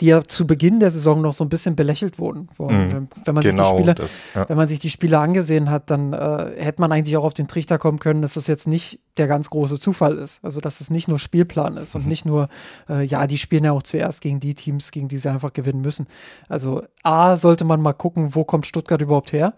die 0.00 0.06
ja 0.06 0.22
zu 0.22 0.46
Beginn 0.46 0.80
der 0.80 0.90
Saison 0.90 1.20
noch 1.20 1.34
so 1.34 1.44
ein 1.44 1.48
bisschen 1.48 1.76
belächelt 1.76 2.18
wurden. 2.18 2.48
Mhm, 2.58 2.68
wenn, 2.92 3.08
wenn, 3.24 3.34
man 3.34 3.44
genau 3.44 3.64
sich 3.64 3.72
die 3.72 3.76
Spiele, 3.76 3.94
das, 3.94 4.10
ja. 4.34 4.48
wenn 4.48 4.56
man 4.56 4.68
sich 4.68 4.78
die 4.78 4.90
Spiele 4.90 5.18
angesehen 5.18 5.70
hat, 5.70 5.90
dann 5.90 6.12
äh, 6.12 6.52
hätte 6.56 6.80
man 6.80 6.92
eigentlich 6.92 7.16
auch 7.16 7.24
auf 7.24 7.34
den 7.34 7.46
Trichter 7.46 7.78
kommen 7.78 7.98
können, 7.98 8.22
dass 8.22 8.34
das 8.34 8.46
jetzt 8.46 8.66
nicht 8.66 9.00
der 9.18 9.26
ganz 9.26 9.50
große 9.50 9.78
Zufall 9.78 10.16
ist. 10.16 10.42
Also 10.44 10.60
dass 10.60 10.80
es 10.80 10.88
nicht 10.88 11.08
nur 11.08 11.18
Spielplan 11.18 11.76
ist 11.76 11.94
und 11.94 12.04
mhm. 12.04 12.08
nicht 12.08 12.24
nur, 12.24 12.48
äh, 12.88 13.04
ja, 13.04 13.26
die 13.26 13.38
spielen 13.38 13.64
ja 13.64 13.72
auch 13.72 13.82
zuerst 13.82 14.22
gegen 14.22 14.40
die 14.40 14.54
Teams, 14.54 14.90
gegen 14.92 15.08
die 15.08 15.18
sie 15.18 15.30
einfach 15.30 15.52
gewinnen 15.52 15.82
müssen. 15.82 16.06
Also 16.48 16.82
A, 17.02 17.36
sollte 17.36 17.64
man 17.64 17.82
mal 17.82 17.92
gucken, 17.92 18.34
wo 18.34 18.44
kommt 18.44 18.66
Stuttgart 18.66 19.00
überhaupt 19.02 19.32
her? 19.32 19.54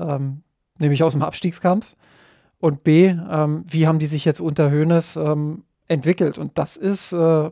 Ähm, 0.00 0.42
nämlich 0.78 1.02
aus 1.02 1.12
dem 1.12 1.22
Abstiegskampf. 1.22 1.94
Und 2.58 2.84
B, 2.84 3.14
ähm, 3.30 3.64
wie 3.68 3.86
haben 3.86 3.98
die 3.98 4.06
sich 4.06 4.24
jetzt 4.24 4.40
unter 4.40 4.70
Hoeneß 4.70 5.16
ähm, 5.16 5.64
entwickelt? 5.86 6.38
Und 6.38 6.58
das 6.58 6.76
ist 6.76 7.12
äh, 7.12 7.50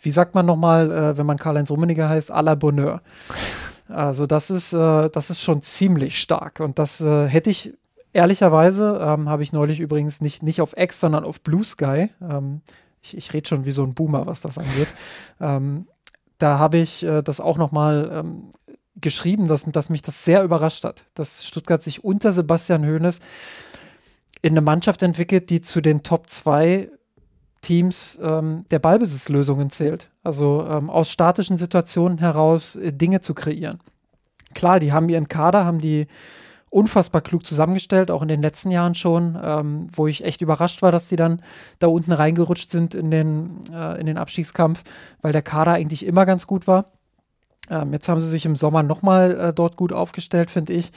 wie 0.00 0.10
sagt 0.10 0.34
man 0.34 0.46
nochmal, 0.46 0.90
äh, 0.90 1.16
wenn 1.16 1.26
man 1.26 1.38
Karl-Heinz 1.38 1.70
Rummeniger 1.70 2.08
heißt, 2.08 2.32
à 2.32 2.42
la 2.42 2.54
Bonheur. 2.54 3.02
Also 3.88 4.26
das 4.26 4.50
ist, 4.50 4.72
äh, 4.72 5.08
das 5.10 5.30
ist 5.30 5.42
schon 5.42 5.62
ziemlich 5.62 6.20
stark. 6.20 6.60
Und 6.60 6.78
das 6.78 7.00
äh, 7.00 7.26
hätte 7.26 7.50
ich, 7.50 7.74
ehrlicherweise, 8.12 9.00
ähm, 9.02 9.28
habe 9.28 9.42
ich 9.42 9.52
neulich 9.52 9.80
übrigens 9.80 10.20
nicht, 10.20 10.42
nicht 10.42 10.60
auf 10.60 10.76
X, 10.76 11.00
sondern 11.00 11.24
auf 11.24 11.40
Blue 11.40 11.64
Sky. 11.64 12.10
Ähm, 12.20 12.60
ich 13.02 13.16
ich 13.16 13.32
rede 13.32 13.48
schon 13.48 13.64
wie 13.64 13.70
so 13.70 13.84
ein 13.84 13.94
Boomer, 13.94 14.26
was 14.26 14.40
das 14.40 14.58
angeht. 14.58 14.88
Ähm, 15.40 15.86
da 16.38 16.58
habe 16.58 16.78
ich 16.78 17.04
äh, 17.04 17.22
das 17.22 17.40
auch 17.40 17.58
nochmal 17.58 18.10
ähm, 18.12 18.50
geschrieben, 18.96 19.46
dass, 19.46 19.64
dass 19.64 19.90
mich 19.90 20.02
das 20.02 20.24
sehr 20.24 20.42
überrascht 20.42 20.84
hat, 20.84 21.04
dass 21.14 21.46
Stuttgart 21.46 21.82
sich 21.82 22.04
unter 22.04 22.32
Sebastian 22.32 22.86
Hoeneß 22.86 23.20
in 24.42 24.52
eine 24.52 24.60
Mannschaft 24.60 25.02
entwickelt, 25.02 25.50
die 25.50 25.60
zu 25.60 25.80
den 25.80 26.02
Top 26.02 26.28
2 26.28 26.90
Teams 27.60 28.18
ähm, 28.22 28.64
der 28.70 28.78
Ballbesitzlösungen 28.78 29.70
zählt. 29.70 30.10
Also 30.22 30.66
ähm, 30.68 30.90
aus 30.90 31.10
statischen 31.10 31.56
Situationen 31.56 32.18
heraus 32.18 32.76
äh, 32.76 32.92
Dinge 32.92 33.20
zu 33.20 33.34
kreieren. 33.34 33.80
Klar, 34.54 34.80
die 34.80 34.92
haben 34.92 35.08
ihren 35.08 35.28
Kader, 35.28 35.64
haben 35.64 35.80
die 35.80 36.06
unfassbar 36.70 37.22
klug 37.22 37.46
zusammengestellt, 37.46 38.10
auch 38.10 38.22
in 38.22 38.28
den 38.28 38.42
letzten 38.42 38.70
Jahren 38.70 38.94
schon, 38.94 39.38
ähm, 39.42 39.86
wo 39.92 40.06
ich 40.06 40.24
echt 40.24 40.42
überrascht 40.42 40.82
war, 40.82 40.92
dass 40.92 41.08
die 41.08 41.16
dann 41.16 41.42
da 41.78 41.86
unten 41.86 42.12
reingerutscht 42.12 42.70
sind 42.70 42.94
in 42.94 43.10
den, 43.10 43.60
äh, 43.72 43.98
in 43.98 44.06
den 44.06 44.18
Abstiegskampf, 44.18 44.84
weil 45.22 45.32
der 45.32 45.42
Kader 45.42 45.72
eigentlich 45.72 46.04
immer 46.04 46.26
ganz 46.26 46.46
gut 46.46 46.66
war. 46.66 46.92
Ähm, 47.70 47.92
jetzt 47.92 48.08
haben 48.08 48.20
sie 48.20 48.28
sich 48.28 48.46
im 48.46 48.56
Sommer 48.56 48.82
nochmal 48.82 49.38
äh, 49.38 49.52
dort 49.52 49.76
gut 49.76 49.92
aufgestellt, 49.92 50.50
finde 50.50 50.74
ich. 50.74 50.90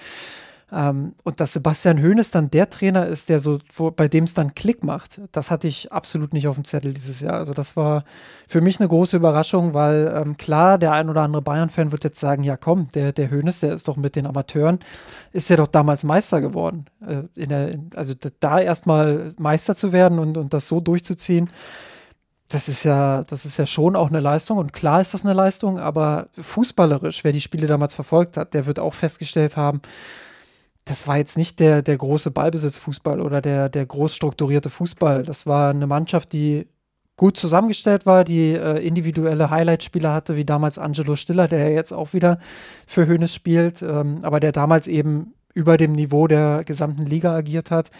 Ähm, 0.72 1.15
und 1.24 1.41
dass 1.41 1.53
Sebastian 1.53 2.01
Hoeneß 2.01 2.32
dann 2.32 2.49
der 2.49 2.69
Trainer 2.69 3.05
ist, 3.05 3.28
der 3.28 3.39
so, 3.39 3.59
wo, 3.76 3.91
bei 3.91 4.07
dem 4.07 4.24
es 4.24 4.34
dann 4.34 4.55
Klick 4.55 4.84
macht, 4.84 5.19
das 5.34 5.51
hatte 5.51 5.67
ich 5.67 5.91
absolut 5.91 6.34
nicht 6.34 6.47
auf 6.47 6.55
dem 6.55 6.63
Zettel 6.63 6.93
dieses 6.93 7.19
Jahr. 7.19 7.34
Also 7.34 7.53
das 7.53 7.76
war 7.76 8.05
für 8.47 8.61
mich 8.61 8.80
eine 8.80 8.88
große 8.88 9.17
Überraschung, 9.17 9.74
weil 9.74 10.13
ähm, 10.15 10.38
klar, 10.38 10.78
der 10.78 10.93
ein 10.93 11.09
oder 11.09 11.24
andere 11.24 11.41
Bayern-Fan 11.41 11.91
wird 11.91 12.05
jetzt 12.05 12.19
sagen, 12.19 12.43
ja 12.43 12.55
komm, 12.55 12.88
der, 12.95 13.11
der 13.11 13.32
Hoeneß, 13.32 13.59
der 13.59 13.74
ist 13.74 13.88
doch 13.88 13.97
mit 13.97 14.15
den 14.15 14.26
Amateuren, 14.26 14.80
ist 15.34 15.49
ja 15.49 15.57
doch 15.57 15.67
damals 15.67 16.03
Meister 16.03 16.39
geworden. 16.39 16.86
Äh, 17.05 17.24
in 17.36 17.49
der, 17.49 17.72
in, 17.72 17.89
also 17.95 18.13
da 18.39 18.59
erstmal 18.59 19.28
Meister 19.38 19.76
zu 19.76 19.91
werden 19.91 20.19
und, 20.19 20.38
und 20.38 20.53
das 20.53 20.69
so 20.69 20.80
durchzuziehen, 20.80 21.49
das 22.47 22.67
ist 22.67 22.84
ja, 22.84 23.24
das 23.24 23.45
ist 23.45 23.57
ja 23.57 23.65
schon 23.65 23.95
auch 23.95 24.09
eine 24.09 24.19
Leistung 24.19 24.57
und 24.57 24.74
klar 24.74 25.01
ist 25.01 25.13
das 25.13 25.26
eine 25.26 25.34
Leistung, 25.34 25.80
aber 25.80 26.28
fußballerisch, 26.38 27.24
wer 27.24 27.32
die 27.32 27.41
Spiele 27.41 27.67
damals 27.67 27.95
verfolgt 27.95 28.38
hat, 28.38 28.53
der 28.53 28.65
wird 28.65 28.80
auch 28.80 28.93
festgestellt 28.93 29.55
haben, 29.57 29.82
das 30.86 31.07
war 31.07 31.17
jetzt 31.17 31.38
nicht 31.38 31.59
der, 31.59 31.82
der 31.82 31.97
große 31.97 32.32
Ballbesitzfußball 32.32 33.21
oder 33.21 33.41
der, 33.41 33.69
der 33.69 33.86
groß 33.86 34.15
strukturierte 34.15 34.69
Fußball. 34.69 35.23
Das 35.23 35.45
war 35.45 35.69
eine 35.69 35.88
Mannschaft, 35.88 36.34
die 36.34 36.67
gut 37.17 37.38
zusammengestellt 37.38 38.05
war, 38.05 38.23
die 38.23 38.53
äh, 38.53 38.86
individuelle 38.86 39.51
Highlight-Spieler 39.51 40.13
hatte, 40.13 40.36
wie 40.36 40.45
damals 40.45 40.79
Angelo 40.79 41.15
Stiller, 41.15 41.47
der 41.47 41.71
jetzt 41.71 41.91
auch 41.93 42.13
wieder 42.13 42.39
für 42.88 43.07
Hoeneß 43.07 43.34
spielt, 43.34 43.82
ähm, 43.84 44.19
aber 44.23 44.39
der 44.39 44.51
damals 44.51 44.88
eben 44.88 45.34
über 45.53 45.77
dem 45.77 45.91
Niveau 45.91 46.27
der 46.27 46.63
gesamten 46.63 47.05
Liga 47.05 47.36
agiert 47.36 47.69
hat. 47.69 47.91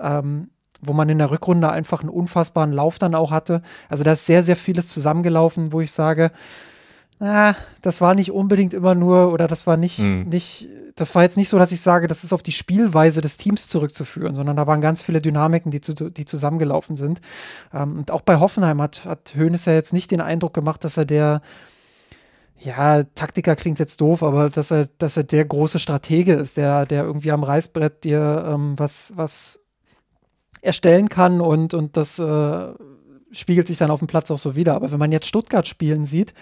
Ähm, 0.00 0.48
wo 0.82 0.92
man 0.92 1.08
in 1.08 1.18
der 1.18 1.30
Rückrunde 1.30 1.70
einfach 1.70 2.00
einen 2.00 2.10
unfassbaren 2.10 2.72
Lauf 2.72 2.98
dann 2.98 3.14
auch 3.14 3.30
hatte. 3.30 3.62
Also 3.88 4.04
da 4.04 4.12
ist 4.12 4.26
sehr, 4.26 4.42
sehr 4.42 4.56
vieles 4.56 4.88
zusammengelaufen, 4.88 5.72
wo 5.72 5.80
ich 5.80 5.90
sage, 5.90 6.30
ah, 7.20 7.54
das 7.82 8.00
war 8.00 8.14
nicht 8.14 8.30
unbedingt 8.32 8.74
immer 8.74 8.94
nur, 8.94 9.32
oder 9.32 9.48
das 9.48 9.66
war 9.66 9.76
nicht, 9.76 9.98
mhm. 9.98 10.24
nicht, 10.28 10.68
das 10.94 11.14
war 11.14 11.22
jetzt 11.22 11.36
nicht 11.36 11.48
so, 11.48 11.58
dass 11.58 11.72
ich 11.72 11.80
sage, 11.80 12.06
das 12.06 12.24
ist 12.24 12.32
auf 12.32 12.42
die 12.42 12.52
Spielweise 12.52 13.20
des 13.20 13.36
Teams 13.36 13.68
zurückzuführen, 13.68 14.34
sondern 14.34 14.56
da 14.56 14.66
waren 14.66 14.80
ganz 14.80 15.02
viele 15.02 15.20
Dynamiken, 15.20 15.70
die, 15.70 15.80
zu, 15.80 15.94
die 15.94 16.24
zusammengelaufen 16.24 16.96
sind. 16.96 17.20
Ähm, 17.72 17.98
und 17.98 18.10
auch 18.10 18.22
bei 18.22 18.38
Hoffenheim 18.38 18.80
hat, 18.82 19.04
hat 19.04 19.34
Hoeneß 19.36 19.64
ja 19.66 19.72
jetzt 19.72 19.92
nicht 19.92 20.10
den 20.10 20.20
Eindruck 20.20 20.54
gemacht, 20.54 20.84
dass 20.84 20.96
er 20.96 21.04
der, 21.04 21.42
ja, 22.58 23.02
Taktiker 23.02 23.56
klingt 23.56 23.78
jetzt 23.78 24.00
doof, 24.00 24.22
aber 24.22 24.50
dass 24.50 24.70
er, 24.70 24.86
dass 24.98 25.16
er 25.16 25.24
der 25.24 25.44
große 25.44 25.78
Stratege 25.78 26.34
ist, 26.34 26.56
der, 26.56 26.86
der 26.86 27.04
irgendwie 27.04 27.32
am 27.32 27.44
Reißbrett 27.44 28.04
dir 28.04 28.44
ähm, 28.48 28.74
was, 28.78 29.12
was 29.16 29.60
erstellen 30.62 31.08
kann 31.08 31.40
und, 31.40 31.74
und 31.74 31.96
das 31.96 32.18
äh, 32.18 32.68
spiegelt 33.30 33.66
sich 33.66 33.78
dann 33.78 33.90
auf 33.90 34.00
dem 34.00 34.08
Platz 34.08 34.30
auch 34.30 34.38
so 34.38 34.56
wieder. 34.56 34.74
Aber 34.74 34.90
wenn 34.90 34.98
man 34.98 35.12
jetzt 35.12 35.26
Stuttgart 35.28 35.68
spielen 35.68 36.06
sieht, 36.06 36.34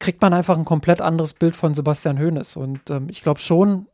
kriegt 0.00 0.20
man 0.22 0.32
einfach 0.32 0.58
ein 0.58 0.64
komplett 0.64 1.00
anderes 1.00 1.34
Bild 1.34 1.54
von 1.54 1.74
Sebastian 1.74 2.18
Hoeneß. 2.18 2.56
Und 2.56 2.90
ähm, 2.90 3.06
ich 3.08 3.22
glaube 3.22 3.38
schon, 3.38 3.86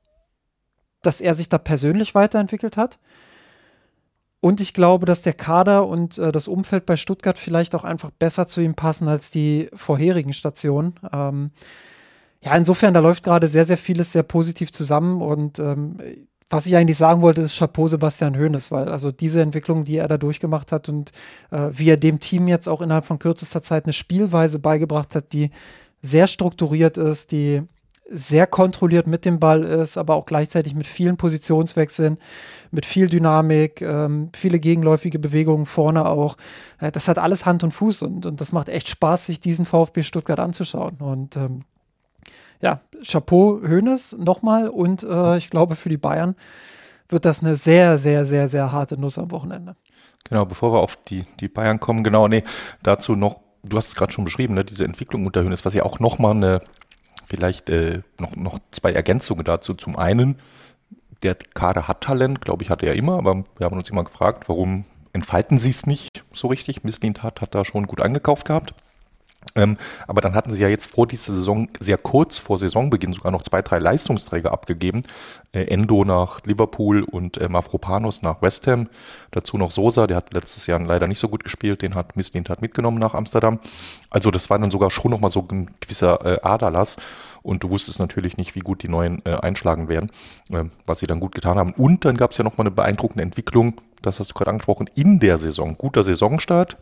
dass 1.03 1.21
er 1.21 1.35
sich 1.35 1.51
da 1.51 1.59
persönlich 1.59 2.15
weiterentwickelt 2.15 2.79
hat. 2.79 2.99
Und 4.41 4.61
ich 4.61 4.73
glaube, 4.73 5.07
dass 5.07 5.23
der 5.23 5.33
Kader 5.33 5.87
und 5.87 6.19
äh, 6.19 6.31
das 6.31 6.47
Umfeld 6.47 6.87
bei 6.87 6.97
Stuttgart 6.97 7.37
vielleicht 7.37 7.75
auch 7.75 7.85
einfach 7.85 8.11
besser 8.11 8.47
zu 8.47 8.61
ihm 8.61 8.75
passen 8.75 9.09
als 9.09 9.31
die 9.31 9.69
vorherigen 9.75 10.33
Stationen. 10.33 10.95
Ähm, 11.13 11.51
ja, 12.41 12.55
insofern, 12.55 12.95
da 12.95 13.01
läuft 13.01 13.25
gerade 13.25 13.49
sehr, 13.49 13.65
sehr 13.65 13.79
vieles 13.79 14.13
sehr 14.13 14.23
positiv 14.23 14.71
zusammen. 14.71 15.21
Und 15.21 15.59
ähm, 15.59 15.99
was 16.49 16.67
ich 16.67 16.77
eigentlich 16.77 16.99
sagen 16.99 17.23
wollte, 17.23 17.41
ist 17.41 17.59
Chapeau 17.59 17.89
Sebastian 17.89 18.39
Hoeneß, 18.39 18.71
weil 18.71 18.89
also 18.89 19.11
diese 19.11 19.43
Entwicklung, 19.43 19.85
die 19.85 19.97
er 19.97 20.07
da 20.07 20.17
durchgemacht 20.17 20.71
hat 20.71 20.89
und 20.89 21.11
äh, 21.51 21.71
wie 21.73 21.91
er 21.91 21.97
dem 21.97 22.21
Team 22.21 22.47
jetzt 22.47 22.69
auch 22.69 22.83
innerhalb 22.83 23.07
von 23.07 23.19
kürzester 23.19 23.63
Zeit 23.63 23.85
eine 23.85 23.93
Spielweise 23.93 24.61
beigebracht 24.61 25.17
hat, 25.17 25.33
die 25.33 25.51
sehr 26.01 26.27
strukturiert 26.27 26.99
ist, 26.99 27.33
die 27.33 27.63
sehr 28.09 28.47
kontrolliert 28.47 29.07
mit 29.07 29.25
dem 29.25 29.41
Ball 29.41 29.65
ist, 29.65 29.99
aber 29.99 30.15
auch 30.15 30.27
gleichzeitig 30.27 30.75
mit 30.75 30.87
vielen 30.87 31.17
Positionswechseln, 31.17 32.19
mit 32.71 32.87
viel 32.87 33.09
Dynamik, 33.09 33.83
ähm, 33.83 34.31
viele 34.35 34.61
gegenläufige 34.61 35.19
Bewegungen 35.19 35.67
vorne 35.67 36.09
auch. 36.09 36.37
Äh, 36.79 36.93
das 36.93 37.09
hat 37.09 37.19
alles 37.19 37.47
Hand 37.47 37.65
und 37.65 37.73
Fuß 37.73 38.03
und, 38.03 38.27
und 38.27 38.41
das 38.41 38.53
macht 38.53 38.69
echt 38.69 38.89
Spaß, 38.89 39.27
sich 39.27 39.41
diesen 39.41 39.65
VfB 39.65 40.05
Stuttgart 40.05 40.39
anzuschauen. 40.39 40.97
Und 41.01 41.37
ähm, 41.37 41.65
ja, 42.61 42.81
Chapeau 43.05 43.61
Hönes 43.61 44.17
nochmal 44.19 44.69
und 44.69 45.03
äh, 45.03 45.37
ich 45.37 45.51
glaube 45.51 45.75
für 45.75 45.89
die 45.89 45.99
Bayern 45.99 46.37
wird 47.09 47.25
das 47.25 47.41
eine 47.41 47.57
sehr, 47.57 47.99
sehr, 47.99 48.25
sehr, 48.27 48.49
sehr 48.49 48.73
harte 48.73 48.99
Nuss 49.01 49.19
am 49.19 49.31
Wochenende. 49.31 49.77
Genau, 50.29 50.45
bevor 50.45 50.73
wir 50.73 50.81
auf 50.81 50.97
die, 50.97 51.25
die 51.41 51.49
Bayern 51.49 51.79
kommen, 51.79 52.03
genau, 52.03 52.27
nee, 52.27 52.43
dazu 52.83 53.15
noch, 53.15 53.41
du 53.69 53.77
hast 53.77 53.89
es 53.89 53.95
gerade 53.95 54.13
schon 54.13 54.25
beschrieben, 54.25 54.55
ne, 54.55 54.65
diese 54.65 54.85
Entwicklung 54.85 55.27
unter 55.27 55.43
Hönes, 55.43 55.65
was 55.65 55.75
ja 55.75 55.85
auch 55.85 56.01
nochmal 56.01 56.33
eine, 56.33 56.61
vielleicht 57.27 57.71
äh, 57.71 58.03
noch, 58.19 58.35
noch 58.37 58.59
zwei 58.71 58.93
Ergänzungen 58.93 59.45
dazu. 59.45 59.75
Zum 59.75 59.97
einen, 59.97 60.37
der 61.23 61.35
Kader 61.35 61.89
hat 61.89 62.03
Talent, 62.03 62.41
glaube 62.41 62.63
ich, 62.63 62.71
hat 62.71 62.83
er 62.83 62.95
immer, 62.95 63.19
aber 63.19 63.45
wir 63.57 63.65
haben 63.65 63.77
uns 63.77 63.91
immer 63.91 64.05
gefragt, 64.05 64.49
warum 64.49 64.85
entfalten 65.13 65.59
sie 65.59 65.71
es 65.71 65.87
nicht 65.87 66.25
so 66.33 66.49
richtig? 66.49 66.85
Misslint 66.85 67.23
hat, 67.23 67.41
hat 67.41 67.55
da 67.55 67.65
schon 67.65 67.87
gut 67.87 68.01
eingekauft 68.01 68.47
gehabt. 68.47 68.75
Ähm, 69.55 69.77
aber 70.07 70.21
dann 70.21 70.35
hatten 70.35 70.51
sie 70.51 70.63
ja 70.63 70.69
jetzt 70.69 70.91
vor 70.91 71.07
dieser 71.07 71.33
Saison, 71.33 71.69
sehr 71.81 71.99
kurz 71.99 72.39
vor 72.39 72.59
Saisonbeginn, 72.59 73.13
sogar 73.13 73.33
noch 73.33 73.43
zwei, 73.43 73.63
drei 73.63 73.79
Leistungsträger 73.79 74.53
abgegeben. 74.53 75.03
Äh, 75.53 75.65
Endo 75.65 76.05
nach 76.05 76.41
Liverpool 76.45 77.03
und 77.03 77.39
äh, 77.39 77.49
Mavropanos 77.49 78.23
nach 78.23 78.43
West 78.43 78.67
Ham. 78.67 78.89
Dazu 79.31 79.57
noch 79.57 79.71
Sosa, 79.71 80.07
der 80.07 80.19
hat 80.19 80.35
letztes 80.35 80.67
Jahr 80.67 80.81
leider 80.81 81.07
nicht 81.07 81.19
so 81.19 81.29
gut 81.29 81.45
gespielt, 81.45 81.83
den 81.83 81.95
hat 81.95 82.17
Misslint 82.17 82.51
hat 82.51 82.61
mitgenommen 82.61 82.99
nach 82.99 83.15
Amsterdam. 83.15 83.61
Also 84.11 84.31
das 84.31 84.51
war 84.51 84.59
dann 84.59 84.71
sogar 84.71 84.91
schon 84.91 85.11
nochmal 85.11 85.31
so 85.31 85.47
ein 85.51 85.71
gewisser 85.81 86.25
äh, 86.25 86.41
Aderlass. 86.43 86.97
Und 87.43 87.63
du 87.63 87.71
wusstest 87.71 88.01
natürlich 88.01 88.37
nicht, 88.37 88.57
wie 88.57 88.61
gut 88.61 88.83
die 88.83 88.89
neuen 88.89 89.25
äh, 89.25 89.31
einschlagen 89.31 89.89
werden, 89.89 90.11
äh, 90.53 90.65
was 90.85 90.99
sie 90.99 91.07
dann 91.07 91.21
gut 91.21 91.33
getan 91.33 91.59
haben. 91.59 91.73
Und 91.73 92.05
dann 92.05 92.17
gab 92.17 92.33
es 92.33 92.39
ja 92.39 92.45
nochmal 92.45 92.67
eine 92.67 92.75
beeindruckende 92.75 93.23
Entwicklung, 93.23 93.75
das 94.03 94.19
hast 94.19 94.31
du 94.31 94.35
gerade 94.35 94.51
angesprochen, 94.51 94.89
in 94.97 95.21
der 95.21 95.39
Saison. 95.39 95.79
Guter 95.79 96.03
Saisonstart, 96.03 96.77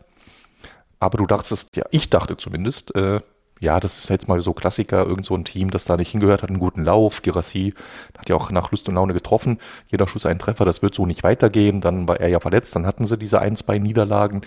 aber 0.99 1.17
du 1.17 1.25
dachtest, 1.25 1.75
ja, 1.75 1.83
ich 1.91 2.09
dachte 2.09 2.37
zumindest, 2.37 2.95
äh, 2.95 3.19
ja, 3.61 3.79
das 3.79 3.97
ist 3.97 4.09
jetzt 4.09 4.27
mal 4.27 4.41
so 4.41 4.53
Klassiker, 4.53 5.05
irgend 5.05 5.25
so 5.25 5.33
ein 5.33 5.45
Team, 5.45 5.69
das 5.69 5.85
da 5.85 5.95
nicht 5.95 6.11
hingehört, 6.11 6.43
hat 6.43 6.49
einen 6.49 6.59
guten 6.59 6.83
Lauf. 6.83 7.21
Girassi 7.21 7.73
hat 8.17 8.29
ja 8.29 8.35
auch 8.35 8.51
nach 8.51 8.71
Lust 8.71 8.89
und 8.89 8.95
Laune 8.95 9.13
getroffen. 9.13 9.59
Jeder 9.87 10.07
Schuss 10.07 10.25
einen 10.25 10.39
Treffer, 10.39 10.65
das 10.65 10.81
wird 10.81 10.93
so 10.93 11.05
nicht 11.05 11.23
weitergehen. 11.23 11.79
Dann 11.81 12.07
war 12.07 12.19
er 12.19 12.27
ja 12.27 12.39
verletzt, 12.39 12.75
dann 12.75 12.85
hatten 12.85 13.05
sie 13.05 13.17
diese 13.17 13.39
ein, 13.39 13.55
zwei 13.55 13.79
Niederlagen. 13.79 14.41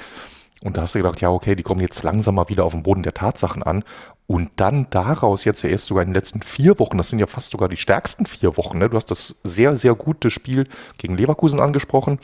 Und 0.62 0.76
da 0.76 0.82
hast 0.82 0.94
du 0.94 0.99
gedacht, 0.99 1.20
ja, 1.20 1.30
okay, 1.30 1.55
die 1.55 1.62
kommen 1.62 1.80
jetzt 1.80 2.03
langsam 2.03 2.34
mal 2.34 2.49
wieder 2.49 2.64
auf 2.64 2.72
den 2.72 2.82
Boden 2.82 3.03
der 3.03 3.14
Tatsachen 3.14 3.62
an. 3.62 3.84
Und 4.31 4.51
dann 4.57 4.89
daraus 4.91 5.47
jetzt 5.47 5.62
ja 5.62 5.70
erst 5.70 5.87
sogar 5.87 6.03
in 6.03 6.11
den 6.11 6.14
letzten 6.14 6.43
vier 6.43 6.79
Wochen, 6.79 6.99
das 6.99 7.09
sind 7.09 7.18
ja 7.18 7.26
fast 7.26 7.51
sogar 7.51 7.70
die 7.70 7.79
stärksten 7.79 8.26
vier 8.26 8.59
Wochen. 8.59 8.76
Ne? 8.76 8.91
Du 8.91 8.97
hast 8.99 9.11
das 9.11 9.37
sehr, 9.43 9.74
sehr 9.74 9.95
gute 9.95 10.29
Spiel 10.29 10.66
gegen 10.99 11.16
Leverkusen 11.16 11.61
angesprochen. 11.61 12.18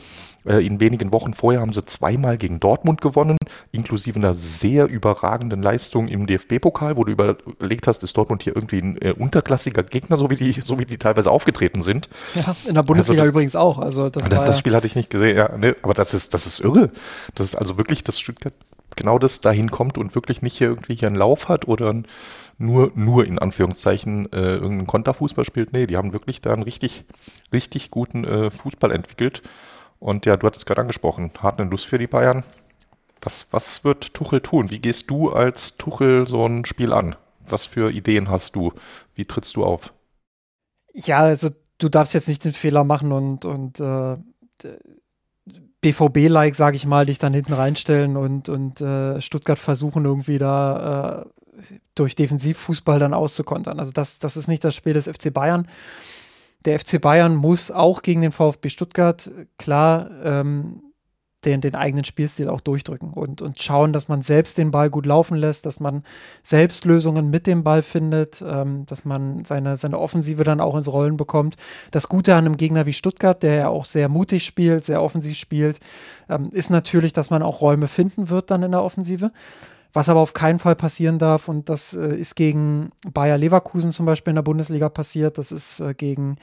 Äh, 0.47 0.63
in 0.63 0.79
wenigen 0.79 1.11
Wochen 1.11 1.33
vorher 1.33 1.61
haben 1.61 1.73
sie 1.73 1.83
zweimal 1.83 2.37
gegen 2.37 2.59
Dortmund 2.59 3.01
gewonnen, 3.01 3.37
inklusive 3.71 4.19
einer 4.19 4.35
sehr 4.35 4.87
überragenden 4.87 5.63
Leistung 5.63 6.07
im 6.07 6.27
DFB-Pokal, 6.27 6.95
wo 6.95 7.05
du 7.05 7.11
überlegt 7.11 7.87
hast, 7.87 8.03
ist 8.03 8.15
Dortmund 8.15 8.43
hier 8.43 8.55
irgendwie 8.55 8.77
ein 8.83 9.01
äh, 9.01 9.15
unterklassiger 9.17 9.81
Gegner, 9.81 10.19
so 10.19 10.29
wie, 10.29 10.35
die, 10.35 10.51
so 10.51 10.77
wie 10.77 10.85
die 10.85 10.97
teilweise 10.97 11.31
aufgetreten 11.31 11.81
sind. 11.81 12.07
Ja, 12.35 12.55
in 12.67 12.75
der 12.75 12.83
Bundesliga 12.83 13.23
also, 13.23 13.29
übrigens 13.31 13.55
auch. 13.55 13.79
Also 13.79 14.11
das, 14.11 14.29
das, 14.29 14.43
das 14.43 14.59
Spiel 14.59 14.75
hatte 14.75 14.85
ich 14.85 14.95
nicht 14.95 15.09
gesehen, 15.09 15.37
ja, 15.37 15.57
ne? 15.57 15.75
aber 15.81 15.95
das 15.95 16.13
ist, 16.13 16.35
das 16.35 16.45
ist 16.45 16.59
irre. 16.59 16.91
Das 17.33 17.47
ist 17.47 17.55
also 17.55 17.79
wirklich, 17.79 18.03
das 18.03 18.19
Stuttgart 18.19 18.53
genau 18.95 19.19
das 19.19 19.41
dahin 19.41 19.71
kommt 19.71 19.97
und 19.97 20.15
wirklich 20.15 20.41
nicht 20.41 20.57
hier 20.57 20.69
irgendwie 20.69 20.95
hier 20.95 21.07
einen 21.07 21.17
Lauf 21.17 21.49
hat 21.49 21.67
oder 21.67 21.93
nur, 22.57 22.91
nur 22.95 23.25
in 23.25 23.39
Anführungszeichen 23.39 24.31
äh, 24.31 24.55
irgendeinen 24.55 24.87
Konterfußball 24.87 25.45
spielt. 25.45 25.73
Nee, 25.73 25.87
die 25.87 25.97
haben 25.97 26.13
wirklich 26.13 26.41
da 26.41 26.53
einen 26.53 26.63
richtig, 26.63 27.05
richtig 27.53 27.91
guten 27.91 28.23
äh, 28.23 28.51
Fußball 28.51 28.91
entwickelt. 28.91 29.41
Und 29.99 30.25
ja, 30.25 30.37
du 30.37 30.47
hattest 30.47 30.65
gerade 30.65 30.81
angesprochen, 30.81 31.31
hart 31.41 31.59
eine 31.59 31.69
Lust 31.69 31.85
für 31.85 31.97
die 31.97 32.07
Bayern. 32.07 32.43
Was, 33.21 33.47
was 33.51 33.83
wird 33.83 34.13
Tuchel 34.13 34.41
tun? 34.41 34.69
Wie 34.69 34.79
gehst 34.79 35.09
du 35.09 35.31
als 35.31 35.77
Tuchel 35.77 36.27
so 36.27 36.45
ein 36.45 36.65
Spiel 36.65 36.93
an? 36.93 37.15
Was 37.39 37.65
für 37.65 37.91
Ideen 37.91 38.29
hast 38.29 38.55
du? 38.55 38.73
Wie 39.13 39.25
trittst 39.25 39.55
du 39.55 39.63
auf? 39.63 39.93
Ja, 40.93 41.19
also 41.19 41.49
du 41.77 41.89
darfst 41.89 42.13
jetzt 42.13 42.27
nicht 42.27 42.45
den 42.45 42.53
Fehler 42.53 42.83
machen 42.83 43.11
und, 43.11 43.45
und 43.45 43.79
äh, 43.79 44.17
BVB-like, 45.85 46.55
sage 46.55 46.77
ich 46.77 46.87
mal, 46.87 47.05
dich 47.05 47.19
dann 47.19 47.31
hinten 47.31 47.53
reinstellen 47.53 48.17
und, 48.17 48.49
und 48.49 48.81
äh, 48.81 49.21
Stuttgart 49.21 49.59
versuchen 49.59 50.03
irgendwie 50.03 50.39
da 50.39 51.21
äh, 51.21 51.75
durch 51.93 52.15
Defensivfußball 52.15 52.97
dann 52.97 53.13
auszukontern. 53.13 53.77
Also 53.77 53.91
das, 53.91 54.17
das 54.17 54.35
ist 54.35 54.47
nicht 54.47 54.63
das 54.63 54.73
Spiel 54.73 54.93
des 54.93 55.07
FC 55.07 55.31
Bayern. 55.31 55.67
Der 56.65 56.79
FC 56.79 56.99
Bayern 56.99 57.35
muss 57.35 57.69
auch 57.69 58.01
gegen 58.01 58.21
den 58.21 58.31
VfB 58.31 58.69
Stuttgart 58.69 59.29
klar 59.59 60.09
ähm, 60.23 60.81
den, 61.45 61.61
den 61.61 61.75
eigenen 61.75 62.03
Spielstil 62.03 62.49
auch 62.49 62.61
durchdrücken 62.61 63.13
und, 63.13 63.41
und 63.41 63.61
schauen, 63.61 63.93
dass 63.93 64.07
man 64.07 64.21
selbst 64.21 64.57
den 64.57 64.71
Ball 64.71 64.89
gut 64.89 65.05
laufen 65.05 65.37
lässt, 65.37 65.65
dass 65.65 65.79
man 65.79 66.03
selbst 66.43 66.85
Lösungen 66.85 67.29
mit 67.29 67.47
dem 67.47 67.63
Ball 67.63 67.81
findet, 67.81 68.43
ähm, 68.45 68.85
dass 68.87 69.05
man 69.05 69.45
seine, 69.45 69.77
seine 69.77 69.99
Offensive 69.99 70.43
dann 70.43 70.61
auch 70.61 70.75
ins 70.75 70.91
Rollen 70.91 71.17
bekommt. 71.17 71.55
Das 71.91 72.09
Gute 72.09 72.33
an 72.33 72.45
einem 72.45 72.57
Gegner 72.57 72.85
wie 72.85 72.93
Stuttgart, 72.93 73.41
der 73.43 73.55
ja 73.55 73.67
auch 73.69 73.85
sehr 73.85 74.09
mutig 74.09 74.43
spielt, 74.45 74.85
sehr 74.85 75.01
offensiv 75.01 75.37
spielt, 75.37 75.79
ähm, 76.29 76.49
ist 76.51 76.69
natürlich, 76.69 77.13
dass 77.13 77.29
man 77.29 77.43
auch 77.43 77.61
Räume 77.61 77.87
finden 77.87 78.29
wird 78.29 78.51
dann 78.51 78.63
in 78.63 78.71
der 78.71 78.83
Offensive. 78.83 79.31
Was 79.93 80.09
aber 80.09 80.19
auf 80.19 80.33
keinen 80.33 80.59
Fall 80.59 80.75
passieren 80.75 81.19
darf, 81.19 81.47
und 81.47 81.69
das 81.69 81.93
äh, 81.93 82.15
ist 82.15 82.35
gegen 82.35 82.91
Bayer 83.13 83.37
Leverkusen 83.37 83.91
zum 83.91 84.05
Beispiel 84.05 84.31
in 84.31 84.35
der 84.35 84.43
Bundesliga 84.43 84.89
passiert, 84.89 85.37
das 85.37 85.53
ist 85.53 85.79
äh, 85.79 85.93
gegen, 85.93 86.35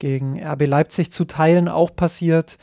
gegen 0.00 0.42
RB 0.42 0.66
Leipzig 0.66 1.12
zu 1.12 1.24
Teilen 1.24 1.68
auch 1.68 1.94
passiert 1.94 2.58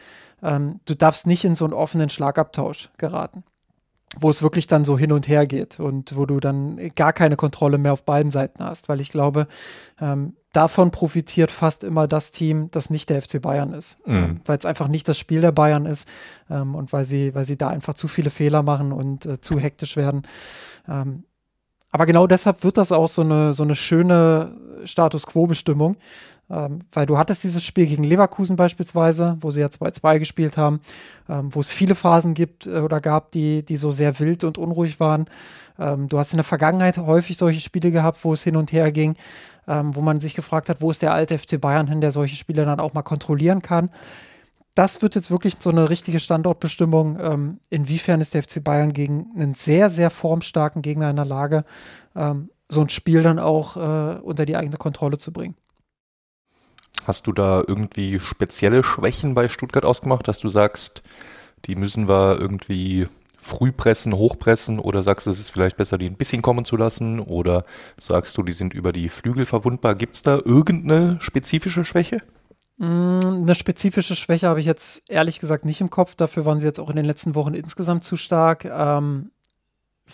ähm, 0.45 0.79
du 0.85 0.95
darfst 0.95 1.27
nicht 1.27 1.43
in 1.43 1.55
so 1.55 1.65
einen 1.65 1.73
offenen 1.73 2.09
Schlagabtausch 2.09 2.89
geraten, 2.97 3.43
wo 4.17 4.29
es 4.29 4.43
wirklich 4.43 4.67
dann 4.67 4.85
so 4.85 4.97
hin 4.97 5.11
und 5.11 5.27
her 5.27 5.47
geht 5.47 5.79
und 5.79 6.15
wo 6.15 6.25
du 6.25 6.39
dann 6.39 6.79
gar 6.95 7.11
keine 7.11 7.35
Kontrolle 7.35 7.77
mehr 7.77 7.93
auf 7.93 8.03
beiden 8.03 8.31
Seiten 8.31 8.63
hast, 8.63 8.87
weil 8.87 9.01
ich 9.01 9.09
glaube, 9.09 9.47
ähm, 9.99 10.35
davon 10.53 10.91
profitiert 10.91 11.51
fast 11.51 11.83
immer 11.83 12.07
das 12.07 12.31
Team, 12.31 12.69
das 12.71 12.89
nicht 12.89 13.09
der 13.09 13.21
FC 13.21 13.41
Bayern 13.41 13.73
ist, 13.73 14.05
mhm. 14.07 14.15
Ähm, 14.15 14.41
weil 14.45 14.57
es 14.57 14.65
einfach 14.65 14.87
nicht 14.87 15.09
das 15.09 15.17
Spiel 15.17 15.41
der 15.41 15.51
Bayern 15.51 15.85
ist 15.85 16.07
ähm, 16.49 16.75
und 16.75 16.93
weil 16.93 17.05
sie, 17.05 17.33
weil 17.33 17.45
sie 17.45 17.57
da 17.57 17.69
einfach 17.69 17.95
zu 17.95 18.07
viele 18.07 18.29
Fehler 18.29 18.63
machen 18.63 18.91
und 18.91 19.25
äh, 19.25 19.41
zu 19.41 19.59
hektisch 19.59 19.97
werden. 19.97 20.23
Ähm, 20.87 21.23
aber 21.95 22.05
genau 22.05 22.27
deshalb 22.27 22.65
wird 22.65 22.75
das 22.75 22.91
auch 22.91 23.07
so 23.07 23.21
eine, 23.21 23.53
so 23.53 23.63
eine 23.63 23.73
schöne 23.73 24.51
Status 24.83 25.25
Quo-Bestimmung, 25.27 25.95
ähm, 26.49 26.79
weil 26.91 27.05
du 27.05 27.17
hattest 27.17 27.45
dieses 27.45 27.63
Spiel 27.63 27.85
gegen 27.85 28.03
Leverkusen 28.03 28.57
beispielsweise, 28.57 29.37
wo 29.39 29.49
sie 29.49 29.61
ja 29.61 29.67
2-2 29.67 30.19
gespielt 30.19 30.57
haben, 30.57 30.81
ähm, 31.29 31.55
wo 31.55 31.61
es 31.61 31.71
viele 31.71 31.95
Phasen 31.95 32.33
gibt 32.33 32.67
äh, 32.67 32.79
oder 32.79 32.99
gab, 32.99 33.31
die, 33.31 33.63
die 33.63 33.77
so 33.77 33.91
sehr 33.91 34.19
wild 34.19 34.43
und 34.43 34.57
unruhig 34.57 34.99
waren. 34.99 35.29
Ähm, 35.79 36.09
du 36.09 36.19
hast 36.19 36.33
in 36.33 36.37
der 36.37 36.43
Vergangenheit 36.43 36.97
häufig 36.97 37.37
solche 37.37 37.61
Spiele 37.61 37.91
gehabt, 37.91 38.25
wo 38.25 38.33
es 38.33 38.43
hin 38.43 38.57
und 38.57 38.73
her 38.73 38.91
ging, 38.91 39.15
ähm, 39.65 39.95
wo 39.95 40.01
man 40.01 40.19
sich 40.19 40.33
gefragt 40.33 40.67
hat, 40.67 40.81
wo 40.81 40.91
ist 40.91 41.01
der 41.01 41.13
alte 41.13 41.37
FC 41.37 41.61
Bayern 41.61 41.87
hin, 41.87 42.01
der 42.01 42.11
solche 42.11 42.35
Spiele 42.35 42.65
dann 42.65 42.81
auch 42.81 42.93
mal 42.93 43.03
kontrollieren 43.03 43.61
kann. 43.61 43.89
Das 44.75 45.01
wird 45.01 45.15
jetzt 45.15 45.31
wirklich 45.31 45.55
so 45.59 45.69
eine 45.69 45.89
richtige 45.89 46.19
Standortbestimmung. 46.19 47.17
Ähm, 47.19 47.59
inwiefern 47.69 48.19
ist 48.19 48.33
der 48.33 48.43
FC 48.43 48.61
Bayern 48.61 48.91
gegen 48.91 49.27
einen 49.35 49.53
sehr, 49.53 49.89
sehr 49.89 50.09
formstarken 50.09 50.81
Gegner 50.81 51.09
in 51.09 51.15
der 51.15 51.25
Lage, 51.25 51.63
ähm, 52.13 52.49
so 52.67 52.81
ein 52.81 52.89
Spiel 52.89 53.23
dann 53.23 53.39
auch 53.39 53.77
äh, 53.77 54.19
unter 54.19 54.45
die 54.45 54.57
eigene 54.57 54.77
Kontrolle 54.77 55.17
zu 55.17 55.31
bringen? 55.31 55.55
Hast 57.07 57.27
du 57.27 57.31
da 57.31 57.63
irgendwie 57.65 58.19
spezielle 58.19 58.83
Schwächen 58.83 59.33
bei 59.33 59.47
Stuttgart 59.47 59.85
ausgemacht, 59.85 60.27
dass 60.27 60.39
du 60.39 60.49
sagst, 60.49 61.03
die 61.65 61.75
müssen 61.75 62.09
wir 62.09 62.39
irgendwie 62.39 63.07
früh 63.37 63.71
pressen, 63.71 64.13
hochpressen 64.13 64.79
oder 64.79 65.03
sagst 65.03 65.27
du, 65.27 65.31
es 65.31 65.39
ist 65.39 65.51
vielleicht 65.51 65.77
besser, 65.77 65.97
die 65.97 66.07
ein 66.07 66.17
bisschen 66.17 66.41
kommen 66.41 66.65
zu 66.65 66.75
lassen 66.75 67.19
oder 67.19 67.63
sagst 67.97 68.37
du, 68.37 68.43
die 68.43 68.53
sind 68.53 68.73
über 68.73 68.91
die 68.91 69.07
Flügel 69.07 69.45
verwundbar? 69.45 69.95
Gibt 69.95 70.15
es 70.15 70.23
da 70.23 70.39
irgendeine 70.43 71.17
spezifische 71.21 71.85
Schwäche? 71.85 72.21
Mm, 72.77 73.19
eine 73.23 73.55
spezifische 73.55 74.15
Schwäche 74.15 74.47
habe 74.47 74.59
ich 74.59 74.65
jetzt 74.65 75.03
ehrlich 75.09 75.39
gesagt 75.39 75.65
nicht 75.65 75.81
im 75.81 75.89
Kopf. 75.89 76.15
Dafür 76.15 76.45
waren 76.45 76.59
sie 76.59 76.65
jetzt 76.65 76.79
auch 76.79 76.89
in 76.89 76.95
den 76.95 77.05
letzten 77.05 77.35
Wochen 77.35 77.53
insgesamt 77.53 78.03
zu 78.03 78.17
stark. 78.17 78.65
Ähm, 78.65 79.31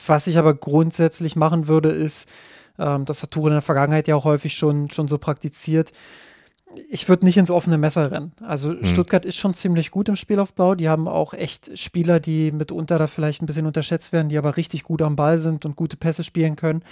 was 0.05 0.27
ich 0.27 0.37
aber 0.37 0.53
grundsätzlich 0.53 1.35
machen 1.35 1.67
würde, 1.67 1.89
ist, 1.89 2.29
ähm, 2.79 3.05
das 3.05 3.23
hat 3.23 3.31
Tour 3.31 3.47
in 3.47 3.53
der 3.53 3.61
Vergangenheit 3.61 4.07
ja 4.07 4.15
auch 4.15 4.25
häufig 4.25 4.53
schon, 4.53 4.89
schon 4.89 5.07
so 5.07 5.17
praktiziert, 5.17 5.91
ich 6.89 7.09
würde 7.09 7.25
nicht 7.25 7.37
ins 7.37 7.51
offene 7.51 7.77
Messer 7.77 8.11
rennen. 8.11 8.31
Also 8.41 8.71
hm. 8.71 8.85
Stuttgart 8.85 9.25
ist 9.25 9.37
schon 9.37 9.53
ziemlich 9.53 9.91
gut 9.91 10.09
im 10.09 10.15
Spielaufbau. 10.15 10.75
Die 10.75 10.89
haben 10.89 11.07
auch 11.07 11.33
echt 11.33 11.77
Spieler, 11.77 12.19
die 12.19 12.51
mitunter 12.51 12.97
da 12.97 13.07
vielleicht 13.07 13.41
ein 13.41 13.45
bisschen 13.45 13.65
unterschätzt 13.65 14.13
werden, 14.13 14.29
die 14.29 14.37
aber 14.37 14.57
richtig 14.57 14.83
gut 14.83 15.01
am 15.01 15.15
Ball 15.15 15.37
sind 15.37 15.65
und 15.65 15.75
gute 15.75 15.97
Pässe 15.97 16.23
spielen 16.23 16.55
können. 16.55 16.83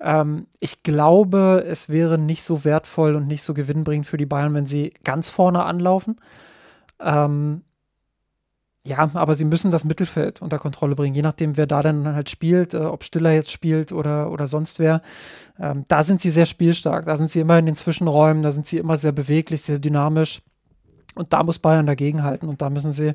Ähm, 0.00 0.46
ich 0.60 0.82
glaube, 0.82 1.64
es 1.66 1.88
wäre 1.88 2.18
nicht 2.18 2.42
so 2.42 2.64
wertvoll 2.64 3.14
und 3.14 3.26
nicht 3.26 3.42
so 3.42 3.54
gewinnbringend 3.54 4.06
für 4.06 4.16
die 4.16 4.26
Bayern, 4.26 4.54
wenn 4.54 4.66
sie 4.66 4.92
ganz 5.04 5.28
vorne 5.28 5.64
anlaufen. 5.64 6.20
Ähm, 7.00 7.62
ja, 8.86 9.10
aber 9.14 9.34
sie 9.34 9.44
müssen 9.44 9.72
das 9.72 9.84
Mittelfeld 9.84 10.40
unter 10.40 10.58
Kontrolle 10.58 10.94
bringen, 10.94 11.14
je 11.14 11.22
nachdem, 11.22 11.56
wer 11.56 11.66
da 11.66 11.82
dann 11.82 12.06
halt 12.14 12.30
spielt, 12.30 12.72
äh, 12.72 12.78
ob 12.78 13.02
Stiller 13.02 13.32
jetzt 13.32 13.50
spielt 13.50 13.90
oder, 13.90 14.30
oder 14.30 14.46
sonst 14.46 14.78
wer. 14.78 15.02
Ähm, 15.58 15.84
da 15.88 16.04
sind 16.04 16.20
sie 16.20 16.30
sehr 16.30 16.46
spielstark, 16.46 17.04
da 17.04 17.16
sind 17.16 17.30
sie 17.30 17.40
immer 17.40 17.58
in 17.58 17.66
den 17.66 17.74
Zwischenräumen, 17.74 18.44
da 18.44 18.52
sind 18.52 18.66
sie 18.68 18.78
immer 18.78 18.96
sehr 18.96 19.12
beweglich, 19.12 19.62
sehr 19.62 19.80
dynamisch. 19.80 20.40
Und 21.16 21.32
da 21.32 21.42
muss 21.42 21.58
Bayern 21.58 21.86
dagegenhalten 21.86 22.48
und 22.48 22.62
da 22.62 22.70
müssen 22.70 22.92
sie 22.92 23.14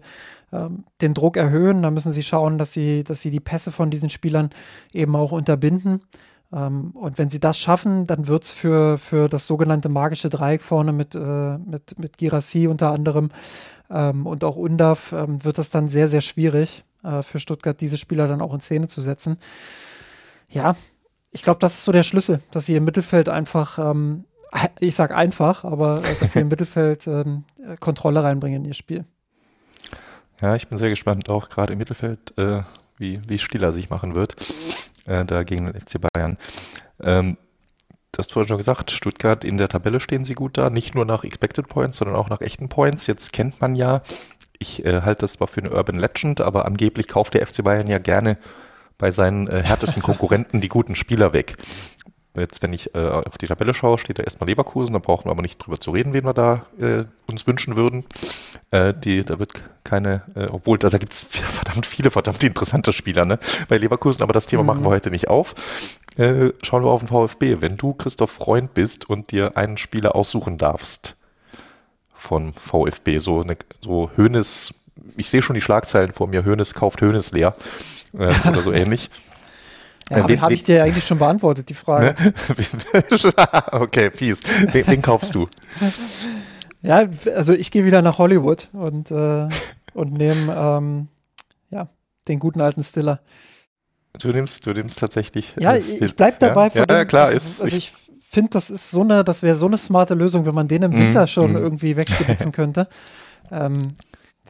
ähm, 0.51 0.83
den 1.01 1.13
Druck 1.13 1.37
erhöhen, 1.37 1.83
da 1.83 1.91
müssen 1.91 2.11
sie 2.11 2.23
schauen, 2.23 2.57
dass 2.57 2.73
sie, 2.73 3.03
dass 3.03 3.21
sie 3.21 3.31
die 3.31 3.39
Pässe 3.39 3.71
von 3.71 3.91
diesen 3.91 4.09
Spielern 4.09 4.49
eben 4.91 5.15
auch 5.15 5.31
unterbinden. 5.31 6.01
Ähm, 6.53 6.91
und 6.91 7.17
wenn 7.17 7.29
sie 7.29 7.39
das 7.39 7.57
schaffen, 7.57 8.07
dann 8.07 8.27
wird 8.27 8.43
es 8.43 8.51
für, 8.51 8.97
für 8.97 9.29
das 9.29 9.47
sogenannte 9.47 9.89
magische 9.89 10.29
Dreieck 10.29 10.61
vorne 10.61 10.91
mit, 10.91 11.15
äh, 11.15 11.57
mit, 11.57 11.97
mit 11.97 12.17
Girassi 12.17 12.67
unter 12.67 12.91
anderem 12.91 13.29
ähm, 13.89 14.25
und 14.25 14.43
auch 14.43 14.55
Undav, 14.55 15.13
ähm, 15.13 15.43
wird 15.43 15.57
das 15.57 15.69
dann 15.69 15.89
sehr, 15.89 16.07
sehr 16.07 16.21
schwierig 16.21 16.83
äh, 17.03 17.23
für 17.23 17.39
Stuttgart, 17.39 17.79
diese 17.79 17.97
Spieler 17.97 18.27
dann 18.27 18.41
auch 18.41 18.53
in 18.53 18.61
Szene 18.61 18.87
zu 18.87 19.01
setzen. 19.01 19.37
Ja, 20.49 20.75
ich 21.31 21.43
glaube, 21.43 21.59
das 21.59 21.75
ist 21.75 21.85
so 21.85 21.91
der 21.91 22.03
Schlüssel, 22.03 22.41
dass 22.51 22.65
sie 22.65 22.75
im 22.75 22.83
Mittelfeld 22.83 23.29
einfach, 23.29 23.79
ähm, 23.79 24.25
ich 24.79 24.95
sage 24.95 25.15
einfach, 25.15 25.63
aber 25.63 26.03
äh, 26.03 26.15
dass 26.19 26.33
sie 26.33 26.39
im 26.39 26.49
Mittelfeld 26.49 27.07
ähm, 27.07 27.45
Kontrolle 27.79 28.23
reinbringen 28.23 28.63
in 28.63 28.67
ihr 28.67 28.73
Spiel. 28.73 29.05
Ja, 30.41 30.55
ich 30.55 30.67
bin 30.67 30.77
sehr 30.77 30.89
gespannt, 30.89 31.29
auch 31.29 31.49
gerade 31.49 31.73
im 31.73 31.79
Mittelfeld, 31.79 32.37
äh, 32.37 32.61
wie, 33.01 33.19
wie 33.27 33.39
Stiller 33.39 33.73
sich 33.73 33.89
machen 33.89 34.15
wird, 34.15 34.35
äh, 35.05 35.25
da 35.25 35.43
gegen 35.43 35.65
den 35.65 35.79
FC 35.79 35.99
Bayern. 35.99 36.37
Ähm, 37.01 37.37
du 38.11 38.19
hast 38.19 38.31
vorhin 38.31 38.47
schon 38.47 38.57
gesagt, 38.57 38.91
Stuttgart 38.91 39.43
in 39.43 39.57
der 39.57 39.67
Tabelle 39.67 39.99
stehen 39.99 40.23
sie 40.23 40.35
gut 40.35 40.57
da, 40.57 40.69
nicht 40.69 40.95
nur 40.95 41.05
nach 41.05 41.23
Expected 41.23 41.67
Points, 41.67 41.97
sondern 41.97 42.15
auch 42.15 42.29
nach 42.29 42.41
echten 42.41 42.69
Points. 42.69 43.07
Jetzt 43.07 43.33
kennt 43.33 43.59
man 43.59 43.75
ja, 43.75 44.01
ich 44.59 44.85
äh, 44.85 45.01
halte 45.01 45.21
das 45.21 45.33
zwar 45.33 45.47
für 45.47 45.61
eine 45.61 45.71
Urban 45.71 45.99
Legend, 45.99 46.39
aber 46.39 46.65
angeblich 46.65 47.07
kauft 47.07 47.33
der 47.33 47.45
FC 47.45 47.63
Bayern 47.63 47.87
ja 47.87 47.97
gerne 47.97 48.37
bei 48.97 49.09
seinen 49.09 49.47
äh, 49.47 49.63
härtesten 49.63 50.03
Konkurrenten 50.03 50.61
die 50.61 50.69
guten 50.69 50.93
Spieler 50.95 51.33
weg. 51.33 51.57
Jetzt, 52.33 52.61
wenn 52.61 52.71
ich 52.71 52.95
äh, 52.95 52.99
auf 52.99 53.37
die 53.37 53.47
Tabelle 53.47 53.73
schaue, 53.73 53.97
steht 53.97 54.17
da 54.17 54.23
erstmal 54.23 54.49
Leverkusen, 54.49 54.93
da 54.93 54.99
brauchen 54.99 55.25
wir 55.25 55.31
aber 55.31 55.41
nicht 55.41 55.57
drüber 55.57 55.77
zu 55.77 55.91
reden, 55.91 56.13
wen 56.13 56.23
wir 56.23 56.33
da 56.33 56.65
äh, 56.79 57.03
uns 57.29 57.45
wünschen 57.45 57.75
würden. 57.75 58.05
Äh, 58.71 58.93
die, 58.93 59.21
da 59.21 59.37
wird 59.37 59.51
keine, 59.83 60.21
äh, 60.35 60.45
obwohl 60.45 60.77
da, 60.77 60.89
da 60.89 60.97
gibt 60.97 61.11
es 61.11 61.21
verdammt 61.23 61.85
viele, 61.85 62.09
verdammt 62.09 62.41
interessante 62.45 62.93
Spieler 62.93 63.25
ne, 63.25 63.37
bei 63.67 63.77
Leverkusen, 63.77 64.23
aber 64.23 64.31
das 64.31 64.45
Thema 64.45 64.63
mhm. 64.63 64.67
machen 64.67 64.85
wir 64.85 64.91
heute 64.91 65.11
nicht 65.11 65.27
auf. 65.27 65.55
Äh, 66.15 66.51
schauen 66.63 66.83
wir 66.83 66.91
auf 66.91 67.01
den 67.01 67.09
VfB. 67.09 67.57
Wenn 67.59 67.75
du 67.75 67.93
Christoph 67.93 68.31
Freund 68.31 68.73
bist 68.73 69.09
und 69.09 69.31
dir 69.31 69.57
einen 69.57 69.75
Spieler 69.75 70.15
aussuchen 70.15 70.57
darfst 70.57 71.17
von 72.13 72.53
VfB, 72.53 73.17
so, 73.17 73.41
eine, 73.41 73.57
so 73.81 74.09
Hönes, 74.15 74.73
ich 75.17 75.27
sehe 75.27 75.41
schon 75.41 75.55
die 75.55 75.61
Schlagzeilen 75.61 76.13
vor 76.13 76.27
mir, 76.27 76.45
Hönes 76.45 76.75
kauft 76.75 77.01
Hönes 77.01 77.33
leer 77.33 77.55
äh, 78.13 78.33
oder 78.47 78.61
so 78.61 78.71
ähnlich. 78.71 79.09
Ja, 80.11 80.17
äh, 80.17 80.21
habe 80.21 80.41
hab 80.41 80.51
ich 80.51 80.63
dir 80.63 80.83
eigentlich 80.83 81.05
schon 81.05 81.17
beantwortet, 81.17 81.69
die 81.69 81.73
Frage. 81.73 82.15
Ne? 82.21 82.33
okay, 83.71 84.11
fies. 84.11 84.41
Wen, 84.71 84.85
wen, 84.87 85.01
kaufst 85.01 85.33
du? 85.33 85.47
Ja, 86.81 87.07
also 87.35 87.53
ich 87.53 87.71
gehe 87.71 87.85
wieder 87.85 88.01
nach 88.01 88.17
Hollywood 88.17 88.69
und, 88.73 89.09
äh, 89.11 89.47
und 89.93 90.13
nehme 90.13 90.53
ähm, 90.55 91.07
ja, 91.71 91.89
den 92.27 92.39
guten 92.39 92.61
alten 92.61 92.83
Stiller. 92.83 93.21
Du 94.19 94.29
nimmst, 94.29 94.67
du 94.67 94.73
nimmst 94.73 94.99
tatsächlich. 94.99 95.55
Ja, 95.57 95.75
ich, 95.75 96.01
ich 96.01 96.15
bleib 96.15 96.39
dabei. 96.39 96.69
Ja, 96.73 96.85
ja 96.87 97.05
klar. 97.05 97.25
Also, 97.27 97.37
ist, 97.37 97.61
also 97.61 97.77
ich, 97.77 97.93
finde, 98.31 98.51
das 98.51 98.69
ist 98.69 98.91
so 98.91 99.01
eine, 99.01 99.23
das 99.23 99.43
wäre 99.43 99.55
so 99.55 99.67
eine 99.67 99.77
smarte 99.77 100.13
Lösung, 100.13 100.45
wenn 100.45 100.55
man 100.55 100.69
den 100.69 100.83
im 100.83 100.93
Winter 100.93 101.23
mm, 101.23 101.27
schon 101.27 101.51
mm. 101.53 101.57
irgendwie 101.57 101.97
wegspitzen 101.97 102.53
könnte. 102.53 102.87
Ähm, 103.51 103.73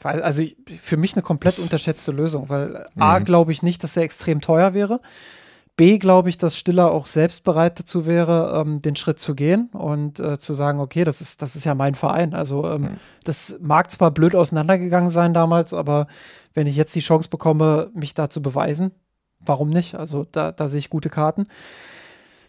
weil, 0.04 0.22
also 0.22 0.44
für 0.80 0.98
mich 0.98 1.14
eine 1.14 1.24
komplett 1.24 1.58
unterschätzte 1.58 2.12
Lösung, 2.12 2.50
weil 2.50 2.88
mm. 2.94 3.02
A, 3.02 3.20
mhm. 3.20 3.26
glaube 3.26 3.52
ich 3.52 3.64
nicht, 3.64 3.84
dass 3.84 3.98
er 3.98 4.04
extrem 4.04 4.40
teuer 4.40 4.76
wäre. 4.76 5.02
B, 5.78 5.98
glaube 5.98 6.30
ich, 6.30 6.38
dass 6.38 6.58
Stiller 6.58 6.92
auch 6.92 7.06
selbst 7.06 7.44
bereit 7.44 7.80
dazu 7.80 8.06
wäre, 8.06 8.62
ähm, 8.62 8.82
den 8.82 8.96
Schritt 8.96 9.20
zu 9.20 9.36
gehen 9.36 9.70
und 9.74 10.20
äh, 10.20 10.38
zu 10.38 10.54
sagen, 10.54 10.80
okay, 10.80 11.04
das 11.04 11.22
ist, 11.22 11.42
das 11.42 11.56
ist 11.56 11.66
ja 11.66 11.76
mein 11.76 11.96
Verein. 11.96 12.34
Also 12.34 12.70
ähm, 12.70 12.82
mhm. 12.82 12.90
das 13.24 13.58
mag 13.62 13.90
zwar 13.90 14.12
blöd 14.12 14.36
auseinandergegangen 14.36 15.10
sein 15.10 15.34
damals, 15.34 15.74
aber 15.74 16.08
wenn 16.54 16.68
ich 16.68 16.76
jetzt 16.76 16.96
die 16.96 17.00
Chance 17.00 17.30
bekomme, 17.30 17.90
mich 17.94 18.14
da 18.14 18.30
zu 18.30 18.42
beweisen, 18.42 18.92
warum 19.40 19.70
nicht? 19.70 19.96
Also 19.96 20.28
da, 20.32 20.52
da 20.52 20.68
sehe 20.68 20.80
ich 20.80 20.90
gute 20.90 21.10
Karten. 21.10 21.48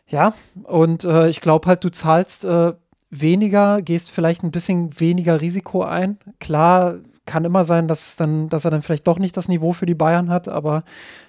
Ja, 0.08 0.34
und 0.64 1.04
äh, 1.04 1.28
ich 1.28 1.40
glaube 1.40 1.68
halt, 1.68 1.84
du 1.84 1.90
zahlst 1.90 2.44
äh, 2.44 2.74
weniger, 3.08 3.82
gehst 3.82 4.10
vielleicht 4.10 4.42
ein 4.42 4.50
bisschen 4.50 4.98
weniger 5.00 5.40
Risiko 5.40 5.84
ein. 5.84 6.18
Klar, 6.40 6.96
kann 7.26 7.44
immer 7.44 7.64
sein, 7.64 7.88
dass, 7.88 8.16
dann, 8.16 8.48
dass 8.48 8.64
er 8.64 8.70
dann 8.70 8.82
vielleicht 8.82 9.06
doch 9.06 9.18
nicht 9.18 9.36
das 9.36 9.48
Niveau 9.48 9.72
für 9.72 9.86
die 9.86 9.94
Bayern 9.94 10.28
hat, 10.28 10.48
aber 10.48 10.84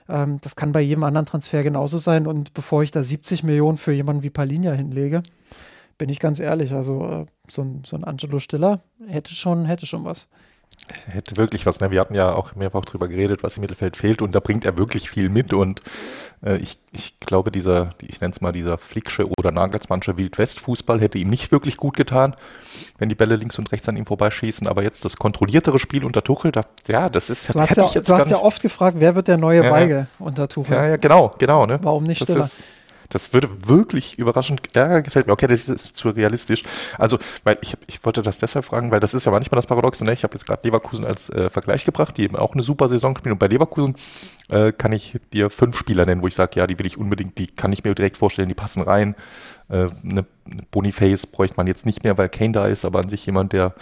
ähm, 0.09 0.39
das 0.41 0.55
kann 0.55 0.71
bei 0.71 0.81
jedem 0.81 1.03
anderen 1.03 1.25
Transfer 1.25 1.63
genauso 1.63 1.97
sein. 1.97 2.25
Und 2.25 2.53
bevor 2.53 2.83
ich 2.83 2.91
da 2.91 3.03
70 3.03 3.43
Millionen 3.43 3.77
für 3.77 3.91
jemanden 3.91 4.23
wie 4.23 4.29
Palinja 4.29 4.71
hinlege, 4.71 5.21
bin 5.97 6.09
ich 6.09 6.19
ganz 6.19 6.39
ehrlich, 6.39 6.73
also 6.73 7.07
äh, 7.07 7.25
so, 7.47 7.61
ein, 7.61 7.83
so 7.85 7.95
ein 7.95 8.03
Angelo 8.03 8.39
Stiller 8.39 8.79
hätte 9.07 9.35
schon, 9.35 9.65
hätte 9.65 9.85
schon 9.85 10.03
was 10.03 10.27
hätte 11.05 11.37
wirklich 11.37 11.65
was. 11.65 11.79
Ne? 11.79 11.91
Wir 11.91 11.99
hatten 11.99 12.15
ja 12.15 12.33
auch 12.33 12.55
mehrfach 12.55 12.81
drüber 12.81 13.07
geredet, 13.07 13.43
was 13.43 13.57
im 13.57 13.61
Mittelfeld 13.61 13.97
fehlt 13.97 14.21
und 14.21 14.35
da 14.35 14.39
bringt 14.39 14.65
er 14.65 14.77
wirklich 14.77 15.09
viel 15.09 15.29
mit 15.29 15.53
und 15.53 15.81
äh, 16.45 16.57
ich, 16.57 16.77
ich 16.91 17.19
glaube, 17.19 17.51
dieser, 17.51 17.93
ich 18.01 18.19
nenne 18.21 18.33
es 18.33 18.41
mal 18.41 18.51
dieser 18.51 18.77
Flicksche 18.77 19.27
oder 19.37 19.51
Nagelsmannsche 19.51 20.17
Wildwest-Fußball 20.17 20.99
hätte 20.99 21.17
ihm 21.17 21.29
nicht 21.29 21.51
wirklich 21.51 21.77
gut 21.77 21.95
getan, 21.95 22.35
wenn 22.97 23.09
die 23.09 23.15
Bälle 23.15 23.35
links 23.35 23.57
und 23.57 23.71
rechts 23.71 23.87
an 23.87 23.95
ihm 23.95 24.05
vorbeischießen, 24.05 24.67
aber 24.67 24.83
jetzt 24.83 25.05
das 25.05 25.15
kontrolliertere 25.15 25.79
Spiel 25.79 26.03
unter 26.03 26.23
Tuchel, 26.23 26.51
da, 26.51 26.63
ja, 26.87 27.09
das 27.09 27.29
ist, 27.29 27.53
du 27.53 27.59
hast, 27.59 27.77
ja, 27.77 28.01
du 28.01 28.13
hast 28.13 28.29
ja 28.29 28.37
oft 28.37 28.61
gefragt, 28.61 28.97
wer 28.99 29.15
wird 29.15 29.27
der 29.27 29.37
neue 29.37 29.63
ja, 29.63 29.71
Weige 29.71 30.07
unter 30.19 30.47
Tuchel? 30.47 30.75
Ja, 30.75 30.87
ja, 30.87 30.97
genau, 30.97 31.33
genau. 31.37 31.65
Ne? 31.65 31.79
Warum 31.81 32.03
nicht 32.03 32.23
Stiller? 32.23 32.47
Das 33.13 33.33
würde 33.33 33.67
wirklich 33.67 34.17
überraschend, 34.17 34.61
ja, 34.75 35.01
gefällt 35.01 35.27
mir. 35.27 35.33
Okay, 35.33 35.47
das 35.47 35.69
ist 35.69 35.95
zu 35.95 36.09
realistisch. 36.09 36.63
Also, 36.97 37.17
weil 37.43 37.57
ich, 37.61 37.75
ich 37.87 38.03
wollte 38.03 38.21
das 38.21 38.37
deshalb 38.37 38.65
fragen, 38.65 38.91
weil 38.91 38.99
das 38.99 39.13
ist 39.13 39.25
ja 39.25 39.31
manchmal 39.31 39.57
das 39.57 39.67
Paradoxe. 39.67 40.03
Ne? 40.03 40.13
Ich 40.13 40.23
habe 40.23 40.33
jetzt 40.33 40.45
gerade 40.45 40.61
Leverkusen 40.63 41.05
als 41.05 41.29
äh, 41.29 41.49
Vergleich 41.49 41.85
gebracht, 41.85 42.17
die 42.17 42.23
eben 42.23 42.35
auch 42.35 42.53
eine 42.53 42.63
super 42.63 42.89
Saison 42.89 43.15
spielen. 43.15 43.33
Und 43.33 43.39
bei 43.39 43.47
Leverkusen 43.47 43.95
äh, 44.49 44.71
kann 44.71 44.91
ich 44.91 45.17
dir 45.31 45.49
fünf 45.49 45.77
Spieler 45.77 46.05
nennen, 46.05 46.21
wo 46.21 46.27
ich 46.27 46.35
sage, 46.35 46.59
ja, 46.59 46.67
die 46.67 46.77
will 46.79 46.85
ich 46.85 46.97
unbedingt, 46.97 47.37
die 47.37 47.47
kann 47.47 47.71
ich 47.71 47.83
mir 47.83 47.93
direkt 47.93 48.17
vorstellen, 48.17 48.49
die 48.49 48.55
passen 48.55 48.81
rein. 48.81 49.15
Äh, 49.69 49.89
eine 50.03 50.25
Boniface 50.71 51.27
bräuchte 51.27 51.57
man 51.57 51.67
jetzt 51.67 51.85
nicht 51.85 52.03
mehr, 52.03 52.17
weil 52.17 52.29
Kane 52.29 52.51
da 52.51 52.65
ist, 52.65 52.85
aber 52.85 52.99
an 52.99 53.09
sich 53.09 53.25
jemand, 53.25 53.53
der 53.53 53.73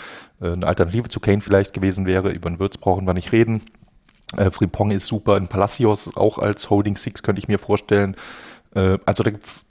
äh, 0.41 0.51
eine 0.51 0.67
Alternative 0.67 1.09
zu 1.09 1.19
Kane 1.19 1.41
vielleicht 1.41 1.73
gewesen 1.73 2.05
wäre. 2.05 2.32
Über 2.32 2.49
einen 2.49 2.59
Würz 2.59 2.77
brauchen 2.77 3.05
wir 3.05 3.13
nicht 3.13 3.32
reden. 3.32 3.61
Äh, 4.38 4.51
Frimpong 4.51 4.91
ist 4.91 5.07
super, 5.07 5.36
ein 5.36 5.47
Palacios 5.47 6.15
auch 6.15 6.38
als 6.38 6.69
Holding 6.69 6.95
Six 6.95 7.23
könnte 7.23 7.39
ich 7.39 7.47
mir 7.47 7.59
vorstellen. 7.59 8.15
Äh, 8.76 8.97
also 9.05 9.24
da 9.24 9.32
gibt's 9.32 9.65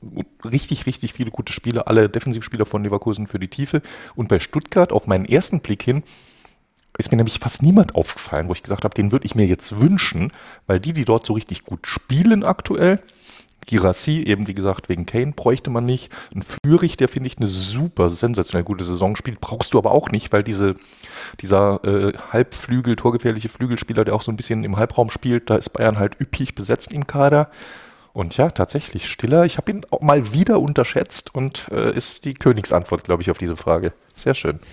richtig, 0.44 0.86
richtig 0.86 1.12
viele 1.12 1.30
gute 1.30 1.53
Spieler, 1.53 1.88
alle 1.88 2.09
Defensivspieler 2.09 2.66
von 2.66 2.84
Leverkusen 2.84 3.26
für 3.26 3.38
die 3.38 3.48
Tiefe. 3.48 3.82
Und 4.14 4.28
bei 4.28 4.38
Stuttgart, 4.38 4.92
auf 4.92 5.07
meinen 5.07 5.24
ersten 5.24 5.61
Blick 5.61 5.82
hin, 5.82 6.03
ist 6.98 7.11
mir 7.11 7.16
nämlich 7.16 7.38
fast 7.38 7.62
niemand 7.62 7.94
aufgefallen, 7.94 8.48
wo 8.48 8.53
ich 8.53 8.62
gesagt 8.62 8.84
habe, 8.84 8.94
den 8.94 9.12
würde 9.12 9.24
ich 9.24 9.34
mir 9.34 9.46
jetzt 9.46 9.80
wünschen, 9.80 10.32
weil 10.66 10.80
die, 10.80 10.92
die 10.92 11.05
dort 11.05 11.24
so 11.24 11.32
richtig 11.32 11.64
gut 11.64 11.86
spielen 11.86 12.44
aktuell, 12.44 13.01
Girassi, 13.66 14.22
eben 14.22 14.48
wie 14.48 14.55
gesagt, 14.55 14.88
wegen 14.88 15.07
Kane 15.07 15.32
bräuchte 15.32 15.70
man 15.70 15.86
nicht. 15.86 16.11
Ein 16.34 16.42
Führig, 16.42 16.96
der 16.96 17.09
finde 17.09 17.28
ich 17.28 17.38
eine 17.38 17.46
super, 17.46 18.09
sensationell 18.09 18.64
gute 18.64 18.84
Saison 18.84 19.16
spielt, 19.16 19.40
brauchst 19.40 19.74
du 19.74 19.78
aber 19.78 19.92
auch 19.92 20.11
nicht, 20.11 20.32
weil 20.32 20.42
diese, 20.42 20.74
dieser 21.40 21.84
äh, 21.84 22.12
Halbflügel, 22.32 22.96
torgefährliche 22.96 23.48
Flügelspieler, 23.48 24.05
der 24.05 24.14
auch 24.14 24.22
so 24.22 24.32
ein 24.32 24.36
bisschen 24.36 24.64
im 24.64 24.76
Halbraum 24.76 25.11
spielt, 25.11 25.51
da 25.51 25.57
ist 25.57 25.70
Bayern 25.70 25.98
halt 25.98 26.20
üppig 26.20 26.55
besetzt 26.55 26.92
im 26.92 27.07
Kader. 27.07 27.51
Und 28.12 28.36
ja, 28.36 28.50
tatsächlich, 28.50 29.08
Stiller, 29.08 29.44
ich 29.44 29.56
habe 29.56 29.70
ihn 29.70 29.82
auch 29.91 30.00
mal 30.00 30.32
wieder 30.32 30.61
unterschätzt 30.61 31.34
und 31.34 31.68
äh, 31.70 31.95
ist 31.95 32.24
die 32.24 32.34
Königsantwort, 32.34 33.04
glaube 33.04 33.22
ich, 33.22 33.30
auf 33.30 33.38
diese 33.38 33.57
Frage. 33.57 33.92
Sehr 34.14 34.34
schön. 34.34 34.58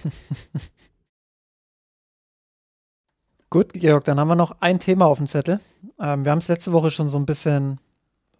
Gut, 3.49 3.73
Georg, 3.73 4.03
dann 4.05 4.19
haben 4.19 4.27
wir 4.27 4.35
noch 4.35 4.57
ein 4.59 4.79
Thema 4.79 5.05
auf 5.05 5.19
dem 5.19 5.27
Zettel. 5.27 5.61
Ähm, 5.99 6.25
wir 6.25 6.31
haben 6.31 6.39
es 6.39 6.47
letzte 6.49 6.73
Woche 6.73 6.91
schon 6.91 7.07
so 7.07 7.17
ein 7.17 7.25
bisschen 7.25 7.79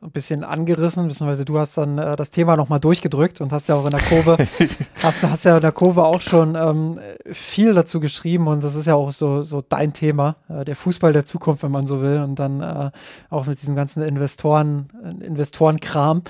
ein 0.02 0.11
bisschen 0.11 0.44
angerissen, 0.44 1.07
beziehungsweise 1.07 1.44
du 1.44 1.57
hast 1.57 1.78
dann 1.78 1.98
äh, 1.98 2.15
das 2.15 2.30
Thema 2.30 2.56
nochmal 2.56 2.80
durchgedrückt 2.80 3.41
und 3.41 3.52
hast 3.52 3.68
ja 3.68 3.76
auch 3.76 3.86
in 3.86 3.91
der 3.91 3.99
Kurve, 3.99 4.38
hast, 5.03 5.24
hast 5.24 5.45
ja 5.45 5.56
in 5.56 5.61
der 5.61 5.72
Kurve 5.72 6.03
auch 6.06 6.22
schon 6.22 6.56
ähm, 6.56 6.99
viel 7.32 7.74
dazu 7.74 7.99
geschrieben 7.99 8.48
und 8.48 8.64
das 8.64 8.76
ist 8.76 8.86
ja 8.86 8.94
auch 8.94 9.11
so, 9.11 9.41
so 9.41 9.61
dein 9.61 9.94
Thema, 9.94 10.36
äh, 10.49 10.65
der 10.65 10.76
Fußball 10.76 11.14
der 11.14 11.26
Zukunft, 11.26 11.64
wenn 11.64 11.72
man 11.72 11.88
so 11.88 12.02
will, 12.02 12.22
und 12.22 12.36
dann 12.38 12.61
äh, 12.61 12.91
auch 13.32 13.48
mit 13.48 13.60
diesem 13.60 13.76
ganzen 13.76 14.03
Investoren, 14.03 14.90
Investorenkram. 15.19 16.22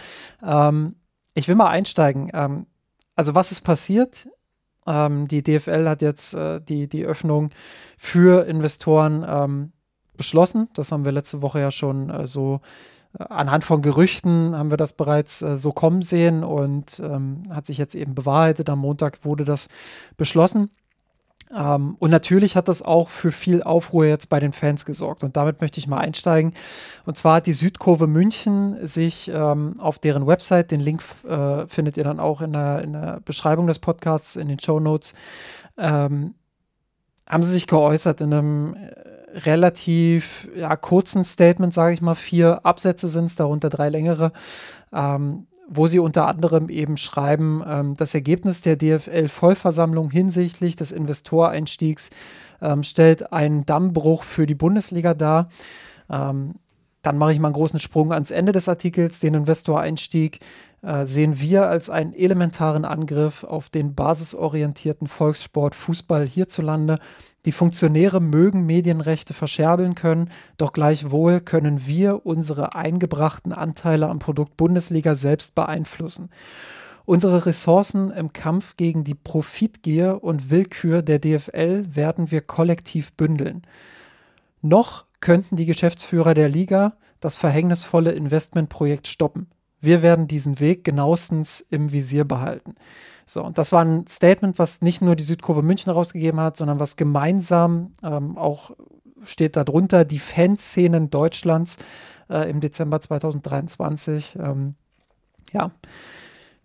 Ähm, 0.43 0.95
ich 1.33 1.47
will 1.49 1.55
mal 1.55 1.67
einsteigen. 1.67 2.31
Ähm, 2.33 2.67
also 3.15 3.35
was 3.35 3.51
ist 3.51 3.61
passiert? 3.61 4.29
Ähm, 4.85 5.27
die 5.27 5.43
DFL 5.43 5.89
hat 5.89 6.01
jetzt 6.01 6.33
äh, 6.33 6.61
die, 6.61 6.87
die 6.87 7.03
Öffnung 7.03 7.49
für 7.97 8.47
Investoren 8.47 9.25
ähm, 9.27 9.73
beschlossen. 10.15 10.69
Das 10.73 10.91
haben 10.91 11.03
wir 11.03 11.11
letzte 11.11 11.41
Woche 11.41 11.59
ja 11.59 11.71
schon 11.71 12.09
äh, 12.09 12.27
so 12.27 12.61
anhand 13.17 13.63
von 13.63 13.81
Gerüchten 13.81 14.55
haben 14.55 14.69
wir 14.69 14.77
das 14.77 14.93
bereits 14.93 15.41
äh, 15.41 15.57
so 15.57 15.71
kommen 15.71 16.01
sehen 16.01 16.43
und 16.43 16.99
ähm, 16.99 17.43
hat 17.53 17.65
sich 17.65 17.77
jetzt 17.77 17.95
eben 17.95 18.15
bewahrheitet. 18.15 18.69
Am 18.69 18.79
Montag 18.79 19.25
wurde 19.25 19.45
das 19.45 19.69
beschlossen. 20.17 20.69
Ähm, 21.55 21.95
und 21.99 22.11
natürlich 22.11 22.55
hat 22.55 22.67
das 22.67 22.81
auch 22.81 23.09
für 23.09 23.31
viel 23.31 23.63
Aufruhr 23.63 24.05
jetzt 24.05 24.29
bei 24.29 24.39
den 24.39 24.51
Fans 24.51 24.85
gesorgt. 24.85 25.23
Und 25.23 25.37
damit 25.37 25.61
möchte 25.61 25.79
ich 25.79 25.87
mal 25.87 25.97
einsteigen. 25.97 26.53
Und 27.05 27.17
zwar 27.17 27.35
hat 27.35 27.47
die 27.47 27.53
Südkurve 27.53 28.07
München 28.07 28.85
sich 28.85 29.31
ähm, 29.33 29.79
auf 29.79 29.99
deren 29.99 30.27
Website, 30.27 30.71
den 30.71 30.81
Link 30.81 31.01
äh, 31.27 31.67
findet 31.67 31.97
ihr 31.97 32.03
dann 32.03 32.19
auch 32.19 32.41
in 32.41 32.53
der, 32.53 32.81
in 32.81 32.93
der, 32.93 33.21
Beschreibung 33.23 33.67
des 33.67 33.79
Podcasts, 33.79 34.35
in 34.35 34.47
den 34.47 34.59
Show 34.59 34.79
Notes, 34.79 35.13
ähm, 35.77 36.35
haben 37.27 37.43
sie 37.43 37.51
sich 37.51 37.67
geäußert 37.67 38.21
in 38.21 38.33
einem 38.33 38.75
relativ 39.45 40.47
ja, 40.55 40.75
kurzen 40.75 41.23
Statement, 41.23 41.73
sage 41.73 41.93
ich 41.93 42.01
mal, 42.01 42.15
vier 42.15 42.65
Absätze 42.65 43.07
sind 43.07 43.25
es, 43.25 43.35
darunter 43.35 43.69
drei 43.69 43.89
längere, 43.89 44.31
ähm, 44.93 45.47
wo 45.69 45.87
sie 45.87 45.99
unter 45.99 46.27
anderem 46.27 46.69
eben 46.69 46.97
schreiben, 46.97 47.63
ähm, 47.65 47.93
das 47.95 48.13
Ergebnis 48.13 48.61
der 48.61 48.77
DFL-Vollversammlung 48.77 50.09
hinsichtlich 50.11 50.75
des 50.75 50.91
Investoreinstiegs 50.91 52.09
ähm, 52.61 52.83
stellt 52.83 53.31
einen 53.31 53.65
Dammbruch 53.65 54.23
für 54.23 54.45
die 54.45 54.55
Bundesliga 54.55 55.13
dar. 55.13 55.49
Ähm, 56.09 56.55
dann 57.07 57.17
mache 57.17 57.31
ich 57.31 57.39
mal 57.39 57.47
einen 57.47 57.53
großen 57.53 57.79
Sprung 57.79 58.11
ans 58.11 58.31
Ende 58.31 58.51
des 58.51 58.67
Artikels. 58.67 59.21
Den 59.21 59.33
Investoreinstieg 59.33 60.41
äh, 60.81 61.05
sehen 61.05 61.39
wir 61.39 61.69
als 61.69 61.89
einen 61.89 62.13
elementaren 62.13 62.83
Angriff 62.83 63.45
auf 63.45 63.69
den 63.69 63.95
basisorientierten 63.95 65.07
Volkssport 65.07 65.73
Fußball 65.73 66.27
hierzulande. 66.27 66.99
Die 67.45 67.53
Funktionäre 67.53 68.19
mögen 68.19 68.65
Medienrechte 68.65 69.33
verscherbeln 69.33 69.95
können, 69.95 70.29
doch 70.57 70.73
gleichwohl 70.73 71.39
können 71.39 71.87
wir 71.87 72.25
unsere 72.25 72.75
eingebrachten 72.75 73.53
Anteile 73.53 74.09
am 74.09 74.19
Produkt 74.19 74.57
Bundesliga 74.57 75.15
selbst 75.15 75.55
beeinflussen. 75.55 76.29
Unsere 77.05 77.45
Ressourcen 77.45 78.11
im 78.11 78.33
Kampf 78.33 78.75
gegen 78.75 79.05
die 79.05 79.15
Profitgier 79.15 80.25
und 80.25 80.49
Willkür 80.49 81.01
der 81.01 81.19
DFL 81.19 81.95
werden 81.95 82.31
wir 82.31 82.41
kollektiv 82.41 83.13
bündeln. 83.13 83.61
Noch 84.61 85.06
könnten 85.19 85.55
die 85.55 85.65
Geschäftsführer 85.65 86.33
der 86.33 86.49
Liga 86.49 86.97
das 87.19 87.37
verhängnisvolle 87.37 88.11
Investmentprojekt 88.11 89.07
stoppen. 89.07 89.47
Wir 89.81 90.01
werden 90.01 90.27
diesen 90.27 90.59
Weg 90.59 90.83
genauestens 90.83 91.61
im 91.61 91.91
Visier 91.91 92.25
behalten. 92.25 92.75
So, 93.25 93.43
und 93.43 93.57
das 93.57 93.71
war 93.71 93.83
ein 93.83 94.07
Statement, 94.07 94.57
was 94.57 94.81
nicht 94.81 95.01
nur 95.01 95.15
die 95.15 95.23
Südkurve 95.23 95.61
München 95.61 95.91
rausgegeben 95.91 96.39
hat, 96.39 96.57
sondern 96.57 96.79
was 96.79 96.95
gemeinsam 96.95 97.91
ähm, 98.01 98.37
auch 98.37 98.71
steht 99.23 99.55
darunter, 99.55 100.05
die 100.05 100.19
Fanszenen 100.19 101.09
Deutschlands 101.09 101.77
äh, 102.29 102.49
im 102.49 102.59
Dezember 102.59 103.01
2023 103.01 104.37
ähm, 104.39 104.75
ja, 105.51 105.71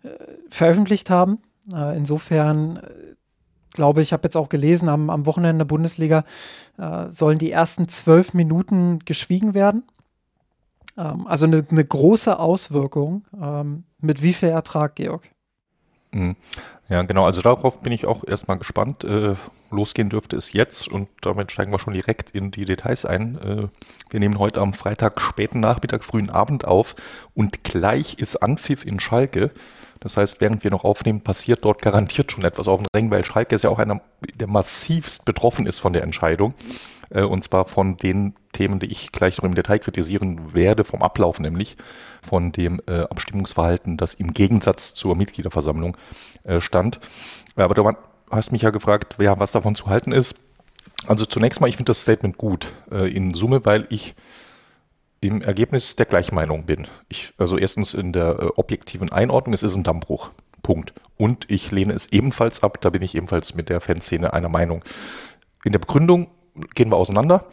äh, 0.03 0.09
veröffentlicht 0.49 1.09
haben. 1.09 1.39
Äh, 1.71 1.97
insofern 1.97 2.77
äh, 2.77 3.15
glaube 3.73 4.01
ich, 4.01 4.13
habe 4.13 4.23
jetzt 4.23 4.37
auch 4.37 4.49
gelesen, 4.49 4.89
am, 4.89 5.09
am 5.09 5.25
Wochenende 5.25 5.65
Bundesliga 5.65 6.23
äh, 6.77 7.09
sollen 7.09 7.37
die 7.37 7.51
ersten 7.51 7.87
zwölf 7.89 8.33
Minuten 8.33 8.99
geschwiegen 8.99 9.53
werden. 9.53 9.83
Ähm, 10.97 11.27
also 11.27 11.45
eine, 11.45 11.65
eine, 11.69 11.83
große 11.83 12.39
Auswirkung. 12.39 13.25
Ähm, 13.39 13.83
mit 13.99 14.21
wie 14.21 14.33
viel 14.33 14.49
Ertrag, 14.49 14.95
Georg? 14.95 15.23
Mhm. 16.11 16.35
Ja, 16.89 17.01
genau. 17.01 17.25
Also 17.25 17.41
darauf 17.41 17.79
bin 17.79 17.91
ich 17.91 18.05
auch 18.05 18.23
erstmal 18.23 18.57
gespannt. 18.57 19.03
Äh, 19.03 19.35
losgehen 19.71 20.09
dürfte 20.09 20.35
es 20.35 20.53
jetzt 20.53 20.87
und 20.87 21.09
damit 21.21 21.51
steigen 21.51 21.71
wir 21.71 21.79
schon 21.79 21.93
direkt 21.93 22.31
in 22.31 22.51
die 22.51 22.65
Details 22.65 23.05
ein. 23.05 23.37
Äh, 23.39 23.67
wir 24.11 24.19
nehmen 24.19 24.37
heute 24.37 24.61
am 24.61 24.73
Freitag 24.73 25.19
späten 25.21 25.59
Nachmittag, 25.59 26.03
frühen 26.03 26.29
Abend 26.29 26.65
auf 26.65 26.95
und 27.33 27.63
gleich 27.63 28.19
ist 28.19 28.37
Anpfiff 28.37 28.85
in 28.85 28.99
Schalke. 28.99 29.51
Das 30.03 30.17
heißt, 30.17 30.41
während 30.41 30.65
wir 30.65 30.71
noch 30.71 30.83
aufnehmen, 30.83 31.21
passiert 31.21 31.63
dort 31.63 31.81
garantiert 31.81 32.29
schon 32.29 32.43
etwas 32.43 32.67
auf 32.67 32.81
dem 32.81 32.87
Ring, 32.93 33.09
weil 33.09 33.23
Schalke 33.23 33.55
ist 33.55 33.63
ja 33.63 33.69
auch 33.69 33.79
einer, 33.79 34.01
der 34.35 34.47
massivst 34.47 35.23
betroffen 35.23 35.65
ist 35.65 35.79
von 35.79 35.93
der 35.93 36.03
Entscheidung. 36.03 36.53
Äh, 37.09 37.23
und 37.23 37.45
zwar 37.45 37.63
von 37.63 37.95
den 37.95 38.35
Themen, 38.51 38.79
die 38.79 38.87
ich 38.87 39.13
gleich 39.13 39.37
noch 39.37 39.45
im 39.45 39.55
Detail 39.55 39.79
kritisieren 39.79 40.53
werde, 40.53 40.83
vom 40.83 41.01
Ablauf 41.01 41.39
nämlich, 41.39 41.77
von 42.21 42.51
dem 42.51 42.81
äh, 42.85 43.03
Abstimmungsverhalten, 43.03 43.95
das 43.95 44.13
im 44.13 44.33
Gegensatz 44.33 44.93
zur 44.93 45.15
Mitgliederversammlung 45.15 45.95
äh, 46.43 46.59
stand. 46.59 46.99
Aber 47.55 47.73
du 47.73 47.89
hast 48.29 48.51
mich 48.51 48.63
ja 48.63 48.71
gefragt, 48.71 49.15
was 49.19 49.51
davon 49.53 49.73
zu 49.73 49.87
halten 49.87 50.11
ist. 50.11 50.35
Also 51.07 51.25
zunächst 51.25 51.61
mal, 51.61 51.67
ich 51.67 51.77
finde 51.77 51.91
das 51.91 52.01
Statement 52.01 52.37
gut 52.37 52.71
in 52.89 53.33
Summe, 53.33 53.65
weil 53.65 53.85
ich 53.89 54.15
im 55.23 55.41
Ergebnis 55.41 55.95
der 55.95 56.05
Gleichmeinung 56.05 56.65
bin. 56.65 56.87
Ich, 57.07 57.33
also 57.37 57.57
erstens 57.57 57.93
in 57.93 58.11
der 58.11 58.39
äh, 58.39 58.45
objektiven 58.55 59.11
Einordnung, 59.11 59.53
es 59.53 59.63
ist 59.63 59.75
ein 59.75 59.83
Dammbruch. 59.83 60.29
Punkt. 60.61 60.93
Und 61.17 61.49
ich 61.49 61.71
lehne 61.71 61.93
es 61.93 62.07
ebenfalls 62.11 62.63
ab, 62.63 62.79
da 62.81 62.89
bin 62.89 63.01
ich 63.01 63.15
ebenfalls 63.15 63.53
mit 63.53 63.67
der 63.69 63.81
Fanszene 63.81 64.33
einer 64.33 64.49
Meinung. 64.49 64.83
In 65.65 65.73
der 65.73 65.79
Begründung 65.79 66.27
gehen 66.73 66.89
wir 66.89 66.95
auseinander. 66.95 67.45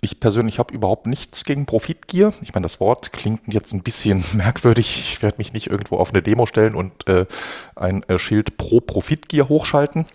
Ich 0.00 0.20
persönlich 0.20 0.58
habe 0.58 0.74
überhaupt 0.74 1.06
nichts 1.06 1.44
gegen 1.44 1.66
Profitgier. 1.66 2.32
Ich 2.42 2.54
meine, 2.54 2.64
das 2.64 2.78
Wort 2.78 3.12
klingt 3.12 3.52
jetzt 3.52 3.72
ein 3.72 3.82
bisschen 3.82 4.24
merkwürdig. 4.32 4.96
Ich 4.98 5.22
werde 5.22 5.38
mich 5.38 5.52
nicht 5.52 5.68
irgendwo 5.68 5.96
auf 5.96 6.10
eine 6.10 6.22
Demo 6.22 6.46
stellen 6.46 6.74
und 6.74 7.06
äh, 7.08 7.26
ein 7.74 8.02
äh, 8.04 8.18
Schild 8.18 8.56
pro 8.58 8.80
Profitgier 8.80 9.48
hochschalten. 9.48 10.06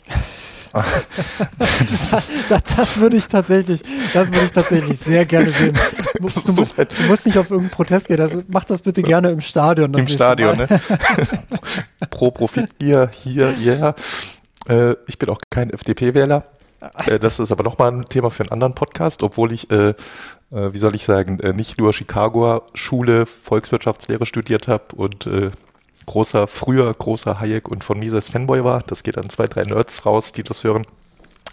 das, 0.74 2.28
das, 2.50 2.64
das, 2.64 2.98
würde 2.98 3.18
ich 3.18 3.28
tatsächlich, 3.28 3.84
das 4.14 4.28
würde 4.28 4.46
ich 4.46 4.52
tatsächlich 4.52 4.98
sehr 4.98 5.26
gerne 5.26 5.52
sehen. 5.52 5.78
Du, 6.24 6.28
musst, 6.28 6.48
du 6.48 6.54
musst, 6.54 6.78
du 6.78 7.04
musst 7.10 7.26
nicht 7.26 7.38
auf 7.38 7.50
irgendeinen 7.50 7.72
Protest 7.72 8.08
gehen. 8.08 8.16
Das, 8.16 8.38
mach 8.48 8.64
das 8.64 8.82
bitte 8.82 9.04
gerne 9.04 9.30
im 9.30 9.42
Stadion. 9.42 9.94
Im 9.94 10.08
Stadion, 10.08 10.56
ne? 10.56 10.68
Pro 12.10 12.32
Profitgier, 12.32 13.12
hier, 13.12 13.54
yeah. 13.62 13.94
Äh, 14.70 14.96
ich 15.08 15.20
bin 15.20 15.30
auch 15.30 15.42
kein 15.50 15.70
FDP-Wähler. 15.70 16.46
Äh, 17.08 17.20
das 17.20 17.42
ist 17.42 17.52
aber 17.52 17.64
nochmal 17.64 17.92
ein 17.92 18.06
Thema 18.06 18.32
für 18.32 18.44
einen 18.44 18.54
anderen 18.54 18.74
Podcast, 18.74 19.22
obwohl 19.22 19.52
ich, 19.52 19.70
äh, 19.70 19.90
äh, 19.90 19.96
wie 20.52 20.78
soll 20.78 20.96
ich 20.96 21.04
sagen, 21.04 21.42
äh, 21.42 21.52
nicht 21.52 21.78
nur 21.78 21.92
Chicagoer 21.92 22.64
Schule 22.74 23.26
Volkswirtschaftslehre 23.26 24.26
studiert 24.26 24.70
habe 24.70 24.96
und 24.96 25.30
großer, 26.06 26.48
früher 26.48 26.94
großer 26.94 27.42
Hayek 27.42 27.68
und 27.68 27.84
von 27.84 28.00
Mises 28.00 28.30
Fanboy 28.30 28.64
war. 28.64 28.82
Das 28.88 29.04
geht 29.04 29.18
an 29.18 29.30
zwei, 29.30 29.48
drei 29.48 29.64
Nerds 29.64 30.06
raus, 30.06 30.32
die 30.32 30.44
das 30.44 30.64
hören. 30.64 30.86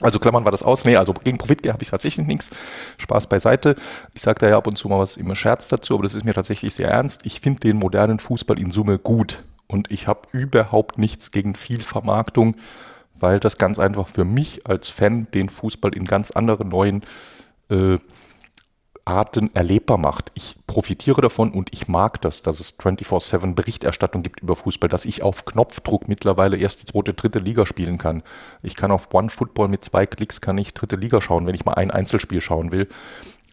Also 0.00 0.18
klammern 0.18 0.44
wir 0.44 0.50
das 0.50 0.62
aus. 0.62 0.84
Nee, 0.84 0.96
also 0.96 1.12
gegen 1.12 1.38
Profitgier 1.38 1.72
habe 1.72 1.82
ich 1.82 1.90
tatsächlich 1.90 2.26
nichts. 2.26 2.50
Spaß 2.98 3.26
beiseite. 3.28 3.74
Ich 4.14 4.22
sage 4.22 4.38
da 4.38 4.48
ja 4.48 4.56
ab 4.56 4.66
und 4.66 4.76
zu 4.76 4.88
mal 4.88 4.98
was 4.98 5.16
immer 5.16 5.36
Scherz 5.36 5.68
dazu, 5.68 5.94
aber 5.94 6.04
das 6.04 6.14
ist 6.14 6.24
mir 6.24 6.34
tatsächlich 6.34 6.74
sehr 6.74 6.90
ernst. 6.90 7.20
Ich 7.24 7.40
finde 7.40 7.60
den 7.60 7.76
modernen 7.76 8.18
Fußball 8.18 8.58
in 8.58 8.70
Summe 8.70 8.98
gut. 8.98 9.44
Und 9.66 9.90
ich 9.90 10.08
habe 10.08 10.22
überhaupt 10.32 10.98
nichts 10.98 11.30
gegen 11.30 11.54
viel 11.54 11.80
Vermarktung 11.80 12.56
weil 13.20 13.38
das 13.38 13.58
ganz 13.58 13.78
einfach 13.78 14.08
für 14.08 14.24
mich 14.24 14.66
als 14.66 14.88
Fan 14.88 15.28
den 15.32 15.48
Fußball 15.48 15.94
in 15.94 16.04
ganz 16.04 16.30
anderen 16.30 16.68
neuen 16.68 17.02
äh, 17.70 17.98
Arten 19.04 19.54
erlebbar 19.54 19.98
macht. 19.98 20.30
Ich 20.34 20.56
profitiere 20.66 21.20
davon 21.20 21.50
und 21.52 21.72
ich 21.72 21.88
mag 21.88 22.20
das, 22.20 22.42
dass 22.42 22.60
es 22.60 22.78
24-7 22.78 23.54
Berichterstattung 23.54 24.22
gibt 24.22 24.40
über 24.40 24.56
Fußball, 24.56 24.88
dass 24.88 25.04
ich 25.04 25.22
auf 25.22 25.44
Knopfdruck 25.44 26.08
mittlerweile 26.08 26.56
erst 26.56 26.82
die 26.82 26.86
zweite, 26.86 27.14
dritte 27.14 27.38
Liga 27.38 27.66
spielen 27.66 27.98
kann. 27.98 28.22
Ich 28.62 28.76
kann 28.76 28.90
auf 28.90 29.12
One 29.12 29.30
Football 29.30 29.68
mit 29.68 29.84
zwei 29.84 30.06
Klicks 30.06 30.40
kann 30.40 30.58
ich 30.58 30.74
dritte 30.74 30.96
Liga 30.96 31.20
schauen, 31.20 31.46
wenn 31.46 31.54
ich 31.54 31.64
mal 31.64 31.74
ein 31.74 31.90
Einzelspiel 31.90 32.40
schauen 32.40 32.72
will. 32.72 32.88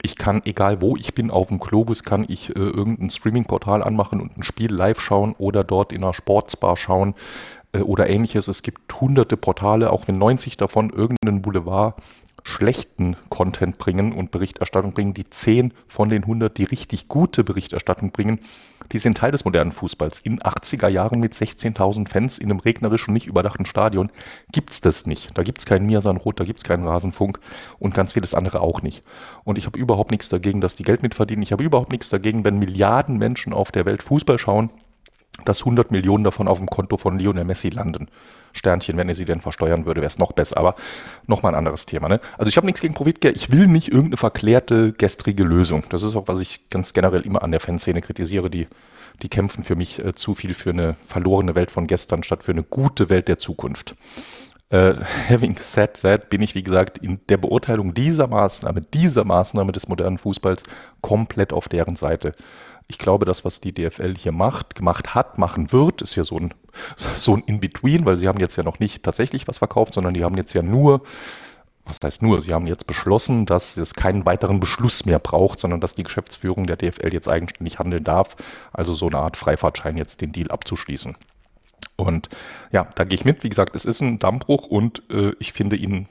Ich 0.03 0.15
kann, 0.15 0.41
egal 0.45 0.81
wo 0.81 0.95
ich 0.95 1.15
bin, 1.15 1.31
auf 1.31 1.47
dem 1.47 1.59
Globus 1.59 2.03
kann 2.03 2.23
ich 2.27 2.49
äh, 2.49 2.59
irgendein 2.59 3.09
Streaming-Portal 3.09 3.81
anmachen 3.81 4.21
und 4.21 4.37
ein 4.37 4.43
Spiel 4.43 4.71
live 4.71 5.01
schauen 5.01 5.33
oder 5.39 5.63
dort 5.63 5.91
in 5.91 6.03
einer 6.03 6.13
Sportsbar 6.13 6.77
schauen. 6.77 7.15
Äh, 7.73 7.79
oder 7.79 8.09
ähnliches. 8.09 8.47
Es 8.47 8.61
gibt 8.61 9.01
hunderte 9.01 9.37
Portale, 9.37 9.91
auch 9.91 10.07
wenn 10.07 10.17
90 10.17 10.57
davon 10.57 10.89
irgendeinen 10.89 11.41
Boulevard 11.41 11.95
schlechten 12.47 13.17
Content 13.29 13.77
bringen 13.77 14.13
und 14.13 14.31
Berichterstattung 14.31 14.93
bringen, 14.93 15.13
die 15.13 15.29
10 15.29 15.73
von 15.87 16.07
den 16.07 16.23
100, 16.23 16.57
die 16.57 16.63
richtig 16.63 17.09
gute 17.09 17.43
Berichterstattung 17.43 18.11
bringen, 18.11 18.39
die 18.93 18.99
sind 18.99 19.17
Teil 19.17 19.33
des 19.33 19.43
modernen 19.43 19.73
Fußballs. 19.73 20.21
In 20.21 20.39
80er 20.39 20.87
Jahren 20.87 21.19
mit 21.19 21.33
16.000 21.33 22.07
Fans 22.07 22.37
in 22.37 22.49
einem 22.49 22.61
regnerischen, 22.61 23.13
nicht 23.13 23.27
überdachten 23.27 23.65
Stadion 23.65 24.11
gibt's 24.51 24.79
das 24.79 25.05
nicht. 25.05 25.37
Da 25.37 25.43
gibt's 25.43 25.65
keinen 25.65 25.87
Mirsan 25.87 26.15
Rot, 26.15 26.39
da 26.39 26.45
gibt's 26.45 26.63
keinen 26.63 26.87
Rasenfunk 26.87 27.39
und 27.79 27.93
ganz 27.93 28.13
vieles 28.13 28.33
andere 28.33 28.61
auch 28.61 28.81
nicht. 28.81 29.03
Und 29.43 29.57
ich 29.57 29.65
habe 29.65 29.77
überhaupt 29.77 30.11
nichts 30.11 30.29
dagegen, 30.29 30.61
dass 30.61 30.75
die 30.75 30.83
Geld 30.83 31.03
mitverdienen. 31.03 31.43
Ich 31.43 31.51
habe 31.51 31.65
überhaupt 31.65 31.91
nichts 31.91 32.07
dagegen, 32.07 32.45
wenn 32.45 32.59
Milliarden 32.59 33.17
Menschen 33.17 33.51
auf 33.51 33.73
der 33.73 33.85
Welt 33.85 34.01
Fußball 34.03 34.37
schauen 34.37 34.71
dass 35.45 35.59
100 35.59 35.91
Millionen 35.91 36.23
davon 36.23 36.47
auf 36.47 36.57
dem 36.57 36.67
Konto 36.67 36.97
von 36.97 37.19
Lionel 37.19 37.45
Messi 37.45 37.69
landen. 37.69 38.07
Sternchen, 38.53 38.97
wenn 38.97 39.07
er 39.07 39.15
sie 39.15 39.25
denn 39.25 39.41
versteuern 39.41 39.85
würde, 39.85 40.01
wäre 40.01 40.07
es 40.07 40.17
noch 40.17 40.31
besser. 40.31 40.57
Aber 40.57 40.75
nochmal 41.27 41.53
ein 41.53 41.57
anderes 41.57 41.85
Thema. 41.85 42.09
Ne? 42.09 42.19
Also 42.37 42.49
ich 42.49 42.57
habe 42.57 42.65
nichts 42.65 42.81
gegen 42.81 42.93
Profitgeld. 42.93 43.35
Ich 43.35 43.51
will 43.51 43.67
nicht 43.67 43.89
irgendeine 43.89 44.17
verklärte, 44.17 44.93
gestrige 44.93 45.43
Lösung. 45.43 45.83
Das 45.89 46.03
ist 46.03 46.15
auch, 46.15 46.27
was 46.27 46.39
ich 46.39 46.69
ganz 46.69 46.93
generell 46.93 47.21
immer 47.21 47.43
an 47.43 47.51
der 47.51 47.59
Fanszene 47.59 48.01
kritisiere. 48.01 48.49
Die, 48.49 48.67
die 49.21 49.29
kämpfen 49.29 49.63
für 49.63 49.75
mich 49.75 50.03
äh, 50.03 50.13
zu 50.15 50.33
viel 50.33 50.53
für 50.53 50.71
eine 50.71 50.95
verlorene 51.07 51.55
Welt 51.55 51.71
von 51.71 51.87
gestern 51.87 52.23
statt 52.23 52.43
für 52.43 52.51
eine 52.51 52.63
gute 52.63 53.09
Welt 53.09 53.27
der 53.27 53.37
Zukunft. 53.37 53.95
Äh, 54.69 54.95
having 55.29 55.57
said 55.57 56.01
that, 56.01 56.29
bin 56.29 56.41
ich, 56.41 56.55
wie 56.55 56.63
gesagt, 56.63 56.97
in 56.97 57.19
der 57.29 57.37
Beurteilung 57.37 57.93
dieser 57.93 58.27
Maßnahme, 58.27 58.81
dieser 58.81 59.23
Maßnahme 59.23 59.71
des 59.71 59.87
modernen 59.87 60.17
Fußballs 60.17 60.63
komplett 61.01 61.53
auf 61.53 61.69
deren 61.69 61.95
Seite 61.95 62.33
ich 62.87 62.97
glaube, 62.97 63.25
das, 63.25 63.43
was 63.43 63.59
die 63.59 63.73
DFL 63.73 64.15
hier 64.17 64.31
macht, 64.31 64.75
gemacht 64.75 65.13
hat, 65.13 65.37
machen 65.37 65.71
wird, 65.71 66.01
ist 66.01 66.15
ja 66.15 66.23
so 66.23 66.37
ein, 66.37 66.53
so 66.95 67.35
ein 67.35 67.43
In-Between, 67.45 68.05
weil 68.05 68.17
sie 68.17 68.27
haben 68.27 68.39
jetzt 68.39 68.55
ja 68.55 68.63
noch 68.63 68.79
nicht 68.79 69.03
tatsächlich 69.03 69.47
was 69.47 69.57
verkauft, 69.57 69.93
sondern 69.93 70.13
die 70.13 70.23
haben 70.23 70.37
jetzt 70.37 70.53
ja 70.53 70.61
nur, 70.61 71.01
was 71.85 71.97
heißt 72.03 72.21
nur, 72.21 72.41
sie 72.41 72.53
haben 72.53 72.67
jetzt 72.67 72.87
beschlossen, 72.87 73.45
dass 73.45 73.77
es 73.77 73.93
keinen 73.93 74.25
weiteren 74.25 74.59
Beschluss 74.59 75.05
mehr 75.05 75.19
braucht, 75.19 75.59
sondern 75.59 75.81
dass 75.81 75.95
die 75.95 76.03
Geschäftsführung 76.03 76.65
der 76.65 76.77
DFL 76.77 77.13
jetzt 77.13 77.29
eigenständig 77.29 77.79
handeln 77.79 78.03
darf. 78.03 78.35
Also 78.73 78.93
so 78.93 79.07
eine 79.07 79.19
Art 79.19 79.37
Freifahrtschein 79.37 79.97
jetzt 79.97 80.21
den 80.21 80.31
Deal 80.31 80.51
abzuschließen. 80.51 81.15
Und 81.95 82.29
ja, 82.71 82.87
da 82.95 83.03
gehe 83.05 83.15
ich 83.17 83.25
mit. 83.25 83.43
Wie 83.43 83.49
gesagt, 83.49 83.75
es 83.75 83.85
ist 83.85 84.01
ein 84.01 84.19
Dammbruch 84.19 84.67
und 84.67 85.01
äh, 85.09 85.31
ich 85.39 85.53
finde 85.53 85.75
ihn 85.75 86.07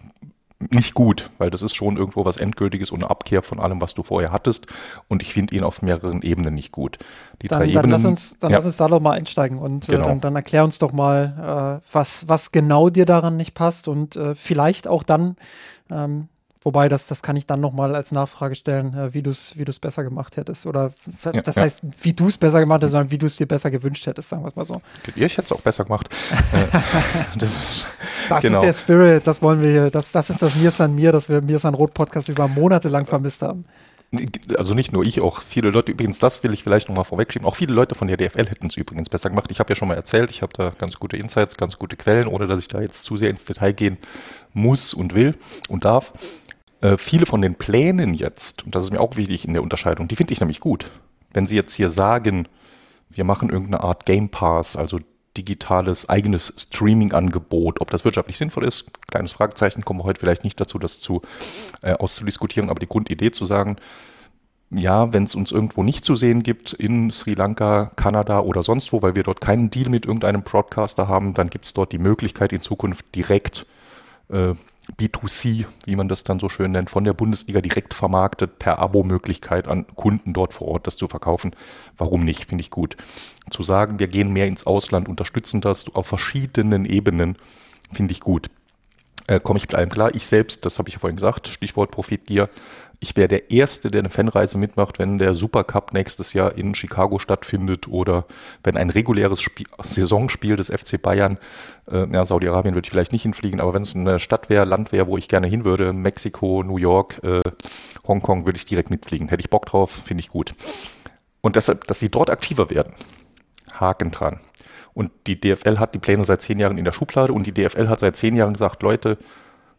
nicht 0.59 0.95
gut, 0.95 1.31
weil 1.39 1.51
das 1.51 1.63
ist 1.63 1.75
schon 1.75 1.97
irgendwo 1.97 2.25
was 2.25 2.39
Endgültiges 2.39 2.91
und 2.91 3.03
eine 3.03 3.11
Abkehr 3.11 3.43
von 3.43 3.61
allem, 3.61 3.81
was 3.81 3.95
du 3.95 4.03
vorher 4.03 4.33
hattest. 4.33 4.67
Und 5.09 5.23
ich 5.23 5.33
finde 5.35 5.55
ihn 5.55 5.63
auf 5.63 5.83
mehreren 5.83 6.23
Ebenen 6.23 6.55
nicht 6.55 6.73
gut. 6.73 6.99
Die 7.43 7.49
dann, 7.49 7.59
drei 7.59 7.67
dann 7.67 7.85
Ebenen. 7.85 7.91
Lass 7.91 8.05
uns, 8.05 8.39
dann 8.39 8.51
ja. 8.51 8.59
lass 8.59 8.67
uns 8.67 8.77
da 8.79 8.89
doch 8.89 9.01
mal 9.01 9.13
einsteigen 9.13 9.59
und 9.59 9.89
äh, 9.89 9.93
genau. 9.93 10.05
äh, 10.05 10.09
dann, 10.09 10.21
dann, 10.21 10.37
erklär 10.37 10.65
uns 10.65 10.79
doch 10.79 10.93
mal, 10.93 11.83
äh, 11.85 11.93
was, 11.93 12.29
was 12.29 12.53
genau 12.53 12.89
dir 12.89 13.05
daran 13.05 13.37
nicht 13.37 13.55
passt 13.55 13.87
und 13.89 14.17
äh, 14.17 14.35
vielleicht 14.35 14.89
auch 14.89 15.03
dann, 15.03 15.37
ähm, 15.91 16.29
Wobei, 16.67 16.89
das, 16.89 17.07
das 17.07 17.23
kann 17.23 17.37
ich 17.37 17.47
dann 17.47 17.61
nochmal 17.61 17.95
als 17.95 18.11
Nachfrage 18.11 18.57
stellen, 18.57 18.93
äh, 18.93 19.15
wie 19.15 19.23
du 19.23 19.31
es 19.31 19.57
wie 19.57 19.63
besser 19.63 20.03
gemacht 20.03 20.37
hättest. 20.37 20.67
Oder 20.67 20.91
ja, 21.33 21.41
das 21.41 21.55
ja. 21.55 21.63
heißt, 21.63 21.83
wie 22.03 22.13
du 22.13 22.27
es 22.27 22.37
besser 22.37 22.59
gemacht 22.59 22.81
hättest, 22.81 22.91
sondern 22.91 23.13
wie 23.13 23.19
du 23.19 23.27
es 23.27 23.37
dir 23.37 23.47
besser 23.47 23.71
gewünscht 23.71 24.05
hättest, 24.05 24.31
sagen 24.31 24.43
wir 24.43 24.49
es 24.49 24.57
mal 24.57 24.65
so. 24.65 24.83
Ja, 25.15 25.27
ich 25.27 25.39
hätte 25.39 25.45
es 25.45 25.53
auch 25.53 25.61
besser 25.61 25.85
gemacht. 25.85 26.09
Äh, 26.53 26.67
das, 27.39 27.87
das 28.29 28.43
genau. 28.43 28.59
ist 28.59 28.65
der 28.65 28.73
Spirit, 28.73 29.27
das 29.27 29.43
wollen 29.43 29.61
wir 29.61 29.71
hier, 29.71 29.91
das, 29.91 30.11
das 30.11 30.31
ist 30.31 30.43
das 30.43 30.57
Mir 30.57 30.71
San 30.71 30.95
Mir, 30.95 31.13
das 31.13 31.29
wir 31.29 31.41
Mir 31.41 31.59
San 31.59 31.75
Rot 31.75 31.95
Podcast 31.95 32.29
über 32.29 32.49
Monate 32.49 32.89
lang 32.89 33.07
vermisst 33.07 33.43
haben. 33.43 33.65
Also 34.57 34.75
nicht 34.75 34.93
nur 34.93 35.05
ich, 35.05 35.21
auch 35.21 35.41
viele 35.41 35.71
Leute, 35.71 35.93
übrigens, 35.93 36.19
das 36.19 36.43
will 36.43 36.53
ich 36.53 36.63
vielleicht 36.63 36.89
nochmal 36.89 37.05
vorwegschieben, 37.05 37.47
auch 37.47 37.57
viele 37.57 37.75
Leute 37.75 37.95
von 37.95 38.09
der 38.09 38.17
DFL 38.17 38.47
hätten 38.49 38.69
es 38.69 38.77
übrigens 38.77 39.09
besser 39.09 39.31
gemacht. 39.31 39.51
Ich 39.51 39.59
habe 39.59 39.71
ja 39.71 39.77
schon 39.77 39.89
mal 39.89 39.95
erzählt, 39.95 40.31
ich 40.31 40.43
habe 40.43 40.53
da 40.57 40.71
ganz 40.71 40.99
gute 40.99 41.17
Insights, 41.17 41.57
ganz 41.57 41.79
gute 41.79 41.97
Quellen, 41.97 42.29
ohne 42.29 42.47
dass 42.47 42.61
ich 42.61 42.69
da 42.69 42.81
jetzt 42.81 43.05
zu 43.05 43.17
sehr 43.17 43.31
ins 43.31 43.45
Detail 43.45 43.73
gehen 43.73 43.99
muss 44.53 44.95
und 44.95 45.15
will 45.15 45.35
und 45.69 45.85
darf. 45.85 46.13
Äh, 46.81 46.97
viele 46.99 47.27
von 47.27 47.43
den 47.43 47.55
Plänen 47.55 48.15
jetzt, 48.15 48.65
und 48.65 48.75
das 48.75 48.85
ist 48.85 48.93
mir 48.93 49.01
auch 49.01 49.17
wichtig 49.17 49.47
in 49.47 49.55
der 49.55 49.63
Unterscheidung, 49.63 50.09
die 50.09 50.17
finde 50.17 50.33
ich 50.33 50.41
nämlich 50.41 50.61
gut. 50.61 50.91
Wenn 51.33 51.47
Sie 51.47 51.57
jetzt 51.57 51.75
hier 51.75 51.91
sagen, 51.91 52.49
wir 53.09 53.25
machen 53.25 53.51
irgendeine 53.51 53.83
Art 53.83 54.07
Game 54.07 54.29
Pass, 54.29 54.77
also 54.77 55.01
digitales 55.37 56.09
eigenes 56.09 56.53
Streaming-Angebot, 56.57 57.81
ob 57.81 57.91
das 57.91 58.05
wirtschaftlich 58.05 58.39
sinnvoll 58.39 58.65
ist, 58.65 58.87
kleines 59.09 59.33
Fragezeichen, 59.33 59.85
kommen 59.85 60.01
wir 60.01 60.05
heute 60.05 60.21
vielleicht 60.21 60.45
nicht 60.45 60.59
dazu, 60.61 60.79
das 60.79 61.01
zu 61.01 61.23
äh, 61.83 61.93
auszudiskutieren, 61.93 62.71
aber 62.71 62.81
die 62.81 62.89
Grundidee 62.89 63.31
zu 63.31 63.45
sagen, 63.45 63.77
ja, 64.71 65.13
wenn 65.13 65.25
es 65.25 65.35
uns 65.35 65.53
irgendwo 65.53 65.83
nicht 65.83 66.05
zu 66.05 66.17
sehen 66.17 66.43
gibt, 66.43 66.73
in 66.73 67.11
Sri 67.11 67.35
Lanka, 67.35 67.93
Kanada 67.97 68.41
oder 68.41 68.63
sonst 68.63 68.93
wo, 68.93 69.01
weil 69.01 69.15
wir 69.15 69.23
dort 69.23 69.41
keinen 69.41 69.71
Deal 69.71 69.89
mit 69.89 70.07
irgendeinem 70.07 70.43
Broadcaster 70.43 71.07
haben, 71.07 71.35
dann 71.35 71.51
gibt 71.51 71.67
es 71.67 71.75
dort 71.75 71.93
die 71.93 71.99
Möglichkeit 71.99 72.53
in 72.53 72.63
Zukunft 72.63 73.15
direkt 73.15 73.67
äh, 74.29 74.55
B2C, 74.99 75.67
wie 75.85 75.97
man 75.97 76.09
das 76.09 76.25
dann 76.25 76.41
so 76.41 76.49
schön 76.49 76.73
nennt, 76.73 76.91
von 76.91 77.05
der 77.05 77.13
Bundesliga 77.13 77.61
direkt 77.61 77.95
vermarktet, 77.95 78.59
per 78.59 78.79
Abo-Möglichkeit 78.79 79.69
an 79.69 79.87
Kunden 79.95 80.33
dort 80.33 80.53
vor 80.53 80.69
Ort 80.69 80.87
das 80.87 80.97
zu 80.97 81.09
verkaufen. 81.09 81.55
Warum 81.97 82.25
nicht? 82.25 82.47
Finde 82.47 82.63
ich 82.63 82.71
gut. 82.71 82.97
Zu 83.51 83.63
sagen, 83.63 83.99
wir 83.99 84.09
gehen 84.09 84.33
mehr 84.33 84.47
ins 84.47 84.67
Ausland, 84.67 85.09
unterstützen 85.09 85.61
das 85.61 85.95
auf 85.95 86.07
verschiedenen 86.07 86.85
Ebenen, 86.85 87.37
finde 87.93 88.13
ich 88.13 88.21
gut. 88.21 88.49
Äh, 89.27 89.41
Komme 89.41 89.59
ich 89.59 89.67
mit 89.67 89.75
allem 89.75 89.89
klar. 89.89 90.15
Ich 90.15 90.27
selbst, 90.27 90.65
das 90.65 90.79
habe 90.79 90.89
ich 90.89 90.95
ja 90.95 91.01
vorhin 91.01 91.17
gesagt, 91.17 91.49
Stichwort 91.49 91.91
Profitgier, 91.91 92.49
ich 92.99 93.17
wäre 93.17 93.29
der 93.29 93.51
Erste, 93.51 93.91
der 93.91 94.01
eine 94.01 94.09
Fanreise 94.09 94.57
mitmacht, 94.57 94.99
wenn 94.99 95.19
der 95.19 95.35
Supercup 95.35 95.93
nächstes 95.93 96.33
Jahr 96.33 96.57
in 96.57 96.75
Chicago 96.75 97.19
stattfindet 97.19 97.89
oder 97.89 98.25
wenn 98.63 98.77
ein 98.77 98.91
reguläres 98.91 99.43
Spiel, 99.43 99.67
Saisonspiel 99.83 100.57
des 100.57 100.69
FC 100.69 101.01
Bayern, 101.01 101.39
äh, 101.91 102.07
ja, 102.11 102.25
Saudi-Arabien 102.25 102.75
würde 102.75 102.87
ich 102.87 102.91
vielleicht 102.91 103.13
nicht 103.13 103.23
hinfliegen, 103.23 103.61
aber 103.61 103.75
wenn 103.75 103.83
es 103.83 103.95
eine 103.95 104.19
Stadt 104.19 104.49
wäre, 104.49 104.65
Land 104.65 104.93
wäre, 104.93 105.07
wo 105.09 105.19
ich 105.19 105.29
gerne 105.29 105.47
hin 105.47 105.65
würde, 105.65 105.93
Mexiko, 105.93 106.63
New 106.63 106.79
York, 106.79 107.23
äh, 107.23 107.43
Hongkong, 108.07 108.47
würde 108.47 108.57
ich 108.59 108.65
direkt 108.65 108.91
mitfliegen. 108.91 109.29
Hätte 109.29 109.41
ich 109.41 109.51
Bock 109.51 109.67
drauf, 109.67 109.91
finde 109.91 110.23
ich 110.23 110.29
gut. 110.29 110.55
Und 111.43 111.57
deshalb, 111.57 111.87
dass 111.87 112.01
sie 112.01 112.09
dort 112.09 112.31
aktiver 112.31 112.71
werden, 112.71 112.95
Haken 113.75 114.11
dran. 114.11 114.41
Und 114.97 115.13
die 115.27 115.39
DFL 115.39 115.79
hat 115.79 115.95
die 115.95 115.99
Pläne 115.99 116.25
seit 116.25 116.41
zehn 116.41 116.59
Jahren 116.59 116.79
in 116.79 116.87
der 116.87 116.93
Schublade 116.93 117.31
und 117.31 117.47
die 117.47 117.53
DFL 117.53 117.89
hat 117.89 118.01
seit 118.01 118.17
zehn 118.17 118.35
Jahren 118.35 118.55
gesagt, 118.55 118.83
Leute, 118.83 119.19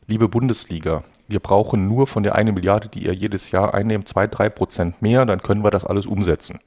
liebe 0.05 0.29
Bundesliga, 0.29 1.03
wir 1.27 1.39
brauchen 1.39 1.87
nur 1.87 2.05
von 2.05 2.21
der 2.21 2.35
eine 2.35 2.51
Milliarde, 2.51 2.87
die 2.87 3.07
ihr 3.07 3.15
jedes 3.15 3.49
Jahr 3.49 3.73
einnehmt, 3.73 4.07
zwei, 4.07 4.27
drei 4.27 4.47
Prozent 4.49 5.01
mehr, 5.01 5.25
dann 5.25 5.41
können 5.41 5.63
wir 5.63 5.71
das 5.71 5.85
alles 5.85 6.05
umsetzen. 6.05 6.59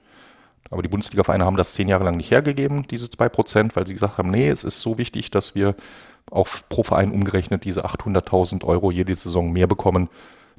Aber 0.68 0.82
die 0.82 0.88
Bundesliga-Vereine 0.88 1.44
haben 1.44 1.56
das 1.56 1.74
zehn 1.74 1.86
Jahre 1.86 2.02
lang 2.02 2.16
nicht 2.16 2.32
hergegeben, 2.32 2.88
diese 2.90 3.08
zwei 3.08 3.28
Prozent, 3.28 3.76
weil 3.76 3.86
sie 3.86 3.94
gesagt 3.94 4.18
haben, 4.18 4.30
nee, 4.30 4.48
es 4.48 4.64
ist 4.64 4.80
so 4.80 4.98
wichtig, 4.98 5.30
dass 5.30 5.54
wir 5.54 5.76
auf 6.28 6.68
pro 6.68 6.82
Verein 6.82 7.12
umgerechnet 7.12 7.64
diese 7.64 7.84
800.000 7.84 8.64
Euro 8.64 8.90
jede 8.90 9.14
Saison 9.14 9.52
mehr 9.52 9.68
bekommen. 9.68 10.08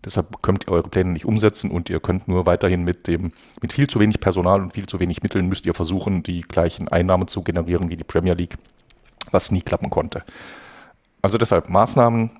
Deshalb 0.04 0.42
könnt 0.42 0.68
ihr 0.68 0.72
eure 0.72 0.90
Pläne 0.90 1.12
nicht 1.12 1.26
umsetzen 1.26 1.70
und 1.70 1.90
ihr 1.90 2.00
könnt 2.00 2.28
nur 2.28 2.46
weiterhin 2.46 2.84
mit 2.84 3.08
dem, 3.08 3.32
mit 3.62 3.74
viel 3.74 3.88
zu 3.88 4.00
wenig 4.00 4.20
Personal 4.20 4.62
und 4.62 4.74
viel 4.74 4.88
zu 4.88 5.00
wenig 5.00 5.22
Mitteln 5.22 5.48
müsst 5.48 5.66
ihr 5.66 5.74
versuchen, 5.74 6.24
die 6.24 6.42
gleichen 6.42 6.88
Einnahmen 6.88 7.28
zu 7.28 7.44
generieren 7.44 7.90
wie 7.90 7.98
die 7.98 8.04
Premier 8.04 8.34
League, 8.34 8.58
was 9.30 9.52
nie 9.52 9.62
klappen 9.62 9.90
konnte. 9.90 10.24
Also 11.22 11.38
deshalb 11.38 11.70
Maßnahmen 11.70 12.32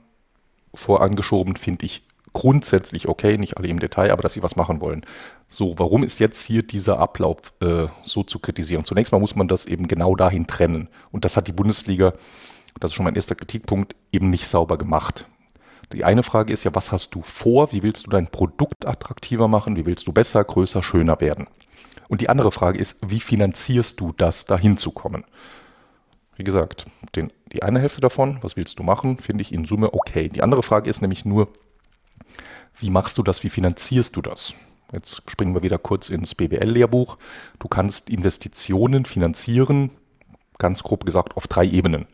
vorangeschoben, 0.74 1.56
finde 1.56 1.86
ich 1.86 2.04
grundsätzlich 2.34 3.08
okay, 3.08 3.38
nicht 3.38 3.58
alle 3.58 3.68
im 3.68 3.80
Detail, 3.80 4.12
aber 4.12 4.24
dass 4.24 4.34
sie 4.34 4.44
was 4.44 4.56
machen 4.56 4.82
wollen. 4.82 5.06
So, 5.48 5.78
warum 5.78 6.04
ist 6.04 6.20
jetzt 6.20 6.42
hier 6.42 6.64
dieser 6.64 6.98
Ablauf 7.00 7.54
äh, 7.62 7.88
so 8.04 8.24
zu 8.24 8.40
kritisieren? 8.40 8.86
Zunächst 8.86 9.12
mal 9.12 9.20
muss 9.20 9.36
man 9.36 9.48
das 9.48 9.66
eben 9.66 9.88
genau 9.88 10.16
dahin 10.16 10.48
trennen. 10.48 10.88
Und 11.12 11.26
das 11.26 11.36
hat 11.36 11.48
die 11.48 11.52
Bundesliga, 11.52 12.14
das 12.80 12.92
ist 12.92 12.96
schon 12.96 13.04
mein 13.04 13.16
erster 13.16 13.36
Kritikpunkt, 13.36 13.96
eben 14.12 14.30
nicht 14.30 14.48
sauber 14.48 14.78
gemacht. 14.78 15.28
Die 15.94 16.04
eine 16.04 16.24
Frage 16.24 16.54
ist 16.54 16.64
ja, 16.64 16.74
was 16.74 16.92
hast 16.92 17.16
du 17.16 17.22
vor? 17.22 17.72
Wie 17.72 17.84
willst 17.84 18.06
du 18.06 18.10
dein 18.12 18.28
Produkt 18.28 18.88
attraktiver 18.88 19.48
machen? 19.48 19.76
Wie 19.76 19.86
willst 19.86 20.08
du 20.08 20.14
besser, 20.14 20.44
größer, 20.44 20.84
schöner 20.84 21.20
werden? 21.20 21.48
Und 22.08 22.22
die 22.22 22.30
andere 22.30 22.52
Frage 22.52 22.80
ist, 22.80 22.98
wie 23.06 23.20
finanzierst 23.20 24.00
du 24.00 24.14
das, 24.16 24.46
dahin 24.46 24.78
zu 24.78 24.92
kommen? 24.92 25.26
Wie 26.36 26.44
gesagt, 26.44 26.86
den, 27.16 27.32
die 27.52 27.64
eine 27.64 27.80
Hälfte 27.80 28.02
davon, 28.02 28.40
was 28.42 28.58
willst 28.58 28.80
du 28.80 28.84
machen, 28.84 29.18
finde 29.18 29.42
ich 29.42 29.54
in 29.54 29.66
Summe 29.66 29.94
okay. 29.94 30.30
Die 30.30 30.42
andere 30.42 30.64
Frage 30.64 30.90
ist 30.90 31.02
nämlich 31.02 31.26
nur, 31.26 31.50
wie 32.80 32.90
machst 32.90 33.18
du 33.18 33.24
das, 33.24 33.44
wie 33.44 33.50
finanzierst 33.50 34.16
du 34.16 34.22
das? 34.22 34.54
Jetzt 34.92 35.30
springen 35.30 35.54
wir 35.54 35.62
wieder 35.62 35.78
kurz 35.78 36.10
ins 36.10 36.36
BWL-Lehrbuch. 36.36 37.18
Du 37.60 37.68
kannst 37.68 38.10
Investitionen 38.10 39.06
finanzieren, 39.06 39.92
ganz 40.58 40.84
grob 40.84 41.06
gesagt, 41.06 41.38
auf 41.38 41.48
drei 41.48 41.66
Ebenen. 41.66 42.08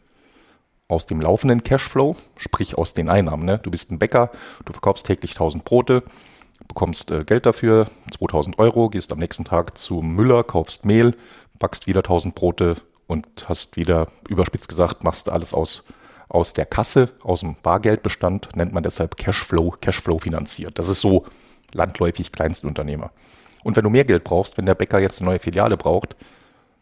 Aus 0.90 1.06
dem 1.06 1.20
laufenden 1.20 1.64
Cashflow, 1.64 2.16
sprich 2.38 2.78
aus 2.78 2.94
den 2.94 3.10
Einnahmen. 3.10 3.46
Ne? 3.46 3.60
Du 3.62 3.72
bist 3.72 3.92
ein 3.92 4.00
Bäcker, 4.00 4.32
du 4.66 4.72
verkaufst 4.72 5.06
täglich 5.06 5.32
1000 5.32 5.66
Brote, 5.66 6.04
bekommst 6.68 7.12
äh, 7.12 7.26
Geld 7.26 7.46
dafür, 7.46 7.88
2000 8.18 8.58
Euro, 8.60 8.90
gehst 8.90 9.12
am 9.12 9.20
nächsten 9.20 9.44
Tag 9.44 9.78
zum 9.78 10.16
Müller, 10.16 10.44
kaufst 10.44 10.86
Mehl, 10.86 11.16
backst 11.60 11.88
wieder 11.88 12.00
1000 12.00 12.36
Brote, 12.36 12.78
und 13.08 13.26
hast 13.48 13.78
wieder 13.78 14.08
überspitzt 14.30 14.70
gesagt, 14.70 15.04
machst 15.04 15.30
alles 15.30 15.54
aus, 15.54 15.84
aus 16.30 16.54
der 16.54 16.66
Kasse, 16.66 17.10
aus 17.24 17.40
dem 17.40 17.56
Bargeldbestand, 17.64 18.56
nennt 18.56 18.74
man 18.74 18.84
deshalb 18.84 19.18
Cashflow, 19.18 19.76
Cashflow 19.82 20.20
finanziert. 20.20 20.78
Das 20.78 20.90
ist 20.90 21.02
so 21.02 21.26
landläufig 21.72 22.32
Kleinstunternehmer. 22.32 23.12
Und 23.64 23.76
wenn 23.76 23.84
du 23.84 23.90
mehr 23.90 24.06
Geld 24.06 24.24
brauchst, 24.24 24.58
wenn 24.58 24.66
der 24.66 24.76
Bäcker 24.76 25.00
jetzt 25.00 25.20
eine 25.20 25.30
neue 25.30 25.40
Filiale 25.40 25.78
braucht, 25.78 26.16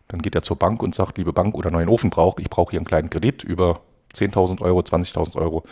dann 0.08 0.22
geht 0.22 0.36
er 0.36 0.42
zur 0.42 0.58
Bank 0.58 0.84
und 0.84 0.94
sagt, 0.94 1.18
liebe 1.18 1.34
Bank 1.34 1.56
oder 1.56 1.72
neuen 1.72 1.90
Ofen 1.90 2.10
braucht, 2.10 2.40
ich 2.40 2.50
brauche 2.50 2.72
hier 2.72 2.80
einen 2.80 2.86
kleinen 2.86 3.10
Kredit 3.10 3.44
über 3.44 3.82
10.000 4.16 4.62
Euro, 4.62 4.80
20.000 4.80 5.38
Euro. 5.38 5.64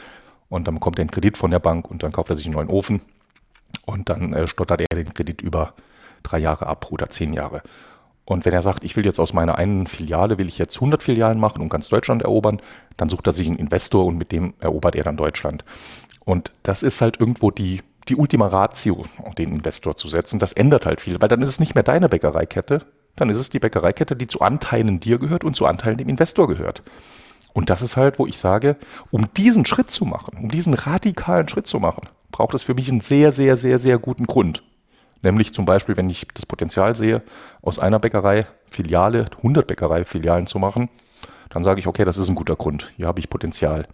Und 0.49 0.67
dann 0.67 0.75
bekommt 0.75 0.99
er 0.99 1.03
einen 1.03 1.11
Kredit 1.11 1.37
von 1.37 1.51
der 1.51 1.59
Bank 1.59 1.89
und 1.89 2.03
dann 2.03 2.11
kauft 2.11 2.29
er 2.29 2.37
sich 2.37 2.45
einen 2.45 2.55
neuen 2.55 2.69
Ofen 2.69 3.01
und 3.85 4.09
dann 4.09 4.33
äh, 4.33 4.47
stottert 4.47 4.81
er 4.81 4.95
den 4.95 5.13
Kredit 5.13 5.41
über 5.41 5.73
drei 6.21 6.39
Jahre 6.39 6.67
ab 6.67 6.87
oder 6.91 7.09
zehn 7.09 7.33
Jahre. 7.33 7.63
Und 8.25 8.45
wenn 8.45 8.53
er 8.53 8.61
sagt, 8.61 8.83
ich 8.83 8.95
will 8.95 9.05
jetzt 9.05 9.19
aus 9.19 9.33
meiner 9.33 9.57
einen 9.57 9.87
Filiale, 9.87 10.37
will 10.37 10.47
ich 10.47 10.57
jetzt 10.57 10.75
100 10.75 11.03
Filialen 11.03 11.39
machen 11.39 11.61
und 11.61 11.69
ganz 11.69 11.89
Deutschland 11.89 12.21
erobern, 12.21 12.61
dann 12.95 13.09
sucht 13.09 13.27
er 13.27 13.33
sich 13.33 13.47
einen 13.47 13.57
Investor 13.57 14.05
und 14.05 14.17
mit 14.17 14.31
dem 14.31 14.53
erobert 14.59 14.95
er 14.95 15.03
dann 15.03 15.17
Deutschland. 15.17 15.65
Und 16.23 16.51
das 16.63 16.83
ist 16.83 17.01
halt 17.01 17.19
irgendwo 17.19 17.51
die, 17.51 17.81
die 18.07 18.15
Ultima 18.15 18.47
Ratio, 18.47 19.03
den 19.37 19.53
Investor 19.53 19.97
zu 19.97 20.07
setzen. 20.07 20.39
Das 20.39 20.53
ändert 20.53 20.85
halt 20.85 21.01
viel, 21.01 21.21
weil 21.21 21.27
dann 21.27 21.41
ist 21.41 21.49
es 21.49 21.59
nicht 21.59 21.75
mehr 21.75 21.83
deine 21.83 22.07
Bäckereikette, 22.07 22.79
dann 23.17 23.29
ist 23.29 23.37
es 23.37 23.49
die 23.49 23.59
Bäckereikette, 23.59 24.15
die 24.15 24.27
zu 24.27 24.39
Anteilen 24.39 25.01
dir 25.01 25.19
gehört 25.19 25.43
und 25.43 25.55
zu 25.55 25.65
Anteilen 25.65 25.97
dem 25.97 26.09
Investor 26.09 26.47
gehört. 26.47 26.81
Und 27.53 27.69
das 27.69 27.81
ist 27.81 27.97
halt, 27.97 28.19
wo 28.19 28.25
ich 28.25 28.37
sage, 28.37 28.75
um 29.11 29.31
diesen 29.35 29.65
Schritt 29.65 29.91
zu 29.91 30.05
machen, 30.05 30.37
um 30.37 30.49
diesen 30.49 30.73
radikalen 30.73 31.47
Schritt 31.47 31.67
zu 31.67 31.79
machen, 31.79 32.09
braucht 32.31 32.55
es 32.55 32.63
für 32.63 32.73
mich 32.73 32.89
einen 32.89 33.01
sehr, 33.01 33.31
sehr, 33.31 33.57
sehr, 33.57 33.79
sehr 33.79 33.99
guten 33.99 34.25
Grund. 34.25 34.63
Nämlich 35.21 35.53
zum 35.53 35.65
Beispiel, 35.65 35.95
wenn 35.95 36.09
ich 36.09 36.27
das 36.33 36.45
Potenzial 36.45 36.95
sehe, 36.95 37.21
aus 37.61 37.79
einer 37.79 37.99
Bäckerei 37.99 38.45
Filiale, 38.69 39.27
100 39.37 39.67
Bäckerei-Filialen 39.67 40.47
zu 40.47 40.59
machen, 40.59 40.89
dann 41.49 41.63
sage 41.63 41.79
ich, 41.79 41.87
okay, 41.87 42.03
das 42.03 42.17
ist 42.17 42.27
ein 42.27 42.35
guter 42.35 42.55
Grund. 42.55 42.91
Hier 42.97 43.07
habe 43.07 43.19
ich 43.19 43.29
Potenzial. 43.29 43.85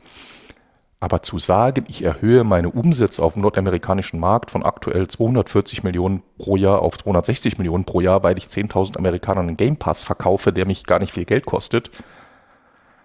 Aber 1.02 1.22
zu 1.22 1.38
sagen, 1.38 1.86
ich 1.88 2.04
erhöhe 2.04 2.44
meine 2.44 2.70
Umsätze 2.70 3.24
auf 3.24 3.34
dem 3.34 3.44
nordamerikanischen 3.44 4.20
Markt 4.20 4.52
von 4.52 4.64
aktuell 4.64 5.08
240 5.08 5.84
Millionen 5.84 6.24
pro 6.38 6.58
Jahr 6.58 6.82
auf 6.82 6.98
260 6.98 7.58
Millionen 7.58 7.86
pro 7.86 8.02
Jahr, 8.02 8.24
weil 8.24 8.38
ich 8.38 8.46
10.000 8.46 8.98
Amerikanern 8.98 9.48
einen 9.48 9.58
Game 9.58 9.78
Pass 9.78 10.04
verkaufe, 10.04 10.52
der 10.52 10.66
mich 10.66 10.86
gar 10.86 11.00
nicht 11.00 11.14
viel 11.14 11.26
Geld 11.26 11.46
kostet, 11.46 11.92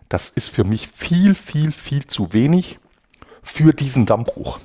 das 0.09 0.29
ist 0.29 0.51
für 0.51 0.65
mich 0.65 0.89
viel, 0.89 1.35
viel, 1.35 1.73
viel 1.73 2.07
zu 2.07 2.33
wenig 2.33 2.79
für 3.43 3.73
diesen 3.73 4.07
Dammbruch. 4.07 4.59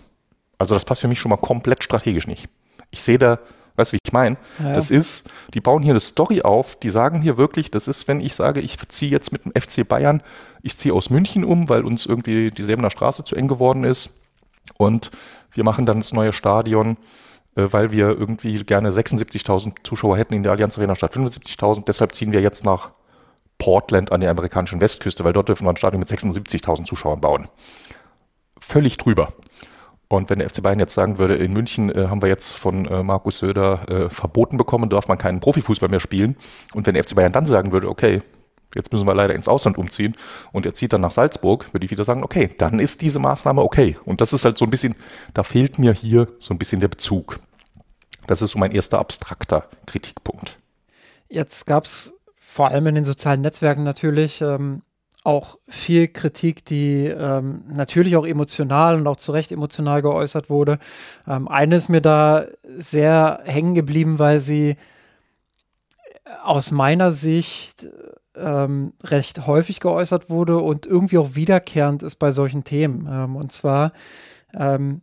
Also 0.57 0.76
das 0.76 0.86
passt 0.86 1.02
für 1.02 1.07
mich 1.07 1.20
schon 1.20 1.30
mal 1.30 1.38
komplett 1.38 1.84
strategisch 1.84 2.28
nicht. 2.28 2.49
Ich 2.91 3.02
sehe 3.02 3.18
da, 3.18 3.40
weißt 3.76 3.94
du, 3.94 3.95
wie 3.95 4.02
ich 4.03 4.14
meine? 4.14 4.38
Ja, 4.60 4.74
Das 4.74 4.91
ist, 4.91 5.30
die 5.53 5.61
bauen 5.61 5.84
hier 5.84 5.94
eine 5.94 5.99
Story 5.99 6.41
auf, 6.41 6.76
die 6.76 6.90
sagen 6.90 7.22
hier 7.22 7.38
wirklich, 7.38 7.72
das 7.72 7.88
ist, 7.88 8.07
wenn 8.07 8.20
ich 8.20 8.36
sage, 8.36 8.60
ich 8.60 8.78
ziehe 8.90 9.11
jetzt 9.11 9.32
mit 9.32 9.45
dem 9.45 9.53
FC 9.60 9.88
Bayern, 9.88 10.22
ich 10.61 10.78
ziehe 10.78 10.94
aus 10.94 11.10
München 11.10 11.44
um, 11.44 11.70
weil 11.70 11.84
uns 11.84 12.06
irgendwie 12.06 12.49
die 12.49 12.64
Säbener 12.64 12.91
Straße 12.91 13.24
zu 13.24 13.36
eng 13.36 13.48
geworden 13.48 13.84
ist 13.84 14.11
Und 14.78 15.11
wir 15.52 15.64
machen 15.64 15.86
dann 15.86 15.99
das 15.99 16.14
neue 16.14 16.34
Stadion, 16.34 16.98
äh, 17.56 17.68
weil 17.72 17.91
wir 17.91 18.10
irgendwie 18.10 18.64
gerne 18.64 18.91
76.000 18.91 19.76
Zuschauer 19.84 20.18
hätten 20.18 20.34
in 20.34 20.44
der 20.44 20.52
Allianz 20.52 20.78
Arena 20.78 20.95
statt 20.95 21.14
75.000. 21.16 21.86
Deshalb 21.86 22.14
ziehen 22.14 22.32
wir 22.32 22.41
jetzt 22.41 22.66
nach 22.66 22.91
Portland 23.60 24.11
an 24.11 24.22
der 24.22 24.31
amerikanischen 24.31 24.81
Westküste, 24.81 25.23
weil 25.23 25.34
dort 25.34 25.49
dürfen 25.49 25.65
wir 25.65 25.69
ein 25.69 25.77
Stadion 25.77 25.99
mit 25.99 26.10
76.000 26.10 26.86
Zuschauern 26.86 27.22
bauen. 27.22 27.48
Völlig 28.57 28.98
drüber. 28.98 29.34
Und 30.07 30.31
wenn 30.31 30.40
der 30.40 30.49
FC 30.49 30.64
Bayern 30.64 30.80
jetzt 30.80 30.95
sagen 30.95 31.19
würde, 31.19 31.36
in 31.36 31.53
München 31.53 31.91
äh, 31.91 32.07
haben 32.07 32.23
wir 32.23 32.30
jetzt 32.30 32.53
von 32.53 32.86
äh, 32.86 33.03
Markus 33.03 33.38
Söder 33.38 33.88
äh, 33.88 34.10
verboten 34.10 34.57
bekommen, 34.57 34.90
darf 34.90 35.07
man 35.07 35.19
keinen 35.19 35.40
Profifußball 35.40 35.90
mehr 35.90 35.99
spielen. 35.99 36.36
Und 36.73 36.88
wenn 36.88 36.95
der 36.95 37.03
FC 37.03 37.14
Bayern 37.14 37.31
dann 37.31 37.45
sagen 37.45 37.72
würde, 37.72 37.88
okay, 37.88 38.23
jetzt 38.76 38.91
müssen 38.91 39.06
wir 39.06 39.14
leider 39.14 39.36
ins 39.36 39.48
Ausland 39.48 39.77
umziehen 39.77 40.15
und 40.52 40.65
er 40.65 40.73
zieht 40.73 40.94
dann 40.94 41.02
nach 41.02 41.11
Salzburg, 41.11 41.72
würde 41.73 41.86
ich 41.86 41.91
wieder 41.91 42.06
sagen, 42.06 42.23
okay, 42.23 42.49
dann 42.57 42.80
ist 42.80 43.02
diese 43.02 43.19
Maßnahme 43.19 43.61
okay. 43.61 43.98
Und 44.03 44.19
das 44.19 44.34
ist 44.34 44.45
halt 44.45 44.57
so 44.57 44.65
ein 44.65 44.72
bisschen, 44.72 44.95
da 45.36 45.44
fehlt 45.44 45.77
mir 45.77 45.94
hier 45.94 46.27
so 46.40 46.56
ein 46.56 46.57
bisschen 46.57 46.81
der 46.81 46.88
Bezug. 46.88 47.40
Das 48.26 48.41
ist 48.41 48.52
so 48.52 48.60
mein 48.60 48.72
erster 48.72 48.98
abstrakter 48.99 49.69
Kritikpunkt. 49.86 50.57
Jetzt 51.30 51.68
gab 51.68 51.86
es 51.86 52.14
vor 52.52 52.70
allem 52.70 52.88
in 52.88 52.96
den 52.96 53.04
sozialen 53.04 53.42
Netzwerken 53.42 53.84
natürlich 53.84 54.42
ähm, 54.42 54.82
auch 55.24 55.60
viel 55.68 56.08
Kritik, 56.08 56.66
die 56.66 57.06
ähm, 57.06 57.64
natürlich 57.72 58.18
auch 58.18 58.26
emotional 58.26 58.98
und 58.98 59.06
auch 59.06 59.18
zu 59.18 59.32
Recht 59.32 59.52
emotional 59.52 60.02
geäußert 60.02 60.50
wurde. 60.50 60.80
Ähm, 61.28 61.48
eine 61.48 61.76
ist 61.76 61.90
mir 61.90 62.02
da 62.02 62.46
sehr 62.76 63.42
hängen 63.46 63.76
geblieben, 63.76 64.18
weil 64.18 64.40
sie 64.40 64.78
aus 66.44 66.72
meiner 66.72 67.12
Sicht 67.12 67.88
ähm, 68.36 68.94
recht 69.04 69.46
häufig 69.46 69.80
geäußert 69.80 70.32
wurde 70.32 70.58
und 70.58 70.88
irgendwie 70.88 71.20
auch 71.20 71.36
wiederkehrend 71.36 72.02
ist 72.02 72.16
bei 72.16 72.32
solchen 72.32 72.64
Themen. 72.64 73.08
Ähm, 73.12 73.36
und 73.36 73.52
zwar 73.52 73.94
ähm, 74.56 75.02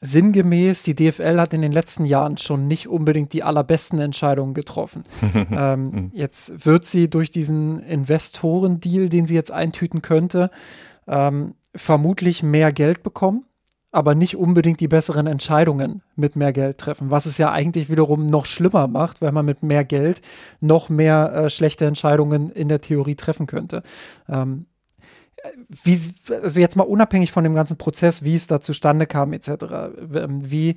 sinngemäß, 0.00 0.82
die 0.82 0.94
DFL 0.94 1.38
hat 1.40 1.54
in 1.54 1.62
den 1.62 1.72
letzten 1.72 2.04
Jahren 2.04 2.36
schon 2.36 2.68
nicht 2.68 2.88
unbedingt 2.88 3.32
die 3.32 3.42
allerbesten 3.42 3.98
Entscheidungen 3.98 4.54
getroffen. 4.54 5.02
ähm, 5.50 6.10
jetzt 6.14 6.66
wird 6.66 6.84
sie 6.84 7.08
durch 7.08 7.30
diesen 7.30 7.80
Investorendeal, 7.80 9.08
den 9.08 9.26
sie 9.26 9.34
jetzt 9.34 9.50
eintüten 9.50 10.02
könnte, 10.02 10.50
ähm, 11.06 11.54
vermutlich 11.74 12.42
mehr 12.42 12.72
Geld 12.72 13.02
bekommen, 13.02 13.44
aber 13.90 14.14
nicht 14.14 14.36
unbedingt 14.36 14.80
die 14.80 14.88
besseren 14.88 15.26
Entscheidungen 15.26 16.02
mit 16.14 16.36
mehr 16.36 16.52
Geld 16.52 16.78
treffen, 16.78 17.10
was 17.10 17.24
es 17.24 17.38
ja 17.38 17.50
eigentlich 17.50 17.88
wiederum 17.88 18.26
noch 18.26 18.44
schlimmer 18.44 18.88
macht, 18.88 19.22
weil 19.22 19.32
man 19.32 19.46
mit 19.46 19.62
mehr 19.62 19.84
Geld 19.84 20.20
noch 20.60 20.90
mehr 20.90 21.32
äh, 21.32 21.50
schlechte 21.50 21.86
Entscheidungen 21.86 22.50
in 22.50 22.68
der 22.68 22.82
Theorie 22.82 23.14
treffen 23.14 23.46
könnte. 23.46 23.82
Ähm, 24.28 24.66
wie, 25.68 25.98
also 26.42 26.60
jetzt 26.60 26.76
mal 26.76 26.84
unabhängig 26.84 27.32
von 27.32 27.44
dem 27.44 27.54
ganzen 27.54 27.76
Prozess, 27.76 28.22
wie 28.22 28.34
es 28.34 28.46
da 28.46 28.60
zustande 28.60 29.06
kam, 29.06 29.32
etc., 29.32 29.50
ähm, 30.14 30.50
wie, 30.50 30.76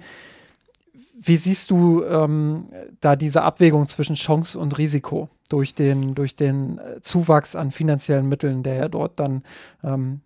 wie 1.22 1.38
siehst 1.38 1.72
du 1.72 2.04
ähm, 2.04 2.70
da 3.02 3.16
diese 3.16 3.42
Abwägung 3.42 3.88
zwischen 3.88 4.16
Chance 4.16 4.58
und 4.58 4.78
Risiko 4.78 5.30
durch 5.50 5.76
den, 5.76 6.16
durch 6.16 6.36
den 6.36 6.78
äh, 6.78 7.02
Zuwachs 7.02 7.56
an 7.56 7.72
finanziellen 7.72 8.28
Mitteln, 8.30 8.64
der 8.64 8.76
ja 8.76 8.88
dort 8.88 9.20
dann 9.20 9.44
ähm, 9.84 10.22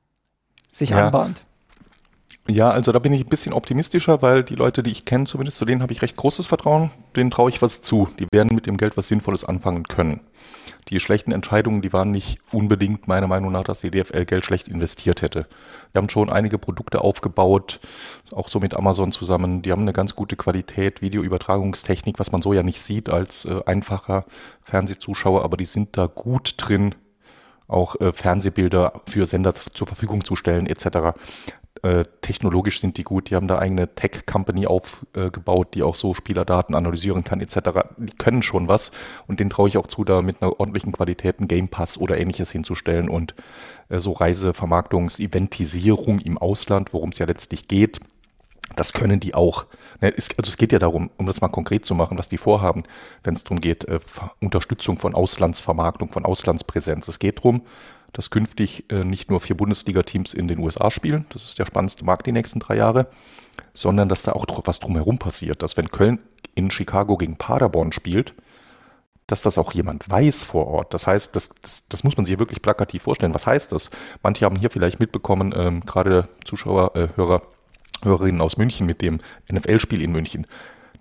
sich 0.70 0.92
ja. 0.92 1.06
anbahnt? 1.06 1.44
Ja, 2.48 2.70
also 2.72 2.92
da 2.92 3.00
bin 3.00 3.14
ich 3.14 3.24
ein 3.24 3.30
bisschen 3.30 3.54
optimistischer, 3.54 4.22
weil 4.22 4.44
die 4.44 4.56
Leute, 4.56 4.84
die 4.84 4.92
ich 4.92 5.06
kenne, 5.06 5.26
zumindest 5.26 5.58
zu 5.58 5.66
denen 5.66 5.82
habe 5.82 5.94
ich 5.94 6.02
recht 6.02 6.18
großes 6.18 6.46
Vertrauen, 6.46 6.92
denen 7.16 7.32
traue 7.32 7.50
ich 7.50 7.62
was 7.62 7.82
zu. 7.82 8.10
Die 8.20 8.28
werden 8.34 8.54
mit 8.54 8.66
dem 8.66 8.76
Geld 8.76 8.98
was 8.98 9.08
Sinnvolles 9.08 9.46
anfangen 9.46 9.84
können 9.84 10.20
die 10.90 11.00
schlechten 11.00 11.32
Entscheidungen, 11.32 11.82
die 11.82 11.94
waren 11.94 12.12
nicht 12.12 12.40
unbedingt 12.52 13.08
meiner 13.08 13.28
Meinung 13.28 13.52
nach, 13.52 13.64
dass 13.64 13.82
die 13.82 13.92
DFL 13.92 14.26
Geld 14.26 14.46
schlecht 14.46 14.68
investiert 14.68 15.22
hätte. 15.22 15.48
Wir 15.92 16.02
haben 16.02 16.10
schon 16.10 16.30
einige 16.30 16.58
Produkte 16.58 17.02
aufgebaut, 17.02 17.80
auch 18.32 18.50
so 18.50 18.60
mit 18.60 18.74
Amazon 18.76 19.12
zusammen. 19.12 19.62
Die 19.62 19.72
haben 19.72 19.82
eine 19.82 19.94
ganz 19.94 20.16
gute 20.16 20.36
Qualität, 20.36 21.02
Videoübertragungstechnik, 21.02 22.20
was 22.20 22.32
man 22.32 22.42
so 22.42 22.54
ja 22.54 22.64
nicht 22.64 22.82
sieht 22.82 23.10
als 23.10 23.46
äh, 23.46 23.62
einfacher 23.66 24.26
Fernsehzuschauer, 24.62 25.44
aber 25.44 25.58
die 25.58 25.66
sind 25.66 25.98
da 25.98 26.08
gut 26.08 26.56
drin, 26.58 26.96
auch 27.68 28.00
äh, 28.00 28.12
Fernsehbilder 28.12 29.02
für 29.08 29.26
Sender 29.26 29.54
zur 29.56 29.88
Verfügung 29.88 30.26
zu 30.26 30.36
stellen 30.36 30.68
etc. 30.68 31.18
Äh, 31.82 32.04
technologisch 32.22 32.80
sind 32.80 32.98
die 32.98 33.04
gut, 33.04 33.30
die 33.30 33.36
haben 33.36 33.48
da 33.48 33.58
eigene 33.58 33.94
Tech-Company 33.94 34.68
aufgebaut, 34.68 35.70
die 35.74 35.82
auch 35.84 35.96
so 35.96 36.14
Spielerdaten 36.14 36.76
analysieren 36.76 37.24
kann, 37.24 37.42
etc. 37.42 37.58
Die 37.98 38.16
können 38.16 38.44
schon 38.44 38.68
was 38.68 38.92
und 39.28 39.40
denen 39.40 39.50
traue 39.50 39.68
ich 39.68 39.78
auch 39.78 39.88
zu, 39.88 40.04
da 40.04 40.22
mit 40.22 40.42
einer 40.42 40.60
ordentlichen 40.60 40.92
Qualität 40.92 41.40
einen 41.40 41.48
Game 41.48 41.70
Pass 41.70 41.98
oder 41.98 42.18
ähnliches 42.20 42.52
hinzustellen 42.52 43.10
und 43.10 43.34
äh, 43.90 44.00
so 44.00 44.14
Reisevermarktungs-, 44.14 45.20
Eventisierung 45.20 46.20
im 46.20 46.38
Ausland, 46.38 46.94
worum 46.94 47.10
es 47.10 47.18
ja 47.18 47.26
letztlich 47.26 47.68
geht. 47.68 48.00
Das 48.76 48.94
können 48.94 49.20
die 49.20 49.34
auch. 49.36 49.66
Ne, 50.02 50.14
also 50.16 50.50
es 50.50 50.58
geht 50.58 50.72
ja 50.72 50.80
darum, 50.80 51.10
um 51.18 51.26
das 51.26 51.42
mal 51.42 51.50
konkret 51.50 51.86
zu 51.86 51.96
machen, 51.96 52.18
was 52.18 52.30
die 52.30 52.38
vorhaben, 52.38 52.84
wenn 53.24 53.36
es 53.36 53.44
darum 53.44 53.60
geht, 53.60 53.86
äh, 53.86 54.00
Unterstützung 54.40 54.98
von 54.98 55.16
Auslandsvermarktung, 55.16 56.10
von 56.10 56.26
Auslandspräsenz. 56.26 57.08
Es 57.08 57.20
geht 57.20 57.40
darum, 57.40 57.64
dass 58.14 58.30
künftig 58.30 58.90
äh, 58.90 59.04
nicht 59.04 59.30
nur 59.30 59.40
vier 59.40 59.58
Bundesliga-Teams 59.58 60.34
in 60.34 60.48
den 60.48 60.60
USA 60.60 60.92
spielen, 60.92 61.26
das 61.30 61.44
ist 61.44 61.60
der 61.60 61.66
spannendste 61.66 62.06
Markt 62.06 62.28
die 62.28 62.32
nächsten 62.32 62.60
drei 62.60 62.78
Jahre, 62.78 63.08
sondern 63.74 64.08
dass 64.08 64.24
da 64.24 64.32
auch 64.32 64.46
was 64.66 64.80
drumherum 64.80 65.18
passiert, 65.18 65.62
dass 65.62 65.76
wenn 65.76 65.90
Köln 65.90 66.20
in 66.56 66.72
Chicago 66.72 67.18
gegen 67.18 67.38
Paderborn 67.38 67.92
spielt, 67.92 68.36
dass 69.28 69.42
das 69.42 69.58
auch 69.58 69.74
jemand 69.74 70.10
weiß 70.10 70.44
vor 70.44 70.68
Ort. 70.68 70.94
Das 70.94 71.08
heißt, 71.08 71.36
das, 71.36 71.50
das, 71.62 71.88
das 71.88 72.04
muss 72.04 72.18
man 72.18 72.26
sich 72.26 72.38
wirklich 72.40 72.62
plakativ 72.62 73.04
vorstellen. 73.04 73.34
Was 73.34 73.48
heißt 73.48 73.72
das? 73.72 73.90
Manche 74.22 74.46
haben 74.46 74.58
hier 74.58 74.70
vielleicht 74.70 75.00
mitbekommen, 75.00 75.54
ähm, 75.56 75.82
gerade 75.82 76.28
Zuschauer, 76.46 76.96
äh, 76.96 77.08
Hörer, 77.16 77.42
Hörerinnen 78.04 78.42
aus 78.42 78.58
München 78.58 78.86
mit 78.86 79.02
dem 79.02 79.20
NFL-Spiel 79.52 80.02
in 80.02 80.12
München 80.12 80.46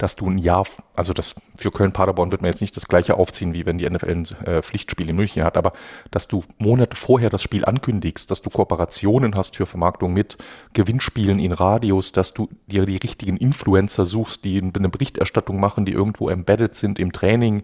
dass 0.03 0.17
du 0.17 0.29
ein 0.29 0.39
Jahr, 0.39 0.67
also 0.97 1.13
das 1.13 1.37
für 1.57 1.71
Köln-Paderborn 1.71 2.33
wird 2.33 2.43
man 2.43 2.51
jetzt 2.51 2.61
nicht 2.61 2.77
das 2.77 2.89
gleiche 2.89 3.15
aufziehen, 3.15 3.55
wie 3.55 3.65
wenn 3.67 3.79
die 3.79 3.89
NFL 3.89 4.11
ein 4.11 4.47
äh, 4.47 4.63
Pflichtspiel 4.63 5.09
in 5.09 5.15
München 5.15 5.45
hat, 5.45 5.57
aber 5.57 5.73
dass 6.11 6.27
du 6.27 6.43
Monate 6.59 6.97
vorher 6.97 7.31
das 7.31 7.41
Spiel 7.41 7.65
ankündigst, 7.65 8.29
dass 8.29 8.43
du 8.43 8.51
Kooperationen 8.51 9.37
hast 9.37 9.57
für 9.57 9.65
Vermarktung 9.65 10.13
mit 10.13 10.39
Gewinnspielen 10.73 11.39
in 11.39 11.53
Radios, 11.53 12.11
dass 12.11 12.35
du 12.35 12.49
dir 12.67 12.85
die 12.85 12.97
richtigen 12.97 13.37
Influencer 13.37 14.05
suchst, 14.05 14.45
die 14.45 14.61
eine 14.61 14.89
Berichterstattung 14.89 15.61
machen, 15.61 15.85
die 15.85 15.93
irgendwo 15.93 16.29
embedded 16.29 16.75
sind 16.75 16.99
im 16.99 17.13
Training, 17.13 17.63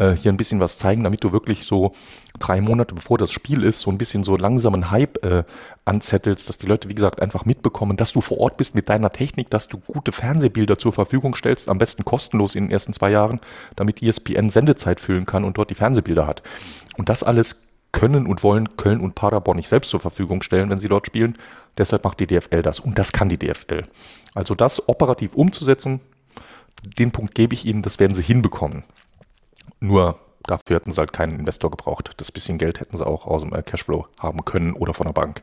äh, 0.00 0.16
hier 0.16 0.32
ein 0.32 0.36
bisschen 0.36 0.60
was 0.60 0.78
zeigen, 0.78 1.04
damit 1.04 1.22
du 1.22 1.32
wirklich 1.32 1.66
so 1.66 1.92
drei 2.38 2.60
Monate 2.60 2.94
bevor 2.94 3.18
das 3.18 3.30
Spiel 3.30 3.62
ist, 3.62 3.80
so 3.80 3.90
ein 3.90 3.98
bisschen 3.98 4.24
so 4.24 4.36
langsamen 4.36 4.90
Hype 4.90 5.22
äh, 5.24 5.44
anzettelst, 5.84 6.48
dass 6.48 6.58
die 6.58 6.66
Leute, 6.66 6.88
wie 6.88 6.94
gesagt, 6.94 7.20
einfach 7.20 7.44
mitbekommen, 7.44 7.96
dass 7.96 8.12
du 8.12 8.20
vor 8.20 8.38
Ort 8.38 8.56
bist 8.56 8.74
mit 8.74 8.88
deiner 8.88 9.12
Technik, 9.12 9.50
dass 9.50 9.68
du 9.68 9.78
gute 9.78 10.12
Fernsehbilder 10.12 10.78
zur 10.78 10.92
Verfügung 10.92 11.34
stellst, 11.34 11.68
am 11.68 11.78
besten 11.78 12.04
kostenlos 12.04 12.54
in 12.54 12.64
den 12.64 12.72
ersten 12.72 12.92
zwei 12.92 13.10
Jahren, 13.10 13.40
damit 13.76 14.02
ESPN 14.02 14.50
Sendezeit 14.50 15.00
füllen 15.00 15.26
kann 15.26 15.44
und 15.44 15.58
dort 15.58 15.70
die 15.70 15.74
Fernsehbilder 15.74 16.26
hat. 16.26 16.42
Und 16.96 17.08
das 17.08 17.22
alles 17.22 17.62
können 17.92 18.26
und 18.26 18.42
wollen 18.42 18.76
Köln 18.76 19.00
und 19.00 19.14
Paderborn 19.14 19.56
nicht 19.56 19.68
selbst 19.68 19.90
zur 19.90 20.00
Verfügung 20.00 20.42
stellen, 20.42 20.70
wenn 20.70 20.78
sie 20.78 20.88
dort 20.88 21.06
spielen. 21.06 21.36
Deshalb 21.76 22.04
macht 22.04 22.20
die 22.20 22.26
DFL 22.26 22.62
das. 22.62 22.80
Und 22.80 22.98
das 22.98 23.12
kann 23.12 23.28
die 23.28 23.38
DFL. 23.38 23.82
Also 24.34 24.54
das 24.54 24.88
operativ 24.88 25.34
umzusetzen, 25.34 26.00
den 26.98 27.10
Punkt 27.10 27.34
gebe 27.34 27.52
ich 27.52 27.66
Ihnen, 27.66 27.82
das 27.82 27.98
werden 27.98 28.14
sie 28.14 28.22
hinbekommen. 28.22 28.84
Nur 29.78 30.18
dafür 30.44 30.76
hätten 30.76 30.92
sie 30.92 30.98
halt 30.98 31.12
keinen 31.12 31.38
Investor 31.38 31.70
gebraucht. 31.70 32.10
Das 32.16 32.32
bisschen 32.32 32.58
Geld 32.58 32.80
hätten 32.80 32.96
sie 32.96 33.06
auch 33.06 33.26
aus 33.26 33.42
dem 33.42 33.52
äh, 33.52 33.62
Cashflow 33.62 34.06
haben 34.18 34.44
können 34.44 34.72
oder 34.72 34.94
von 34.94 35.06
der 35.06 35.12
Bank. 35.12 35.42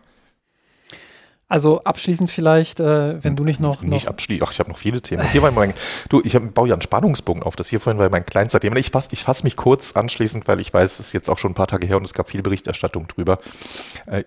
Also 1.50 1.82
abschließend 1.84 2.30
vielleicht, 2.30 2.82
äh, 2.82 3.24
wenn 3.24 3.38
du 3.38 3.46
nicht 3.46 3.62
noch. 3.62 3.82
Nicht 3.82 4.04
noch 4.04 4.12
abschließend, 4.12 4.46
ach, 4.46 4.52
ich 4.52 4.60
habe 4.60 4.70
noch 4.70 4.78
viele 4.78 5.02
Themen. 5.02 5.22
Das 5.22 5.32
hier 5.32 5.42
war 5.42 5.52
mein, 5.52 5.74
du, 6.10 6.22
ich 6.26 6.36
hab, 6.36 6.54
baue 6.54 6.68
ja 6.68 6.76
einen 6.76 6.82
Spannungsbogen 6.82 7.42
auf. 7.42 7.56
Das 7.56 7.70
hier 7.70 7.80
vorhin 7.80 8.00
war 8.00 8.10
mein 8.10 8.26
kleinster 8.26 8.60
Thema. 8.60 8.76
Ich 8.76 8.92
fasse 8.92 9.10
ich 9.14 9.24
fass 9.24 9.44
mich 9.44 9.56
kurz 9.56 9.96
anschließend, 9.96 10.50
weil 10.50 10.60
ich 10.60 10.74
weiß, 10.74 11.00
es 11.00 11.08
ist 11.08 11.14
jetzt 11.14 11.30
auch 11.30 11.38
schon 11.38 11.52
ein 11.52 11.56
paar 11.56 11.68
Tage 11.68 11.88
her 11.88 11.96
und 11.96 12.04
es 12.04 12.14
gab 12.14 12.30
viel 12.30 12.42
Berichterstattung 12.42 13.08
drüber. 13.08 13.40
Äh, 14.08 14.26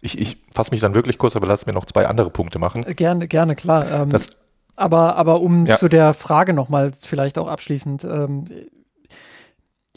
ich 0.00 0.18
ich 0.18 0.38
fasse 0.52 0.72
mich 0.72 0.80
dann 0.80 0.96
wirklich 0.96 1.18
kurz, 1.18 1.36
aber 1.36 1.46
lass 1.46 1.66
mir 1.66 1.72
noch 1.72 1.84
zwei 1.84 2.06
andere 2.08 2.30
Punkte 2.30 2.58
machen. 2.58 2.84
Äh, 2.84 2.94
gerne, 2.94 3.28
gerne, 3.28 3.54
klar. 3.54 3.88
Ähm, 3.88 4.10
das, 4.10 4.30
aber, 4.74 5.14
aber 5.14 5.40
um 5.40 5.66
ja. 5.66 5.76
zu 5.76 5.88
der 5.88 6.14
Frage 6.14 6.52
nochmal 6.52 6.90
vielleicht 7.00 7.38
auch 7.38 7.46
abschließend. 7.46 8.02
Ähm, 8.02 8.44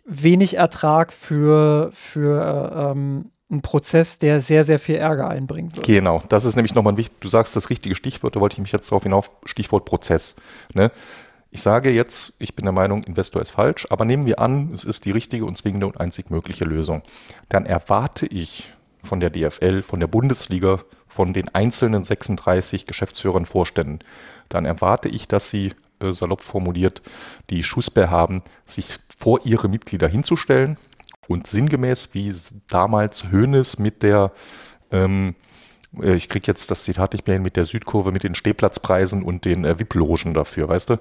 wenig 0.10 0.57
Ertrag 0.57 1.14
für, 1.14 1.91
für 1.94 2.91
ähm, 2.95 3.31
einen 3.49 3.61
Prozess, 3.61 4.19
der 4.19 4.41
sehr, 4.41 4.64
sehr 4.64 4.80
viel 4.80 4.95
Ärger 4.95 5.30
einbringen 5.30 5.76
wird. 5.76 5.86
Genau, 5.86 6.22
das 6.30 6.45
ist 6.45 6.56
nämlich 6.56 6.76
nochmal 6.76 6.94
ein 6.94 6.98
wichtig, 6.98 7.19
du 7.19 7.30
sagst 7.30 7.56
das 7.56 7.69
richtige 7.69 7.95
Stichwort, 7.95 8.36
da 8.36 8.40
wollte 8.40 8.53
ich 8.53 8.60
mich 8.60 8.72
jetzt 8.72 8.91
darauf 8.91 9.03
hinauf, 9.03 9.31
Stichwort 9.45 9.86
Prozess. 9.86 10.36
Ne? 10.73 10.91
Ich 11.52 11.61
sage 11.61 11.90
jetzt, 11.91 12.34
ich 12.38 12.56
bin 12.56 12.65
der 12.65 12.73
Meinung, 12.73 13.03
Investor 13.03 13.41
ist 13.41 13.52
falsch, 13.52 13.88
aber 13.90 14.06
nehmen 14.06 14.26
wir 14.26 14.40
an, 14.40 14.72
es 14.73 14.84
ist 14.84 15.06
die 15.06 15.11
richtige 15.11 15.45
und 15.45 15.57
zwingende 15.57 15.88
und 15.88 15.99
einzig 15.99 16.30
mögliche 16.30 16.65
Lösung. 16.65 17.02
Dann 17.49 17.65
erwarte 17.65 18.27
ich 18.27 18.72
von 19.02 19.19
der 19.19 19.31
DFL, 19.31 19.81
von 19.81 19.99
der 19.99 20.07
Bundesliga, 20.07 20.81
von 21.07 21.34
den 21.34 21.53
einzelnen 21.56 22.03
36 22.03 22.86
Geschäftsführern, 22.86 23.48
Vorständen, 23.48 23.99
dann 24.48 24.65
erwarte 24.65 25.10
ich, 25.10 25.27
dass 25.27 25.49
sie 25.49 25.68
äh, 25.68 25.73
salopp 26.02 26.42
formuliert, 26.42 27.02
die 27.50 27.64
Schussbär 27.64 28.10
haben, 28.10 28.44
sich 28.66 28.98
vor 29.18 29.42
ihre 29.46 29.68
Mitglieder 29.68 30.08
hinzustellen 30.08 30.78
und 31.28 31.48
sinngemäß, 31.48 32.10
wie 32.14 32.34
damals 32.70 33.32
Hoeneß 33.32 33.80
mit 33.80 34.04
der 34.04 34.32
ähm, 34.92 35.36
äh, 36.02 36.16
ich 36.16 36.30
kriege 36.30 36.48
jetzt 36.48 36.72
das 36.72 36.84
Zitat 36.84 37.14
nicht 37.14 37.28
mehr 37.28 37.36
hin 37.36 37.44
mit 37.44 37.56
der 37.56 37.66
Südkurve, 37.66 38.12
mit 38.12 38.24
den 38.24 38.36
Stehplatzpreisen 38.36 39.24
und 39.24 39.46
den 39.46 39.66
äh, 39.66 39.80
VIP-Logen 39.80 40.34
dafür, 40.34 40.70
weißt 40.70 40.92
du? 40.92 40.98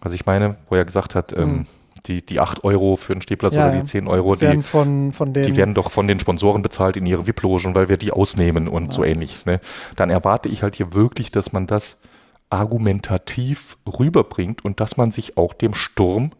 Was 0.00 0.12
ich 0.12 0.26
meine, 0.26 0.56
wo 0.68 0.76
er 0.76 0.84
gesagt 0.84 1.14
hat, 1.14 1.32
ähm, 1.32 1.40
Hm. 1.40 1.66
die, 2.06 2.24
die 2.26 2.40
8 2.40 2.64
Euro 2.64 2.96
für 2.96 3.12
einen 3.12 3.22
Stehplatz 3.22 3.54
Ja, 3.54 3.64
oder 3.66 3.74
ja. 3.74 3.80
die 3.80 3.86
10 3.86 4.06
Euro, 4.06 4.40
werden 4.40 4.60
die, 4.60 4.62
von, 4.62 5.12
von 5.12 5.32
den. 5.32 5.44
die 5.44 5.56
werden 5.56 5.74
doch 5.74 5.90
von 5.90 6.06
den 6.06 6.20
Sponsoren 6.20 6.62
bezahlt 6.62 6.96
in 6.96 7.06
ihre 7.06 7.26
VIP-Logen, 7.26 7.74
weil 7.74 7.88
wir 7.88 7.96
die 7.96 8.12
ausnehmen 8.12 8.68
und 8.68 8.92
so 8.92 9.04
ähnlich. 9.04 9.46
Ne? 9.46 9.60
Dann 9.96 10.10
erwarte 10.10 10.48
ich 10.48 10.62
halt 10.62 10.76
hier 10.76 10.92
wirklich, 10.92 11.30
dass 11.30 11.52
man 11.52 11.66
das 11.66 12.00
argumentativ 12.50 13.78
rüberbringt 13.86 14.64
und 14.64 14.80
dass 14.80 14.96
man 14.96 15.10
sich 15.10 15.36
auch 15.36 15.54
dem 15.54 15.74
Sturm 15.74 16.30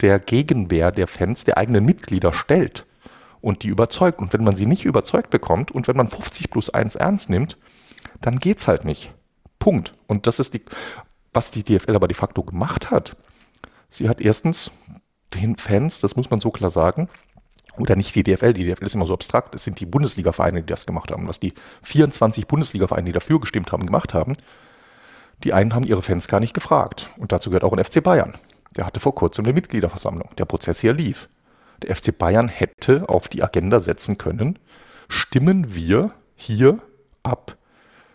der 0.00 0.18
Gegenwehr 0.18 0.90
der 0.92 1.06
Fans, 1.06 1.44
der 1.44 1.58
eigenen 1.58 1.84
Mitglieder 1.84 2.32
stellt 2.32 2.86
und 3.40 3.62
die 3.62 3.68
überzeugt. 3.68 4.18
Und 4.18 4.32
wenn 4.32 4.44
man 4.44 4.56
sie 4.56 4.66
nicht 4.66 4.84
überzeugt 4.84 5.30
bekommt 5.30 5.70
und 5.70 5.86
wenn 5.88 5.96
man 5.96 6.08
50 6.08 6.50
plus 6.50 6.70
1 6.70 6.96
ernst 6.96 7.30
nimmt, 7.30 7.58
dann 8.20 8.38
geht's 8.38 8.66
halt 8.66 8.84
nicht. 8.84 9.12
Punkt. 9.58 9.94
Und 10.06 10.26
das 10.26 10.38
ist 10.40 10.54
die, 10.54 10.62
was 11.32 11.50
die 11.50 11.62
DFL 11.62 11.94
aber 11.94 12.08
de 12.08 12.16
facto 12.16 12.42
gemacht 12.42 12.90
hat. 12.90 13.16
Sie 13.88 14.08
hat 14.08 14.20
erstens 14.20 14.72
den 15.34 15.56
Fans, 15.56 16.00
das 16.00 16.16
muss 16.16 16.30
man 16.30 16.40
so 16.40 16.50
klar 16.50 16.70
sagen, 16.70 17.08
oder 17.76 17.96
nicht 17.96 18.14
die 18.14 18.22
DFL, 18.22 18.52
die 18.52 18.64
DFL 18.64 18.84
ist 18.84 18.94
immer 18.94 19.06
so 19.06 19.14
abstrakt, 19.14 19.54
es 19.54 19.64
sind 19.64 19.80
die 19.80 19.86
Bundesliga-Vereine, 19.86 20.62
die 20.62 20.66
das 20.66 20.86
gemacht 20.86 21.10
haben. 21.10 21.26
Was 21.28 21.40
die 21.40 21.54
24 21.82 22.46
Bundesliga-Vereine, 22.46 23.06
die 23.06 23.12
dafür 23.12 23.40
gestimmt 23.40 23.72
haben, 23.72 23.84
gemacht 23.84 24.14
haben, 24.14 24.36
die 25.42 25.52
einen 25.52 25.74
haben 25.74 25.84
ihre 25.84 26.02
Fans 26.02 26.28
gar 26.28 26.40
nicht 26.40 26.54
gefragt. 26.54 27.08
Und 27.16 27.32
dazu 27.32 27.50
gehört 27.50 27.64
auch 27.64 27.72
ein 27.72 27.82
FC 27.82 28.02
Bayern. 28.02 28.34
Der 28.76 28.86
hatte 28.86 29.00
vor 29.00 29.14
kurzem 29.14 29.44
eine 29.44 29.54
Mitgliederversammlung. 29.54 30.30
Der 30.38 30.44
Prozess 30.44 30.80
hier 30.80 30.92
lief. 30.92 31.28
Der 31.82 31.94
FC 31.94 32.16
Bayern 32.16 32.48
hätte 32.48 33.08
auf 33.08 33.28
die 33.28 33.42
Agenda 33.42 33.80
setzen 33.80 34.16
können, 34.18 34.58
stimmen 35.08 35.74
wir 35.74 36.12
hier 36.36 36.78
ab 37.22 37.56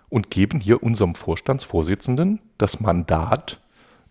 und 0.09 0.31
geben 0.31 0.59
hier 0.59 0.81
unserem 0.81 1.15
Vorstandsvorsitzenden 1.15 2.41
das 2.57 2.79
Mandat, 2.79 3.59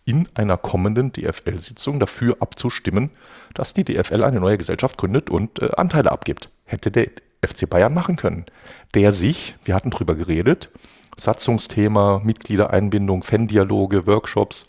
in 0.09 0.27
einer 0.35 0.57
kommenden 0.57 1.13
DFL-Sitzung 1.13 2.01
dafür 2.01 2.39
abzustimmen, 2.41 3.11
dass 3.53 3.75
die 3.75 3.85
DFL 3.85 4.25
eine 4.25 4.41
neue 4.41 4.57
Gesellschaft 4.57 4.97
gründet 4.97 5.29
und 5.29 5.61
äh, 5.61 5.71
Anteile 5.77 6.11
abgibt. 6.11 6.49
Hätte 6.65 6.91
der 6.91 7.11
FC 7.45 7.69
Bayern 7.69 7.93
machen 7.93 8.17
können. 8.17 8.47
Der 8.95 9.13
sich, 9.13 9.55
wir 9.65 9.75
hatten 9.75 9.91
drüber 9.91 10.15
geredet, 10.15 10.71
Satzungsthema, 11.19 12.21
Mitgliedereinbindung, 12.25 13.23
Fan-Dialoge, 13.23 14.07
Workshops, 14.07 14.67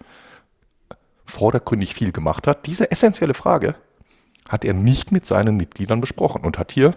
vordergründig 1.25 1.93
viel 1.93 2.11
gemacht 2.11 2.47
hat. 2.47 2.65
Diese 2.65 2.91
essentielle 2.91 3.33
Frage 3.33 3.75
hat 4.47 4.65
er 4.65 4.73
nicht 4.73 5.11
mit 5.11 5.25
seinen 5.25 5.57
Mitgliedern 5.57 6.01
besprochen 6.01 6.43
und 6.43 6.57
hat 6.57 6.71
hier, 6.71 6.95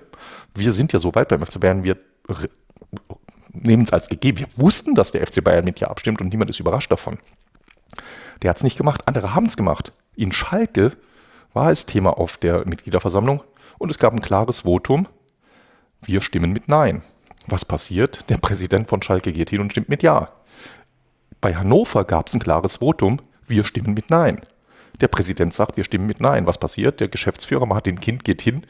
wir 0.55 0.73
sind 0.73 0.93
ja 0.93 0.99
so 0.99 1.15
weit 1.15 1.29
beim 1.29 1.45
FC 1.45 1.61
Bayern, 1.61 1.85
wir 1.85 1.99
nehmen 3.53 3.83
es 3.83 3.93
als 3.93 4.09
gegeben. 4.09 4.39
Wir 4.39 4.49
wussten, 4.57 4.95
dass 4.95 5.13
der 5.13 5.27
FC 5.27 5.45
Bayern 5.45 5.65
mit 5.65 5.81
ja 5.81 5.89
abstimmt 5.89 6.21
und 6.21 6.29
niemand 6.29 6.51
ist 6.51 6.61
überrascht 6.61 6.91
davon. 6.91 7.19
Der 8.41 8.51
hat 8.51 8.57
es 8.57 8.63
nicht 8.63 8.79
gemacht, 8.79 9.07
andere 9.07 9.35
haben 9.35 9.47
es 9.47 9.57
gemacht. 9.57 9.93
In 10.17 10.33
Schalke 10.33 10.93
war 11.53 11.71
es 11.71 11.85
Thema 11.85 12.17
auf 12.17 12.39
der 12.39 12.67
Mitgliederversammlung 12.67 13.43
und 13.79 13.91
es 13.91 13.99
gab 13.99 14.15
ein 14.15 14.23
klares 14.23 14.61
Votum, 14.61 15.07
wir 16.03 16.23
stimmen 16.23 16.53
mit 16.53 16.69
Nein. 16.69 17.03
Was 17.47 17.65
passiert? 17.65 18.29
Der 18.31 18.39
Präsident 18.39 18.89
von 18.89 19.03
Schalke 19.03 19.33
geht 19.33 19.51
hin 19.51 19.61
und 19.61 19.73
stimmt 19.73 19.89
mit 19.89 20.03
Ja. 20.03 20.29
Bei 21.41 21.55
Hannover 21.55 22.05
gab 22.05 22.29
es 22.29 22.35
ein 22.35 22.41
klares 22.41 22.77
Votum, 22.77 23.21
wir 23.49 23.65
stimmen 23.65 23.95
mit 23.95 24.11
Nein. 24.11 24.41
Der 25.01 25.09
Präsident 25.09 25.53
sagt, 25.53 25.77
wir 25.77 25.85
stimmen 25.85 26.07
mit 26.07 26.21
Nein. 26.21 26.47
Was 26.47 26.59
passiert? 26.59 27.01
Der 27.01 27.09
Geschäftsführer 27.09 27.67
Martin 27.67 27.99
Kind 27.99 28.25
geht 28.25 28.43
hin 28.43 28.63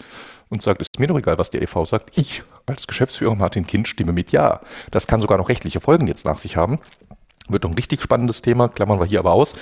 und 0.48 0.62
sagt, 0.62 0.80
es 0.80 0.86
ist 0.92 1.00
mir 1.00 1.06
doch 1.06 1.18
egal, 1.18 1.38
was 1.38 1.50
der 1.50 1.62
EV 1.62 1.84
sagt. 1.84 2.16
Ich 2.16 2.42
als 2.64 2.86
Geschäftsführer 2.86 3.34
Martin 3.34 3.66
Kind 3.66 3.88
stimme 3.88 4.12
mit 4.12 4.32
Ja. 4.32 4.60
Das 4.90 5.06
kann 5.06 5.20
sogar 5.20 5.38
noch 5.38 5.48
rechtliche 5.48 5.80
Folgen 5.80 6.06
jetzt 6.06 6.24
nach 6.24 6.38
sich 6.38 6.56
haben. 6.56 6.78
Wird 7.48 7.64
noch 7.64 7.70
ein 7.70 7.76
richtig 7.76 8.02
spannendes 8.02 8.40
Thema, 8.40 8.68
klammern 8.68 9.00
wir 9.00 9.06
hier 9.06 9.18
aber 9.18 9.32
aus. 9.32 9.54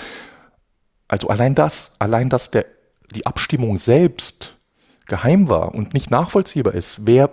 Also 1.08 1.28
allein 1.28 1.54
das, 1.54 1.96
allein 1.98 2.28
dass 2.28 2.50
der, 2.50 2.66
die 3.12 3.26
Abstimmung 3.26 3.78
selbst 3.78 4.58
geheim 5.06 5.48
war 5.48 5.74
und 5.74 5.94
nicht 5.94 6.10
nachvollziehbar 6.10 6.74
ist, 6.74 7.06
wer 7.06 7.30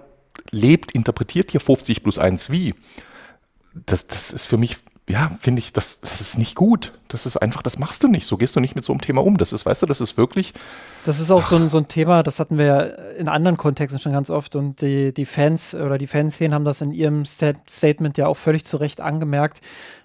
lebt, 0.51 0.91
interpretiert 0.91 1.51
hier 1.51 1.61
50 1.61 2.03
plus 2.03 2.17
1 2.19 2.49
wie, 2.49 2.73
das, 3.85 4.07
das 4.07 4.31
ist 4.31 4.47
für 4.47 4.57
mich, 4.57 4.77
ja, 5.09 5.31
finde 5.39 5.59
ich, 5.59 5.71
das, 5.71 6.01
das 6.01 6.19
ist 6.19 6.37
nicht 6.37 6.55
gut. 6.55 6.93
Das 7.07 7.25
ist 7.25 7.37
einfach, 7.37 7.61
das 7.61 7.79
machst 7.79 8.03
du 8.03 8.07
nicht. 8.07 8.25
So 8.25 8.35
gehst 8.35 8.55
du 8.55 8.59
nicht 8.59 8.75
mit 8.75 8.83
so 8.83 8.91
einem 8.91 8.99
Thema 8.99 9.23
um. 9.23 9.37
Das 9.37 9.53
ist, 9.53 9.65
weißt 9.65 9.83
du, 9.83 9.85
das 9.85 10.01
ist 10.01 10.17
wirklich, 10.17 10.53
Das 11.05 11.19
ist 11.21 11.31
auch 11.31 11.43
so 11.43 11.55
ein, 11.55 11.69
so 11.69 11.77
ein 11.77 11.87
Thema, 11.87 12.23
das 12.23 12.39
hatten 12.39 12.57
wir 12.57 12.65
ja 12.65 12.81
in 12.81 13.29
anderen 13.29 13.55
Kontexten 13.55 13.99
schon 13.99 14.11
ganz 14.11 14.29
oft 14.29 14.55
und 14.55 14.81
die, 14.81 15.13
die 15.13 15.25
Fans 15.25 15.73
oder 15.73 15.97
die 15.97 16.07
Fanszenen 16.07 16.53
haben 16.53 16.65
das 16.65 16.81
in 16.81 16.91
ihrem 16.91 17.23
Stat 17.25 17.57
Statement 17.69 18.17
ja 18.17 18.27
auch 18.27 18.35
völlig 18.35 18.65
zu 18.65 18.77
Recht 18.77 18.99
angemerkt. 18.99 19.61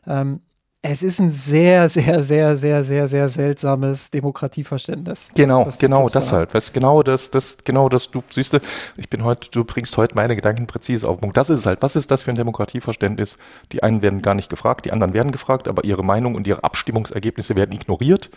Ähm, 0.06 0.40
es 0.84 1.04
ist 1.04 1.20
ein 1.20 1.30
sehr, 1.30 1.88
sehr, 1.88 2.24
sehr, 2.24 2.56
sehr, 2.56 2.82
sehr, 2.82 3.08
sehr 3.08 3.28
seltsames 3.28 4.10
Demokratieverständnis. 4.10 5.30
Genau, 5.32 5.64
die 5.64 5.78
genau 5.78 6.00
Clubs 6.00 6.12
das 6.12 6.32
halt. 6.32 6.52
Weißt, 6.52 6.74
genau 6.74 7.04
das, 7.04 7.30
das, 7.30 7.58
genau 7.64 7.88
das, 7.88 8.10
du 8.10 8.24
siehst, 8.28 8.54
du, 8.54 8.58
ich 8.96 9.08
bin 9.08 9.22
heute, 9.22 9.48
du 9.52 9.62
bringst 9.64 9.96
heute 9.96 10.16
meine 10.16 10.34
Gedanken 10.34 10.66
präzise 10.66 11.08
auf 11.08 11.16
den 11.16 11.20
Punkt. 11.20 11.36
Das 11.36 11.50
ist 11.50 11.60
es 11.60 11.66
halt. 11.66 11.82
Was 11.82 11.94
ist 11.94 12.10
das 12.10 12.24
für 12.24 12.32
ein 12.32 12.36
Demokratieverständnis? 12.36 13.36
Die 13.70 13.84
einen 13.84 14.02
werden 14.02 14.22
gar 14.22 14.34
nicht 14.34 14.48
gefragt, 14.48 14.84
die 14.84 14.90
anderen 14.90 15.14
werden 15.14 15.30
gefragt, 15.30 15.68
aber 15.68 15.84
ihre 15.84 16.02
Meinung 16.02 16.34
und 16.34 16.48
ihre 16.48 16.64
Abstimmungsergebnisse 16.64 17.54
werden 17.54 17.72
ignoriert. 17.72 18.30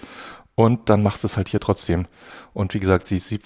Und 0.54 0.92
dann 0.92 1.02
machst 1.02 1.24
du 1.24 1.28
es 1.28 1.38
halt 1.38 1.50
hier 1.50 1.60
trotzdem. 1.60 2.06
Und 2.54 2.76
wie 2.76 2.80
gesagt, 2.80 3.08
sie, 3.08 3.18
sie, 3.18 3.40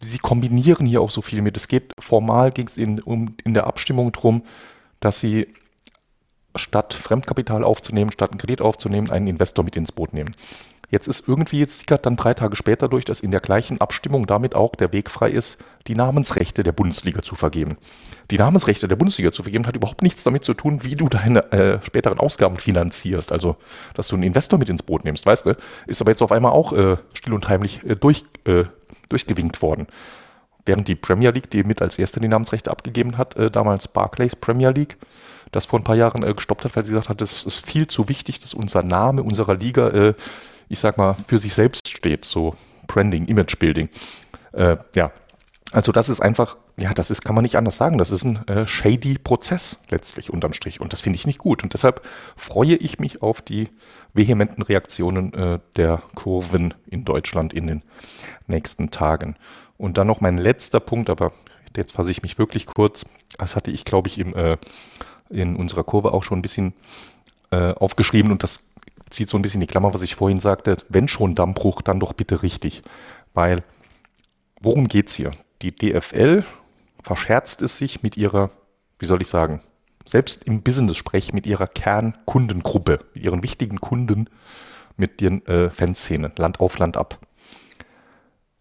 sie 0.00 0.18
kombinieren 0.18 0.86
hier 0.86 1.02
auch 1.02 1.10
so 1.10 1.20
viel 1.20 1.42
mit. 1.42 1.58
Es 1.58 1.68
geht, 1.68 1.92
formal 1.98 2.52
ging 2.52 2.68
es 2.68 2.78
in, 2.78 3.02
um, 3.02 3.36
in 3.44 3.52
der 3.52 3.66
Abstimmung 3.66 4.12
drum, 4.12 4.44
dass 4.98 5.20
sie 5.20 5.46
statt 6.58 6.94
Fremdkapital 6.94 7.64
aufzunehmen, 7.64 8.12
statt 8.12 8.30
einen 8.30 8.38
Kredit 8.38 8.60
aufzunehmen, 8.60 9.10
einen 9.10 9.28
Investor 9.28 9.64
mit 9.64 9.76
ins 9.76 9.92
Boot 9.92 10.12
nehmen. 10.12 10.34
Jetzt 10.90 11.06
ist 11.06 11.28
irgendwie, 11.28 11.58
jetzt 11.58 11.80
sickert 11.80 12.06
dann 12.06 12.16
drei 12.16 12.32
Tage 12.32 12.56
später 12.56 12.88
durch, 12.88 13.04
dass 13.04 13.20
in 13.20 13.30
der 13.30 13.40
gleichen 13.40 13.78
Abstimmung 13.78 14.26
damit 14.26 14.54
auch 14.54 14.74
der 14.74 14.90
Weg 14.92 15.10
frei 15.10 15.28
ist, 15.28 15.58
die 15.86 15.94
Namensrechte 15.94 16.62
der 16.62 16.72
Bundesliga 16.72 17.20
zu 17.20 17.34
vergeben. 17.34 17.76
Die 18.30 18.38
Namensrechte 18.38 18.88
der 18.88 18.96
Bundesliga 18.96 19.30
zu 19.30 19.42
vergeben 19.42 19.66
hat 19.66 19.76
überhaupt 19.76 20.02
nichts 20.02 20.22
damit 20.22 20.44
zu 20.44 20.54
tun, 20.54 20.84
wie 20.84 20.94
du 20.94 21.08
deine 21.10 21.52
äh, 21.52 21.84
späteren 21.84 22.18
Ausgaben 22.18 22.56
finanzierst. 22.56 23.32
Also, 23.32 23.56
dass 23.92 24.08
du 24.08 24.16
einen 24.16 24.22
Investor 24.22 24.58
mit 24.58 24.70
ins 24.70 24.82
Boot 24.82 25.04
nimmst, 25.04 25.26
weißt 25.26 25.46
du? 25.46 25.56
Ist 25.86 26.00
aber 26.00 26.10
jetzt 26.10 26.22
auf 26.22 26.32
einmal 26.32 26.52
auch 26.52 26.72
äh, 26.72 26.96
still 27.12 27.34
und 27.34 27.48
heimlich 27.50 27.84
äh, 27.84 27.94
durch, 27.94 28.24
äh, 28.44 28.64
durchgewinkt 29.10 29.60
worden. 29.60 29.88
Während 30.68 30.86
die 30.86 30.96
Premier 30.96 31.30
League, 31.30 31.50
die 31.50 31.64
mit 31.64 31.80
als 31.80 31.98
erste 31.98 32.20
die 32.20 32.28
Namensrechte 32.28 32.70
abgegeben 32.70 33.16
hat, 33.16 33.34
äh, 33.36 33.50
damals 33.50 33.88
Barclays 33.88 34.36
Premier 34.36 34.68
League, 34.68 34.98
das 35.50 35.64
vor 35.64 35.80
ein 35.80 35.84
paar 35.84 35.96
Jahren 35.96 36.22
äh, 36.22 36.34
gestoppt 36.34 36.66
hat, 36.66 36.76
weil 36.76 36.84
sie 36.84 36.92
gesagt 36.92 37.08
hat, 37.08 37.22
es 37.22 37.44
ist 37.44 37.66
viel 37.66 37.86
zu 37.86 38.10
wichtig, 38.10 38.38
dass 38.40 38.52
unser 38.52 38.82
Name 38.82 39.22
unserer 39.22 39.54
Liga, 39.54 39.88
äh, 39.88 40.14
ich 40.68 40.78
sag 40.78 40.98
mal, 40.98 41.16
für 41.26 41.38
sich 41.38 41.54
selbst 41.54 41.88
steht, 41.88 42.26
so 42.26 42.54
Branding, 42.86 43.24
Image 43.24 43.58
Building. 43.58 43.88
Äh, 44.52 44.76
ja, 44.94 45.10
also 45.72 45.90
das 45.90 46.10
ist 46.10 46.20
einfach, 46.20 46.58
ja, 46.78 46.92
das 46.92 47.10
ist, 47.10 47.22
kann 47.22 47.34
man 47.34 47.44
nicht 47.44 47.56
anders 47.56 47.78
sagen, 47.78 47.96
das 47.96 48.10
ist 48.10 48.24
ein 48.24 48.46
äh, 48.46 48.66
shady 48.66 49.16
Prozess 49.16 49.78
letztlich 49.88 50.30
unterm 50.30 50.52
Strich 50.52 50.82
und 50.82 50.92
das 50.92 51.00
finde 51.00 51.16
ich 51.16 51.26
nicht 51.26 51.38
gut 51.38 51.62
und 51.62 51.72
deshalb 51.72 52.06
freue 52.36 52.74
ich 52.74 52.98
mich 52.98 53.22
auf 53.22 53.40
die 53.40 53.70
vehementen 54.12 54.60
Reaktionen 54.60 55.32
äh, 55.32 55.60
der 55.76 56.02
Kurven 56.14 56.74
in 56.86 57.06
Deutschland 57.06 57.54
in 57.54 57.66
den 57.66 57.82
nächsten 58.46 58.90
Tagen. 58.90 59.36
Und 59.78 59.96
dann 59.96 60.06
noch 60.06 60.20
mein 60.20 60.36
letzter 60.36 60.80
Punkt, 60.80 61.08
aber 61.08 61.32
jetzt 61.76 61.92
fasse 61.92 62.10
ich 62.10 62.22
mich 62.22 62.38
wirklich 62.38 62.66
kurz. 62.66 63.04
Das 63.38 63.56
hatte 63.56 63.70
ich, 63.70 63.84
glaube 63.84 64.08
ich, 64.08 64.18
im, 64.18 64.34
äh, 64.34 64.58
in 65.30 65.56
unserer 65.56 65.84
Kurve 65.84 66.12
auch 66.12 66.24
schon 66.24 66.40
ein 66.40 66.42
bisschen 66.42 66.74
äh, 67.50 67.72
aufgeschrieben 67.72 68.32
und 68.32 68.42
das 68.42 68.70
zieht 69.10 69.28
so 69.28 69.38
ein 69.38 69.42
bisschen 69.42 69.60
die 69.60 69.66
Klammer, 69.66 69.94
was 69.94 70.02
ich 70.02 70.16
vorhin 70.16 70.40
sagte. 70.40 70.76
Wenn 70.88 71.08
schon 71.08 71.34
Dammbruch, 71.34 71.80
dann 71.80 72.00
doch 72.00 72.12
bitte 72.12 72.42
richtig. 72.42 72.82
Weil, 73.32 73.62
worum 74.60 74.88
geht's 74.88 75.14
hier? 75.14 75.30
Die 75.62 75.74
DFL 75.74 76.44
verscherzt 77.02 77.62
es 77.62 77.78
sich 77.78 78.02
mit 78.02 78.16
ihrer, 78.16 78.50
wie 78.98 79.06
soll 79.06 79.22
ich 79.22 79.28
sagen, 79.28 79.62
selbst 80.04 80.44
im 80.44 80.62
Business-Sprech 80.62 81.32
mit 81.32 81.46
ihrer 81.46 81.66
Kernkundengruppe, 81.66 83.00
mit 83.14 83.24
ihren 83.24 83.42
wichtigen 83.42 83.80
Kunden, 83.80 84.28
mit 84.96 85.20
den 85.20 85.44
äh, 85.46 85.70
Fanszenen, 85.70 86.32
Land 86.36 86.60
auf 86.60 86.78
Land 86.78 86.96
ab. 86.96 87.18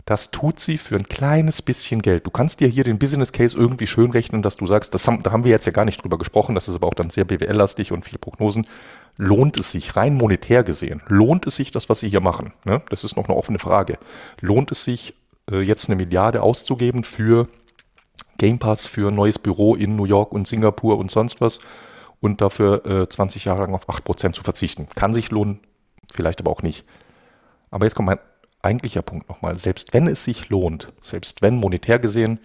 Das 0.07 0.31
tut 0.31 0.61
sie 0.61 0.77
für 0.77 0.95
ein 0.95 1.03
kleines 1.03 1.61
bisschen 1.61 2.01
Geld. 2.01 2.25
Du 2.25 2.31
kannst 2.31 2.61
dir 2.61 2.69
hier 2.69 2.85
den 2.85 2.97
Business 2.97 3.33
Case 3.33 3.57
irgendwie 3.57 3.87
schön 3.87 4.09
rechnen, 4.11 4.41
dass 4.41 4.55
du 4.55 4.65
sagst, 4.65 4.93
das 4.93 5.05
haben, 5.05 5.21
da 5.21 5.33
haben 5.33 5.43
wir 5.43 5.51
jetzt 5.51 5.65
ja 5.65 5.73
gar 5.73 5.83
nicht 5.83 6.01
drüber 6.01 6.17
gesprochen, 6.17 6.55
das 6.55 6.69
ist 6.69 6.75
aber 6.75 6.87
auch 6.87 6.93
dann 6.93 7.09
sehr 7.09 7.25
BWL-lastig 7.25 7.91
und 7.91 8.05
viele 8.05 8.17
Prognosen. 8.17 8.67
Lohnt 9.17 9.57
es 9.57 9.73
sich, 9.73 9.97
rein 9.97 10.15
monetär 10.15 10.63
gesehen, 10.63 11.01
lohnt 11.07 11.45
es 11.45 11.57
sich, 11.57 11.71
das, 11.71 11.89
was 11.89 11.99
sie 11.99 12.07
hier 12.07 12.21
machen? 12.21 12.53
Ne? 12.63 12.81
Das 12.89 13.03
ist 13.03 13.17
noch 13.17 13.27
eine 13.27 13.35
offene 13.35 13.59
Frage. 13.59 13.99
Lohnt 14.39 14.71
es 14.71 14.85
sich, 14.85 15.13
äh, 15.51 15.59
jetzt 15.59 15.89
eine 15.89 15.97
Milliarde 15.97 16.41
auszugeben 16.41 17.03
für 17.03 17.49
Game 18.37 18.59
Pass, 18.59 18.87
für 18.87 19.09
ein 19.09 19.15
neues 19.15 19.37
Büro 19.37 19.75
in 19.75 19.97
New 19.97 20.05
York 20.05 20.31
und 20.31 20.47
Singapur 20.47 20.99
und 20.99 21.11
sonst 21.11 21.41
was 21.41 21.59
und 22.21 22.39
dafür 22.39 22.85
äh, 22.85 23.09
20 23.09 23.43
Jahre 23.43 23.63
lang 23.63 23.75
auf 23.75 23.89
8% 23.89 24.31
zu 24.31 24.43
verzichten? 24.43 24.87
Kann 24.95 25.13
sich 25.13 25.31
lohnen, 25.31 25.59
vielleicht 26.09 26.39
aber 26.39 26.51
auch 26.51 26.61
nicht. 26.61 26.85
Aber 27.71 27.85
jetzt 27.85 27.95
kommt 27.95 28.05
mein 28.05 28.19
eigentlicher 28.67 29.01
Punkt 29.01 29.29
nochmal. 29.29 29.55
Selbst 29.55 29.93
wenn 29.93 30.07
es 30.07 30.23
sich 30.23 30.49
lohnt, 30.49 30.87
selbst 31.01 31.41
wenn 31.41 31.55
monetär 31.55 31.99
gesehen 31.99 32.39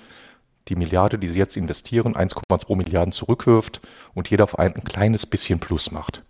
die 0.69 0.77
Milliarde, 0.77 1.19
die 1.19 1.27
sie 1.27 1.39
jetzt 1.39 1.57
investieren, 1.57 2.15
1,2 2.15 2.77
Milliarden 2.77 3.13
zurückwirft 3.13 3.81
und 4.15 4.31
jeder 4.31 4.47
Verein 4.47 4.75
ein 4.75 4.85
kleines 4.85 5.27
bisschen 5.27 5.59
Plus 5.59 5.91
macht. 5.91 6.25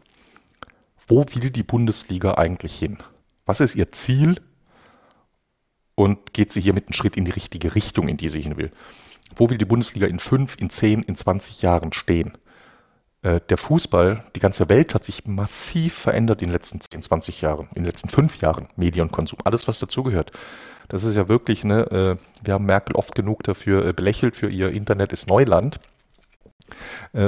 Wo 1.06 1.24
will 1.34 1.50
die 1.50 1.62
Bundesliga 1.62 2.34
eigentlich 2.34 2.78
hin? 2.78 2.98
Was 3.44 3.60
ist 3.60 3.74
ihr 3.74 3.92
Ziel? 3.92 4.40
Und 5.94 6.32
geht 6.32 6.50
sie 6.50 6.62
hier 6.62 6.72
mit 6.72 6.86
einem 6.86 6.94
Schritt 6.94 7.18
in 7.18 7.26
die 7.26 7.32
richtige 7.32 7.74
Richtung, 7.74 8.08
in 8.08 8.16
die 8.16 8.30
sie 8.30 8.40
hin 8.40 8.56
will? 8.56 8.70
Wo 9.36 9.50
will 9.50 9.58
die 9.58 9.66
Bundesliga 9.66 10.06
in 10.06 10.18
fünf, 10.18 10.56
in 10.58 10.70
zehn, 10.70 11.02
in 11.02 11.16
20 11.16 11.60
Jahren 11.60 11.92
stehen? 11.92 12.32
Äh, 13.22 13.40
der 13.48 13.56
Fußball, 13.56 14.24
die 14.34 14.40
ganze 14.40 14.68
Welt 14.68 14.94
hat 14.94 15.04
sich 15.04 15.26
massiv 15.26 15.94
verändert 15.94 16.42
in 16.42 16.48
den 16.48 16.52
letzten 16.52 16.80
10, 16.80 17.02
20 17.02 17.40
Jahren, 17.40 17.68
in 17.68 17.82
den 17.82 17.84
letzten 17.84 18.08
fünf 18.08 18.40
Jahren, 18.40 18.68
Medienkonsum, 18.76 19.38
alles 19.44 19.68
was 19.68 19.78
dazugehört. 19.78 20.32
Das 20.88 21.04
ist 21.04 21.16
ja 21.16 21.28
wirklich, 21.28 21.64
ne, 21.64 22.18
äh, 22.18 22.44
wir 22.44 22.54
haben 22.54 22.66
Merkel 22.66 22.96
oft 22.96 23.14
genug 23.14 23.44
dafür 23.44 23.86
äh, 23.86 23.92
belächelt, 23.92 24.36
für 24.36 24.48
ihr 24.48 24.70
Internet 24.70 25.12
ist 25.12 25.28
Neuland. 25.28 25.80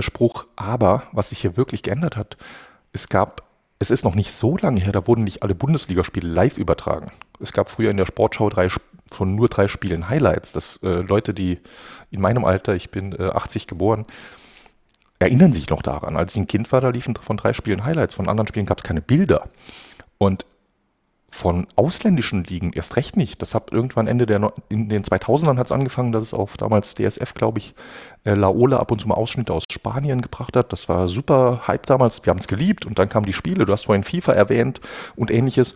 Spruch, 0.00 0.46
aber 0.56 1.02
was 1.12 1.28
sich 1.28 1.40
hier 1.40 1.58
wirklich 1.58 1.82
geändert 1.82 2.16
hat, 2.16 2.38
es 2.92 3.10
gab, 3.10 3.42
es 3.78 3.90
ist 3.90 4.02
noch 4.02 4.14
nicht 4.14 4.32
so 4.32 4.56
lange 4.56 4.80
her, 4.80 4.92
da 4.92 5.06
wurden 5.06 5.24
nicht 5.24 5.42
alle 5.42 5.54
Bundesligaspiele 5.54 6.26
live 6.26 6.56
übertragen. 6.56 7.10
Es 7.40 7.52
gab 7.52 7.68
früher 7.68 7.90
in 7.90 7.98
der 7.98 8.06
Sportschau 8.06 8.48
drei, 8.48 8.68
von 9.10 9.34
nur 9.34 9.48
drei 9.48 9.68
Spielen 9.68 10.08
Highlights, 10.08 10.52
dass 10.52 10.78
äh, 10.82 11.02
Leute, 11.02 11.34
die 11.34 11.58
in 12.10 12.22
meinem 12.22 12.46
Alter, 12.46 12.74
ich 12.74 12.90
bin 12.90 13.12
äh, 13.12 13.24
80 13.24 13.66
geboren, 13.66 14.06
erinnern 15.24 15.52
sich 15.52 15.70
noch 15.70 15.82
daran. 15.82 16.16
Als 16.16 16.32
ich 16.32 16.38
ein 16.38 16.46
Kind 16.46 16.70
war, 16.72 16.80
da 16.80 16.90
liefen 16.90 17.14
von 17.16 17.36
drei 17.36 17.52
Spielen 17.52 17.84
Highlights, 17.84 18.14
von 18.14 18.28
anderen 18.28 18.48
Spielen 18.48 18.66
gab 18.66 18.78
es 18.78 18.84
keine 18.84 19.02
Bilder. 19.02 19.48
Und 20.18 20.46
von 21.34 21.66
ausländischen 21.74 22.44
Ligen 22.44 22.72
erst 22.72 22.94
recht 22.94 23.16
nicht. 23.16 23.42
Das 23.42 23.56
hat 23.56 23.72
irgendwann 23.72 24.06
Ende 24.06 24.24
der, 24.24 24.52
in 24.68 24.88
den 24.88 25.02
2000ern 25.02 25.58
hat 25.58 25.66
es 25.66 25.72
angefangen, 25.72 26.12
dass 26.12 26.22
es 26.22 26.32
auf 26.32 26.56
damals 26.56 26.94
DSF, 26.94 27.34
glaube 27.34 27.58
ich, 27.58 27.74
äh, 28.22 28.34
Laola 28.34 28.76
ab 28.76 28.92
und 28.92 29.00
zu 29.00 29.08
mal 29.08 29.16
Ausschnitte 29.16 29.52
aus 29.52 29.64
Spanien 29.68 30.22
gebracht 30.22 30.56
hat. 30.56 30.72
Das 30.72 30.88
war 30.88 31.08
super 31.08 31.62
Hype 31.66 31.86
damals. 31.86 32.24
Wir 32.24 32.30
haben 32.30 32.38
es 32.38 32.46
geliebt 32.46 32.86
und 32.86 33.00
dann 33.00 33.08
kamen 33.08 33.26
die 33.26 33.32
Spiele. 33.32 33.66
Du 33.66 33.72
hast 33.72 33.86
vorhin 33.86 34.04
FIFA 34.04 34.32
erwähnt 34.32 34.80
und 35.16 35.32
ähnliches. 35.32 35.74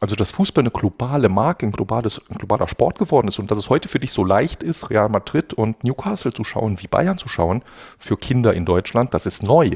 Also, 0.00 0.16
dass 0.16 0.30
Fußball 0.30 0.62
eine 0.62 0.70
globale 0.70 1.28
Marke, 1.28 1.66
ein, 1.66 1.72
globales, 1.72 2.22
ein 2.30 2.38
globaler 2.38 2.68
Sport 2.68 2.98
geworden 2.98 3.28
ist 3.28 3.38
und 3.38 3.50
dass 3.50 3.58
es 3.58 3.68
heute 3.68 3.88
für 3.88 4.00
dich 4.00 4.12
so 4.12 4.24
leicht 4.24 4.62
ist, 4.62 4.88
Real 4.88 5.10
Madrid 5.10 5.52
und 5.52 5.84
Newcastle 5.84 6.32
zu 6.32 6.42
schauen, 6.42 6.80
wie 6.80 6.86
Bayern 6.86 7.18
zu 7.18 7.28
schauen, 7.28 7.62
für 7.98 8.16
Kinder 8.16 8.54
in 8.54 8.64
Deutschland, 8.64 9.12
das 9.12 9.26
ist 9.26 9.42
neu. 9.42 9.72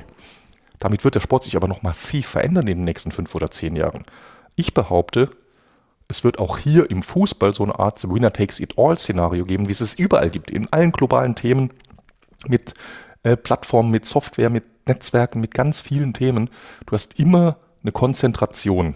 Damit 0.79 1.05
wird 1.05 1.15
der 1.15 1.21
Sport 1.21 1.45
sich 1.45 1.57
aber 1.57 1.69
noch 1.69 1.83
massiv 1.83 2.27
verändern 2.27 2.67
in 2.67 2.79
den 2.79 2.85
nächsten 2.85 3.13
fünf 3.13 3.35
oder 3.35 3.51
zehn 3.51 3.77
Jahren. 3.77 4.05
Ich 4.57 4.73
behaupte, 4.73 5.31
es 6.09 6.25
wird 6.25 6.39
auch 6.39 6.57
hier 6.59 6.91
im 6.91 7.03
Fußball 7.03 7.53
so 7.53 7.63
eine 7.63 7.79
Art 7.79 8.03
Winner-Takes-It-All-Szenario 8.09 9.45
geben, 9.45 9.69
wie 9.69 9.73
es 9.73 9.81
es 9.83 9.95
überall 9.95 10.31
gibt, 10.31 10.51
in 10.51 10.73
allen 10.73 10.93
globalen 10.93 11.35
Themen 11.35 11.71
mit 12.47 12.73
äh, 13.25 13.37
Plattformen, 13.37 13.91
mit 13.91 14.07
Software, 14.07 14.49
mit 14.49 14.65
Netzwerken, 14.89 15.41
mit 15.41 15.53
ganz 15.53 15.81
vielen 15.81 16.15
Themen. 16.15 16.51
Du 16.87 16.93
hast 16.93 17.19
immer 17.19 17.57
eine 17.83 17.93
Konzentration, 17.93 18.95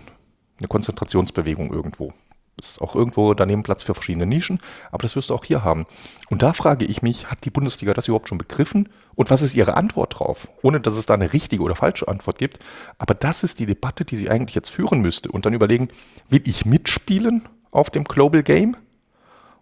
eine 0.59 0.69
Konzentrationsbewegung 0.69 1.73
irgendwo. 1.73 2.13
Es 2.61 2.71
ist 2.73 2.83
auch 2.83 2.97
irgendwo 2.97 3.35
daneben 3.35 3.63
Platz 3.63 3.83
für 3.83 3.95
verschiedene 3.95 4.27
Nischen, 4.27 4.61
aber 4.91 5.03
das 5.03 5.15
wirst 5.15 5.31
du 5.31 5.35
auch 5.35 5.45
hier 5.45 5.63
haben. 5.63 5.87
Und 6.29 6.43
da 6.43 6.53
frage 6.53 6.85
ich 6.85 7.03
mich, 7.03 7.31
hat 7.31 7.45
die 7.45 7.51
Bundesliga 7.51 7.95
das 7.95 8.09
überhaupt 8.09 8.29
schon 8.29 8.39
begriffen? 8.39 8.89
Und 9.15 9.31
was 9.31 9.43
ist 9.43 9.55
ihre 9.55 9.77
Antwort 9.77 10.19
drauf? 10.19 10.49
Ohne 10.63 10.81
dass 10.81 10.97
es 10.97 11.07
da 11.07 11.15
eine 11.15 11.33
richtige 11.33 11.63
oder 11.63 11.77
falsche 11.77 12.09
Antwort 12.09 12.39
gibt. 12.39 12.59
Aber 12.99 13.15
das 13.15 13.45
ist 13.45 13.61
die 13.61 13.67
Debatte, 13.67 14.05
die 14.05 14.17
sie 14.17 14.31
eigentlich 14.31 14.55
jetzt 14.55 14.71
führen 14.71 15.01
müsste. 15.01 15.31
Und 15.31 15.47
dann 15.47 15.55
überlegen, 15.55 15.89
will 16.29 16.43
ich 16.45 16.67
mitspielen 16.67 17.49
auf 17.71 17.91
dem 17.91 18.05
Global 18.05 18.43
Game? 18.43 18.77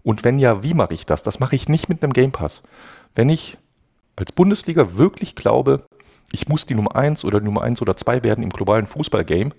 Und 0.02 0.24
wenn 0.24 0.38
ja, 0.38 0.62
wie 0.62 0.74
mache 0.74 0.94
ich 0.94 1.04
das? 1.04 1.22
Das 1.22 1.40
mache 1.40 1.56
ich 1.56 1.68
nicht 1.68 1.88
mit 1.88 2.02
einem 2.02 2.12
Game 2.12 2.32
Pass. 2.32 2.62
Wenn 3.14 3.28
ich 3.28 3.58
als 4.14 4.32
Bundesliga 4.32 4.96
wirklich 4.96 5.34
glaube, 5.34 5.84
ich 6.32 6.48
muss 6.48 6.66
die 6.66 6.74
Nummer 6.74 6.96
eins 6.96 7.24
oder 7.24 7.40
Nummer 7.40 7.62
eins 7.62 7.82
oder 7.82 7.96
zwei 7.96 8.22
werden 8.22 8.42
im 8.42 8.50
globalen 8.50 8.86
Fußballgame, 8.86 9.50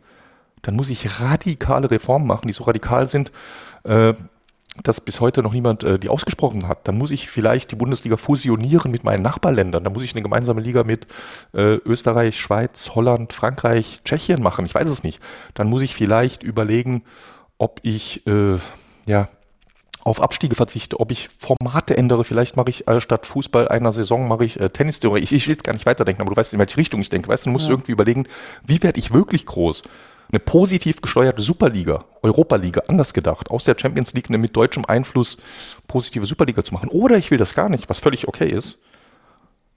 dann 0.62 0.76
muss 0.76 0.90
ich 0.90 1.22
radikale 1.22 1.90
Reformen 1.90 2.28
machen, 2.28 2.48
die 2.48 2.54
so 2.54 2.64
radikal 2.64 3.08
sind, 3.08 3.32
äh, 3.84 4.14
dass 4.84 5.02
bis 5.02 5.22
heute 5.22 5.42
noch 5.42 5.54
niemand 5.54 5.84
äh, 5.84 5.98
die 5.98 6.10
ausgesprochen 6.10 6.68
hat. 6.68 6.88
Dann 6.88 6.98
muss 6.98 7.12
ich 7.12 7.30
vielleicht 7.30 7.72
die 7.72 7.76
Bundesliga 7.76 8.18
fusionieren 8.18 8.92
mit 8.92 9.04
meinen 9.04 9.24
Nachbarländern. 9.24 9.84
Dann 9.84 9.94
muss 9.94 10.04
ich 10.04 10.14
eine 10.14 10.22
gemeinsame 10.22 10.62
Liga 10.62 10.84
mit 10.84 11.08
äh, 11.54 11.76
Österreich, 11.86 12.40
Schweiz, 12.40 12.92
Holland, 12.94 13.34
Frankreich, 13.34 14.02
Tschechien 14.04 14.42
machen. 14.42 14.66
Ich 14.66 14.76
weiß 14.76 14.90
es 14.90 15.04
nicht. 15.04 15.22
Dann 15.54 15.68
muss 15.68 15.82
ich 15.82 15.96
vielleicht 15.96 16.44
überlegen, 16.44 17.04
ob 17.58 17.80
ich 17.84 18.26
äh, 18.28 18.58
ja 19.08 19.30
auf 20.04 20.22
Abstiege 20.22 20.56
verzichte, 20.56 21.02
ob 21.02 21.12
ich 21.12 21.28
Formate 21.38 21.98
ändere. 21.98 22.24
Vielleicht 22.24 22.56
mache 22.56 22.70
ich 22.70 22.88
äh, 22.88 23.02
statt 23.02 23.26
Fußball 23.26 23.68
einer 23.68 23.92
Saison 23.92 24.28
mache 24.28 24.46
ich 24.46 24.60
äh, 24.60 24.70
Tennis. 24.70 25.02
Ich, 25.04 25.34
ich 25.34 25.48
will 25.48 25.54
jetzt 25.54 25.66
gar 25.66 25.74
nicht 25.74 25.86
weiterdenken, 25.86 26.22
aber 26.22 26.32
du 26.32 26.38
weißt, 26.38 26.54
in 26.54 26.60
welche 26.60 26.78
Richtung 26.78 27.02
ich 27.02 27.10
denke. 27.10 27.28
Weißt 27.28 27.46
du, 27.46 27.50
du 27.50 27.52
musst 27.52 27.66
ja. 27.66 27.72
irgendwie 27.72 27.92
überlegen, 27.92 28.26
wie 28.66 28.82
werde 28.84 29.00
ich 29.00 29.14
wirklich 29.14 29.46
groß? 29.46 29.84
Eine 30.30 30.40
positiv 30.40 31.02
gesteuerte 31.02 31.42
Superliga, 31.42 32.04
Europa-Liga, 32.22 32.84
anders 32.88 33.14
gedacht, 33.14 33.50
aus 33.50 33.64
der 33.64 33.76
Champions 33.80 34.14
League 34.14 34.30
eine 34.30 34.38
mit 34.38 34.56
deutschem 34.56 34.86
Einfluss 34.86 35.38
positive 35.88 36.26
Superliga 36.26 36.64
zu 36.64 36.74
machen. 36.74 36.90
Oder 36.90 37.18
ich 37.18 37.32
will 37.32 37.38
das 37.38 37.54
gar 37.54 37.70
nicht, 37.70 37.90
was 37.90 38.00
völlig 38.00 38.28
okay 38.28 38.50
ist. 38.50 38.78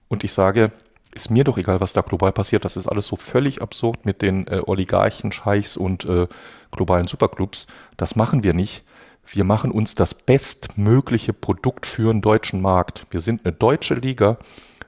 Und 0.09 0.24
ich 0.24 0.32
sage, 0.32 0.72
ist 1.14 1.31
mir 1.31 1.44
doch 1.44 1.59
egal, 1.59 1.81
was 1.81 1.93
da 1.93 2.02
global 2.02 2.32
passiert. 2.32 2.64
Das 2.64 2.77
ist 2.77 2.86
alles 2.86 3.06
so 3.06 3.16
völlig 3.16 3.62
absurd 3.62 4.05
mit 4.06 4.22
den 4.22 4.47
äh, 4.47 4.60
Oligarchen, 4.66 5.32
Scheichs 5.32 5.77
und 5.77 6.05
äh, 6.05 6.27
globalen 6.70 7.06
Superclubs. 7.06 7.66
Das 7.97 8.16
machen 8.16 8.44
wir 8.44 8.55
nicht. 8.55 8.85
Wir 9.27 9.44
machen 9.44 9.70
uns 9.70 9.94
das 9.94 10.14
bestmögliche 10.14 11.32
Produkt 11.32 11.86
für 11.86 12.10
einen 12.10 12.22
deutschen 12.22 12.60
Markt. 12.60 13.06
Wir 13.10 13.20
sind 13.20 13.44
eine 13.44 13.52
deutsche 13.52 13.94
Liga. 13.94 14.39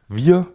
Wir 0.09 0.47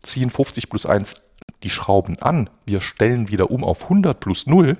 ziehen 0.00 0.30
50 0.30 0.70
plus 0.70 0.86
1 0.86 1.23
die 1.62 1.70
Schrauben 1.70 2.20
an, 2.20 2.50
wir 2.66 2.80
stellen 2.80 3.28
wieder 3.28 3.50
um 3.50 3.64
auf 3.64 3.84
100 3.84 4.20
plus 4.20 4.46
0, 4.46 4.76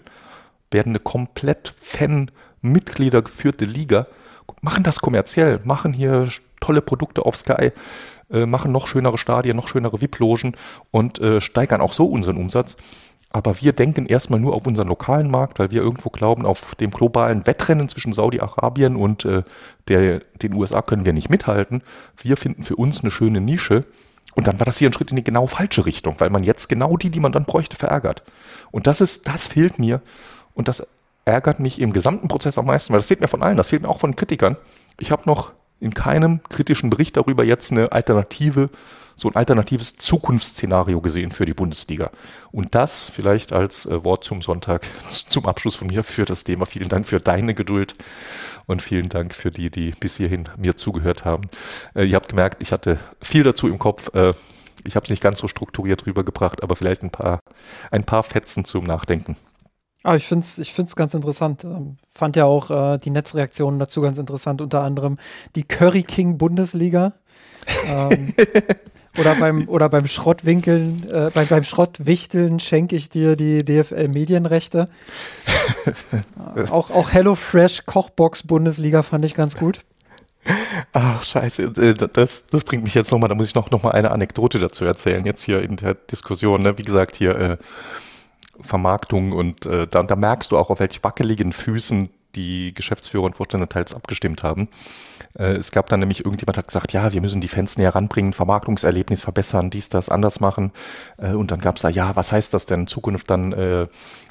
werden 0.70 0.90
eine 0.90 0.98
komplett 0.98 1.74
Fan-Mitglieder 1.80 3.22
geführte 3.22 3.64
Liga, 3.64 4.06
machen 4.60 4.84
das 4.84 5.00
kommerziell, 5.00 5.60
machen 5.64 5.92
hier 5.92 6.28
tolle 6.60 6.82
Produkte 6.82 7.24
auf 7.24 7.36
Sky, 7.36 7.72
äh, 8.30 8.46
machen 8.46 8.72
noch 8.72 8.86
schönere 8.86 9.18
Stadien, 9.18 9.56
noch 9.56 9.68
schönere 9.68 10.00
VIP-Logen 10.00 10.54
und 10.90 11.20
äh, 11.20 11.40
steigern 11.40 11.80
auch 11.80 11.92
so 11.92 12.06
unseren 12.06 12.36
Umsatz. 12.36 12.76
Aber 13.30 13.60
wir 13.60 13.72
denken 13.72 14.06
erstmal 14.06 14.38
nur 14.38 14.54
auf 14.54 14.66
unseren 14.66 14.86
lokalen 14.86 15.28
Markt, 15.28 15.58
weil 15.58 15.72
wir 15.72 15.82
irgendwo 15.82 16.08
glauben, 16.08 16.46
auf 16.46 16.76
dem 16.76 16.92
globalen 16.92 17.46
Wettrennen 17.48 17.88
zwischen 17.88 18.12
Saudi-Arabien 18.12 18.94
und 18.94 19.24
äh, 19.24 19.42
der, 19.88 20.20
den 20.40 20.54
USA 20.54 20.82
können 20.82 21.04
wir 21.04 21.12
nicht 21.12 21.30
mithalten. 21.30 21.82
Wir 22.16 22.36
finden 22.36 22.62
für 22.62 22.76
uns 22.76 23.00
eine 23.00 23.10
schöne 23.10 23.40
Nische 23.40 23.86
und 24.34 24.46
dann 24.46 24.58
war 24.58 24.66
das 24.66 24.78
hier 24.78 24.88
ein 24.88 24.92
Schritt 24.92 25.10
in 25.10 25.16
die 25.16 25.24
genau 25.24 25.46
falsche 25.46 25.86
Richtung, 25.86 26.16
weil 26.18 26.30
man 26.30 26.42
jetzt 26.42 26.68
genau 26.68 26.96
die, 26.96 27.10
die 27.10 27.20
man 27.20 27.32
dann 27.32 27.44
bräuchte, 27.44 27.76
verärgert. 27.76 28.22
Und 28.70 28.86
das 28.86 29.00
ist, 29.00 29.28
das 29.28 29.46
fehlt 29.46 29.78
mir. 29.78 30.00
Und 30.54 30.68
das 30.68 30.86
ärgert 31.24 31.60
mich 31.60 31.80
im 31.80 31.92
gesamten 31.92 32.28
Prozess 32.28 32.58
am 32.58 32.66
meisten, 32.66 32.92
weil 32.92 32.98
das 32.98 33.06
fehlt 33.06 33.20
mir 33.20 33.28
von 33.28 33.42
allen, 33.42 33.56
das 33.56 33.68
fehlt 33.68 33.82
mir 33.82 33.88
auch 33.88 34.00
von 34.00 34.16
Kritikern. 34.16 34.56
Ich 34.98 35.10
habe 35.10 35.22
noch 35.26 35.52
in 35.80 35.94
keinem 35.94 36.40
kritischen 36.48 36.90
Bericht 36.90 37.16
darüber 37.16 37.44
jetzt 37.44 37.72
eine 37.72 37.92
Alternative 37.92 38.70
so 39.16 39.28
ein 39.28 39.36
alternatives 39.36 39.96
Zukunftsszenario 39.96 41.00
gesehen 41.00 41.32
für 41.32 41.44
die 41.44 41.54
Bundesliga. 41.54 42.10
Und 42.52 42.74
das 42.74 43.08
vielleicht 43.08 43.52
als 43.52 43.86
äh, 43.86 44.04
Wort 44.04 44.24
zum 44.24 44.42
Sonntag 44.42 44.82
zum 45.08 45.46
Abschluss 45.46 45.76
von 45.76 45.88
mir 45.88 46.04
für 46.04 46.24
das 46.24 46.44
Thema. 46.44 46.66
Vielen 46.66 46.88
Dank 46.88 47.06
für 47.06 47.20
deine 47.20 47.54
Geduld 47.54 47.94
und 48.66 48.82
vielen 48.82 49.08
Dank 49.08 49.34
für 49.34 49.50
die, 49.50 49.70
die 49.70 49.92
bis 49.98 50.16
hierhin 50.16 50.48
mir 50.56 50.76
zugehört 50.76 51.24
haben. 51.24 51.48
Äh, 51.94 52.04
ihr 52.04 52.16
habt 52.16 52.28
gemerkt, 52.28 52.62
ich 52.62 52.72
hatte 52.72 52.98
viel 53.20 53.42
dazu 53.42 53.68
im 53.68 53.78
Kopf. 53.78 54.14
Äh, 54.14 54.34
ich 54.86 54.96
habe 54.96 55.04
es 55.04 55.10
nicht 55.10 55.22
ganz 55.22 55.38
so 55.38 55.48
strukturiert 55.48 56.06
rübergebracht, 56.06 56.62
aber 56.62 56.76
vielleicht 56.76 57.02
ein 57.02 57.10
paar, 57.10 57.40
ein 57.90 58.04
paar 58.04 58.22
Fetzen 58.22 58.64
zum 58.64 58.84
Nachdenken. 58.84 59.36
Aber 60.02 60.16
ich 60.16 60.26
finde 60.26 60.44
es 60.44 60.58
ich 60.58 60.72
find's 60.72 60.96
ganz 60.96 61.14
interessant. 61.14 61.64
Ähm, 61.64 61.96
fand 62.12 62.36
ja 62.36 62.44
auch 62.44 62.70
äh, 62.70 62.98
die 62.98 63.10
Netzreaktionen 63.10 63.80
dazu 63.80 64.02
ganz 64.02 64.18
interessant, 64.18 64.60
unter 64.60 64.82
anderem 64.82 65.18
die 65.56 65.64
Curry 65.64 66.02
King 66.02 66.36
Bundesliga. 66.36 67.14
ähm, 67.88 68.34
Oder 69.18 69.36
beim, 69.36 69.68
oder 69.68 69.88
beim 69.88 70.08
Schrottwinkeln, 70.08 71.08
äh, 71.10 71.30
beim, 71.32 71.46
beim 71.46 71.64
Schrottwichteln 71.64 72.58
schenke 72.58 72.96
ich 72.96 73.08
dir 73.08 73.36
die 73.36 73.64
DFL-Medienrechte. 73.64 74.88
auch, 76.70 76.90
auch 76.90 77.12
HelloFresh 77.12 77.86
Kochbox 77.86 78.44
Bundesliga 78.44 79.02
fand 79.02 79.24
ich 79.24 79.34
ganz 79.34 79.56
gut. 79.56 79.80
Ach, 80.92 81.22
scheiße. 81.22 81.62
Äh, 81.62 81.94
das, 81.94 82.46
das 82.46 82.64
bringt 82.64 82.84
mich 82.84 82.94
jetzt 82.94 83.12
nochmal, 83.12 83.28
da 83.28 83.34
muss 83.34 83.46
ich 83.46 83.54
noch, 83.54 83.70
noch 83.70 83.82
mal 83.82 83.92
eine 83.92 84.10
Anekdote 84.10 84.58
dazu 84.58 84.84
erzählen, 84.84 85.24
jetzt 85.24 85.42
hier 85.42 85.62
in 85.62 85.76
der 85.76 85.94
Diskussion. 85.94 86.62
Ne? 86.62 86.76
Wie 86.76 86.82
gesagt, 86.82 87.16
hier 87.16 87.36
äh, 87.36 87.56
Vermarktung 88.60 89.32
und 89.32 89.66
äh, 89.66 89.86
da, 89.86 90.02
da 90.02 90.16
merkst 90.16 90.52
du 90.52 90.58
auch, 90.58 90.70
auf 90.70 90.80
welch 90.80 91.02
wackeligen 91.02 91.52
Füßen 91.52 92.10
die 92.34 92.74
Geschäftsführer 92.74 93.24
und 93.24 93.36
Vorstände 93.36 93.68
teils 93.68 93.94
abgestimmt 93.94 94.42
haben. 94.42 94.68
Äh, 95.38 95.54
es 95.54 95.70
gab 95.70 95.88
dann 95.88 96.00
nämlich, 96.00 96.24
irgendjemand 96.24 96.58
hat 96.58 96.68
gesagt, 96.68 96.92
ja, 96.92 97.12
wir 97.12 97.20
müssen 97.20 97.40
die 97.40 97.48
Fans 97.48 97.78
näher 97.78 97.94
ranbringen, 97.94 98.32
Vermarktungserlebnis 98.32 99.22
verbessern, 99.22 99.70
dies, 99.70 99.88
das, 99.88 100.08
anders 100.08 100.40
machen. 100.40 100.72
Äh, 101.18 101.34
und 101.34 101.50
dann 101.50 101.60
gab 101.60 101.76
es 101.76 101.82
da, 101.82 101.88
ja, 101.88 102.16
was 102.16 102.32
heißt 102.32 102.54
das 102.54 102.66
denn 102.66 102.80
in 102.80 102.86
Zukunft 102.86 103.30
dann 103.30 103.52
äh, 103.52 103.86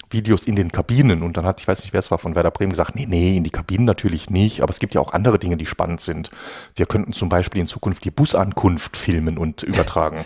Videos 0.09 0.43
in 0.43 0.55
den 0.55 0.71
Kabinen? 0.71 1.23
Und 1.23 1.37
dann 1.37 1.45
hat, 1.45 1.61
ich 1.61 1.67
weiß 1.67 1.81
nicht, 1.81 1.93
wer 1.93 1.99
es 1.99 2.11
war, 2.11 2.17
von 2.17 2.35
Werder 2.35 2.51
Bremen 2.51 2.71
gesagt, 2.71 2.95
nee, 2.95 3.05
nee, 3.07 3.37
in 3.37 3.43
die 3.43 3.49
Kabinen 3.49 3.85
natürlich 3.85 4.29
nicht, 4.29 4.61
aber 4.61 4.69
es 4.69 4.79
gibt 4.79 4.93
ja 4.93 5.01
auch 5.01 5.13
andere 5.13 5.39
Dinge, 5.39 5.57
die 5.57 5.65
spannend 5.65 6.01
sind. 6.01 6.29
Wir 6.75 6.85
könnten 6.85 7.13
zum 7.13 7.29
Beispiel 7.29 7.61
in 7.61 7.67
Zukunft 7.67 8.05
die 8.05 8.11
Busankunft 8.11 8.97
filmen 8.97 9.37
und 9.37 9.63
übertragen. 9.63 10.25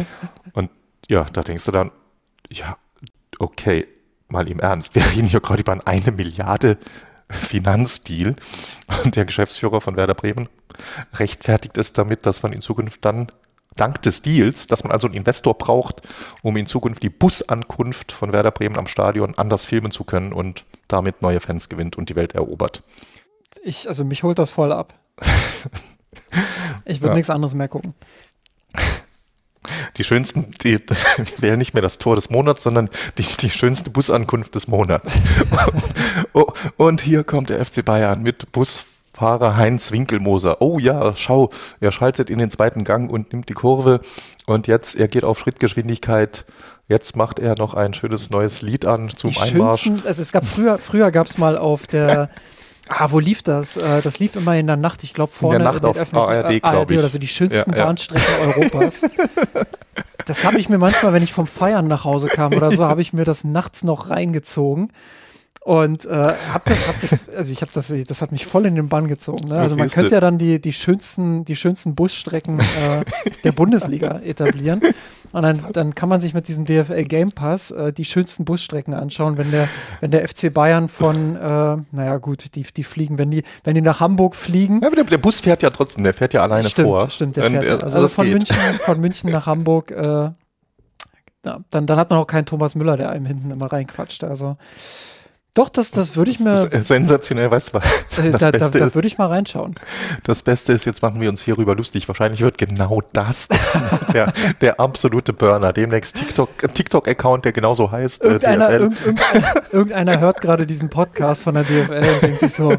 und 0.52 0.70
ja, 1.08 1.24
da 1.32 1.42
denkst 1.42 1.64
du 1.64 1.72
dann, 1.72 1.90
ja, 2.50 2.76
okay, 3.38 3.86
mal 4.28 4.48
im 4.48 4.60
Ernst, 4.60 4.94
wir 4.94 5.02
reden 5.04 5.26
hier 5.26 5.40
gerade 5.40 5.60
über 5.60 5.86
eine 5.86 6.12
Milliarde 6.12 6.78
Finanzdeal 7.34 8.36
und 9.04 9.16
der 9.16 9.24
Geschäftsführer 9.24 9.80
von 9.80 9.96
Werder 9.96 10.14
Bremen 10.14 10.48
rechtfertigt 11.14 11.78
es 11.78 11.92
damit, 11.92 12.26
dass 12.26 12.42
man 12.42 12.52
in 12.52 12.60
Zukunft 12.60 13.04
dann 13.04 13.28
dank 13.76 14.02
des 14.02 14.22
Deals, 14.22 14.66
dass 14.66 14.84
man 14.84 14.92
also 14.92 15.06
einen 15.06 15.16
Investor 15.16 15.54
braucht, 15.54 16.02
um 16.42 16.56
in 16.56 16.66
Zukunft 16.66 17.02
die 17.02 17.10
Busankunft 17.10 18.12
von 18.12 18.32
Werder 18.32 18.52
Bremen 18.52 18.78
am 18.78 18.86
Stadion 18.86 19.36
anders 19.36 19.64
filmen 19.64 19.90
zu 19.90 20.04
können 20.04 20.32
und 20.32 20.64
damit 20.88 21.22
neue 21.22 21.40
Fans 21.40 21.68
gewinnt 21.68 21.96
und 21.96 22.08
die 22.08 22.16
Welt 22.16 22.34
erobert. 22.34 22.82
Ich, 23.62 23.88
also 23.88 24.04
mich 24.04 24.22
holt 24.22 24.38
das 24.38 24.50
voll 24.50 24.72
ab. 24.72 24.94
Ich 26.86 27.00
würde 27.00 27.12
ja. 27.12 27.14
nichts 27.14 27.30
anderes 27.30 27.54
mehr 27.54 27.66
gucken 27.66 27.94
die 29.96 30.04
schönsten, 30.04 30.50
die, 30.62 30.78
wäre 31.38 31.56
nicht 31.56 31.74
mehr 31.74 31.82
das 31.82 31.98
Tor 31.98 32.16
des 32.16 32.30
Monats, 32.30 32.62
sondern 32.62 32.88
die, 33.18 33.24
die 33.40 33.50
schönste 33.50 33.90
Busankunft 33.90 34.54
des 34.54 34.68
Monats. 34.68 35.20
oh, 36.32 36.46
und 36.76 37.00
hier 37.00 37.24
kommt 37.24 37.50
der 37.50 37.64
FC 37.64 37.84
Bayern 37.84 38.22
mit 38.22 38.52
Busfahrer 38.52 39.56
Heinz 39.56 39.92
Winkelmoser. 39.92 40.60
Oh 40.60 40.78
ja, 40.78 41.14
schau, 41.14 41.50
er 41.80 41.92
schaltet 41.92 42.30
in 42.30 42.38
den 42.38 42.50
zweiten 42.50 42.84
Gang 42.84 43.10
und 43.10 43.32
nimmt 43.32 43.48
die 43.48 43.54
Kurve 43.54 44.00
und 44.46 44.66
jetzt, 44.66 44.96
er 44.96 45.08
geht 45.08 45.24
auf 45.24 45.38
Schrittgeschwindigkeit. 45.38 46.44
Jetzt 46.86 47.16
macht 47.16 47.38
er 47.38 47.54
noch 47.56 47.72
ein 47.72 47.94
schönes 47.94 48.28
neues 48.28 48.60
Lied 48.60 48.84
an 48.84 49.08
zum 49.08 49.30
die 49.30 49.40
Einmarsch. 49.40 49.90
Also 50.04 50.20
es 50.20 50.32
gab 50.32 50.44
früher, 50.44 50.76
früher 50.76 51.10
gab 51.10 51.26
es 51.28 51.38
mal 51.38 51.56
auf 51.56 51.86
der 51.86 52.28
Ah, 52.88 53.08
wo 53.10 53.18
lief 53.18 53.42
das? 53.42 53.76
Äh, 53.76 54.02
das 54.02 54.18
lief 54.18 54.36
immer 54.36 54.56
in 54.56 54.66
der 54.66 54.76
Nacht, 54.76 55.04
ich 55.04 55.14
glaube 55.14 55.32
vorne 55.32 55.56
in 55.56 55.62
der 55.62 55.72
Nacht 55.72 55.82
in 55.82 55.88
auf 55.88 56.14
ARD, 56.14 56.50
äh, 56.50 56.60
ARD 56.62 56.92
oder 56.92 57.08
so 57.08 57.18
die 57.18 57.28
schönsten 57.28 57.70
ja, 57.72 57.78
ja. 57.78 57.84
Bahnstrecken 57.86 58.24
Europas. 58.46 59.02
das 60.26 60.44
habe 60.44 60.58
ich 60.58 60.68
mir 60.68 60.78
manchmal, 60.78 61.12
wenn 61.12 61.22
ich 61.22 61.32
vom 61.32 61.46
Feiern 61.46 61.88
nach 61.88 62.04
Hause 62.04 62.28
kam 62.28 62.52
oder 62.52 62.70
so, 62.72 62.84
habe 62.84 63.00
ich 63.00 63.12
mir 63.12 63.24
das 63.24 63.44
nachts 63.44 63.84
noch 63.84 64.10
reingezogen. 64.10 64.92
Und 65.64 66.04
äh, 66.04 66.10
hab 66.52 66.66
das, 66.66 66.88
hab 66.88 67.00
das, 67.00 67.20
also 67.34 67.50
ich 67.50 67.62
habe 67.62 67.72
das, 67.72 67.90
das 68.06 68.20
hat 68.20 68.32
mich 68.32 68.44
voll 68.44 68.66
in 68.66 68.74
den 68.74 68.90
Bann 68.90 69.08
gezogen. 69.08 69.48
Ne? 69.48 69.58
Also 69.58 69.76
man 69.78 69.88
könnte 69.88 70.14
ja 70.14 70.20
dann 70.20 70.36
die, 70.36 70.60
die 70.60 70.74
schönsten, 70.74 71.46
die 71.46 71.56
schönsten 71.56 71.94
Busstrecken 71.94 72.60
äh, 72.60 73.02
der 73.44 73.52
Bundesliga 73.52 74.20
etablieren. 74.22 74.82
Und 75.32 75.42
dann, 75.42 75.64
dann 75.72 75.94
kann 75.94 76.10
man 76.10 76.20
sich 76.20 76.34
mit 76.34 76.48
diesem 76.48 76.66
DFL 76.66 77.04
Game 77.04 77.30
Pass 77.30 77.70
äh, 77.70 77.94
die 77.94 78.04
schönsten 78.04 78.44
Busstrecken 78.44 78.92
anschauen, 78.92 79.38
wenn 79.38 79.50
der, 79.52 79.66
wenn 80.02 80.10
der 80.10 80.28
FC 80.28 80.52
Bayern 80.52 80.90
von, 80.90 81.34
äh, 81.34 81.76
naja 81.92 82.18
gut, 82.18 82.54
die, 82.54 82.64
die 82.64 82.84
fliegen, 82.84 83.16
wenn 83.16 83.30
die, 83.30 83.42
wenn 83.64 83.74
die 83.74 83.80
nach 83.80 84.00
Hamburg 84.00 84.36
fliegen. 84.36 84.82
Ja, 84.82 84.88
aber 84.88 84.96
der, 84.96 85.04
der 85.06 85.18
Bus 85.18 85.40
fährt 85.40 85.62
ja 85.62 85.70
trotzdem, 85.70 86.04
der 86.04 86.12
fährt 86.12 86.34
ja 86.34 86.42
alleine 86.42 86.68
stimmt, 86.68 86.88
vor. 86.88 87.08
Stimmt, 87.08 87.38
der 87.38 87.48
fährt. 87.48 87.64
Und, 87.64 87.84
also, 87.84 87.96
also 88.00 88.08
von, 88.08 88.28
München, 88.28 88.56
von 88.80 89.00
München 89.00 89.30
nach 89.30 89.46
Hamburg, 89.46 89.90
äh, 89.92 90.04
ja, 90.04 90.34
dann, 91.70 91.86
dann 91.86 91.96
hat 91.96 92.10
man 92.10 92.18
auch 92.18 92.26
keinen 92.26 92.44
Thomas 92.44 92.74
Müller, 92.74 92.98
der 92.98 93.08
einem 93.08 93.24
hinten 93.24 93.50
immer 93.50 93.72
reinquatscht. 93.72 94.24
Also 94.24 94.58
doch, 95.54 95.68
das, 95.68 95.92
das 95.92 96.16
würde 96.16 96.32
ich 96.32 96.40
mir. 96.40 96.68
Sensationell, 96.82 97.48
weißt 97.48 97.68
du 97.68 97.74
was? 97.74 97.84
Äh, 98.18 98.30
das 98.30 98.40
da, 98.40 98.50
Beste 98.50 98.78
da, 98.78 98.86
da 98.86 98.94
würde 98.94 99.08
ich 99.08 99.18
mal 99.18 99.26
reinschauen. 99.26 99.74
Das 100.22 100.42
Beste 100.42 100.72
ist, 100.72 100.84
jetzt 100.84 101.02
machen 101.02 101.20
wir 101.20 101.28
uns 101.28 101.42
hierüber 101.42 101.74
lustig. 101.74 102.06
Wahrscheinlich 102.06 102.40
wird 102.42 102.58
genau 102.58 103.02
das 103.12 103.48
der, 104.12 104.32
der 104.60 104.78
absolute 104.78 105.32
Burner. 105.32 105.72
Demnächst 105.72 106.16
TikTok, 106.16 106.50
TikTok-Account, 106.74 107.44
der 107.44 107.52
genauso 107.52 107.90
heißt. 107.90 108.24
Äh, 108.24 108.28
irgendeiner, 108.28 108.70
äh, 108.70 108.76
irgend, 108.78 109.06
irgendeiner, 109.06 109.72
irgendeiner 109.72 110.20
hört 110.20 110.40
gerade 110.40 110.66
diesen 110.66 110.90
Podcast 110.90 111.42
von 111.42 111.54
der 111.54 111.64
DFL 111.64 112.04
und 112.14 112.22
denkt 112.22 112.40
sich 112.40 112.54
so, 112.54 112.76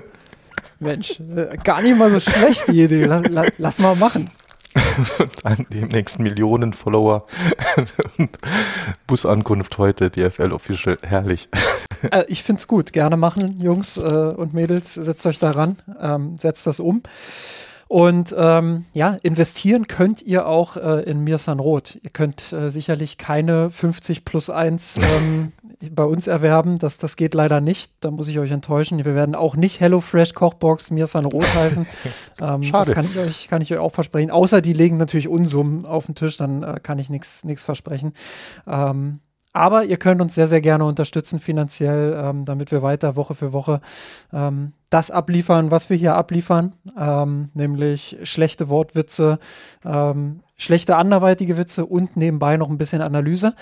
Mensch, 0.80 1.20
äh, 1.20 1.58
gar 1.64 1.82
nicht 1.82 1.98
mal 1.98 2.10
so 2.12 2.20
schlecht 2.20 2.68
die 2.68 2.84
Idee. 2.84 3.06
Lass, 3.06 3.48
lass 3.58 3.80
mal 3.80 3.96
machen. 3.96 4.30
An 5.44 5.66
demnächst 5.70 6.20
Millionen 6.20 6.74
Follower. 6.74 7.26
Busankunft 9.08 9.78
heute, 9.78 10.10
DFL 10.10 10.52
Official, 10.52 10.98
herrlich. 11.02 11.50
Äh, 12.12 12.26
ich 12.28 12.44
finde 12.44 12.60
es 12.60 12.68
gut. 12.68 12.94
Gerne 12.94 13.18
machen, 13.18 13.60
Jungs 13.62 13.98
äh, 13.98 14.02
und 14.02 14.54
Mädels. 14.54 14.94
Setzt 14.94 15.26
euch 15.26 15.40
daran, 15.40 15.78
ähm, 16.00 16.38
setzt 16.38 16.68
das 16.68 16.80
um. 16.80 17.04
Und 17.88 18.34
ähm, 18.38 18.86
ja, 18.94 19.18
investieren 19.22 19.88
könnt 19.88 20.22
ihr 20.24 20.48
auch 20.48 20.76
äh, 20.76 21.04
in 21.04 21.24
Mirsan 21.24 21.60
Roth. 21.60 22.00
Ihr 22.02 22.10
könnt 22.10 22.52
äh, 22.52 22.70
sicherlich 22.70 23.18
keine 23.20 23.70
50 23.70 24.26
plus 24.26 24.50
1 24.50 24.98
ähm, 24.98 25.52
bei 25.92 26.04
uns 26.04 26.26
erwerben. 26.26 26.80
Das, 26.80 26.98
das 26.98 27.16
geht 27.16 27.36
leider 27.36 27.62
nicht. 27.62 27.92
Da 28.00 28.10
muss 28.10 28.28
ich 28.28 28.40
euch 28.40 28.50
enttäuschen. 28.50 29.06
Wir 29.06 29.16
werden 29.16 29.36
auch 29.36 29.56
nicht 29.56 29.82
HelloFresh 29.82 30.34
Kochbox 30.34 30.90
Mirsan 30.90 31.26
Roth 31.26 31.54
heißen. 31.54 31.86
ähm, 32.42 32.64
Schade. 32.64 32.86
Das 32.88 32.92
kann 32.92 33.06
ich, 33.06 33.18
euch, 33.20 33.48
kann 33.48 33.62
ich 33.62 33.72
euch 33.72 33.80
auch 33.80 33.94
versprechen. 33.94 34.32
Außer 34.32 34.62
die 34.62 34.74
legen 34.74 34.98
natürlich 34.98 35.28
Unsummen 35.28 35.86
auf 35.86 36.08
den 36.08 36.16
Tisch, 36.16 36.38
dann 36.38 36.64
äh, 36.64 36.80
kann 36.82 36.98
ich 36.98 37.10
nichts 37.10 37.44
versprechen. 37.64 38.14
Ähm, 38.66 39.20
aber 39.56 39.86
ihr 39.86 39.98
könnt 39.98 40.22
uns 40.22 40.36
sehr, 40.36 40.48
sehr 40.48 40.60
gerne 40.60 40.84
unterstützen 40.84 41.40
finanziell, 41.40 42.14
ähm, 42.22 42.44
damit 42.44 42.72
wir 42.72 42.82
weiter 42.82 43.16
Woche 43.16 43.36
für 43.36 43.54
Woche 43.54 43.80
ähm, 44.34 44.74
das 44.90 45.12
abliefern, 45.12 45.72
was 45.72 45.90
wir 45.90 45.96
hier 45.96 46.16
abliefern, 46.16 46.74
ähm, 46.98 47.50
nämlich 47.54 48.18
schlechte 48.24 48.68
Wortwitze, 48.68 49.40
ähm, 49.86 50.42
schlechte 50.58 50.98
anderweitige 50.98 51.56
Witze 51.56 51.86
und 51.86 52.18
nebenbei 52.18 52.58
noch 52.58 52.70
ein 52.70 52.78
bisschen 52.78 53.02
Analyse. 53.02 53.56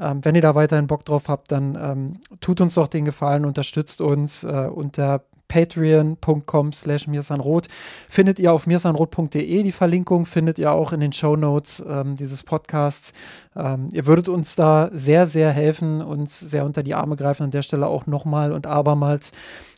Ähm, 0.00 0.24
wenn 0.24 0.34
ihr 0.34 0.42
da 0.42 0.56
weiterhin 0.56 0.88
Bock 0.88 1.04
drauf 1.04 1.28
habt, 1.28 1.52
dann 1.52 1.78
ähm, 1.80 2.20
tut 2.40 2.60
uns 2.60 2.74
doch 2.74 2.88
den 2.88 3.04
Gefallen, 3.04 3.44
unterstützt 3.44 4.00
uns 4.00 4.42
äh, 4.42 4.68
unter 4.68 5.22
patreon.com 5.48 6.72
slash 6.72 7.06
mirsanrot. 7.06 7.68
Findet 8.08 8.38
ihr 8.38 8.52
auf 8.52 8.66
mirsanrot.de 8.66 9.62
die 9.62 9.72
Verlinkung, 9.72 10.26
findet 10.26 10.58
ihr 10.58 10.72
auch 10.72 10.92
in 10.92 11.00
den 11.00 11.12
Show 11.12 11.36
Notes 11.36 11.84
ähm, 11.88 12.16
dieses 12.16 12.42
Podcasts. 12.42 13.12
Ähm, 13.54 13.88
ihr 13.92 14.06
würdet 14.06 14.28
uns 14.28 14.56
da 14.56 14.90
sehr, 14.92 15.26
sehr 15.26 15.50
helfen, 15.50 16.02
uns 16.02 16.38
sehr 16.38 16.64
unter 16.64 16.82
die 16.82 16.94
Arme 16.94 17.16
greifen. 17.16 17.44
An 17.44 17.50
der 17.50 17.62
Stelle 17.62 17.86
auch 17.86 18.06
nochmal 18.06 18.52
und 18.52 18.66
abermals 18.66 19.32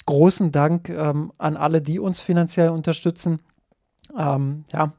großen 0.06 0.52
Dank 0.52 0.88
ähm, 0.88 1.32
an 1.38 1.56
alle, 1.56 1.80
die 1.80 1.98
uns 1.98 2.20
finanziell 2.20 2.70
unterstützen. 2.70 3.40
Ähm, 4.16 4.64
ja, 4.72 4.92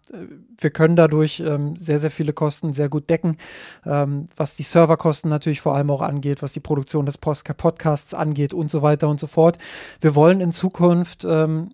wir 0.60 0.70
können 0.70 0.96
dadurch 0.96 1.40
ähm, 1.40 1.76
sehr, 1.76 2.00
sehr 2.00 2.12
viele 2.12 2.34
Kosten 2.34 2.74
sehr 2.74 2.90
gut 2.90 3.10
decken, 3.10 3.38
ähm, 3.86 4.26
was 4.36 4.56
die 4.56 4.64
Serverkosten 4.64 5.30
natürlich 5.30 5.62
vor 5.62 5.76
allem 5.76 5.90
auch 5.90 6.02
angeht, 6.02 6.42
was 6.42 6.54
die 6.54 6.60
Produktion 6.60 7.06
des 7.06 7.18
Post 7.18 7.46
Podcasts 7.58 8.14
angeht 8.14 8.54
und 8.54 8.70
so 8.70 8.82
weiter 8.82 9.08
und 9.08 9.20
so 9.20 9.28
fort. 9.28 9.58
Wir 10.02 10.16
wollen 10.16 10.42
in 10.42 10.52
Zukunft 10.52 11.26
ähm, 11.26 11.74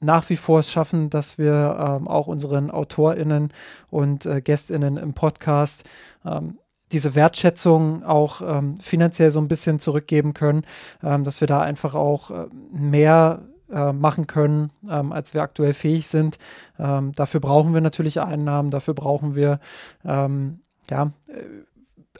nach 0.00 0.28
wie 0.30 0.36
vor 0.36 0.60
es 0.60 0.72
schaffen, 0.72 1.10
dass 1.10 1.38
wir 1.38 1.76
ähm, 1.78 2.08
auch 2.08 2.26
unseren 2.26 2.70
AutorInnen 2.70 3.52
und 3.90 4.26
äh, 4.26 4.40
GästInnen 4.40 4.96
im 4.96 5.14
Podcast 5.14 5.84
ähm, 6.24 6.58
diese 6.90 7.14
Wertschätzung 7.14 8.04
auch 8.04 8.42
finanziell 8.82 9.30
so 9.30 9.40
ein 9.40 9.48
bisschen 9.48 9.78
zurückgeben 9.78 10.34
können, 10.34 10.66
dass 11.00 11.40
wir 11.40 11.48
da 11.48 11.62
einfach 11.62 11.94
auch 11.94 12.30
äh, 12.30 12.48
mehr 12.70 13.40
äh, 13.72 13.92
machen 13.92 14.26
können, 14.26 14.70
ähm, 14.88 15.12
als 15.12 15.34
wir 15.34 15.42
aktuell 15.42 15.74
fähig 15.74 16.06
sind. 16.06 16.38
Ähm, 16.78 17.12
dafür 17.12 17.40
brauchen 17.40 17.74
wir 17.74 17.80
natürlich 17.80 18.20
Einnahmen, 18.20 18.70
dafür 18.70 18.94
brauchen 18.94 19.34
wir 19.34 19.60
ähm, 20.04 20.60
ja, 20.90 21.12
äh, 21.28 21.44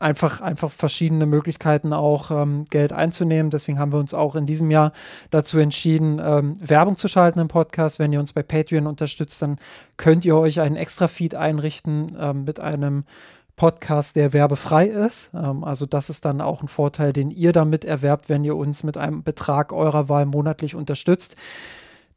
einfach, 0.00 0.40
einfach 0.40 0.70
verschiedene 0.70 1.26
Möglichkeiten 1.26 1.92
auch 1.92 2.30
ähm, 2.30 2.64
Geld 2.70 2.92
einzunehmen. 2.92 3.50
Deswegen 3.50 3.78
haben 3.78 3.92
wir 3.92 3.98
uns 3.98 4.14
auch 4.14 4.34
in 4.34 4.46
diesem 4.46 4.70
Jahr 4.70 4.92
dazu 5.30 5.58
entschieden, 5.58 6.20
ähm, 6.22 6.54
Werbung 6.60 6.96
zu 6.96 7.08
schalten 7.08 7.38
im 7.38 7.48
Podcast. 7.48 7.98
Wenn 7.98 8.12
ihr 8.12 8.20
uns 8.20 8.32
bei 8.32 8.42
Patreon 8.42 8.86
unterstützt, 8.86 9.40
dann 9.42 9.58
könnt 9.96 10.24
ihr 10.24 10.36
euch 10.36 10.60
einen 10.60 10.76
extra 10.76 11.08
Feed 11.08 11.34
einrichten 11.34 12.16
ähm, 12.18 12.44
mit 12.44 12.60
einem 12.60 13.04
Podcast, 13.56 14.16
der 14.16 14.32
werbefrei 14.32 14.86
ist. 14.86 15.30
Ähm, 15.34 15.64
also 15.64 15.86
das 15.86 16.10
ist 16.10 16.24
dann 16.24 16.40
auch 16.40 16.62
ein 16.62 16.68
Vorteil, 16.68 17.12
den 17.12 17.30
ihr 17.30 17.52
damit 17.52 17.84
erwerbt, 17.84 18.28
wenn 18.28 18.44
ihr 18.44 18.56
uns 18.56 18.82
mit 18.82 18.96
einem 18.96 19.22
Betrag 19.22 19.72
eurer 19.72 20.08
Wahl 20.08 20.26
monatlich 20.26 20.74
unterstützt. 20.74 21.36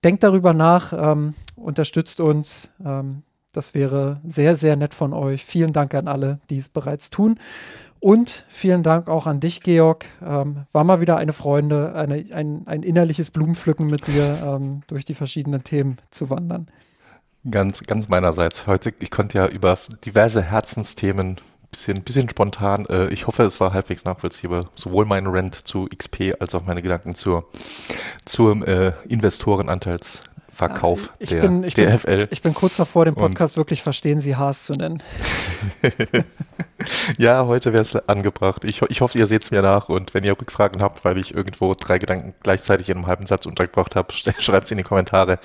Denkt 0.04 0.24
darüber 0.24 0.54
nach, 0.54 0.94
ähm, 0.94 1.34
unterstützt 1.56 2.20
uns. 2.20 2.70
Ähm, 2.84 3.24
das 3.52 3.74
wäre 3.74 4.20
sehr, 4.28 4.56
sehr 4.56 4.76
nett 4.76 4.94
von 4.94 5.14
euch. 5.14 5.46
Vielen 5.46 5.72
Dank 5.72 5.94
an 5.96 6.08
alle, 6.08 6.40
die 6.50 6.58
es 6.58 6.70
bereits 6.70 7.10
tun. 7.10 7.40
Und 8.00 8.46
vielen 8.50 8.84
Dank 8.84 9.08
auch 9.08 9.26
an 9.26 9.40
dich, 9.40 9.62
Georg. 9.62 10.06
Ähm, 10.22 10.66
war 10.72 10.84
mal 10.84 11.02
wieder 11.02 11.18
eine 11.18 11.34
Freude, 11.34 11.96
eine, 11.96 12.24
ein, 12.32 12.68
ein 12.68 12.84
innerliches 12.84 13.32
Blumenpflücken 13.32 13.88
mit 13.88 14.08
dir 14.08 14.38
ähm, 14.46 14.82
durch 14.88 15.06
die 15.06 15.16
verschiedenen 15.16 15.64
Themen 15.64 15.98
zu 16.12 16.30
wandern. 16.30 16.68
Ganz, 17.50 17.84
ganz 17.84 18.08
meinerseits. 18.08 18.66
Heute, 18.66 18.94
ich 19.00 19.12
konnte 19.12 19.38
ja 19.38 19.48
über 19.48 19.78
diverse 20.04 20.42
Herzensthemen 20.42 21.40
bisschen, 21.70 22.02
bisschen 22.04 22.28
spontan. 22.28 22.86
Äh, 22.88 23.10
ich 23.10 23.28
hoffe, 23.28 23.44
es 23.44 23.60
war 23.60 23.72
halbwegs 23.74 24.04
nachvollziehbar. 24.04 24.62
Sowohl 24.76 25.06
mein 25.06 25.28
Rent 25.28 25.54
zu 25.68 25.88
XP 25.96 26.34
als 26.40 26.56
auch 26.56 26.66
meine 26.66 26.82
Gedanken 26.82 27.14
zur, 27.14 27.48
zum 28.26 28.64
äh, 28.64 28.94
Investorenanteils. 29.08 30.24
Verkauf 30.56 31.12
ich 31.20 31.32
der 31.32 31.42
bin, 31.42 31.66
ich 31.66 31.74
DFL. 31.74 32.18
Bin, 32.18 32.28
ich 32.32 32.42
bin 32.42 32.54
kurz 32.54 32.78
davor, 32.78 33.04
den 33.04 33.14
Podcast 33.14 33.56
Und 33.56 33.58
wirklich 33.58 33.84
verstehen 33.84 34.22
Sie 34.22 34.38
Haas 34.38 34.64
zu 34.64 34.72
nennen. 34.72 35.04
ja, 37.18 37.46
heute 37.46 37.74
wäre 37.74 37.82
es 37.82 37.94
angebracht. 38.08 38.64
Ich, 38.64 38.82
ich 38.84 39.02
hoffe, 39.02 39.18
ihr 39.18 39.28
seht 39.28 39.44
es 39.44 39.52
mir 39.52 39.62
nach 39.62 39.90
und 39.90 40.14
wenn 40.14 40.24
ihr 40.24 40.32
Rückfragen 40.32 40.82
habt, 40.82 41.04
weil 41.04 41.18
ich 41.18 41.36
irgendwo 41.36 41.74
drei 41.74 41.98
Gedanken 41.98 42.36
gleichzeitig 42.42 42.88
in 42.88 42.96
einem 42.96 43.08
halben 43.08 43.26
Satz 43.26 43.46
untergebracht 43.46 43.98
habe, 43.98 44.14
schreibt 44.14 44.64
es 44.64 44.72
in 44.72 44.78
die 44.78 44.86
Kommentare. 44.86 45.40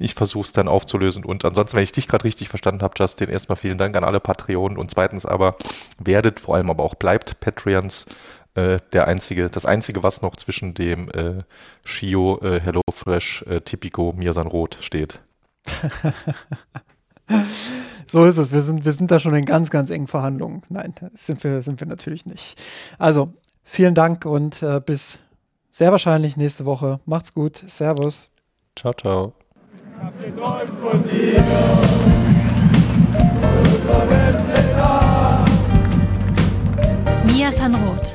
Ich 0.00 0.14
versuche 0.14 0.46
es 0.46 0.52
dann 0.52 0.66
aufzulösen 0.66 1.24
und 1.24 1.44
ansonsten, 1.44 1.76
wenn 1.76 1.84
ich 1.84 1.92
dich 1.92 2.08
gerade 2.08 2.24
richtig 2.24 2.48
verstanden 2.48 2.82
habe, 2.82 2.94
Justin, 2.98 3.28
erstmal 3.28 3.54
vielen 3.54 3.78
Dank 3.78 3.96
an 3.96 4.02
alle 4.02 4.18
Patreonen 4.18 4.78
und 4.78 4.90
zweitens 4.90 5.26
aber 5.26 5.54
werdet, 6.00 6.40
vor 6.40 6.56
allem 6.56 6.70
aber 6.70 6.82
auch 6.82 6.96
bleibt 6.96 7.38
Patreons 7.38 8.06
äh, 8.56 8.78
der 8.92 9.06
einzige, 9.06 9.50
das 9.50 9.66
einzige, 9.66 10.02
was 10.02 10.22
noch 10.22 10.34
zwischen 10.34 10.72
dem 10.72 11.10
äh, 11.10 11.42
Shio, 11.84 12.40
äh, 12.42 12.58
HelloFresh, 12.60 13.42
äh, 13.42 13.60
Tipico, 13.60 14.14
Mirsan 14.16 14.46
Rot 14.46 14.78
steht. 14.80 15.20
so 18.06 18.24
ist 18.24 18.38
es. 18.38 18.52
Wir 18.52 18.62
sind, 18.62 18.84
wir 18.84 18.92
sind 18.92 19.10
da 19.10 19.20
schon 19.20 19.34
in 19.34 19.44
ganz, 19.44 19.68
ganz 19.70 19.90
engen 19.90 20.06
Verhandlungen. 20.06 20.62
Nein, 20.70 20.94
sind 21.14 21.44
wir, 21.44 21.60
sind 21.60 21.80
wir 21.80 21.86
natürlich 21.86 22.24
nicht. 22.24 22.58
Also, 22.98 23.34
vielen 23.62 23.94
Dank 23.94 24.24
und 24.24 24.62
äh, 24.62 24.80
bis 24.80 25.18
sehr 25.70 25.92
wahrscheinlich 25.92 26.38
nächste 26.38 26.64
Woche. 26.64 27.00
Macht's 27.04 27.34
gut. 27.34 27.56
Servus. 27.56 28.30
Ciao, 28.74 28.94
ciao. 28.94 29.34
Ich 29.98 30.02
hab 30.02 30.18
geträumt 30.18 30.80
von 30.80 31.02
dir. 31.08 31.44
Mia 37.26 37.52
Sanroth 37.52 38.14